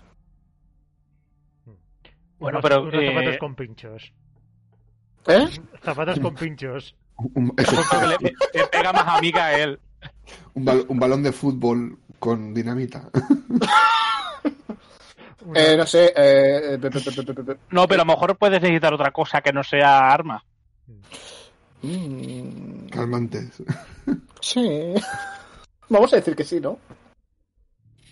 Bueno, 2.39 2.59
Unos- 2.59 2.63
pero, 2.63 2.83
unos 2.83 2.95
eh, 2.95 3.09
zapatos 3.09 3.37
con 3.39 3.55
pinchos. 3.55 4.13
¿Eh? 5.27 5.47
Zapatos 5.83 6.21
con 6.21 6.35
pinchos. 6.37 6.95
Le, 7.35 8.17
le 8.55 8.67
pega 8.69 8.93
más 8.93 9.05
a 9.07 9.21
mí 9.21 9.33
que 9.33 9.41
a 9.41 9.59
él. 9.59 9.81
un 10.55 10.65
bal- 10.65 10.85
un 10.89 10.99
balón 11.01 11.23
de 11.23 11.33
fútbol 11.33 11.99
con 12.19 12.55
dinamita. 12.55 13.09
Eh, 15.55 15.77
no 15.79 15.87
sé. 15.87 16.13
eh, 16.15 16.79
pe- 16.79 16.91
pe- 16.91 17.01
pe- 17.01 17.23
pe- 17.23 17.33
pe- 17.35 17.43
pe- 17.45 17.57
No, 17.71 17.89
pero 17.89 18.03
a 18.03 18.05
lo 18.05 18.13
mejor 18.13 18.37
puedes 18.37 18.61
necesitar 18.61 18.93
otra 18.93 19.11
cosa 19.13 19.41
que 19.41 19.51
no 19.53 19.63
sea 19.65 20.11
arma. 20.11 20.45
Mm, 21.81 22.89
Calmantes. 22.89 23.63
sí. 24.41 24.93
Vamos 25.89 26.13
a 26.13 26.17
decir 26.17 26.37
que 26.37 26.45
sí, 26.45 26.61
¿no? 26.61 26.79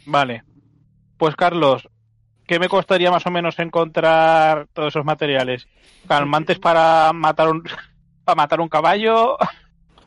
Vale. 0.07 0.45
Pues 1.19 1.37
Carlos, 1.37 1.89
¿qué 2.47 2.59
me 2.61 2.69
costaría 2.69 3.11
más 3.13 3.27
o 3.27 3.31
menos 3.31 3.59
encontrar 3.59 4.69
todos 4.73 4.89
esos 4.89 5.05
materiales? 5.05 5.69
Calmantes 6.07 6.59
para 6.59 7.13
matar 7.13 7.49
un 7.51 7.63
para 8.25 8.37
matar 8.37 8.61
un 8.61 8.69
caballo, 8.69 9.39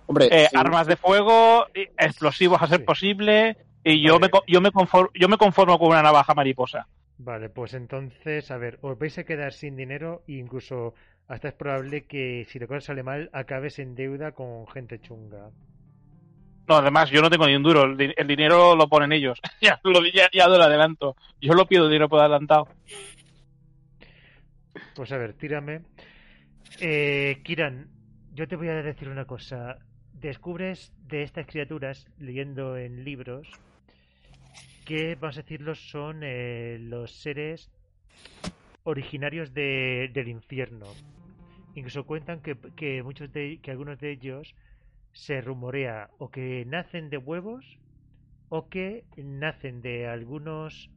Hombre, 0.08 0.32
eh, 0.32 0.50
sí. 0.50 0.56
armas 0.56 0.88
de 0.88 0.98
fuego, 0.98 1.66
explosivos 1.98 2.62
a 2.62 2.68
ser 2.68 2.80
Sí. 2.80 2.86
posible, 2.86 3.58
y 3.84 4.02
yo 4.04 4.14
Vale. 4.14 4.20
me 4.20 4.30
co- 4.30 4.44
yo 4.48 4.62
me 4.62 4.72
conformo, 4.72 5.10
yo 5.16 5.30
me 5.30 5.38
conformo 5.38 5.80
con 5.80 5.90
una 5.90 6.04
navaja 6.04 6.34
mariposa. 6.36 6.88
Vale, 7.18 7.50
pues 7.52 7.76
entonces, 7.76 8.50
a 8.50 8.58
ver, 8.58 8.74
os 8.82 8.98
vais 9.02 9.16
a 9.20 9.24
quedar 9.30 9.54
sin 9.54 9.74
dinero 9.82 10.12
e 10.28 10.34
incluso 10.44 10.78
hasta 11.32 11.50
es 11.50 11.54
probable 11.62 12.08
que 12.12 12.24
si 12.50 12.58
la 12.58 12.66
cosa 12.68 12.82
sale 12.88 13.04
mal 13.04 13.30
acabes 13.42 13.78
en 13.78 13.94
deuda 13.94 14.32
con 14.32 14.66
gente 14.74 15.00
chunga. 15.06 15.44
No, 16.70 16.76
además 16.76 17.10
yo 17.10 17.20
no 17.24 17.32
tengo 17.32 17.48
ni 17.48 17.56
un 17.56 17.64
duro, 17.64 17.84
el, 17.84 17.98
di- 17.98 18.14
el 18.16 18.28
dinero 18.28 18.76
lo 18.76 18.88
ponen 18.88 19.12
ellos. 19.12 19.40
ya 19.62 19.80
lo 19.84 20.06
ya, 20.06 20.30
adelanto. 20.46 21.16
Yo 21.42 21.54
lo 21.54 21.66
pido 21.66 21.88
dinero 21.88 22.08
por 22.08 22.20
adelantado. 22.20 22.68
Pues 24.96 25.12
a 25.12 25.18
ver, 25.18 25.34
tírame. 25.34 25.82
Eh, 26.80 27.42
Kiran, 27.44 27.88
yo 28.36 28.48
te 28.48 28.56
voy 28.56 28.68
a 28.68 28.76
decir 28.84 29.10
una 29.10 29.26
cosa. 29.26 29.80
Descubres 30.14 30.94
de 31.08 31.24
estas 31.24 31.48
criaturas, 31.48 32.06
leyendo 32.20 32.78
en 32.78 33.04
libros, 33.04 33.48
que, 34.86 35.16
vamos 35.16 35.38
a 35.38 35.42
decirlo, 35.42 35.74
son 35.74 36.20
eh, 36.22 36.78
los 36.80 37.12
seres 37.12 37.72
originarios 38.84 39.56
de- 39.56 40.12
del 40.14 40.28
infierno. 40.28 40.86
Incluso 41.74 42.04
cuentan 42.04 42.42
que, 42.42 42.56
que 42.76 43.02
muchos 43.02 43.34
de, 43.34 43.58
que 43.60 43.72
algunos 43.72 43.98
de 44.00 44.12
ellos 44.12 44.54
se 45.20 45.42
rumorea 45.42 46.10
o 46.18 46.32
que 46.32 46.64
nacen 46.66 47.10
de 47.10 47.18
huevos 47.18 47.78
o 48.48 48.70
que 48.70 49.04
nacen 49.18 49.82
de 49.82 50.08
algunos 50.08 50.90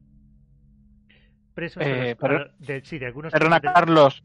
presos 1.54 1.82
Eh, 1.84 2.16
pero- 2.18 2.48
de, 2.58 2.82
sí, 2.84 2.98
de 2.98 3.06
algunos 3.06 3.32
Perdona, 3.32 3.58
de- 3.60 3.72
Carlos, 3.72 4.22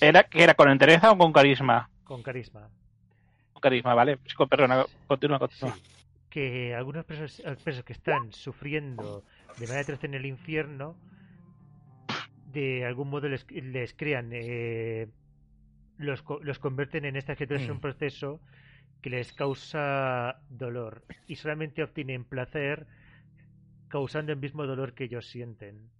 ¿era 0.00 0.24
que 0.24 0.42
era 0.42 0.54
con 0.54 0.70
entereza 0.70 1.12
o 1.12 1.18
con 1.18 1.32
carisma? 1.32 1.90
con 2.04 2.22
carisma. 2.22 2.70
Con 3.52 3.60
carisma, 3.60 3.94
vale. 3.94 4.18
Sí, 4.24 4.34
perdona, 4.48 4.86
continúa, 5.06 5.38
continúa. 5.38 5.76
que 6.30 6.74
algunos 6.74 7.04
presos, 7.04 7.42
presos 7.64 7.84
que 7.84 7.92
están 7.92 8.32
sufriendo 8.32 9.24
de 9.58 9.66
manera 9.66 9.82
atroz 9.82 10.04
en 10.04 10.14
el 10.14 10.24
infierno, 10.26 10.96
de 12.52 12.84
algún 12.86 13.08
modo 13.10 13.28
les, 13.28 13.44
les 13.50 13.92
crean, 13.94 14.30
eh, 14.32 15.08
los, 15.98 16.24
los 16.42 16.58
convierten 16.58 17.04
en 17.04 17.16
estas 17.16 17.36
criaturas 17.36 17.62
en 17.64 17.70
un 17.72 17.76
Mm. 17.78 17.80
proceso 17.80 18.40
que 19.02 19.10
les 19.10 19.32
causa 19.32 20.40
dolor 20.48 21.04
y 21.26 21.36
solamente 21.36 21.82
obtienen 21.82 22.24
placer 22.24 22.86
causando 23.88 24.32
el 24.32 24.38
mismo 24.38 24.66
dolor 24.66 24.94
que 24.94 25.04
ellos 25.04 25.26
sienten. 25.26 25.90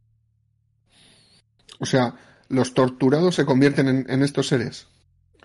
O 1.81 1.87
sea, 1.87 2.15
los 2.49 2.75
torturados 2.75 3.35
se 3.35 3.45
convierten 3.47 3.89
en, 3.89 4.11
en 4.11 4.23
estos 4.23 4.49
seres. 4.49 4.89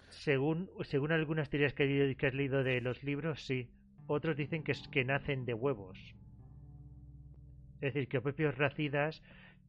Según, 0.09 0.69
según 0.84 1.11
algunas 1.11 1.49
teorías 1.49 1.73
que, 1.73 2.15
que 2.17 2.27
has 2.27 2.34
leído 2.34 2.63
de 2.63 2.81
los 2.81 3.03
libros, 3.03 3.45
sí. 3.45 3.69
Otros 4.07 4.35
dicen 4.38 4.63
que, 4.63 4.71
es- 4.73 4.88
que 4.89 5.03
nacen 5.05 5.45
de 5.45 5.53
huevos. 5.53 5.97
Es 7.81 7.93
decir, 7.93 8.07
que 8.07 8.17
los 8.17 8.23
propios 8.23 8.57
racidas 8.57 9.21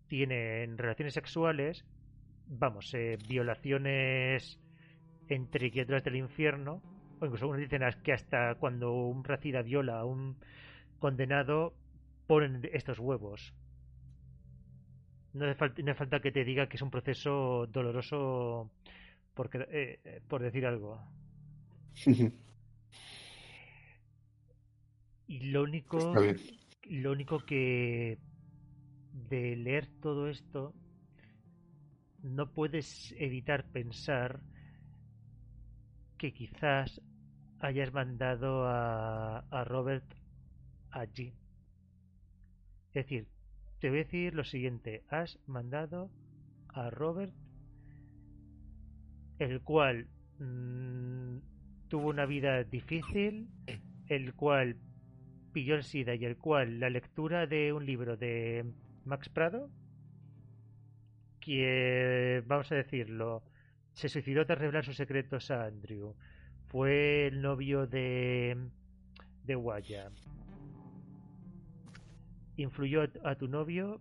tienen 0.09 0.78
relaciones 0.78 1.15
sexuales 1.15 1.85
vamos, 2.47 2.93
eh, 2.94 3.16
violaciones 3.27 4.61
entre 5.28 5.70
criaturas 5.70 6.05
del 6.05 6.16
infierno, 6.16 6.82
o 7.24 7.26
incluso 7.26 7.48
unos 7.48 7.60
dicen 7.60 7.82
que 8.02 8.12
hasta 8.12 8.55
cuando 8.56 8.92
un 8.92 9.24
racida 9.24 9.62
viola 9.62 9.98
a 9.98 10.05
un 10.05 10.36
condenado, 10.98 11.74
ponen 12.26 12.60
estos 12.72 12.98
huevos. 12.98 13.55
No 15.32 15.46
hace, 15.46 15.55
falta, 15.55 15.82
no 15.82 15.90
hace 15.90 15.98
falta 15.98 16.20
que 16.20 16.30
te 16.30 16.44
diga 16.44 16.68
que 16.68 16.76
es 16.76 16.82
un 16.82 16.90
proceso 16.90 17.66
doloroso 17.66 18.70
porque, 19.34 19.59
eh, 19.70 20.01
eh, 20.05 20.20
por 20.28 20.42
decir 20.42 20.66
algo. 20.66 21.01
Y 25.26 25.51
lo 25.51 25.62
único, 25.62 26.14
lo 26.84 27.12
único 27.12 27.38
que 27.40 28.18
de 29.30 29.56
leer 29.56 29.88
todo 30.02 30.28
esto 30.28 30.74
no 32.22 32.52
puedes 32.52 33.14
evitar 33.18 33.64
pensar 33.64 34.40
que 36.18 36.32
quizás 36.32 37.01
hayas 37.65 37.93
mandado 37.93 38.66
a, 38.66 39.39
a 39.39 39.65
Robert 39.65 40.05
allí. 40.91 41.35
Es 42.89 43.07
decir, 43.07 43.27
te 43.81 43.89
voy 43.89 44.01
a 44.01 44.05
decir 44.05 44.35
lo 44.35 44.45
siguiente, 44.45 45.03
has 45.09 45.39
mandado 45.47 46.11
a 46.69 46.91
Robert 46.91 47.32
el 49.39 49.62
cual 49.62 50.07
mm, 50.39 51.39
tuvo 51.89 52.09
una 52.09 52.27
vida 52.27 52.65
difícil, 52.65 53.49
el 54.09 54.35
cual 54.35 54.77
pilló 55.53 55.74
el 55.74 55.85
SIDA 55.85 56.15
y 56.15 56.24
el 56.24 56.36
cual 56.36 56.81
la 56.81 56.91
lectura 56.91 57.47
de 57.47 57.73
un 57.73 57.86
libro 57.86 58.16
de 58.16 58.65
Max 59.05 59.28
Prado, 59.28 59.70
que 61.41 62.43
vamos 62.47 62.70
a 62.73 62.74
decirlo, 62.74 63.43
se 63.93 64.09
suicidó 64.09 64.45
tras 64.47 64.59
revelar 64.59 64.85
sus 64.85 64.97
secretos 64.97 65.51
a 65.51 65.65
Andrew, 65.65 66.15
fue 66.74 67.28
el 67.28 67.40
novio 67.40 67.86
de 67.86 68.56
de 69.44 69.55
Waya, 69.55 70.10
influyó 72.56 73.05
a, 73.22 73.36
tu 73.36 73.46
novio 73.46 74.01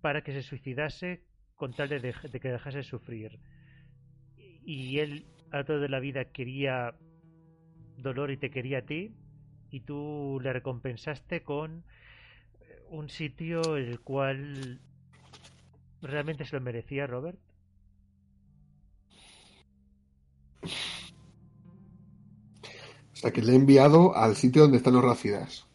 para 0.00 0.24
que 0.24 0.32
se 0.32 0.42
suicidase 0.42 1.22
con 1.54 1.72
tal 1.72 1.88
de 1.88 2.40
que 2.40 2.50
dejase 2.50 2.82
sufrir. 2.82 3.38
Y 4.34 4.98
él 4.98 5.24
a 5.52 5.62
toda 5.62 5.86
la 5.86 6.00
vida 6.00 6.32
quería 6.32 6.96
dolor 7.96 8.32
y 8.32 8.38
te 8.38 8.50
quería 8.50 8.78
a 8.78 8.82
ti 8.82 9.14
y 9.70 9.82
tú 9.82 10.40
le 10.42 10.52
recompensaste 10.52 11.44
con 11.44 11.84
eh, 12.58 12.82
un 12.90 13.08
sitio 13.08 13.76
el 13.76 14.00
cual 14.00 14.80
realmente 16.00 16.44
se 16.44 16.56
lo 16.56 16.60
merecía 16.60 17.06
Robert 17.06 17.38
sea, 23.22 23.32
que 23.32 23.42
le 23.42 23.52
he 23.52 23.56
enviado 23.56 24.16
al 24.16 24.36
sitio 24.36 24.62
donde 24.62 24.78
están 24.78 24.94
los 24.94 25.04
racidas. 25.04 25.66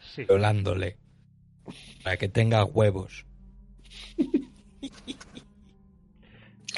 sí 0.00 0.24
violándole. 0.24 0.98
Para 2.02 2.16
que 2.16 2.28
tenga 2.28 2.64
huevos. 2.64 3.24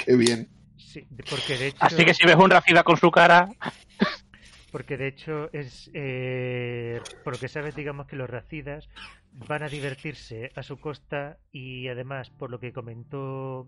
Qué 0.05 0.17
bien. 0.17 0.49
sí 0.77 1.07
porque 1.31 1.57
de 1.57 1.69
hecho 1.69 1.79
Así 1.81 2.05
que 2.05 2.13
si 2.15 2.27
ves 2.27 2.37
un 2.37 2.51
racida 2.51 2.83
con 2.83 2.97
su 2.97 3.11
cara, 3.11 3.49
porque 4.71 4.97
de 4.97 5.09
hecho 5.09 5.49
es 5.53 5.91
eh, 5.95 7.01
por 7.23 7.35
lo 7.35 7.41
que 7.41 7.49
sabes 7.49 7.75
digamos 7.75 8.07
que 8.07 8.17
los 8.17 8.29
racidas 8.29 8.89
van 9.33 9.63
a 9.63 9.69
divertirse 9.69 10.53
a 10.55 10.63
su 10.63 10.79
costa 10.79 11.39
y 11.53 11.89
además 11.89 12.31
por 12.31 12.51
lo 12.51 12.61
que 12.61 12.73
comentó 12.73 13.67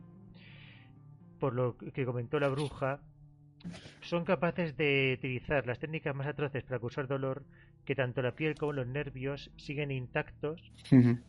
por 1.38 1.54
lo 1.54 1.76
que 1.76 2.04
comentó 2.04 2.38
la 2.38 2.48
bruja 2.48 3.00
son 4.00 4.24
capaces 4.24 4.76
de 4.76 5.14
utilizar 5.18 5.66
las 5.66 5.78
técnicas 5.78 6.14
más 6.14 6.26
atroces 6.26 6.64
para 6.64 6.78
causar 6.78 7.06
dolor 7.06 7.44
que 7.84 7.94
tanto 7.94 8.22
la 8.22 8.32
piel 8.32 8.54
como 8.56 8.72
los 8.72 8.86
nervios 8.86 9.50
siguen 9.56 9.90
intactos 9.90 10.60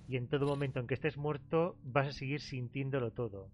y 0.08 0.18
en 0.18 0.28
todo 0.28 0.48
momento 0.48 0.80
en 0.80 0.88
que 0.88 0.96
estés 0.96 1.18
muerto 1.18 1.78
vas 1.84 2.08
a 2.08 2.12
seguir 2.12 2.42
sintiéndolo 2.42 3.12
todo. 3.12 3.50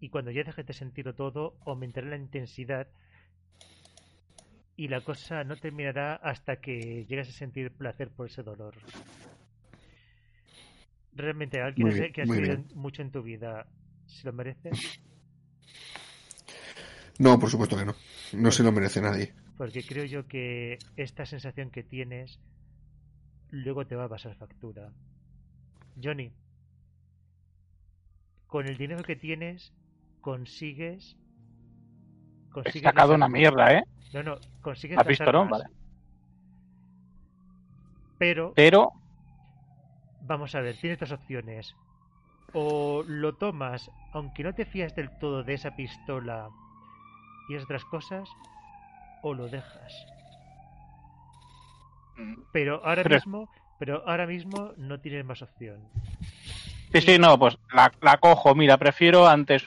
Y 0.00 0.08
cuando 0.08 0.30
ya 0.30 0.42
dejes 0.42 0.66
de 0.66 0.72
sentirlo 0.72 1.14
todo, 1.14 1.56
aumentará 1.64 2.08
la 2.08 2.16
intensidad 2.16 2.88
y 4.76 4.88
la 4.88 5.00
cosa 5.02 5.44
no 5.44 5.56
terminará 5.56 6.16
hasta 6.16 6.56
que 6.56 7.04
llegues 7.06 7.28
a 7.28 7.32
sentir 7.32 7.70
placer 7.70 8.10
por 8.10 8.26
ese 8.26 8.42
dolor. 8.42 8.74
Realmente, 11.14 11.60
alguien 11.60 11.88
bien, 11.88 12.12
que 12.12 12.22
has 12.22 12.28
bien. 12.30 12.66
mucho 12.74 13.02
en 13.02 13.10
tu 13.10 13.22
vida, 13.22 13.66
¿se 14.06 14.26
lo 14.26 14.32
merece? 14.32 14.70
No, 17.18 17.38
por 17.38 17.50
supuesto 17.50 17.76
que 17.76 17.84
no. 17.84 17.94
No 18.32 18.50
se 18.50 18.62
lo 18.62 18.72
merece 18.72 19.00
nadie. 19.00 19.34
Porque 19.56 19.84
creo 19.84 20.04
yo 20.04 20.26
que 20.26 20.78
esta 20.96 21.26
sensación 21.26 21.70
que 21.70 21.82
tienes 21.82 22.40
luego 23.50 23.86
te 23.86 23.96
va 23.96 24.04
a 24.04 24.08
pasar 24.08 24.34
factura. 24.34 24.90
Johnny, 26.02 26.32
con 28.46 28.66
el 28.66 28.76
dinero 28.76 29.02
que 29.02 29.16
tienes 29.16 29.72
consigues 30.20 31.16
he 31.16 32.52
consigues 32.52 32.82
sacado 32.82 33.12
las 33.12 33.16
una 33.16 33.28
mierda, 33.28 33.72
¿eh? 33.72 33.84
No, 34.12 34.22
no, 34.22 34.36
consigues 34.60 34.98
¿Has 34.98 35.06
visto, 35.06 35.30
no? 35.30 35.48
Vale. 35.48 35.64
Pero 38.18 38.52
Pero, 38.54 38.92
vamos 40.22 40.54
a 40.54 40.60
ver, 40.60 40.76
tienes 40.76 40.98
dos 40.98 41.12
opciones. 41.12 41.74
O 42.52 43.02
lo 43.06 43.34
tomas, 43.34 43.90
aunque 44.12 44.42
no 44.42 44.54
te 44.54 44.66
fías 44.66 44.94
del 44.94 45.10
todo 45.18 45.42
de 45.42 45.54
esa 45.54 45.74
pistola 45.74 46.48
y 47.48 47.56
otras 47.56 47.84
cosas, 47.84 48.28
o 49.22 49.34
lo 49.34 49.48
dejas. 49.48 49.92
Pero 52.52 52.80
ahora 52.84 53.02
Pero- 53.02 53.16
mismo, 53.16 53.48
pero 53.78 54.02
ahora 54.06 54.26
mismo 54.26 54.72
no 54.76 55.00
tienes 55.00 55.24
más 55.24 55.42
opción. 55.42 55.80
sí, 56.92 57.00
sí, 57.00 57.18
no, 57.18 57.38
pues 57.38 57.56
la, 57.72 57.92
la 58.00 58.18
cojo. 58.18 58.54
Mira, 58.54 58.76
prefiero 58.76 59.26
antes 59.26 59.64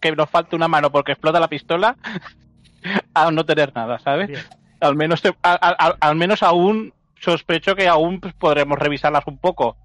que 0.00 0.12
nos 0.12 0.28
falte 0.30 0.54
una 0.56 0.68
mano 0.68 0.90
porque 0.92 1.12
explota 1.12 1.40
la 1.40 1.48
pistola 1.48 1.96
a 3.14 3.30
no 3.30 3.44
tener 3.44 3.74
nada, 3.74 3.98
¿sabes? 3.98 4.28
Bien, 4.28 4.42
Al 4.80 4.94
menos, 4.94 5.22
te- 5.22 5.34
al, 5.42 5.58
al- 5.60 5.96
al 5.98 6.16
menos 6.16 6.42
aún 6.42 6.92
sospecho 7.18 7.74
que 7.74 7.88
aún 7.88 8.20
podremos 8.38 8.78
revisarlas 8.78 9.26
un 9.26 9.38
poco. 9.38 9.76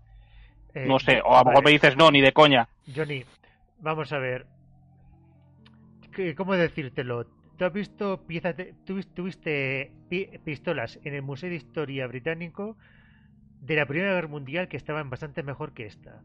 eh, 0.75 0.85
No 0.87 0.99
sé, 0.99 1.21
o 1.23 1.33
a 1.35 1.39
lo 1.43 1.49
mejor 1.49 1.63
me 1.63 1.71
dices 1.71 1.95
no, 1.95 2.11
ni 2.11 2.19
de 2.21 2.33
coña. 2.33 2.67
Johnny, 2.93 3.23
vamos 3.79 4.11
a 4.11 4.17
ver. 4.19 4.45
¿Qué- 6.13 6.35
¿Cómo 6.35 6.55
decírtelo? 6.55 7.15
¿Tú 7.57 7.65
has 7.65 7.73
visto 7.73 8.25
piezas 8.25 8.55
de, 8.57 8.75
tú 8.85 9.01
tuviste 9.13 9.95
pi- 10.09 10.29
pistolas 10.43 10.99
en 11.03 11.13
el 11.15 11.21
Museo 11.21 11.49
de 11.49 11.55
Historia 11.57 12.07
Británico 12.07 12.77
de 13.59 13.75
la 13.77 13.87
Primera 13.87 14.13
Guerra 14.15 14.27
Mundial 14.29 14.69
que 14.69 14.77
estaban 14.77 15.09
bastante 15.11 15.43
mejor 15.43 15.73
que 15.73 15.85
esta? 15.87 16.23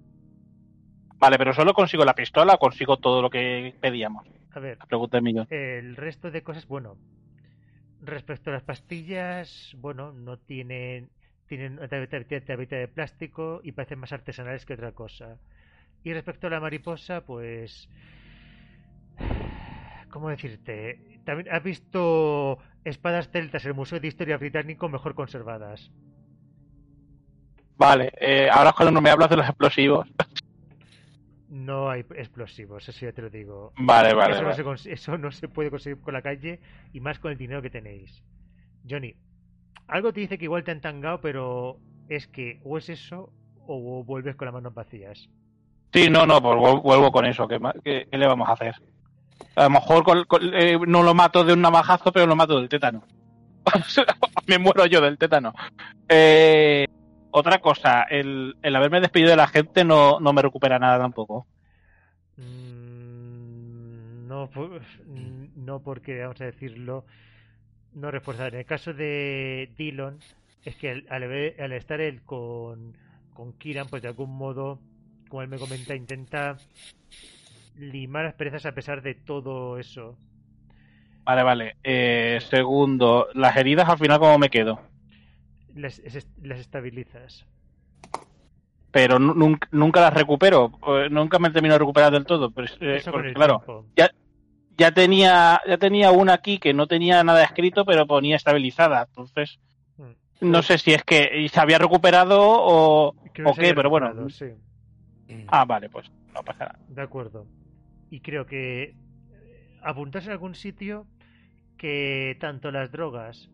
Vale, 1.20 1.38
pero 1.38 1.52
solo 1.54 1.74
consigo 1.74 2.04
la 2.04 2.14
pistola 2.14 2.54
o 2.54 2.58
consigo 2.58 2.96
todo 2.98 3.20
lo 3.22 3.30
que 3.30 3.74
pedíamos. 3.80 4.24
A 4.56 4.60
ver, 4.60 4.78
La 4.80 4.86
pregunta 4.86 5.16
de 5.18 5.22
millón. 5.22 5.48
el 5.50 5.96
resto 5.96 6.30
de 6.30 6.42
cosas, 6.42 6.66
bueno, 6.68 6.98
respecto 8.00 8.50
a 8.50 8.54
las 8.54 8.62
pastillas, 8.62 9.70
bueno, 9.78 10.12
no 10.12 10.38
tienen 10.38 11.10
tienen 11.46 11.74
una 11.78 11.88
tableta 11.88 12.76
de 12.76 12.88
plástico 12.88 13.60
y 13.62 13.70
parecen 13.72 14.00
más 14.00 14.12
artesanales 14.12 14.66
que 14.66 14.74
otra 14.74 14.92
cosa. 14.92 15.38
Y 16.04 16.12
respecto 16.14 16.46
a 16.48 16.50
la 16.50 16.60
mariposa, 16.60 17.24
pues 17.26 17.88
¿cómo 20.10 20.28
decirte? 20.30 21.20
También 21.24 21.48
has 21.52 21.62
visto 21.62 22.58
espadas 22.84 23.28
celtas 23.30 23.64
en 23.64 23.70
el 23.70 23.76
Museo 23.76 24.00
de 24.00 24.08
Historia 24.08 24.38
Británico 24.38 24.88
mejor 24.88 25.14
conservadas. 25.14 25.90
Vale, 27.76 28.12
eh, 28.20 28.48
ahora 28.50 28.72
cuando 28.72 28.92
no 28.92 29.00
me 29.00 29.10
hablas 29.10 29.28
de 29.28 29.36
los 29.36 29.46
explosivos. 29.46 30.06
No 31.48 31.90
hay 31.90 32.00
explosivos, 32.16 32.88
eso 32.88 33.06
ya 33.06 33.12
te 33.12 33.22
lo 33.22 33.30
digo. 33.30 33.72
Vale, 33.78 34.14
vale. 34.14 34.34
eso, 34.34 34.42
No 34.42 34.52
se 34.54 34.64
cons- 34.64 34.90
eso 34.90 35.18
no 35.18 35.30
se 35.30 35.48
puede 35.48 35.70
conseguir 35.70 36.00
con 36.00 36.14
la 36.14 36.22
calle 36.22 36.60
y 36.92 37.00
más 37.00 37.18
con 37.18 37.30
el 37.32 37.38
dinero 37.38 37.62
que 37.62 37.70
tenéis. 37.70 38.22
Johnny, 38.88 39.14
algo 39.88 40.12
te 40.12 40.20
dice 40.20 40.38
que 40.38 40.44
igual 40.46 40.64
te 40.64 40.70
han 40.72 40.80
tangado, 40.80 41.20
pero 41.20 41.78
es 42.08 42.26
que 42.26 42.60
o 42.64 42.78
es 42.78 42.88
eso 42.88 43.32
o 43.66 44.02
vuelves 44.04 44.36
con 44.36 44.46
las 44.46 44.54
manos 44.54 44.74
vacías. 44.74 45.28
Sí, 45.92 46.08
no, 46.10 46.26
no, 46.26 46.40
pues 46.42 46.56
vuel- 46.56 46.82
vuelvo 46.82 47.12
con 47.12 47.26
eso. 47.26 47.46
¿Qué, 47.46 47.58
ma- 47.58 47.74
qué- 47.84 48.06
qué 48.10 48.18
le 48.18 48.26
vamos 48.26 48.48
a 48.48 48.52
hacer? 48.52 48.74
A 49.54 49.64
lo 49.64 49.70
mejor 49.70 50.04
con- 50.04 50.26
eh, 50.54 50.78
no 50.86 51.02
lo 51.02 51.14
mato 51.14 51.44
de 51.44 51.52
un 51.52 51.62
navajazo, 51.62 52.12
pero 52.12 52.26
lo 52.26 52.36
mato 52.36 52.58
del 52.58 52.68
tétano. 52.68 53.02
me 54.46 54.58
muero 54.58 54.86
yo 54.86 55.00
del 55.00 55.18
tétano. 55.18 55.52
Eh, 56.08 56.86
otra 57.30 57.58
cosa, 57.58 58.02
el, 58.04 58.56
el 58.62 58.76
haberme 58.76 59.00
despedido 59.00 59.30
de 59.30 59.36
la 59.36 59.48
gente 59.48 59.84
no, 59.84 60.20
no 60.20 60.32
me 60.32 60.42
recupera 60.42 60.78
nada 60.78 60.98
tampoco. 60.98 61.46
Mm, 62.36 64.26
no, 64.28 64.50
no 65.56 65.80
porque, 65.80 66.20
vamos 66.20 66.40
a 66.40 66.46
decirlo, 66.46 67.04
no 67.94 68.10
reforzar. 68.10 68.54
En 68.54 68.60
el 68.60 68.66
caso 68.66 68.92
de 68.92 69.70
Dillon, 69.76 70.18
es 70.64 70.76
que 70.76 71.04
al 71.08 71.72
estar 71.72 72.00
él 72.00 72.22
con, 72.24 72.96
con 73.34 73.52
Kiran, 73.54 73.88
pues 73.88 74.02
de 74.02 74.08
algún 74.08 74.36
modo, 74.36 74.78
como 75.28 75.42
él 75.42 75.48
me 75.48 75.58
comenta, 75.58 75.94
intenta 75.94 76.56
limar 77.76 78.26
asperezas 78.26 78.66
a 78.66 78.72
pesar 78.72 79.02
de 79.02 79.14
todo 79.14 79.78
eso. 79.78 80.16
Vale, 81.24 81.42
vale. 81.42 81.76
Eh, 81.82 82.38
segundo, 82.48 83.28
las 83.34 83.56
heridas 83.56 83.88
al 83.88 83.98
final, 83.98 84.18
¿cómo 84.18 84.38
me 84.38 84.48
quedo? 84.48 84.80
Las, 85.74 85.98
es- 85.98 86.28
las 86.42 86.58
estabilizas. 86.60 87.44
Pero 88.92 89.18
nu- 89.18 89.34
nunca, 89.34 89.68
nunca 89.72 90.00
las 90.00 90.14
recupero. 90.14 90.72
eh, 90.86 91.08
Nunca 91.10 91.38
me 91.38 91.50
termino 91.50 91.74
de 91.74 91.78
recuperar 91.80 92.12
del 92.12 92.24
todo. 92.24 92.50
Pero, 92.50 92.68
eh, 92.80 93.02
porque, 93.10 93.34
claro, 93.34 93.62
ya, 93.96 94.10
ya 94.78 94.92
tenía 94.92 95.60
ya 95.66 95.76
tenía 95.78 96.12
una 96.12 96.34
aquí 96.34 96.58
que 96.58 96.72
no 96.72 96.86
tenía 96.86 97.22
nada 97.24 97.42
escrito, 97.42 97.84
pero 97.84 98.06
ponía 98.06 98.36
estabilizada. 98.36 99.02
Entonces, 99.08 99.58
Mm. 99.98 100.12
no 100.52 100.62
sé 100.62 100.78
si 100.78 100.92
es 100.94 101.02
que 101.02 101.46
se 101.52 101.60
había 101.60 101.78
recuperado 101.78 102.38
o, 102.40 103.08
o 103.08 103.54
qué, 103.54 103.74
pero 103.74 103.90
bueno. 103.90 104.28
sí. 104.30 104.46
Ah, 105.48 105.64
vale, 105.64 105.88
pues 105.90 106.10
no 106.34 106.42
pasa 106.42 106.66
nada. 106.66 106.78
De 106.88 107.02
acuerdo. 107.02 107.46
Y 108.10 108.20
creo 108.20 108.46
que 108.46 108.82
eh, 108.82 109.78
apuntarse 109.82 110.28
en 110.28 110.32
algún 110.32 110.54
sitio 110.54 111.06
que 111.76 112.36
tanto 112.40 112.70
las 112.70 112.90
drogas 112.90 113.50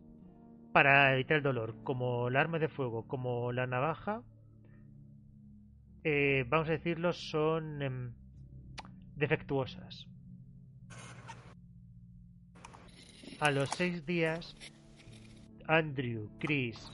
para 0.71 1.13
evitar 1.13 1.37
el 1.37 1.43
dolor, 1.43 1.75
como 1.83 2.27
el 2.27 2.35
arma 2.35 2.59
de 2.59 2.67
fuego, 2.67 3.07
como 3.07 3.51
la 3.51 3.67
navaja, 3.67 4.23
eh, 6.03 6.45
vamos 6.49 6.67
a 6.67 6.73
decirlo, 6.73 7.13
son 7.13 7.81
em, 7.81 8.13
defectuosas. 9.15 10.07
A 13.39 13.51
los 13.51 13.69
seis 13.69 14.05
días, 14.05 14.55
Andrew, 15.67 16.29
Chris 16.39 16.91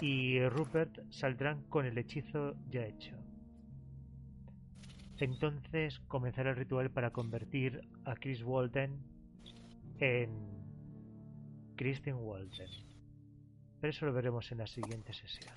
y 0.00 0.40
Rupert 0.48 0.98
saldrán 1.10 1.62
con 1.64 1.86
el 1.86 1.96
hechizo 1.98 2.54
ya 2.70 2.84
hecho. 2.84 3.17
Entonces 5.18 5.98
comenzará 6.06 6.50
el 6.50 6.56
ritual 6.56 6.90
para 6.90 7.10
convertir 7.10 7.80
a 8.04 8.14
Chris 8.14 8.42
Walden 8.42 8.98
en 9.98 10.30
Kristen 11.76 12.16
Walden. 12.16 12.70
Pero 13.80 13.90
eso 13.90 14.06
lo 14.06 14.12
veremos 14.12 14.50
en 14.52 14.58
la 14.58 14.66
siguiente 14.66 15.12
sesión. 15.12 15.54